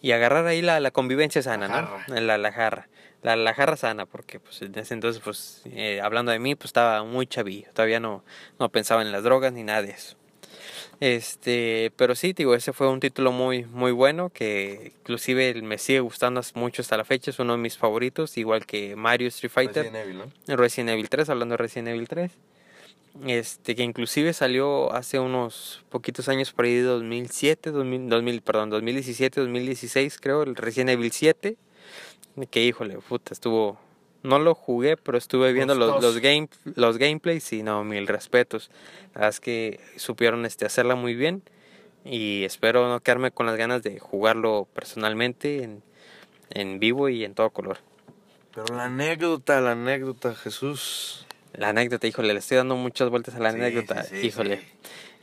y 0.00 0.12
agarrar 0.12 0.46
ahí 0.46 0.62
la, 0.62 0.78
la 0.80 0.90
convivencia 0.90 1.42
sana, 1.42 1.68
La 1.68 1.80
¿no? 1.82 1.86
jarra. 1.88 2.20
La, 2.20 2.38
la 2.38 2.52
jarra. 2.52 2.88
La, 3.22 3.36
la 3.36 3.52
jarra 3.54 3.76
sana, 3.76 4.06
porque 4.06 4.40
pues 4.40 4.62
en 4.62 4.78
ese 4.78 4.94
entonces, 4.94 5.20
pues, 5.22 5.62
eh, 5.66 6.00
hablando 6.02 6.32
de 6.32 6.38
mí, 6.38 6.54
pues 6.54 6.66
estaba 6.66 7.04
muy 7.04 7.26
chavillo, 7.26 7.68
todavía 7.74 8.00
no, 8.00 8.24
no 8.58 8.68
pensaba 8.70 9.02
en 9.02 9.12
las 9.12 9.22
drogas 9.22 9.52
ni 9.52 9.62
nada 9.62 9.82
de 9.82 9.90
eso. 9.90 10.16
Este, 11.00 11.92
pero 11.96 12.14
sí, 12.14 12.34
digo, 12.34 12.54
ese 12.54 12.74
fue 12.74 12.86
un 12.88 13.00
título 13.00 13.32
muy, 13.32 13.64
muy 13.64 13.90
bueno 13.90 14.28
que 14.28 14.92
inclusive 14.98 15.54
me 15.62 15.78
sigue 15.78 16.00
gustando 16.00 16.42
mucho 16.54 16.82
hasta 16.82 16.98
la 16.98 17.06
fecha, 17.06 17.30
es 17.30 17.38
uno 17.38 17.54
de 17.54 17.58
mis 17.58 17.78
favoritos, 17.78 18.36
igual 18.36 18.66
que 18.66 18.96
Mario 18.96 19.28
Street 19.28 19.50
Fighter. 19.50 19.84
Resident 19.84 20.04
Evil, 20.04 20.18
¿no? 20.18 20.56
Resident 20.56 20.90
Evil 20.90 21.08
3, 21.08 21.30
hablando 21.30 21.54
de 21.54 21.56
Resident 21.56 21.88
Evil 21.88 22.06
3. 22.06 22.32
Este, 23.26 23.74
que 23.74 23.82
inclusive 23.82 24.32
salió 24.34 24.92
hace 24.92 25.18
unos 25.18 25.82
poquitos 25.88 26.28
años 26.28 26.52
por 26.52 26.66
ahí 26.66 26.74
de 26.74 26.82
2007, 26.82 27.70
2000, 27.70 28.08
2000, 28.08 28.42
perdón, 28.42 28.70
2017, 28.70 29.40
2016 29.40 30.18
creo, 30.20 30.42
el 30.42 30.54
Resident 30.54 30.90
Evil 30.90 31.10
7. 31.10 31.56
Que 32.50 32.64
híjole, 32.64 32.98
puta, 32.98 33.32
estuvo... 33.32 33.78
No 34.22 34.38
lo 34.38 34.54
jugué, 34.54 34.96
pero 34.96 35.16
estuve 35.16 35.52
viendo 35.52 35.74
los, 35.74 35.88
los, 35.88 35.96
Gustoso. 36.14 36.20
game, 36.22 36.48
los 36.76 36.98
gameplays 36.98 37.52
y 37.52 37.62
no, 37.62 37.84
mil 37.84 38.06
respetos. 38.06 38.70
La 39.14 39.20
verdad 39.20 39.28
es 39.30 39.40
que 39.40 39.80
supieron 39.96 40.44
este, 40.44 40.66
hacerla 40.66 40.94
muy 40.94 41.14
bien 41.14 41.42
y 42.04 42.44
espero 42.44 42.88
no 42.88 43.00
quedarme 43.00 43.30
con 43.30 43.46
las 43.46 43.56
ganas 43.56 43.82
de 43.82 43.98
jugarlo 43.98 44.68
personalmente 44.74 45.62
en, 45.62 45.82
en 46.50 46.78
vivo 46.80 47.08
y 47.08 47.24
en 47.24 47.34
todo 47.34 47.50
color. 47.50 47.78
Pero 48.54 48.74
la 48.76 48.84
anécdota, 48.84 49.60
la 49.60 49.72
anécdota, 49.72 50.34
Jesús. 50.34 51.26
La 51.54 51.70
anécdota, 51.70 52.06
híjole, 52.06 52.32
le 52.32 52.38
estoy 52.40 52.58
dando 52.58 52.76
muchas 52.76 53.08
vueltas 53.10 53.34
a 53.34 53.38
la 53.40 53.52
Sí, 53.52 53.58
anécdota. 53.58 54.02
sí, 54.04 54.20
sí, 54.20 54.26
híjole. 54.26 54.60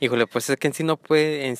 Híjole, 0.00 0.26
pues 0.26 0.50
es 0.50 0.56
que 0.56 0.66
en 0.68 0.74
sí 0.74 0.82
no 0.84 0.96
puede 0.96 1.46
en 1.46 1.56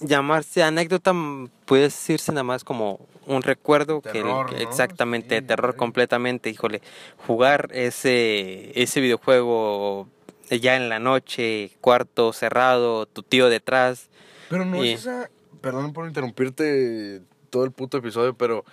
llamarse 0.00 0.62
anécdota, 0.62 1.12
mm, 1.12 1.48
puede 1.64 1.84
decirse 1.84 2.32
nada 2.32 2.42
más 2.44 2.64
como 2.64 3.00
un 3.26 3.42
recuerdo 3.42 4.00
que, 4.00 4.10
Terror, 4.12 4.46
que 4.46 4.54
¿no? 4.62 4.70
exactamente, 4.70 5.40
Sí, 5.40 5.46
terror 5.46 5.72
sí. 5.72 5.78
completamente, 5.78 6.50
híjole. 6.50 6.80
Jugar 7.26 7.68
ese 7.72 8.72
ese 8.80 9.00
videojuego 9.00 10.08
ya 10.50 10.76
en 10.76 10.88
la 10.88 10.98
noche, 11.00 11.72
cuarto 11.80 12.32
cerrado, 12.32 13.06
tu 13.06 13.22
tío 13.22 13.48
detrás. 13.48 14.10
Pero 14.48 14.64
no 14.64 14.84
Y- 14.84 14.92
es 14.92 15.00
esa. 15.00 15.30
Perdón 15.60 15.92
por 15.92 16.06
interrumpirte 16.06 17.22
todo 17.50 17.64
el 17.64 17.72
puto 17.72 17.98
episodio, 17.98 18.34
pero. 18.34 18.64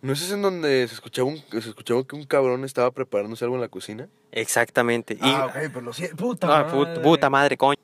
¿No 0.00 0.12
es 0.12 0.20
ese 0.20 0.34
en 0.34 0.42
donde 0.42 0.88
se 0.88 0.94
escuchaba, 0.94 1.28
un, 1.28 1.38
se 1.52 1.58
escuchaba 1.68 2.02
que 2.04 2.16
un 2.16 2.24
cabrón 2.24 2.64
estaba 2.64 2.90
preparándose 2.90 3.44
algo 3.44 3.54
en 3.54 3.60
la 3.60 3.68
cocina? 3.68 4.08
Exactamente. 4.32 5.14
Y 5.14 5.18
ah, 5.22 5.46
ok, 5.46 5.52
pero 5.72 5.80
lo 5.82 5.92
siento. 5.92 6.16
Puta 6.16 6.48
Ah, 6.48 6.64
madre. 6.64 6.76
put- 6.76 7.02
puta 7.02 7.30
madre, 7.30 7.56
coño. 7.56 7.76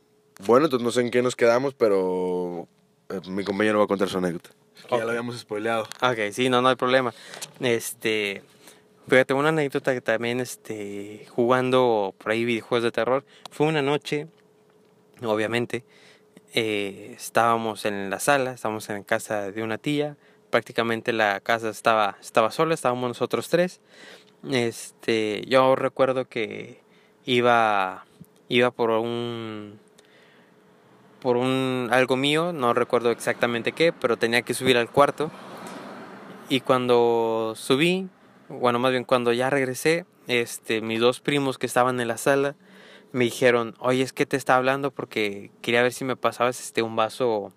Bueno, 0.47 0.67
entonces 0.67 0.85
no 0.85 0.91
sé 0.93 1.01
en 1.01 1.11
qué 1.11 1.23
nos 1.23 1.37
quedamos, 1.37 1.75
pero. 1.75 2.69
eh, 3.11 3.21
mi 3.29 3.43
compañero 3.45 3.79
va 3.79 3.85
a 3.85 3.89
contar 3.89 4.09
su 4.09 4.19
anécdota. 4.19 4.51
Es 4.77 4.83
que 4.85 4.95
Ok. 4.95 4.99
ya 5.01 5.05
lo 5.05 5.11
habíamos 5.11 5.37
spoileado. 5.39 5.83
Ok, 6.03 6.19
sí, 6.33 6.49
no, 6.49 6.63
no 6.63 6.69
hay 6.69 6.77
problema. 6.77 7.13
Este, 7.61 8.43
fíjate, 9.09 9.35
una 9.35 9.49
anécdota 9.49 9.93
que 9.95 10.01
también, 10.01 10.41
este, 10.41 11.27
jugando 11.31 12.15
por 12.19 12.33
ahí 12.33 12.45
videojuegos 12.45 12.85
de 12.85 12.93
terror, 12.93 13.25
fue 13.51 13.67
una 13.67 13.83
noche, 13.83 14.29
obviamente, 15.23 15.85
eh, 16.55 17.15
estábamos 17.17 17.85
en 17.85 18.09
la 18.11 18.21
sala, 18.21 18.53
estábamos 18.53 18.89
en 18.91 19.03
casa 19.03 19.51
de 19.51 19.63
una 19.63 19.79
tía, 19.79 20.17
prácticamente 20.51 21.13
la 21.13 21.41
casa 21.41 21.71
estaba, 21.71 22.17
estaba 22.21 22.51
sola, 22.53 22.75
estábamos 22.75 23.09
nosotros 23.09 23.49
tres. 23.49 23.81
Este, 24.49 25.45
yo 25.49 25.75
recuerdo 25.75 26.27
que 26.29 26.81
iba, 27.25 28.05
iba 28.49 28.71
por 28.71 28.91
un, 28.91 29.81
por 31.21 31.37
un 31.37 31.89
algo 31.91 32.17
mío, 32.17 32.53
no 32.53 32.75
recuerdo 32.75 33.11
exactamente 33.11 33.73
qué, 33.73 33.93
pero 33.93 34.17
tenía 34.17 34.43
que 34.43 34.55
subir 34.55 34.77
al 34.77 34.91
cuarto. 34.91 35.31
Y 36.49 36.61
cuando 36.61 37.55
subí, 37.57 38.09
bueno, 38.49 38.79
más 38.79 38.93
bien 38.93 39.05
cuando 39.05 39.33
ya 39.33 39.51
regresé, 39.51 40.07
este, 40.27 40.81
mis 40.81 41.01
dos 41.01 41.21
primos 41.21 41.59
que 41.59 41.67
estaban 41.67 42.01
en 42.01 42.09
la 42.09 42.19
sala 42.19 42.55
me 43.13 43.25
dijeron, 43.25 43.75
oye, 43.79 44.03
es 44.03 44.13
que 44.13 44.27
te 44.27 44.37
está 44.37 44.57
hablando 44.57 44.91
porque 44.91 45.51
quería 45.63 45.83
ver 45.83 45.93
si 45.93 46.05
me 46.05 46.17
pasabas 46.17 46.61
este 46.61 46.83
un 46.83 46.97
vaso, 46.97 47.53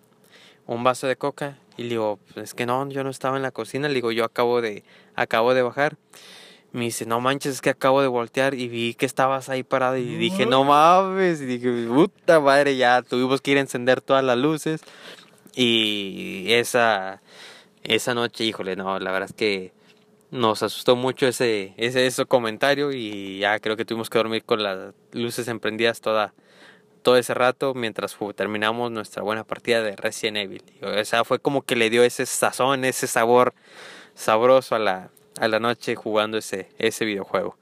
un 0.66 0.84
vaso 0.84 1.08
de 1.08 1.16
coca. 1.16 1.58
Y 1.78 1.84
le 1.84 1.90
digo, 1.90 2.20
"Pues 2.34 2.38
es 2.50 2.54
que 2.54 2.66
no, 2.66 2.88
yo 2.90 3.04
no 3.04 3.10
estaba 3.10 3.38
en 3.38 3.44
la 3.44 3.52
cocina. 3.52 3.88
Le 3.88 3.96
digo, 3.96 4.12
yo 4.12 4.26
acabo 4.26 4.62
de, 4.62 4.84
acabo 5.16 5.54
de 5.54 5.62
bajar. 5.62 5.98
Me 6.74 6.86
dice, 6.86 7.06
no 7.06 7.20
manches, 7.20 7.56
es 7.56 7.62
que 7.62 7.70
acabo 7.70 8.02
de 8.02 8.08
voltear 8.08 8.54
y 8.54 8.70
vi 8.70 8.94
que 8.94 9.06
estabas 9.06 9.50
ahí 9.50 9.64
parado. 9.64 9.98
Y 9.98 10.16
dije, 10.16 10.46
no 10.46 10.64
mames. 10.64 11.42
Y 11.42 11.46
dije, 11.46 11.88
puta 11.88 12.40
madre, 12.40 12.78
ya 12.78 13.02
tuvimos 13.02 13.42
que 13.42 13.52
ir 13.52 13.58
a 13.58 13.62
encender 13.62 14.00
todas 14.02 14.24
las 14.24 14.38
luces. 14.38 14.82
Y 15.54 16.46
esa, 16.50 17.22
esa 17.84 18.14
noche, 18.14 18.46
híjole, 18.46 18.76
no, 18.76 19.00
la 19.00 19.12
verdad 19.12 19.30
es 19.30 19.36
que 19.36 19.74
nos 20.32 20.64
asustó 20.64 20.96
mucho 20.96 21.28
ese, 21.28 21.74
ese, 21.76 22.06
ese 22.06 22.26
comentario 22.26 22.94
y 22.94 23.40
ya 23.40 23.60
creo 23.60 23.76
que 23.76 23.84
tuvimos 23.84 24.10
que 24.10 24.18
dormir 24.18 24.44
con 24.46 24.64
las 24.64 24.94
luces 25.12 25.50
emprendidas 25.50 26.00
toda, 26.00 26.34
todo 27.02 27.18
ese 27.18 27.34
rato 27.34 27.74
mientras 27.74 28.18
terminamos 28.36 28.92
nuestra 28.92 29.24
buena 29.24 29.44
partida 29.44 29.82
de 29.82 29.98
Resident 29.98 30.38
Evil. 30.38 30.64
O 30.82 31.04
sea, 31.04 31.26
fue 31.26 31.40
como 31.40 31.64
que 31.64 31.76
le 31.76 31.90
dio 31.90 32.04
ese 32.04 32.26
sazón, 32.26 32.86
ese 32.86 33.08
sabor 33.08 33.54
sabroso 34.16 34.76
a 34.76 34.80
la, 34.80 35.10
a 35.40 35.48
la 35.48 35.60
noche 35.60 35.96
jugando 35.96 36.38
ese, 36.38 36.70
ese 36.78 37.06
videojuego. 37.06 37.58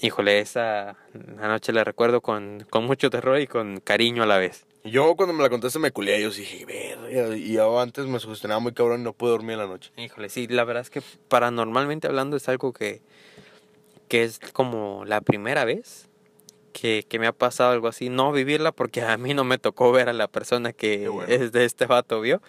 Híjole, 0.00 0.38
esa 0.38 0.96
noche 1.12 1.72
la 1.72 1.82
recuerdo 1.82 2.20
con, 2.20 2.64
con 2.70 2.84
mucho 2.84 3.10
terror 3.10 3.40
y 3.40 3.46
con 3.46 3.80
cariño 3.80 4.22
a 4.22 4.26
la 4.26 4.38
vez. 4.38 4.64
Yo 4.84 5.16
cuando 5.16 5.34
me 5.34 5.42
la 5.42 5.50
contaste 5.50 5.78
me 5.78 5.90
culé, 5.90 6.22
yo 6.22 6.30
dije, 6.30 6.64
verga, 6.64 7.36
y 7.36 7.52
yo 7.52 7.80
antes 7.80 8.06
me 8.06 8.20
sugestionaba 8.20 8.60
muy 8.60 8.72
cabrón 8.72 9.00
y 9.00 9.04
no 9.04 9.12
pude 9.12 9.30
dormir 9.30 9.52
en 9.54 9.58
la 9.58 9.66
noche. 9.66 9.90
Híjole, 9.96 10.28
sí, 10.28 10.46
la 10.46 10.64
verdad 10.64 10.82
es 10.82 10.90
que 10.90 11.02
paranormalmente 11.28 12.06
hablando 12.06 12.36
es 12.36 12.48
algo 12.48 12.72
que, 12.72 13.00
que 14.06 14.22
es 14.22 14.38
como 14.52 15.04
la 15.04 15.20
primera 15.20 15.64
vez 15.64 16.08
que, 16.72 17.04
que, 17.08 17.18
me 17.18 17.26
ha 17.26 17.32
pasado 17.32 17.72
algo 17.72 17.88
así. 17.88 18.08
No 18.08 18.30
vivirla 18.30 18.70
porque 18.70 19.02
a 19.02 19.16
mí 19.16 19.34
no 19.34 19.42
me 19.42 19.58
tocó 19.58 19.90
ver 19.90 20.08
a 20.08 20.12
la 20.12 20.28
persona 20.28 20.72
que 20.72 21.10
es 21.26 21.50
de 21.50 21.64
este 21.64 21.86
vato 21.86 22.20
vio. 22.20 22.40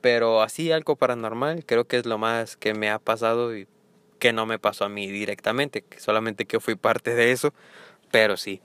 Pero 0.00 0.42
así 0.42 0.72
algo 0.72 0.96
paranormal 0.96 1.64
creo 1.64 1.86
que 1.86 1.98
es 1.98 2.04
lo 2.04 2.18
más 2.18 2.56
que 2.56 2.74
me 2.74 2.90
ha 2.90 2.98
pasado 2.98 3.56
y 3.56 3.66
que 4.24 4.32
no 4.32 4.46
me 4.46 4.58
pasó 4.58 4.86
a 4.86 4.88
mí 4.88 5.06
directamente, 5.06 5.84
solamente 5.98 6.46
que 6.46 6.58
fui 6.58 6.76
parte 6.76 7.14
de 7.14 7.30
eso, 7.30 7.52
pero 8.10 8.38
sí. 8.38 8.62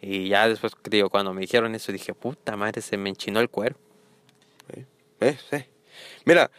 Y 0.00 0.28
ya 0.28 0.46
después, 0.46 0.74
digo, 0.88 1.10
cuando 1.10 1.34
me 1.34 1.40
dijeron 1.40 1.74
eso, 1.74 1.90
dije, 1.90 2.14
puta 2.14 2.56
madre, 2.56 2.82
se 2.82 2.96
me 2.96 3.10
enchinó 3.10 3.40
el 3.40 3.48
cuero. 3.48 3.74
Eh, 5.18 5.36
sí. 5.50 5.56
Mira, 6.24 6.52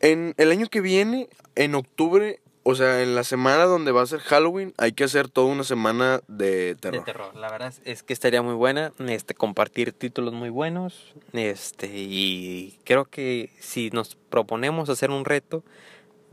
en 0.00 0.34
el 0.36 0.50
año 0.50 0.66
que 0.66 0.82
viene, 0.82 1.30
en 1.54 1.74
octubre, 1.74 2.40
o 2.64 2.74
sea, 2.74 3.02
en 3.02 3.14
la 3.14 3.24
semana 3.24 3.64
donde 3.64 3.92
va 3.92 4.02
a 4.02 4.06
ser 4.06 4.20
Halloween, 4.20 4.74
hay 4.76 4.92
que 4.92 5.04
hacer 5.04 5.30
toda 5.30 5.46
una 5.46 5.64
semana 5.64 6.20
de 6.28 6.74
terror. 6.74 7.00
De 7.00 7.12
terror, 7.12 7.34
la 7.34 7.50
verdad 7.50 7.72
es 7.86 8.02
que 8.02 8.12
estaría 8.12 8.42
muy 8.42 8.56
buena, 8.56 8.92
este, 9.08 9.32
compartir 9.32 9.94
títulos 9.94 10.34
muy 10.34 10.50
buenos, 10.50 11.14
este, 11.32 11.88
y 11.94 12.78
creo 12.84 13.06
que 13.06 13.48
si 13.58 13.88
nos 13.88 14.16
proponemos 14.16 14.90
hacer 14.90 15.10
un 15.10 15.24
reto, 15.24 15.64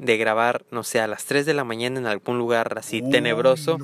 de 0.03 0.17
grabar, 0.17 0.65
no 0.71 0.83
sé, 0.83 0.99
a 0.99 1.07
las 1.07 1.25
3 1.25 1.45
de 1.45 1.53
la 1.53 1.63
mañana 1.63 1.99
en 1.99 2.07
algún 2.07 2.37
lugar 2.37 2.77
así 2.77 3.01
tenebroso. 3.01 3.77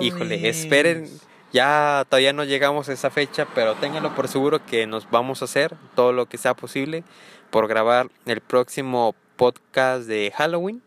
Híjole, 0.00 0.48
esperen, 0.48 1.08
ya 1.52 2.04
todavía 2.08 2.32
no 2.32 2.44
llegamos 2.44 2.88
a 2.88 2.92
esa 2.92 3.10
fecha, 3.10 3.46
pero 3.54 3.74
ténganlo 3.74 4.14
por 4.14 4.28
seguro 4.28 4.64
que 4.64 4.86
nos 4.86 5.10
vamos 5.10 5.42
a 5.42 5.46
hacer 5.46 5.74
todo 5.94 6.12
lo 6.12 6.26
que 6.26 6.38
sea 6.38 6.54
posible 6.54 7.04
por 7.50 7.66
grabar 7.68 8.08
el 8.26 8.40
próximo 8.40 9.14
podcast 9.36 10.06
de 10.06 10.32
Halloween 10.36 10.82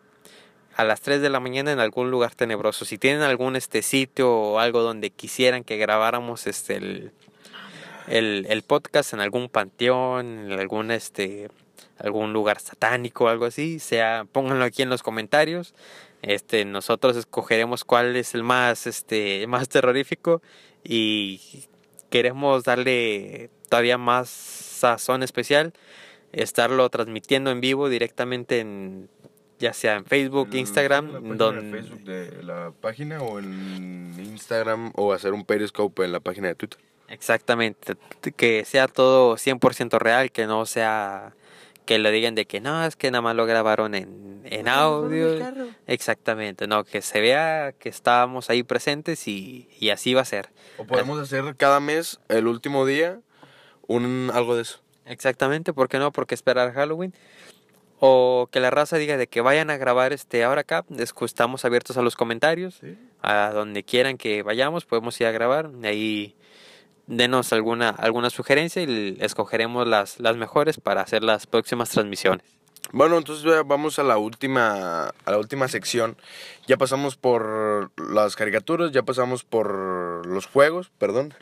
a 0.76 0.84
las 0.84 1.02
3 1.02 1.22
de 1.22 1.30
la 1.30 1.40
mañana 1.40 1.72
en 1.72 1.80
algún 1.80 2.12
lugar 2.12 2.36
tenebroso. 2.36 2.86
Si 2.86 2.98
tienen 2.98 3.22
algún 3.22 3.56
este 3.56 3.82
sitio 3.82 4.32
o 4.32 4.60
algo 4.60 4.82
donde 4.82 5.10
quisieran 5.10 5.64
que 5.64 5.78
grabáramos 5.78 6.48
este 6.48 6.78
el, 6.78 7.12
el, 8.08 8.46
el 8.50 8.62
podcast 8.64 9.14
en 9.14 9.20
algún 9.20 9.50
panteón, 9.50 10.52
en 10.52 10.60
algún 10.60 10.92
este 10.92 11.50
algún 12.04 12.34
lugar 12.34 12.60
satánico 12.60 13.26
o 13.26 13.28
algo 13.28 13.46
así, 13.46 13.80
sea, 13.80 14.26
pónganlo 14.32 14.66
aquí 14.66 14.82
en 14.82 14.90
los 14.90 15.04
comentarios. 15.04 15.74
Este, 16.22 16.66
nosotros 16.66 17.18
escogeremos 17.18 17.84
cuál 17.84 18.16
es 18.16 18.36
el 18.36 18.44
más, 18.44 18.88
este, 18.88 19.46
más 19.48 19.70
terrorífico 19.70 20.42
y 20.84 21.66
queremos 22.10 22.64
darle 22.64 23.50
todavía 23.70 23.98
más 23.98 24.30
sazón 24.30 25.24
especial, 25.24 25.74
estarlo 26.32 26.90
transmitiendo 26.90 27.52
en 27.52 27.62
vivo 27.62 27.90
directamente 27.90 28.60
en 28.60 29.10
ya 29.62 29.74
sea 29.74 29.96
en 29.96 30.06
Facebook, 30.06 30.50
Instagram, 30.54 31.38
donde 31.38 31.82
Facebook 31.82 32.04
de 32.04 32.44
la 32.44 32.74
página 32.82 33.22
o 33.22 33.38
en 33.38 34.14
Instagram 34.18 34.92
o 34.96 35.14
hacer 35.14 35.34
un 35.34 35.46
periscope 35.46 36.04
en 36.04 36.12
la 36.12 36.20
página 36.20 36.48
de 36.48 36.56
Twitter. 36.56 36.80
Exactamente, 37.08 37.94
que 38.36 38.66
sea 38.66 38.88
todo 38.88 39.36
100% 39.36 40.00
real, 40.00 40.32
que 40.32 40.48
no 40.48 40.66
sea 40.66 41.34
que 41.86 42.00
lo 42.00 42.12
digan 42.12 42.36
de 42.36 42.46
que 42.46 42.62
no, 42.62 42.86
es 42.86 42.96
que 42.96 43.12
nada 43.12 43.22
más 43.22 43.36
lo 43.36 43.46
grabaron 43.46 43.96
en, 43.96 44.42
en 44.46 44.68
audio. 44.68 45.38
Exactamente, 45.88 46.68
no, 46.68 46.84
que 46.84 47.02
se 47.02 47.22
vea 47.22 47.74
que 47.78 47.90
estábamos 47.90 48.50
ahí 48.50 48.64
presentes 48.64 49.28
y, 49.28 49.70
y 49.80 49.90
así 49.90 50.14
va 50.14 50.22
a 50.22 50.26
ser. 50.26 50.50
O 50.78 50.86
podemos 50.86 51.20
hacer 51.20 51.56
cada 51.58 51.80
mes, 51.80 52.20
el 52.30 52.48
último 52.48 52.86
día, 52.86 53.20
un 53.88 54.32
algo 54.34 54.56
de 54.56 54.64
eso. 54.64 54.80
Exactamente, 55.06 55.74
¿por 55.74 55.90
qué 55.90 56.00
no? 56.00 56.12
Porque 56.12 56.36
esperar 56.36 56.74
Halloween. 56.74 57.14
O 58.00 58.50
que 58.52 58.60
la 58.60 58.72
raza 58.72 58.98
diga 58.98 59.16
de 59.16 59.28
que 59.28 59.42
vayan 59.42 59.70
a 59.70 59.78
grabar 59.78 60.12
este 60.12 60.44
ahora 60.44 60.62
acá, 60.62 60.86
estamos 60.98 61.66
abiertos 61.66 61.98
a 61.98 62.02
los 62.02 62.16
comentarios, 62.16 62.82
a 63.22 63.52
donde 63.54 63.84
quieran 63.84 64.18
que 64.18 64.42
vayamos, 64.42 64.86
podemos 64.86 65.22
ir 65.22 65.28
a 65.28 65.32
grabar, 65.32 65.70
ahí 65.84 66.36
denos 67.08 67.54
alguna, 67.54 67.90
alguna 67.90 68.30
sugerencia 68.30 68.82
y 68.84 69.18
escogeremos 69.20 69.88
las, 69.88 70.20
las 70.20 70.38
mejores 70.38 70.80
para 70.80 71.02
hacer 71.02 71.24
las 71.24 71.48
próximas 71.48 71.90
transmisiones. 71.90 72.46
Bueno, 72.94 73.18
entonces 73.18 73.46
vamos 73.66 74.00
a 74.00 74.04
la 74.04 74.18
última 74.18 75.08
a 75.08 75.32
la 75.32 75.38
última 75.38 75.68
sección. 75.68 76.18
Ya 76.68 76.78
pasamos 76.78 77.16
por 77.16 77.92
las 77.98 78.36
caricaturas, 78.36 78.92
ya 78.92 79.04
pasamos 79.04 79.44
por 79.44 80.26
los 80.26 80.46
juegos, 80.48 80.92
perdón. 80.98 81.34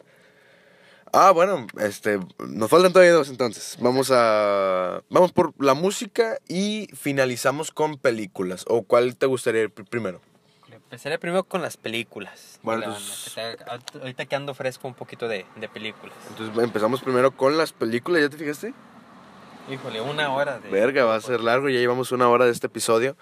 Ah, 1.12 1.32
bueno, 1.32 1.66
este 1.80 2.20
nos 2.38 2.70
faltan 2.70 2.94
todavía 2.94 3.14
dos 3.14 3.30
entonces. 3.30 3.78
Vamos 3.80 4.12
a 4.12 5.02
vamos 5.10 5.32
por 5.32 5.54
la 5.58 5.74
música 5.74 6.38
y 6.48 6.88
finalizamos 6.94 7.72
con 7.72 7.98
películas. 7.98 8.66
¿O 8.68 8.84
cuál 8.84 9.16
te 9.16 9.26
gustaría 9.26 9.64
ir 9.64 9.72
primero? 9.72 10.22
Empezaré 10.90 11.20
primero 11.20 11.44
con 11.44 11.62
las 11.62 11.78
películas. 11.78 12.60
Bueno, 12.64 12.98
ahorita 14.02 14.26
que 14.26 14.36
ando 14.36 14.56
fresco 14.56 14.88
un 14.88 14.96
poquito 14.96 15.28
de, 15.28 15.46
de, 15.56 15.70
películas. 15.70 16.16
Entonces 16.30 16.64
empezamos 16.64 17.02
primero 17.02 17.30
con 17.30 17.60
las 17.60 17.74
películas, 17.74 18.24
¿ya 18.24 18.30
te 18.30 18.38
fijaste? 18.38 18.74
Híjole, 19.70 20.02
una 20.02 20.34
hora 20.34 20.58
de... 20.58 20.68
Verga, 20.72 21.06
va 21.06 21.14
a 21.14 21.22
ser 21.22 21.42
largo, 21.42 21.70
ya 21.70 21.78
llevamos 21.78 22.12
una 22.12 22.28
hora 22.28 22.46
de 22.46 22.52
este 22.52 22.66
episodio. 22.66 23.16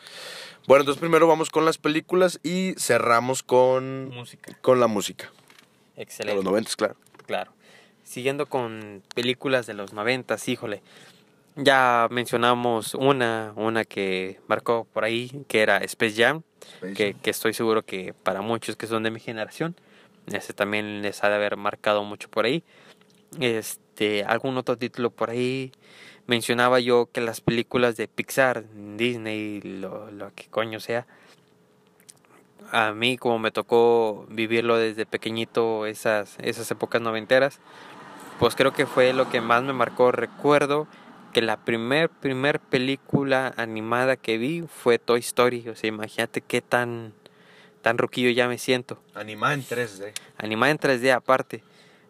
Bueno, 0.65 0.84
entonces 0.84 1.02
primero 1.02 1.27
vamos 1.27 1.49
con 1.49 1.65
las 1.65 1.77
películas 1.77 2.39
y 2.41 2.73
cerramos 2.77 3.44
con... 3.44 4.11
Música. 4.11 4.57
Con 4.61 4.80
la 4.80 4.88
música. 4.88 5.30
Excelente. 5.98 6.31
De 6.31 6.35
los 6.35 6.45
noventas, 6.45 6.77
claro. 6.77 6.95
Claro. 7.26 7.52
Siguiendo 8.06 8.45
con 8.45 9.03
películas 9.14 9.68
de 9.68 9.73
los 9.73 9.91
noventas, 9.91 10.48
híjole. 10.48 10.81
Ya 11.57 12.07
mencionamos 12.11 12.93
una, 12.93 13.51
una 13.55 13.84
que 13.84 14.39
marcó 14.47 14.88
por 14.93 15.03
ahí, 15.03 15.43
que 15.47 15.61
era 15.61 15.77
Space 15.79 16.13
Jam, 16.15 16.43
que, 16.95 17.15
que, 17.15 17.29
estoy 17.31 17.53
seguro 17.53 17.84
que 17.84 18.13
para 18.13 18.41
muchos 18.41 18.75
que 18.75 18.85
son 18.85 19.01
de 19.01 19.09
mi 19.09 19.19
generación, 19.19 19.75
ese 20.27 20.53
también 20.53 21.01
les 21.01 21.23
ha 21.23 21.29
de 21.29 21.35
haber 21.35 21.57
marcado 21.57 22.03
mucho 22.03 22.29
por 22.29 22.45
ahí. 22.45 22.63
Este, 23.39 24.23
algún 24.23 24.55
otro 24.57 24.77
título 24.77 25.09
por 25.09 25.31
ahí. 25.31 25.71
Mencionaba 26.27 26.79
yo 26.79 27.09
que 27.11 27.21
las 27.21 27.41
películas 27.41 27.97
de 27.97 28.07
Pixar, 28.07 28.65
Disney, 28.95 29.61
lo, 29.61 30.11
lo 30.11 30.31
que 30.35 30.47
coño 30.49 30.79
sea, 30.79 31.07
a 32.71 32.91
mí 32.91 33.17
como 33.17 33.39
me 33.39 33.49
tocó 33.51 34.27
vivirlo 34.29 34.77
desde 34.77 35.05
pequeñito, 35.05 35.85
esas, 35.88 36.38
esas 36.39 36.69
épocas 36.69 37.01
noventeras, 37.01 37.59
pues 38.39 38.55
creo 38.55 38.73
que 38.73 38.85
fue 38.85 39.13
lo 39.13 39.29
que 39.29 39.41
más 39.41 39.63
me 39.63 39.73
marcó. 39.73 40.11
Recuerdo 40.11 40.88
que 41.38 41.43
la 41.43 41.64
primer, 41.64 42.09
primer 42.09 42.59
película 42.59 43.53
animada 43.57 44.15
que 44.15 44.39
vi 44.39 44.64
fue 44.68 44.97
Toy 44.97 45.19
Story. 45.19 45.69
O 45.69 45.76
sea, 45.76 45.88
imagínate 45.88 46.41
qué 46.41 46.64
tan, 46.64 47.14
tan 47.84 47.99
roquillo 47.99 48.31
ya 48.31 48.47
me 48.47 48.57
siento. 48.57 48.99
Animada 49.14 49.53
en 49.53 49.61
3D. 49.64 50.14
Animada 50.38 50.72
en 50.72 50.80
3D 50.80 51.14
aparte. 51.14 51.64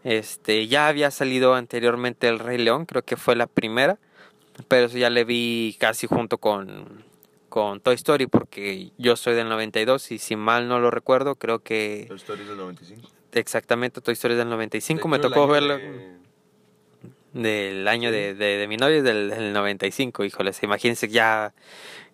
Este, 0.05 0.67
ya 0.67 0.87
había 0.87 1.11
salido 1.11 1.55
anteriormente 1.55 2.29
El 2.29 2.39
Rey 2.39 2.57
León, 2.57 2.85
creo 2.85 3.01
que 3.01 3.17
fue 3.17 3.35
la 3.35 3.47
primera. 3.47 3.99
Pero 4.69 4.85
eso 4.85 4.97
ya 4.97 5.09
le 5.09 5.25
vi 5.25 5.75
casi 5.77 6.07
junto 6.07 6.37
con, 6.37 7.03
con 7.49 7.81
Toy 7.81 7.95
Story 7.95 8.27
porque 8.27 8.93
yo 8.97 9.17
soy 9.17 9.35
del 9.35 9.49
92 9.49 10.09
y 10.13 10.19
si 10.19 10.37
mal 10.37 10.69
no 10.69 10.79
lo 10.79 10.89
recuerdo, 10.89 11.35
creo 11.35 11.59
que... 11.59 12.05
Toy 12.07 12.15
Story 12.15 12.43
es 12.43 12.47
del 12.47 12.57
95. 12.59 13.09
Exactamente, 13.33 13.99
Toy 13.99 14.13
Story 14.13 14.35
es 14.35 14.37
del 14.37 14.47
95. 14.47 15.05
me 15.09 15.19
tocó 15.19 15.47
verlo 15.47 15.77
del 17.41 17.88
año 17.88 18.11
de, 18.11 18.34
de, 18.34 18.68
mi 18.68 18.77
novio, 18.77 19.03
del, 19.03 19.30
del 19.30 19.53
95, 19.53 20.23
híjoles, 20.26 20.61
imagínense 20.64 21.07
ya 21.07 21.53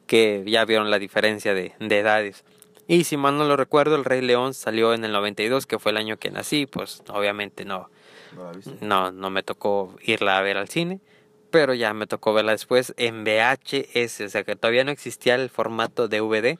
que 0.08 0.44
ya 0.46 0.66
vieron 0.66 0.92
la 0.92 1.00
diferencia 1.00 1.54
de, 1.54 1.74
de 1.80 2.00
edades. 2.00 2.44
Y 2.88 3.06
si 3.06 3.16
mal 3.16 3.38
no 3.38 3.46
lo 3.46 3.56
recuerdo, 3.56 3.96
El 3.96 4.06
Rey 4.06 4.22
León 4.22 4.54
salió 4.54 4.94
en 4.94 5.06
el 5.06 5.14
92, 5.14 5.66
que 5.66 5.80
fue 5.80 5.92
el 5.92 5.98
año 5.98 6.18
que 6.18 6.32
nací, 6.32 6.66
pues 6.66 7.02
obviamente 7.08 7.64
no, 7.64 7.90
no, 8.82 9.12
no 9.12 9.30
me 9.30 9.44
tocó 9.44 9.96
irla 10.02 10.38
a 10.38 10.42
ver 10.42 10.58
al 10.58 10.68
cine, 10.68 11.00
pero 11.50 11.74
ya 11.74 11.94
me 11.94 12.08
tocó 12.08 12.34
verla 12.34 12.52
después 12.52 12.94
en 12.98 13.24
VHS, 13.24 14.22
o 14.22 14.30
sea 14.30 14.44
que 14.44 14.56
todavía 14.56 14.84
no 14.84 14.92
existía 14.92 15.36
el 15.36 15.50
formato 15.50 16.08
DVD, 16.08 16.58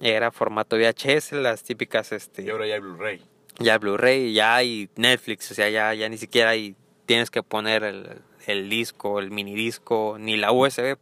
era 0.00 0.30
formato 0.30 0.76
VHS, 0.76 1.32
las 1.32 1.64
típicas... 1.64 2.12
Este, 2.12 2.42
y 2.42 2.50
ahora 2.50 2.66
ya 2.66 2.74
hay 2.74 2.80
Blu-ray. 2.80 3.22
Ya 3.58 3.78
Blu-ray, 3.78 4.32
ya 4.34 4.54
hay 4.54 4.90
Netflix, 4.96 5.50
o 5.50 5.54
sea, 5.54 5.70
ya, 5.70 5.94
ya 5.94 6.08
ni 6.08 6.18
siquiera 6.18 6.50
hay 6.50 6.76
tienes 7.06 7.30
que 7.30 7.42
poner 7.42 7.84
el, 7.84 8.22
el 8.46 8.68
disco, 8.68 9.18
el 9.18 9.30
mini 9.30 9.54
disco, 9.54 10.16
ni 10.18 10.36
la 10.36 10.52
USB, 10.52 10.98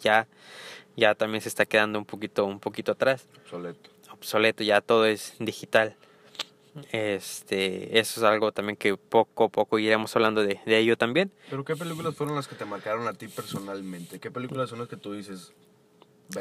ya, 0.00 0.28
ya 0.96 1.14
también 1.14 1.40
se 1.40 1.48
está 1.48 1.66
quedando 1.66 1.98
un 1.98 2.04
poquito, 2.04 2.44
un 2.44 2.60
poquito 2.60 2.92
atrás. 2.92 3.26
Obsoleto. 3.44 3.90
Obsoleto, 4.12 4.64
ya 4.64 4.80
todo 4.80 5.06
es 5.06 5.34
digital. 5.38 5.96
Este, 6.92 7.98
eso 7.98 8.20
es 8.20 8.24
algo 8.24 8.52
también 8.52 8.76
que 8.76 8.96
poco 8.96 9.44
a 9.44 9.48
poco 9.48 9.78
iremos 9.78 10.14
hablando 10.14 10.42
de, 10.42 10.60
de 10.64 10.78
ello 10.78 10.96
también. 10.96 11.32
Pero 11.50 11.64
¿qué 11.64 11.74
películas 11.74 12.14
fueron 12.14 12.36
las 12.36 12.46
que 12.46 12.54
te 12.54 12.64
marcaron 12.64 13.08
a 13.08 13.14
ti 13.14 13.26
personalmente? 13.26 14.20
¿Qué 14.20 14.30
películas 14.30 14.70
son 14.70 14.78
las 14.78 14.88
que 14.88 14.96
tú 14.96 15.12
dices, 15.12 15.52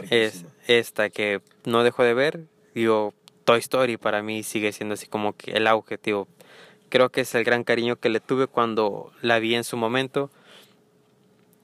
es 0.10 0.46
esta 0.68 1.10
que 1.10 1.42
no 1.66 1.84
dejo 1.84 2.04
de 2.04 2.14
ver. 2.14 2.46
Digo, 2.74 3.14
Toy 3.46 3.60
Story 3.60 3.98
para 3.98 4.22
mí 4.22 4.44
sigue 4.44 4.72
siendo 4.72 4.94
así 4.94 5.08
como 5.08 5.34
que 5.34 5.52
el 5.52 5.68
auge, 5.68 5.98
tío. 5.98 6.28
Creo 6.90 7.10
que 7.10 7.22
es 7.22 7.36
el 7.36 7.44
gran 7.44 7.64
cariño 7.64 7.98
que 7.98 8.10
le 8.10 8.20
tuve 8.20 8.48
cuando 8.48 9.12
la 9.22 9.40
vi 9.40 9.56
en 9.56 9.64
su 9.64 9.78
momento. 9.78 10.30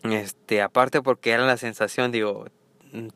Este, 0.03 0.61
aparte 0.61 1.01
porque 1.01 1.31
era 1.31 1.45
la 1.45 1.57
sensación, 1.57 2.11
digo, 2.11 2.45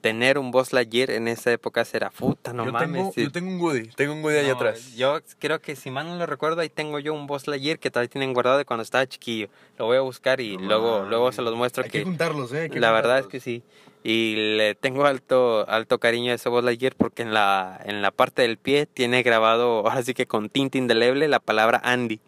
tener 0.02 0.40
un 0.40 0.52
Buzz 0.52 0.74
Lightyear 0.74 1.12
en 1.12 1.28
esa 1.28 1.52
época 1.52 1.86
será 1.86 2.10
puta, 2.10 2.54
no 2.54 2.66
yo, 2.66 2.72
mames. 2.72 2.92
tengo, 2.92 3.12
sí. 3.14 3.24
yo 3.24 3.32
tengo 3.32 3.52
un 3.52 3.60
Woody, 3.62 3.90
tengo 3.96 4.14
un 4.14 4.24
Woody 4.24 4.38
allá 4.38 4.54
atrás. 4.54 4.96
Yo 4.96 5.20
creo 5.40 5.60
que 5.60 5.76
si 5.76 5.92
mal 5.92 6.08
no 6.08 6.16
lo 6.16 6.26
recuerdo, 6.26 6.62
ahí 6.62 6.70
tengo 6.70 6.98
yo 7.00 7.14
un 7.14 7.28
Buzz 7.28 7.48
Lightyear 7.48 7.78
que 7.78 7.92
todavía 7.92 8.10
tienen 8.10 8.34
guardado 8.34 8.58
de 8.58 8.66
cuando 8.66 8.84
estaba 8.84 9.06
chiquillo. 9.06 9.50
Lo 9.78 9.86
voy 9.86 9.98
a 9.98 10.02
buscar 10.02 10.42
y 10.42 10.58
No 10.58 10.64
luego, 10.64 11.06
luego 11.06 11.32
se 11.32 11.42
los 11.42 11.56
muestro 11.56 11.84
Hay 11.84 11.90
que 11.90 12.00
que 12.00 12.06
juntarlos, 12.06 12.52
¿eh? 12.54 12.70
Que 12.70 12.80
la 12.80 12.92
verdad 12.92 13.20
es 13.20 13.28
que 13.28 13.40
sí. 13.40 13.64
Y 14.04 14.36
le 14.58 14.76
tengo 14.76 15.06
alto, 15.06 15.68
alto 15.70 16.00
cariño 16.00 16.32
a 16.32 16.36
ese 16.36 16.48
Buzz 16.50 16.64
Lightyear 16.64 16.96
porque 16.96 17.24
en 17.24 17.34
la, 17.34 17.80
en 17.84 18.02
la 18.02 18.12
parte 18.12 18.44
del 18.44 18.58
pie 18.58 18.86
tiene 18.86 19.22
grabado, 19.24 19.80
ahora 19.88 20.02
sí 20.04 20.14
que 20.14 20.28
con 20.28 20.50
tinta 20.50 20.78
indeleble, 20.78 21.28
la 21.28 21.40
palabra 21.40 21.82
Andy. 21.84 22.20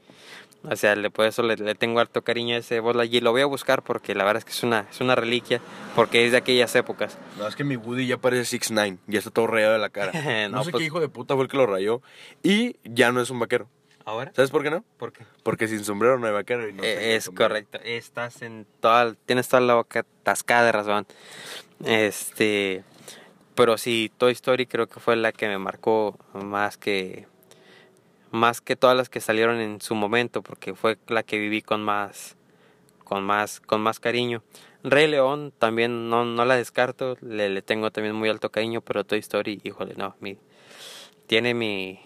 O 0.70 0.76
sea, 0.76 0.94
le, 0.98 1.10
por 1.10 1.26
eso 1.26 1.42
le, 1.42 1.56
le 1.56 1.74
tengo 1.76 2.02
alto 2.02 2.22
cariño 2.22 2.56
a 2.56 2.58
ese 2.58 2.82
Buzz 2.82 2.94
Lightyear. 2.98 3.24
Lo 3.24 3.32
voy 3.32 3.42
a 3.42 3.46
buscar 3.46 3.82
porque 3.82 4.14
la 4.14 4.26
verdad 4.26 4.40
es 4.40 4.46
que 4.46 4.52
es 4.52 4.62
una, 4.64 4.88
es 4.92 5.00
una 5.00 5.16
reliquia, 5.16 5.62
porque 5.96 6.26
es 6.26 6.34
de 6.34 6.38
aquellas 6.40 6.76
épocas. 6.76 7.18
No, 7.38 7.48
es 7.48 7.56
que 7.56 7.64
mi 7.64 7.78
Woody 7.78 8.08
ya 8.08 8.18
parece 8.18 8.44
6 8.44 8.72
9 8.72 8.98
ya 9.08 9.20
está 9.20 9.32
todo 9.32 9.48
rayado 9.48 9.72
de 9.74 9.80
la 9.80 9.90
cara. 9.90 10.12
No, 10.50 10.58
No, 10.58 10.64
sé 10.66 10.72
pues- 10.72 10.82
qué 10.82 10.88
hijo 10.88 11.00
de 11.00 11.08
puta 11.08 11.36
fue 11.36 11.44
el 11.46 11.50
que 11.50 11.56
lo 11.56 11.66
rayó. 11.66 12.02
Y 12.44 12.76
ya 12.84 13.14
no 13.14 13.22
es 13.22 13.30
un 13.30 13.40
vaquero. 13.40 13.70
¿Ahora? 14.06 14.32
¿Sabes 14.36 14.50
por 14.52 14.64
qué 14.64 14.70
no? 14.70 14.84
¿Por 14.98 15.14
qué? 15.14 15.24
Porque 15.44 15.68
sin 15.68 15.84
sombrero 15.84 16.18
no 16.18 16.28
hay 16.28 16.34
vaquero. 16.34 16.68
Y 16.68 16.74
no 16.74 16.84
Eh, 16.84 17.16
es 17.16 17.30
correcto. 17.30 17.80
Estás 17.84 18.42
en 18.42 18.66
toda, 18.80 19.14
tienes 19.26 19.48
toda 19.48 19.62
la 19.62 19.76
boca 19.76 20.00
atascada 20.00 20.66
de 20.66 20.72
razón. 20.72 21.08
Este, 21.86 22.84
pero 23.56 23.78
sí, 23.78 24.12
Toy 24.18 24.32
Story 24.34 24.66
creo 24.66 24.88
que 24.88 25.00
fue 25.00 25.16
la 25.16 25.32
que 25.32 25.48
me 25.48 25.58
marcó 25.58 26.18
más 26.34 26.78
que 26.78 27.28
más 28.32 28.62
que 28.62 28.76
todas 28.76 28.96
las 28.96 29.10
que 29.10 29.22
salieron 29.22 29.60
en 29.60 29.82
su 29.82 29.96
momento, 29.96 30.44
porque 30.44 30.76
fue 30.76 30.98
la 31.08 31.24
que 31.24 31.40
viví 31.40 31.62
con 31.62 31.84
más 31.84 32.36
con 33.04 33.24
más 33.24 33.60
con 33.60 33.82
más 33.82 34.00
cariño. 34.00 34.44
Rey 34.84 35.08
León 35.08 35.52
también 35.58 36.10
no, 36.10 36.24
no 36.26 36.46
la 36.46 36.56
descarto, 36.56 37.18
le, 37.22 37.50
le 37.50 37.62
tengo 37.62 37.92
también 37.92 38.16
muy 38.16 38.30
alto 38.30 38.50
cariño, 38.50 38.82
pero 38.82 39.04
Toy 39.04 39.20
Story, 39.20 39.60
híjole, 39.64 39.96
no, 39.96 40.16
mi, 40.22 40.38
tiene 41.28 41.54
mi 41.54 42.00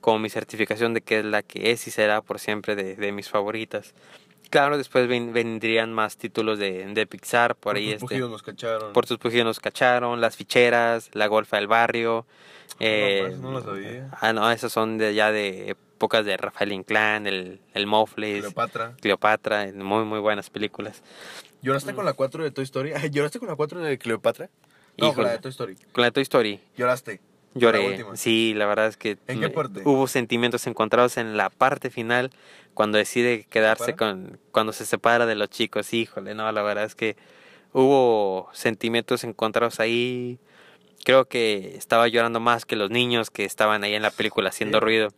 como 0.00 0.18
mi 0.18 0.30
certificación 0.30 0.94
de 0.94 1.00
que 1.00 1.18
es 1.20 1.24
la 1.24 1.42
que 1.42 1.70
es 1.72 1.86
y 1.86 1.90
será 1.90 2.20
por 2.22 2.38
siempre 2.38 2.74
de, 2.76 2.96
de 2.96 3.12
mis 3.12 3.28
favoritas. 3.28 3.94
Claro, 4.50 4.78
después 4.78 5.06
ven- 5.08 5.32
vendrían 5.34 5.92
más 5.92 6.16
títulos 6.16 6.58
de, 6.58 6.86
de 6.86 7.06
Pixar, 7.06 7.54
por, 7.54 7.76
ahí 7.76 7.92
tus 7.98 8.10
este, 8.10 8.18
nos 8.20 8.42
cacharon. 8.42 8.92
por 8.94 9.06
sus 9.06 9.18
pujidos 9.18 9.44
nos 9.44 9.60
cacharon, 9.60 10.20
las 10.22 10.36
ficheras, 10.36 11.10
la 11.12 11.26
golfa 11.26 11.58
del 11.58 11.66
barrio. 11.66 12.24
eh, 12.80 13.24
pues, 13.26 13.38
no 13.40 13.50
lo 13.52 13.60
sabía. 13.62 14.08
Ah, 14.20 14.32
no, 14.32 14.50
esas 14.50 14.72
son 14.72 14.96
de 14.96 15.14
ya 15.14 15.30
de 15.32 15.70
épocas 15.72 16.24
de 16.24 16.36
Rafael 16.38 16.72
Inclán, 16.72 17.26
el, 17.26 17.60
el 17.74 17.86
Mofles, 17.86 18.40
Cleopatra. 18.40 18.94
Cleopatra, 19.00 19.66
muy 19.74 20.04
muy 20.04 20.18
buenas 20.20 20.48
películas. 20.48 21.02
¿Lloraste 21.60 21.92
con 21.94 22.04
la 22.06 22.14
4 22.14 22.42
de 22.44 22.50
Toy 22.50 22.64
Story? 22.64 22.92
¿Lloraste 23.10 23.38
con 23.40 23.48
la 23.48 23.56
4 23.56 23.80
de 23.82 23.98
Cleopatra? 23.98 24.48
No, 24.96 25.08
con 25.08 25.12
Híjole. 25.12 25.26
la 25.26 25.32
de 25.34 25.38
Toy 25.40 25.50
Story. 25.50 25.76
Con 25.92 26.02
la 26.02 26.10
Toy 26.10 26.22
Story 26.22 26.60
¿Lloraste? 26.76 27.20
Lloré. 27.54 28.04
Sí, 28.14 28.54
la 28.54 28.66
verdad 28.66 28.86
es 28.86 28.96
que 28.96 29.10
¿En 29.26 29.40
qué 29.40 29.48
me- 29.48 29.50
parte? 29.50 29.82
hubo 29.84 30.06
sentimientos 30.06 30.66
encontrados 30.66 31.16
en 31.16 31.36
la 31.36 31.50
parte 31.50 31.90
final 31.90 32.30
cuando 32.74 32.98
decide 32.98 33.46
quedarse 33.50 33.94
con 33.96 34.38
cuando 34.52 34.72
se 34.72 34.86
separa 34.86 35.26
de 35.26 35.34
los 35.34 35.48
chicos. 35.50 35.92
Híjole, 35.92 36.34
no, 36.34 36.50
la 36.52 36.62
verdad 36.62 36.84
es 36.84 36.94
que 36.94 37.16
hubo 37.72 38.48
sentimientos 38.52 39.24
encontrados 39.24 39.80
ahí. 39.80 40.38
Creo 41.04 41.24
que 41.26 41.76
estaba 41.76 42.06
llorando 42.08 42.38
más 42.40 42.64
que 42.64 42.76
los 42.76 42.90
niños 42.90 43.30
que 43.30 43.44
estaban 43.44 43.82
ahí 43.84 43.94
en 43.94 44.02
la 44.02 44.10
película 44.10 44.50
haciendo 44.50 44.78
Sí. 44.78 44.84
ruido. 44.84 45.08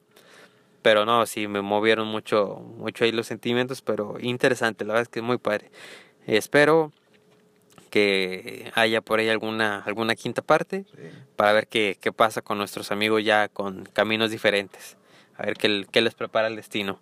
Pero 0.82 1.05
no, 1.05 1.27
sí, 1.27 1.47
me 1.47 1.61
movieron 1.61 2.07
mucho, 2.09 2.57
mucho 2.78 3.05
ahí 3.05 3.12
los 3.12 3.27
sentimientos, 3.27 3.82
pero 3.82 4.16
interesante, 4.20 4.85
la 4.85 4.94
verdad 4.94 5.02
es 5.02 5.09
que 5.09 5.19
es 5.19 5.24
muy 5.24 5.36
padre. 5.36 5.70
Espero 6.27 6.93
que 7.90 8.70
haya 8.74 9.00
por 9.02 9.18
ahí 9.18 9.28
alguna, 9.28 9.82
alguna 9.84 10.14
quinta 10.14 10.40
parte 10.42 10.84
Sí. 10.94 11.02
para 11.36 11.52
ver 11.52 11.66
qué, 11.66 11.98
qué 12.00 12.12
pasa 12.12 12.40
con 12.40 12.56
nuestros 12.58 12.90
amigos 12.92 13.22
ya 13.24 13.48
con 13.48 13.84
caminos 13.92 14.30
diferentes. 14.30 14.96
A 15.36 15.44
ver 15.44 15.54
qué, 15.56 15.86
qué 15.90 16.00
les 16.00 16.14
prepara 16.14 16.48
el 16.48 16.56
destino. 16.56 17.00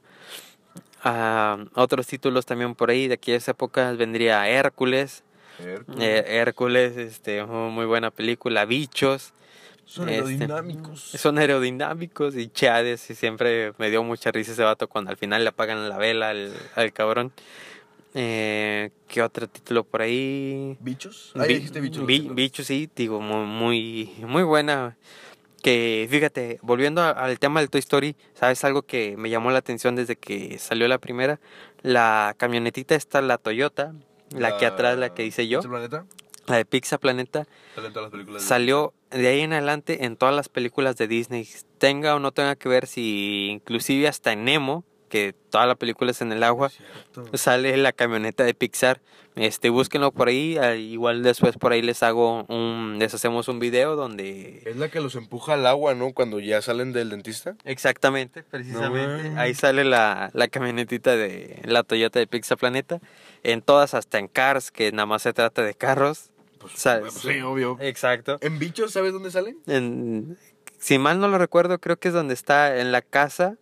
Ah, 1.05 1.59
otros 1.75 2.07
títulos 2.07 2.45
también 2.47 2.75
por 2.75 2.91
ahí 2.91 3.07
de 3.09 3.15
aquellas 3.15 3.47
épocas 3.49 3.97
vendría 3.97 4.49
Hércules. 4.49 5.23
Hércules. 5.65 6.01
Eh, 6.03 6.25
Hércules, 6.39 6.97
este, 6.97 7.45
muy 7.45 7.71
muy 7.71 7.87
buena 7.87 8.11
película. 8.11 8.65
Bichos. 8.65 9.33
Son 9.87 10.09
este, 10.09 10.21
aerodinámicos. 10.21 11.01
Son 11.01 11.39
aerodinámicos 11.39 12.37
y 12.37 12.49
Chades. 12.49 13.09
Y 13.11 13.15
siempre 13.15 13.73
me 13.79 13.91
dio 13.91 14.03
mucha 14.03 14.31
risa 14.31 14.53
ese 14.53 14.63
vato 14.63 14.87
cuando 14.89 15.11
al 15.11 15.17
final 15.17 15.45
le 15.45 15.49
apagan 15.51 15.89
la 15.89 15.97
vela 15.99 16.31
al, 16.31 16.53
al 16.75 16.93
cabrón. 16.93 17.33
Eh, 18.15 18.91
¿Qué 19.07 19.23
otro 19.23 19.49
título 19.49 19.85
por 19.85 20.03
ahí? 20.03 20.77
¿Bichos? 20.81 21.33
Ah, 21.37 21.45
dijiste 21.45 21.81
bichos. 21.81 22.07
bi- 22.07 22.29
bichos, 22.33 22.67
sí, 22.67 22.89
digo, 22.95 23.21
muy, 23.21 23.47
muy, 23.47 24.11
muy 24.27 24.43
buena. 24.43 24.97
Que 25.63 26.07
fíjate, 26.11 26.59
volviendo 26.63 27.03
a- 27.03 27.11
al 27.11 27.39
tema 27.39 27.61
del 27.61 27.69
Toy 27.69 27.81
Story, 27.81 28.17
¿sabes 28.35 28.63
algo 28.65 28.83
que 28.83 29.17
me 29.17 29.29
llamó 29.29 29.51
la 29.51 29.59
atención 29.59 29.97
desde 29.97 30.17
que 30.17 30.59
salió 30.59 30.87
la 30.89 30.99
primera? 30.99 31.41
La 31.83 32.35
camionetita 32.39 32.95
está 32.95 33.21
la 33.23 33.39
Toyota, 33.39 33.93
la, 34.31 34.57
que 34.57 34.67
atrás, 34.67 34.97
la 34.99 35.13
que 35.13 35.25
dice 35.25 35.49
yo, 35.49 35.59
¿Este 35.59 35.69
planeta? 35.69 36.07
la 36.47 36.57
de 36.57 36.65
Pizza 36.65 36.99
Planeta, 36.99 37.47
Salen 37.75 37.93
todas 37.93 38.05
las 38.07 38.13
películas. 38.13 38.43
de- 38.43 38.49
salió 38.49 38.95
de 39.11 39.27
ahí 39.29 39.41
en 39.41 39.53
adelante 39.53 40.05
en 40.05 40.17
todas 40.17 40.35
las 40.35 40.49
películas 40.49 40.97
de 40.97 41.09
Disney. 41.09 41.47
Tenga 41.79 42.15
o 42.15 42.21
no 42.21 42.33
tenga 42.33 42.55
que 42.57 42.69
ver 42.69 42.87
si 42.87 43.49
inclusive 43.51 44.07
hasta 44.09 44.33
en 44.33 44.45
Nemo, 44.45 44.85
que 45.09 45.35
toda 45.51 45.67
la 45.67 45.75
película 45.75 46.11
es 46.11 46.21
en 46.21 46.33
el 46.33 46.43
agua, 46.43 46.71
sale 47.35 47.77
la 47.77 47.93
camioneta 47.93 48.45
de 48.45 48.55
Pixar. 48.55 49.01
Este, 49.37 49.71
búsquenlo 49.71 50.11
por 50.11 50.27
ahí, 50.27 50.59
ah, 50.59 50.75
igual 50.75 51.23
después 51.23 51.57
por 51.57 51.71
ahí 51.71 51.81
les 51.81 52.03
hago 52.03 52.43
un, 52.49 52.97
les 52.99 53.15
hacemos 53.15 53.47
un 53.47 53.61
video 53.61 53.95
donde 53.95 54.63
Es 54.67 54.77
la 54.77 54.89
que 54.89 55.01
los 55.01 55.15
empuja 55.15 55.55
al 55.55 55.65
agua, 55.67 55.95
¿no? 55.95 56.13
Cuando 56.13 56.41
ya 56.41 56.61
salen 56.61 56.93
del 56.93 57.09
dentista. 57.11 57.55
exactamente, 57.65 58.43
precisamente, 58.43 59.39
ahí 59.39 59.55
sale 59.55 59.85
la, 59.85 60.31
la 60.35 60.49
camionetita 60.49 61.15
de 61.17 61.61
la 61.67 61.85
Toyota 61.85 62.19
de 62.19 62.27
Pixar 62.27 62.59
Planeta, 62.59 62.99
en 63.45 63.63
todas 63.63 63.95
hasta 63.95 64.19
en 64.19 64.27
Cars, 64.27 64.73
que 64.73 64.91
nada 64.91 65.07
más 65.07 65.23
se 65.23 65.33
trata 65.33 65.63
de 65.63 65.75
carros. 65.75 66.31
Pues, 66.59 66.73
¿Sabes? 66.75 67.13
pues, 67.23 67.35
sí, 67.37 67.41
obvio. 67.41 67.77
Exacto. 67.81 68.39
¿En 68.41 68.59
bichos 68.59 68.91
sabes 68.93 69.13
dónde 69.13 69.31
salen? 69.31 69.57
En- 69.69 70.37
si 70.81 70.99
mal 70.99 71.21
no 71.21 71.29
lo 71.29 71.39
recuerdo, 71.39 71.79
creo 71.79 71.97
que 71.97 72.09
es 72.09 72.15
donde 72.15 72.35
está 72.35 72.79
en 72.81 72.91
la 72.91 73.03
casa 73.03 73.57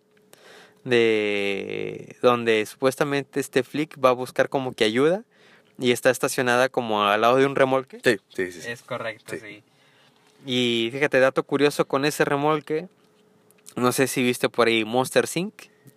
de 0.87 2.15
donde 2.21 2.65
supuestamente 2.65 3.39
este 3.39 3.63
Flick 3.63 3.97
va 4.03 4.09
a 4.09 4.13
buscar 4.13 4.49
como 4.49 4.73
que 4.73 4.83
ayuda 4.83 5.23
y 5.79 5.91
está 5.91 6.09
estacionada 6.09 6.69
como 6.69 7.03
al 7.03 7.21
lado 7.21 7.37
de 7.37 7.45
un 7.45 7.55
remolque. 7.55 7.99
Sí, 8.03 8.17
sí, 8.35 8.51
sí. 8.51 8.61
sí. 8.61 8.69
Es 8.71 8.81
correcto, 8.81 9.33
Sí. 9.35 9.39
sí. 9.41 9.63
Y 10.45 10.89
fíjate, 10.91 11.19
dato 11.19 11.43
curioso 11.43 11.85
con 11.85 12.05
ese 12.05 12.23
remolque, 12.25 12.87
no 13.75 13.91
sé 13.91 14.07
si 14.07 14.23
viste 14.23 14.49
por 14.49 14.67
ahí 14.67 14.85
Monster 14.85 15.25
Inc. 15.35 15.53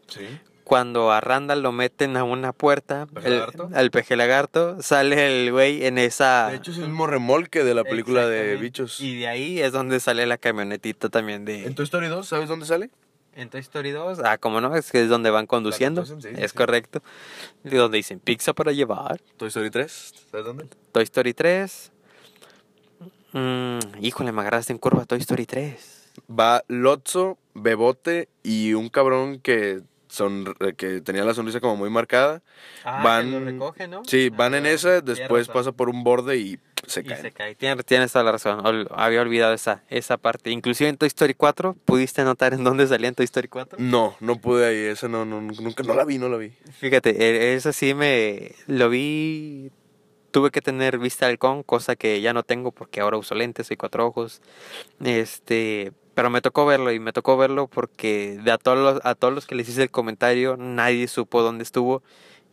Sí. 0.09 0.27
Cuando 0.65 1.11
a 1.11 1.21
Randall 1.21 1.63
lo 1.63 1.73
meten 1.73 2.17
a 2.17 2.23
una 2.23 2.53
puerta, 2.53 3.07
¿Peje 3.13 3.27
el- 3.29 3.35
lagarto? 3.35 3.71
al 3.75 3.91
peje 3.91 4.17
lagarto, 4.17 4.81
sale 4.83 5.43
el 5.45 5.51
güey 5.51 5.85
en 5.85 5.99
esa... 5.99 6.49
De 6.51 6.57
hecho, 6.59 6.71
es 6.71 6.79
el 6.79 6.85
mismo 6.89 7.07
remolque 7.09 7.65
de 7.65 7.75
la 7.75 7.83
película 7.83 8.29
de 8.29 8.57
bichos. 8.57 9.01
Y 9.01 9.19
de 9.21 9.27
ahí 9.29 9.61
es 9.61 9.73
donde 9.73 9.99
sale 9.99 10.27
la 10.27 10.39
camionetita 10.39 11.09
también 11.09 11.45
de... 11.45 11.67
¿En 11.67 11.75
Toy 11.75 11.85
Story 11.85 12.07
2 12.07 12.27
sabes 12.29 12.49
dónde 12.49 12.67
sale? 12.67 12.91
En 13.37 13.49
Toy 13.49 13.61
Story 13.61 13.91
2, 13.93 14.21
ah, 14.25 14.39
como 14.39 14.61
no, 14.61 14.75
es 14.75 14.91
que 14.91 15.03
es 15.03 15.09
donde 15.09 15.31
van 15.31 15.47
conduciendo, 15.47 16.03
conducen, 16.05 16.37
sí, 16.37 16.43
es 16.43 16.51
sí. 16.51 16.57
correcto. 16.57 17.01
Y 17.65 17.71
donde 17.71 17.97
dicen 17.97 18.19
pizza 18.19 18.53
para 18.53 18.73
llevar. 18.73 19.21
Toy 19.37 19.49
Story 19.49 19.71
3, 19.71 20.15
¿sabes 20.31 20.47
dónde? 20.47 20.67
Toy 20.93 21.05
Story 21.05 21.33
3. 21.33 21.93
Mm, 23.33 23.79
híjole, 24.01 24.33
me 24.33 24.41
agarraste 24.41 24.73
en 24.73 24.79
curva 24.79 25.05
Toy 25.05 25.21
Story 25.21 25.47
3. 25.47 26.11
Va 26.29 26.65
Lotso, 26.67 27.39
Bebote 27.55 28.29
y 28.43 28.75
un 28.75 28.89
cabrón 28.89 29.39
que 29.39 29.83
son 30.11 30.55
que 30.77 31.01
tenía 31.01 31.25
la 31.25 31.33
sonrisa 31.35 31.61
como 31.61 31.77
muy 31.77 31.89
marcada. 31.91 32.43
Ah, 32.85 33.03
Van- 33.03 33.31
lo 33.31 33.41
recoge, 33.41 33.87
¿no? 33.89 34.03
Sí, 34.05 34.29
van 34.29 34.55
en 34.55 34.67
Ah, 34.67 34.71
esa, 34.71 35.01
después 35.01 35.49
pasa 35.49 35.73
por 35.73 35.89
un 35.89 36.03
borde 36.05 36.37
y 36.37 36.59
se 36.87 37.05
cae. 37.05 37.21
se 37.23 37.31
cae. 37.33 37.55
Tienes, 37.55 37.85
tienes 37.85 38.11
toda 38.13 38.25
la 38.25 38.33
razón. 38.33 38.65
Ol- 38.67 38.89
había 38.95 39.21
olvidado 39.23 39.53
esa, 39.55 39.85
esa 39.89 40.17
parte. 40.17 40.51
Inclusive 40.51 40.91
en 40.91 40.97
Toy 40.97 41.07
Story 41.09 41.35
4, 41.35 41.77
¿pudiste 41.85 42.25
notar 42.25 42.55
en 42.55 42.65
dónde 42.65 42.87
salía 42.87 43.09
en 43.09 43.15
Toy 43.15 43.25
Story 43.25 43.49
4? 43.49 43.79
No, 43.81 44.17
no 44.21 44.37
pude 44.41 44.67
ahí, 44.67 44.77
esa 44.91 45.07
no, 45.09 45.25
no, 45.25 45.41
nunca, 45.41 45.83
no 45.85 45.95
la 45.95 46.05
vi, 46.05 46.19
no 46.19 46.29
la 46.29 46.37
vi. 46.39 46.51
Fíjate, 46.79 47.11
e- 47.11 47.55
eso 47.55 47.73
sí 47.73 47.95
me 47.95 48.53
lo 48.67 48.89
vi. 48.91 49.71
Tuve 50.33 50.51
que 50.51 50.61
tener 50.61 50.99
vista 50.99 51.27
de 51.27 51.33
halcón, 51.33 51.63
cosa 51.65 51.97
que 51.97 52.21
ya 52.21 52.33
no 52.33 52.43
tengo 52.45 52.71
porque 52.73 53.01
ahora 53.01 53.17
uso 53.17 53.35
lentes, 53.35 53.67
soy 53.67 53.77
cuatro 53.77 54.07
ojos. 54.07 54.41
Este, 55.05 55.93
pero 56.21 56.29
me 56.29 56.43
tocó 56.43 56.67
verlo 56.67 56.93
y 56.93 57.01
me 57.01 57.15
tocó 57.15 57.39
verlo 57.39 57.67
porque 57.67 58.39
de 58.45 58.51
a 58.51 58.59
todos 58.59 58.77
los, 58.77 59.07
a 59.07 59.15
todos 59.15 59.33
los 59.33 59.47
que 59.47 59.55
les 59.55 59.67
hice 59.71 59.85
el 59.85 59.91
comentario, 59.91 60.59
nadie 60.59 61.09
supo 61.09 61.41
dónde 61.41 61.63
estuvo. 61.63 62.03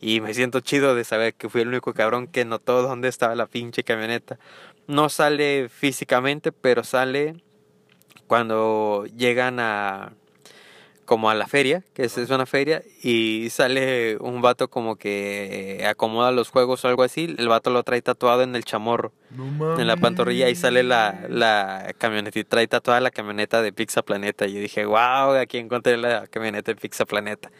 Y 0.00 0.22
me 0.22 0.32
siento 0.32 0.60
chido 0.60 0.94
de 0.94 1.04
saber 1.04 1.34
que 1.34 1.50
fui 1.50 1.60
el 1.60 1.68
único 1.68 1.92
cabrón 1.92 2.28
que 2.28 2.46
notó 2.46 2.80
dónde 2.80 3.08
estaba 3.08 3.34
la 3.34 3.44
pinche 3.44 3.84
camioneta. 3.84 4.38
no 4.86 5.10
sale 5.10 5.68
físicamente, 5.68 6.50
pero 6.50 6.82
sale 6.82 7.42
cuando 8.26 9.04
llegan 9.14 9.60
a 9.60 10.14
como 11.08 11.30
a 11.30 11.34
la 11.34 11.46
feria, 11.46 11.82
que 11.94 12.04
es, 12.04 12.18
es 12.18 12.28
una 12.28 12.44
feria, 12.44 12.82
y 13.02 13.48
sale 13.50 14.18
un 14.18 14.42
vato 14.42 14.68
como 14.68 14.96
que 14.96 15.82
acomoda 15.88 16.32
los 16.32 16.50
juegos 16.50 16.84
o 16.84 16.88
algo 16.88 17.02
así, 17.02 17.34
el 17.38 17.48
vato 17.48 17.70
lo 17.70 17.82
trae 17.82 18.02
tatuado 18.02 18.42
en 18.42 18.54
el 18.54 18.62
chamorro, 18.62 19.10
en 19.78 19.86
la 19.86 19.96
pantorrilla, 19.96 20.50
y 20.50 20.54
sale 20.54 20.82
la, 20.82 21.24
la 21.30 21.94
camioneta, 21.96 22.38
y 22.38 22.44
trae 22.44 22.68
tatuada 22.68 23.00
la 23.00 23.10
camioneta 23.10 23.62
de 23.62 23.72
Pizza 23.72 24.02
Planeta, 24.02 24.46
y 24.46 24.52
yo 24.52 24.60
dije, 24.60 24.84
wow, 24.84 25.32
aquí 25.40 25.56
encontré 25.56 25.96
la 25.96 26.26
camioneta 26.26 26.72
de 26.72 26.76
Pizza 26.76 27.06
Planeta. 27.06 27.50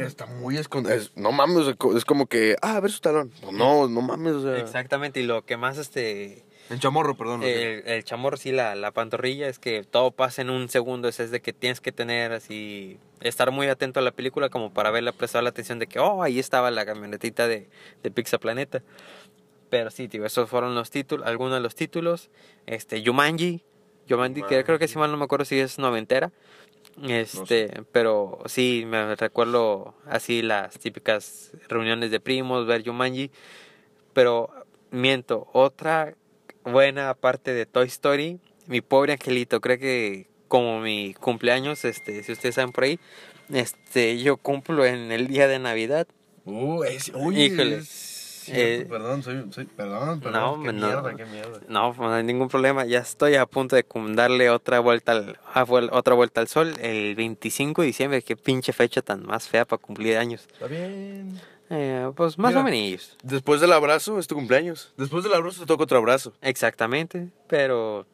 Está 0.00 0.26
muy 0.26 0.56
escondido. 0.56 0.96
No 1.14 1.30
mames, 1.30 1.76
es 1.96 2.04
como 2.04 2.26
que, 2.26 2.56
ah, 2.62 2.76
a 2.76 2.80
ver 2.80 2.90
su 2.90 2.98
talón. 2.98 3.30
No, 3.44 3.52
no, 3.52 3.88
no 3.88 4.02
mames, 4.02 4.32
o 4.32 4.42
sea. 4.42 4.58
Exactamente, 4.58 5.20
y 5.20 5.22
lo 5.22 5.46
que 5.46 5.56
más 5.56 5.78
este 5.78 6.44
En 6.70 6.78
chamorro, 6.78 7.16
perdón. 7.16 7.42
el, 7.42 7.82
el 7.84 8.04
chamorro, 8.04 8.36
sí, 8.36 8.52
la, 8.52 8.76
la 8.76 8.92
pantorrilla, 8.92 9.48
es 9.48 9.58
que 9.58 9.82
todo 9.82 10.12
pasa 10.12 10.40
en 10.40 10.50
un 10.50 10.68
segundo, 10.68 11.08
es, 11.08 11.18
es 11.18 11.32
de 11.32 11.40
que 11.40 11.52
tienes 11.52 11.80
que 11.80 11.90
tener 11.90 12.32
así, 12.32 12.98
estar 13.20 13.50
muy 13.50 13.66
atento 13.66 13.98
a 13.98 14.02
la 14.02 14.12
película 14.12 14.48
como 14.50 14.72
para 14.72 14.92
verla, 14.92 15.10
prestar 15.10 15.42
la 15.42 15.50
atención 15.50 15.80
de 15.80 15.88
que, 15.88 15.98
oh, 15.98 16.22
ahí 16.22 16.38
estaba 16.38 16.70
la 16.70 16.86
camionetita 16.86 17.48
de, 17.48 17.68
de 18.04 18.10
Pizza 18.12 18.38
Planeta. 18.38 18.82
Pero 19.68 19.90
sí, 19.90 20.08
tío, 20.08 20.24
esos 20.24 20.48
fueron 20.48 20.74
los 20.74 20.90
títulos, 20.90 21.26
algunos 21.26 21.54
de 21.54 21.60
los 21.60 21.74
títulos. 21.74 22.30
Este, 22.66 23.02
Yumanji, 23.02 23.62
Yumanji, 24.06 24.42
que 24.42 24.64
creo 24.64 24.78
que 24.78 24.88
si 24.88 24.98
mal 24.98 25.10
no 25.10 25.16
me 25.16 25.24
acuerdo 25.24 25.44
si 25.44 25.58
es 25.58 25.78
noventera. 25.78 26.32
Este, 27.06 27.82
pero 27.92 28.40
sí, 28.46 28.84
me 28.86 29.14
recuerdo 29.14 29.94
así 30.06 30.42
las 30.42 30.78
típicas 30.78 31.52
reuniones 31.68 32.10
de 32.10 32.20
primos, 32.20 32.66
ver 32.66 32.82
Yumanji. 32.82 33.30
Pero 34.12 34.50
miento, 34.90 35.48
otra 35.52 36.14
buena 36.64 37.14
parte 37.14 37.52
de 37.54 37.66
Toy 37.66 37.86
Story, 37.86 38.40
mi 38.66 38.80
pobre 38.80 39.12
angelito, 39.14 39.60
creo 39.60 39.78
que 39.78 40.26
como 40.48 40.80
mi 40.80 41.14
cumpleaños, 41.14 41.84
este, 41.84 42.22
si 42.22 42.32
ustedes 42.32 42.56
saben 42.56 42.72
por 42.72 42.84
ahí, 42.84 42.98
este, 43.52 44.18
yo 44.22 44.36
cumplo 44.36 44.84
en 44.84 45.12
el 45.12 45.26
día 45.28 45.48
de 45.48 45.58
Navidad. 45.58 46.06
Uh, 46.44 46.82
es, 46.84 47.10
uy, 47.14 47.40
Híjole. 47.42 47.76
es 47.78 48.48
Eh, 48.52 48.86
perdón, 48.88 49.22
soy, 49.22 49.44
soy, 49.52 49.66
perdón, 49.66 50.18
perdón. 50.20 50.58
No, 50.58 50.62
qué 50.64 50.72
no. 50.72 50.86
mierda, 50.86 51.14
qué 51.16 51.24
mierda. 51.26 51.60
No, 51.68 51.94
no 51.94 52.12
hay 52.12 52.24
ningún 52.24 52.48
problema. 52.48 52.84
Ya 52.84 52.98
estoy 52.98 53.36
a 53.36 53.46
punto 53.46 53.76
de 53.76 53.84
darle 54.14 54.50
otra 54.50 54.80
vuelta 54.80 55.12
al, 55.12 55.38
a 55.52 55.64
vuel- 55.64 55.90
otra 55.92 56.14
vuelta 56.14 56.40
al 56.40 56.48
sol 56.48 56.74
el 56.80 57.14
25 57.14 57.82
de 57.82 57.86
diciembre. 57.86 58.22
Qué 58.22 58.36
pinche 58.36 58.72
fecha 58.72 59.02
tan 59.02 59.24
más 59.24 59.46
fea 59.48 59.64
para 59.66 59.80
cumplir 59.80 60.16
años. 60.16 60.48
Está 60.52 60.66
bien. 60.66 61.40
Eh, 61.70 62.10
pues 62.16 62.36
más 62.36 62.50
Mira. 62.50 62.60
o 62.60 62.64
menos. 62.64 63.16
Después 63.22 63.60
del 63.60 63.72
abrazo 63.72 64.18
es 64.18 64.26
tu 64.26 64.34
cumpleaños. 64.34 64.92
Después 64.96 65.22
del 65.24 65.34
abrazo 65.34 65.60
te 65.60 65.66
toca 65.66 65.84
otro 65.84 65.98
abrazo. 65.98 66.32
Exactamente. 66.42 67.28
Pero 67.46 68.06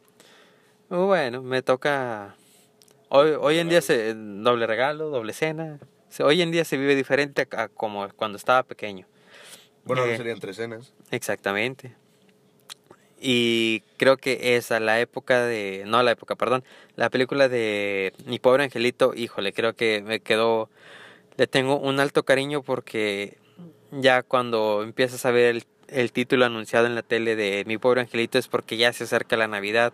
uh, 0.90 0.96
bueno, 0.96 1.42
me 1.42 1.62
toca. 1.62 2.36
Hoy, 3.08 3.30
hoy 3.40 3.58
en 3.58 3.68
día 3.68 3.80
se 3.80 4.14
doble 4.14 4.66
regalo, 4.66 5.08
doble 5.08 5.32
cena. 5.32 5.78
Hoy 6.20 6.42
en 6.42 6.50
día 6.50 6.64
se 6.64 6.76
vive 6.76 6.94
diferente 6.94 7.48
a, 7.52 7.68
como 7.68 8.08
cuando 8.10 8.36
estaba 8.36 8.62
pequeño. 8.62 9.06
Bueno, 9.84 10.04
no 10.06 10.12
Eh. 10.12 10.16
serían 10.16 10.38
tres 10.40 10.56
cenas. 10.56 10.92
Exactamente. 11.10 11.94
Y 13.18 13.80
creo 13.96 14.18
que 14.18 14.56
esa, 14.56 14.78
la 14.80 15.00
época 15.00 15.44
de... 15.46 15.84
No 15.86 16.02
la 16.02 16.10
época, 16.10 16.34
perdón. 16.36 16.64
La 16.96 17.08
película 17.08 17.48
de 17.48 18.12
Mi 18.26 18.38
pobre 18.38 18.64
angelito, 18.64 19.14
híjole, 19.14 19.52
creo 19.54 19.74
que 19.74 20.02
me 20.02 20.20
quedó... 20.20 20.68
Le 21.38 21.46
tengo 21.46 21.78
un 21.78 21.98
alto 22.00 22.24
cariño 22.24 22.62
porque 22.62 23.38
ya 24.00 24.22
cuando 24.22 24.82
empiezas 24.82 25.24
a 25.26 25.30
ver 25.30 25.56
el, 25.56 25.64
el 25.88 26.12
título 26.12 26.44
anunciado 26.44 26.86
en 26.86 26.94
la 26.94 27.02
tele 27.02 27.36
de 27.36 27.64
Mi 27.66 27.78
pobre 27.78 28.00
angelito 28.02 28.38
es 28.38 28.48
porque 28.48 28.76
ya 28.76 28.92
se 28.92 29.04
acerca 29.04 29.36
la 29.36 29.48
Navidad 29.48 29.92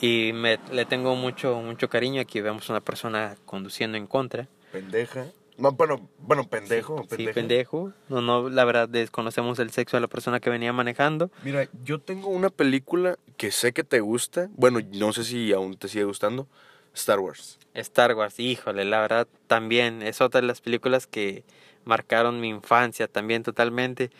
Sí. 0.00 0.28
y 0.28 0.32
me, 0.32 0.58
le 0.72 0.84
tengo 0.84 1.14
mucho, 1.16 1.56
mucho 1.60 1.88
cariño. 1.88 2.20
Aquí 2.20 2.40
vemos 2.40 2.68
una 2.70 2.80
persona 2.80 3.36
conduciendo 3.46 3.96
en 3.98 4.06
contra. 4.06 4.48
Pendeja. 4.72 5.26
No, 5.58 5.72
bueno, 5.72 6.08
bueno, 6.18 6.48
pendejo. 6.48 7.02
Sí, 7.02 7.08
pendeja. 7.16 7.34
pendejo. 7.34 7.92
No, 8.08 8.22
no, 8.22 8.48
la 8.48 8.64
verdad 8.64 8.88
desconocemos 8.88 9.58
el 9.58 9.70
sexo 9.70 9.98
de 9.98 10.00
la 10.00 10.06
persona 10.08 10.40
que 10.40 10.48
venía 10.48 10.72
manejando. 10.72 11.30
Mira, 11.44 11.68
yo 11.84 11.98
tengo 12.00 12.28
una 12.28 12.48
película 12.48 13.18
que 13.36 13.50
sé 13.50 13.72
que 13.72 13.84
te 13.84 14.00
gusta. 14.00 14.48
Bueno, 14.54 14.80
no 14.94 15.12
sé 15.12 15.24
si 15.24 15.52
aún 15.52 15.76
te 15.76 15.88
sigue 15.88 16.04
gustando. 16.04 16.46
Star 16.94 17.20
Wars. 17.20 17.58
Star 17.74 18.14
Wars, 18.14 18.40
híjole, 18.40 18.84
la 18.86 19.00
verdad 19.00 19.28
también 19.46 20.02
es 20.02 20.20
otra 20.22 20.40
de 20.40 20.46
las 20.46 20.60
películas 20.62 21.06
que 21.06 21.44
marcaron 21.84 22.40
mi 22.40 22.48
infancia 22.48 23.08
también 23.08 23.42
totalmente. 23.42 24.10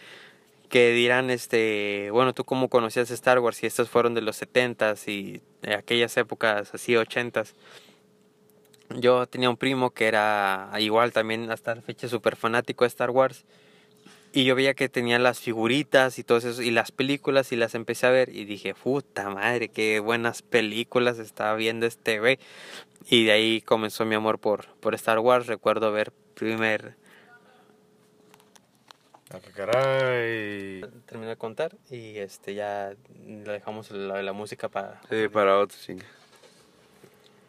Que 0.68 0.92
dirán, 0.92 1.30
este, 1.30 2.10
bueno, 2.12 2.32
tú 2.32 2.44
cómo 2.44 2.68
conocías 2.68 3.10
Star 3.10 3.40
Wars 3.40 3.62
y 3.62 3.66
estas 3.66 3.88
fueron 3.90 4.14
de 4.14 4.20
los 4.20 4.40
70s 4.40 5.08
y 5.08 5.42
de 5.62 5.74
aquellas 5.74 6.16
épocas 6.16 6.72
así 6.74 6.94
80s. 6.94 7.54
Yo 8.96 9.26
tenía 9.26 9.50
un 9.50 9.56
primo 9.56 9.90
que 9.90 10.06
era 10.06 10.70
igual 10.78 11.12
también 11.12 11.50
hasta 11.50 11.74
la 11.74 11.82
fecha 11.82 12.08
súper 12.08 12.36
fanático 12.36 12.84
de 12.84 12.88
Star 12.88 13.10
Wars. 13.10 13.44
Y 14.32 14.44
yo 14.44 14.54
veía 14.54 14.74
que 14.74 14.88
tenía 14.88 15.18
las 15.18 15.40
figuritas 15.40 16.18
y 16.20 16.24
todo 16.24 16.38
eso, 16.38 16.62
y 16.62 16.70
las 16.70 16.92
películas, 16.92 17.50
y 17.50 17.56
las 17.56 17.74
empecé 17.74 18.06
a 18.06 18.10
ver, 18.10 18.28
y 18.28 18.44
dije, 18.44 18.74
puta 18.74 19.28
madre, 19.28 19.68
qué 19.68 19.98
buenas 19.98 20.42
películas 20.42 21.18
estaba 21.18 21.56
viendo 21.56 21.84
este 21.86 22.20
güey. 22.20 22.38
Y 23.08 23.24
de 23.24 23.32
ahí 23.32 23.60
comenzó 23.60 24.04
mi 24.04 24.14
amor 24.14 24.38
por, 24.38 24.68
por 24.80 24.94
Star 24.94 25.18
Wars. 25.18 25.46
Recuerdo 25.48 25.90
ver 25.90 26.12
primer. 26.34 26.94
Ah, 29.32 29.38
qué 29.44 29.50
caray. 29.52 30.80
Terminé 31.06 31.28
de 31.30 31.36
contar 31.36 31.76
y 31.90 32.18
este 32.18 32.54
ya 32.54 32.94
le 33.26 33.52
dejamos 33.52 33.90
la, 33.92 34.22
la 34.22 34.32
música 34.32 34.68
para. 34.68 35.00
Sí, 35.08 35.28
para 35.28 35.58
otro, 35.58 35.76
sí. 35.78 35.96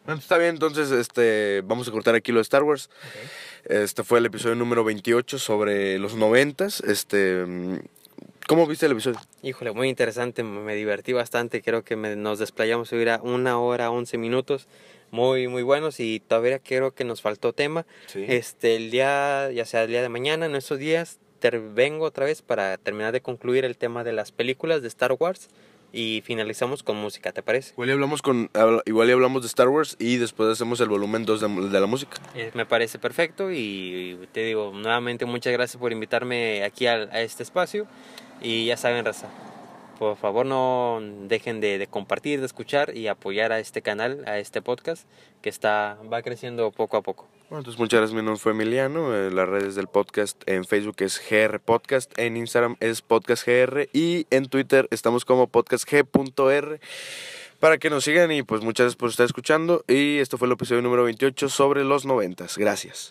Bueno, 0.04 0.20
está 0.20 0.36
bien, 0.38 0.50
entonces 0.50 0.90
este, 0.90 1.60
vamos 1.64 1.88
a 1.88 1.92
cortar 1.92 2.14
aquí 2.14 2.32
lo 2.32 2.38
de 2.38 2.42
Star 2.42 2.62
Wars. 2.62 2.90
Este 3.64 4.02
fue 4.02 4.18
el 4.18 4.26
episodio 4.26 4.54
número 4.56 4.84
28 4.84 5.38
sobre 5.38 5.98
los 5.98 6.14
noventas. 6.16 6.80
Este, 6.80 7.44
¿Cómo 8.48 8.66
viste 8.66 8.86
el 8.86 8.92
episodio? 8.92 9.20
Híjole, 9.42 9.72
muy 9.72 9.88
interesante, 9.88 10.42
me 10.42 10.74
divertí 10.74 11.12
bastante. 11.12 11.62
Creo 11.62 11.84
que 11.84 11.94
me- 11.96 12.16
nos 12.16 12.38
desplayamos 12.40 12.92
hoy 12.92 13.08
a 13.08 13.20
una 13.22 13.58
hora, 13.60 13.90
11 13.90 14.18
minutos. 14.18 14.66
Muy, 15.12 15.46
muy 15.46 15.62
buenos 15.62 16.00
y 16.00 16.20
todavía 16.20 16.58
creo 16.58 16.92
que 16.94 17.04
nos 17.04 17.22
faltó 17.22 17.52
tema. 17.52 17.86
Sí. 18.06 18.24
Este, 18.26 18.76
el 18.76 18.90
día, 18.90 19.50
ya 19.52 19.64
sea 19.66 19.82
el 19.84 19.88
día 19.90 20.02
de 20.02 20.08
mañana, 20.08 20.46
en 20.46 20.56
estos 20.56 20.78
días, 20.78 21.18
ter- 21.42 21.60
vengo 21.60 22.04
otra 22.06 22.24
vez 22.24 22.40
para 22.40 22.78
terminar 22.78 23.12
de 23.12 23.20
concluir 23.20 23.64
el 23.64 23.76
tema 23.76 24.04
de 24.04 24.12
las 24.12 24.30
películas 24.32 24.80
de 24.80 24.88
Star 24.88 25.12
Wars 25.18 25.48
y 25.92 26.22
finalizamos 26.24 26.82
con 26.82 26.96
música, 26.96 27.32
¿te 27.32 27.42
parece? 27.42 27.72
Igual 27.72 27.90
y 27.90 27.92
hablamos, 27.92 28.22
con, 28.22 28.48
igual 28.86 29.08
y 29.10 29.12
hablamos 29.12 29.42
de 29.42 29.48
Star 29.48 29.68
Wars 29.68 29.96
y 29.98 30.16
después 30.16 30.48
hacemos 30.48 30.80
el 30.80 30.88
volumen 30.88 31.26
2 31.26 31.40
de, 31.42 31.68
de 31.68 31.80
la 31.80 31.86
música. 31.86 32.16
Eh, 32.34 32.50
me 32.54 32.64
parece 32.64 32.98
perfecto 32.98 33.50
y 33.52 34.18
te 34.32 34.40
digo 34.44 34.72
nuevamente 34.72 35.26
muchas 35.26 35.52
gracias 35.52 35.78
por 35.78 35.92
invitarme 35.92 36.62
aquí 36.64 36.86
al- 36.86 37.10
a, 37.12 37.20
este 37.20 37.42
espacio 37.42 37.86
y 38.40 38.64
ya 38.66 38.76
saben, 38.78 39.04
raza, 39.04 39.28
por 39.98 40.16
favor 40.16 40.46
no 40.46 41.00
dejen 41.28 41.60
de, 41.60 41.86
compartir, 41.90 42.40
de 42.40 42.46
escuchar 42.46 42.96
y 42.96 43.08
apoyar 43.08 43.52
a 43.52 43.58
este 43.58 43.82
canal, 43.82 44.24
a 44.26 44.38
este 44.38 44.62
podcast 44.62 45.06
que 45.42 45.48
está 45.48 45.98
va 46.12 46.22
creciendo 46.22 46.70
poco 46.70 46.96
a 46.96 47.02
poco. 47.02 47.28
Bueno, 47.48 47.60
entonces 47.60 47.78
muchas 47.78 48.00
gracias, 48.00 48.14
mi 48.14 48.24
nombre 48.24 48.40
fue 48.40 48.52
Emiliano, 48.52 49.14
eh, 49.14 49.30
las 49.30 49.48
redes 49.48 49.74
del 49.74 49.86
podcast 49.86 50.42
en 50.48 50.64
Facebook 50.64 50.96
es 51.00 51.20
GR 51.28 51.60
Podcast, 51.60 52.18
en 52.18 52.36
Instagram 52.36 52.76
es 52.80 53.02
Podcast 53.02 53.46
GR 53.46 53.88
y 53.92 54.26
en 54.30 54.46
Twitter 54.46 54.88
estamos 54.90 55.24
como 55.24 55.48
podcastg.r 55.48 56.80
para 57.62 57.78
que 57.78 57.90
nos 57.90 58.04
sigan 58.04 58.32
y 58.32 58.42
pues 58.42 58.62
muchas 58.62 58.86
gracias 58.86 58.96
por 58.96 59.10
estar 59.10 59.26
escuchando 59.26 59.84
y 59.86 60.18
esto 60.18 60.38
fue 60.38 60.46
el 60.46 60.52
episodio 60.52 60.82
número 60.82 61.04
28 61.04 61.48
sobre 61.48 61.84
los 61.84 62.04
noventas. 62.04 62.58
Gracias. 62.58 63.10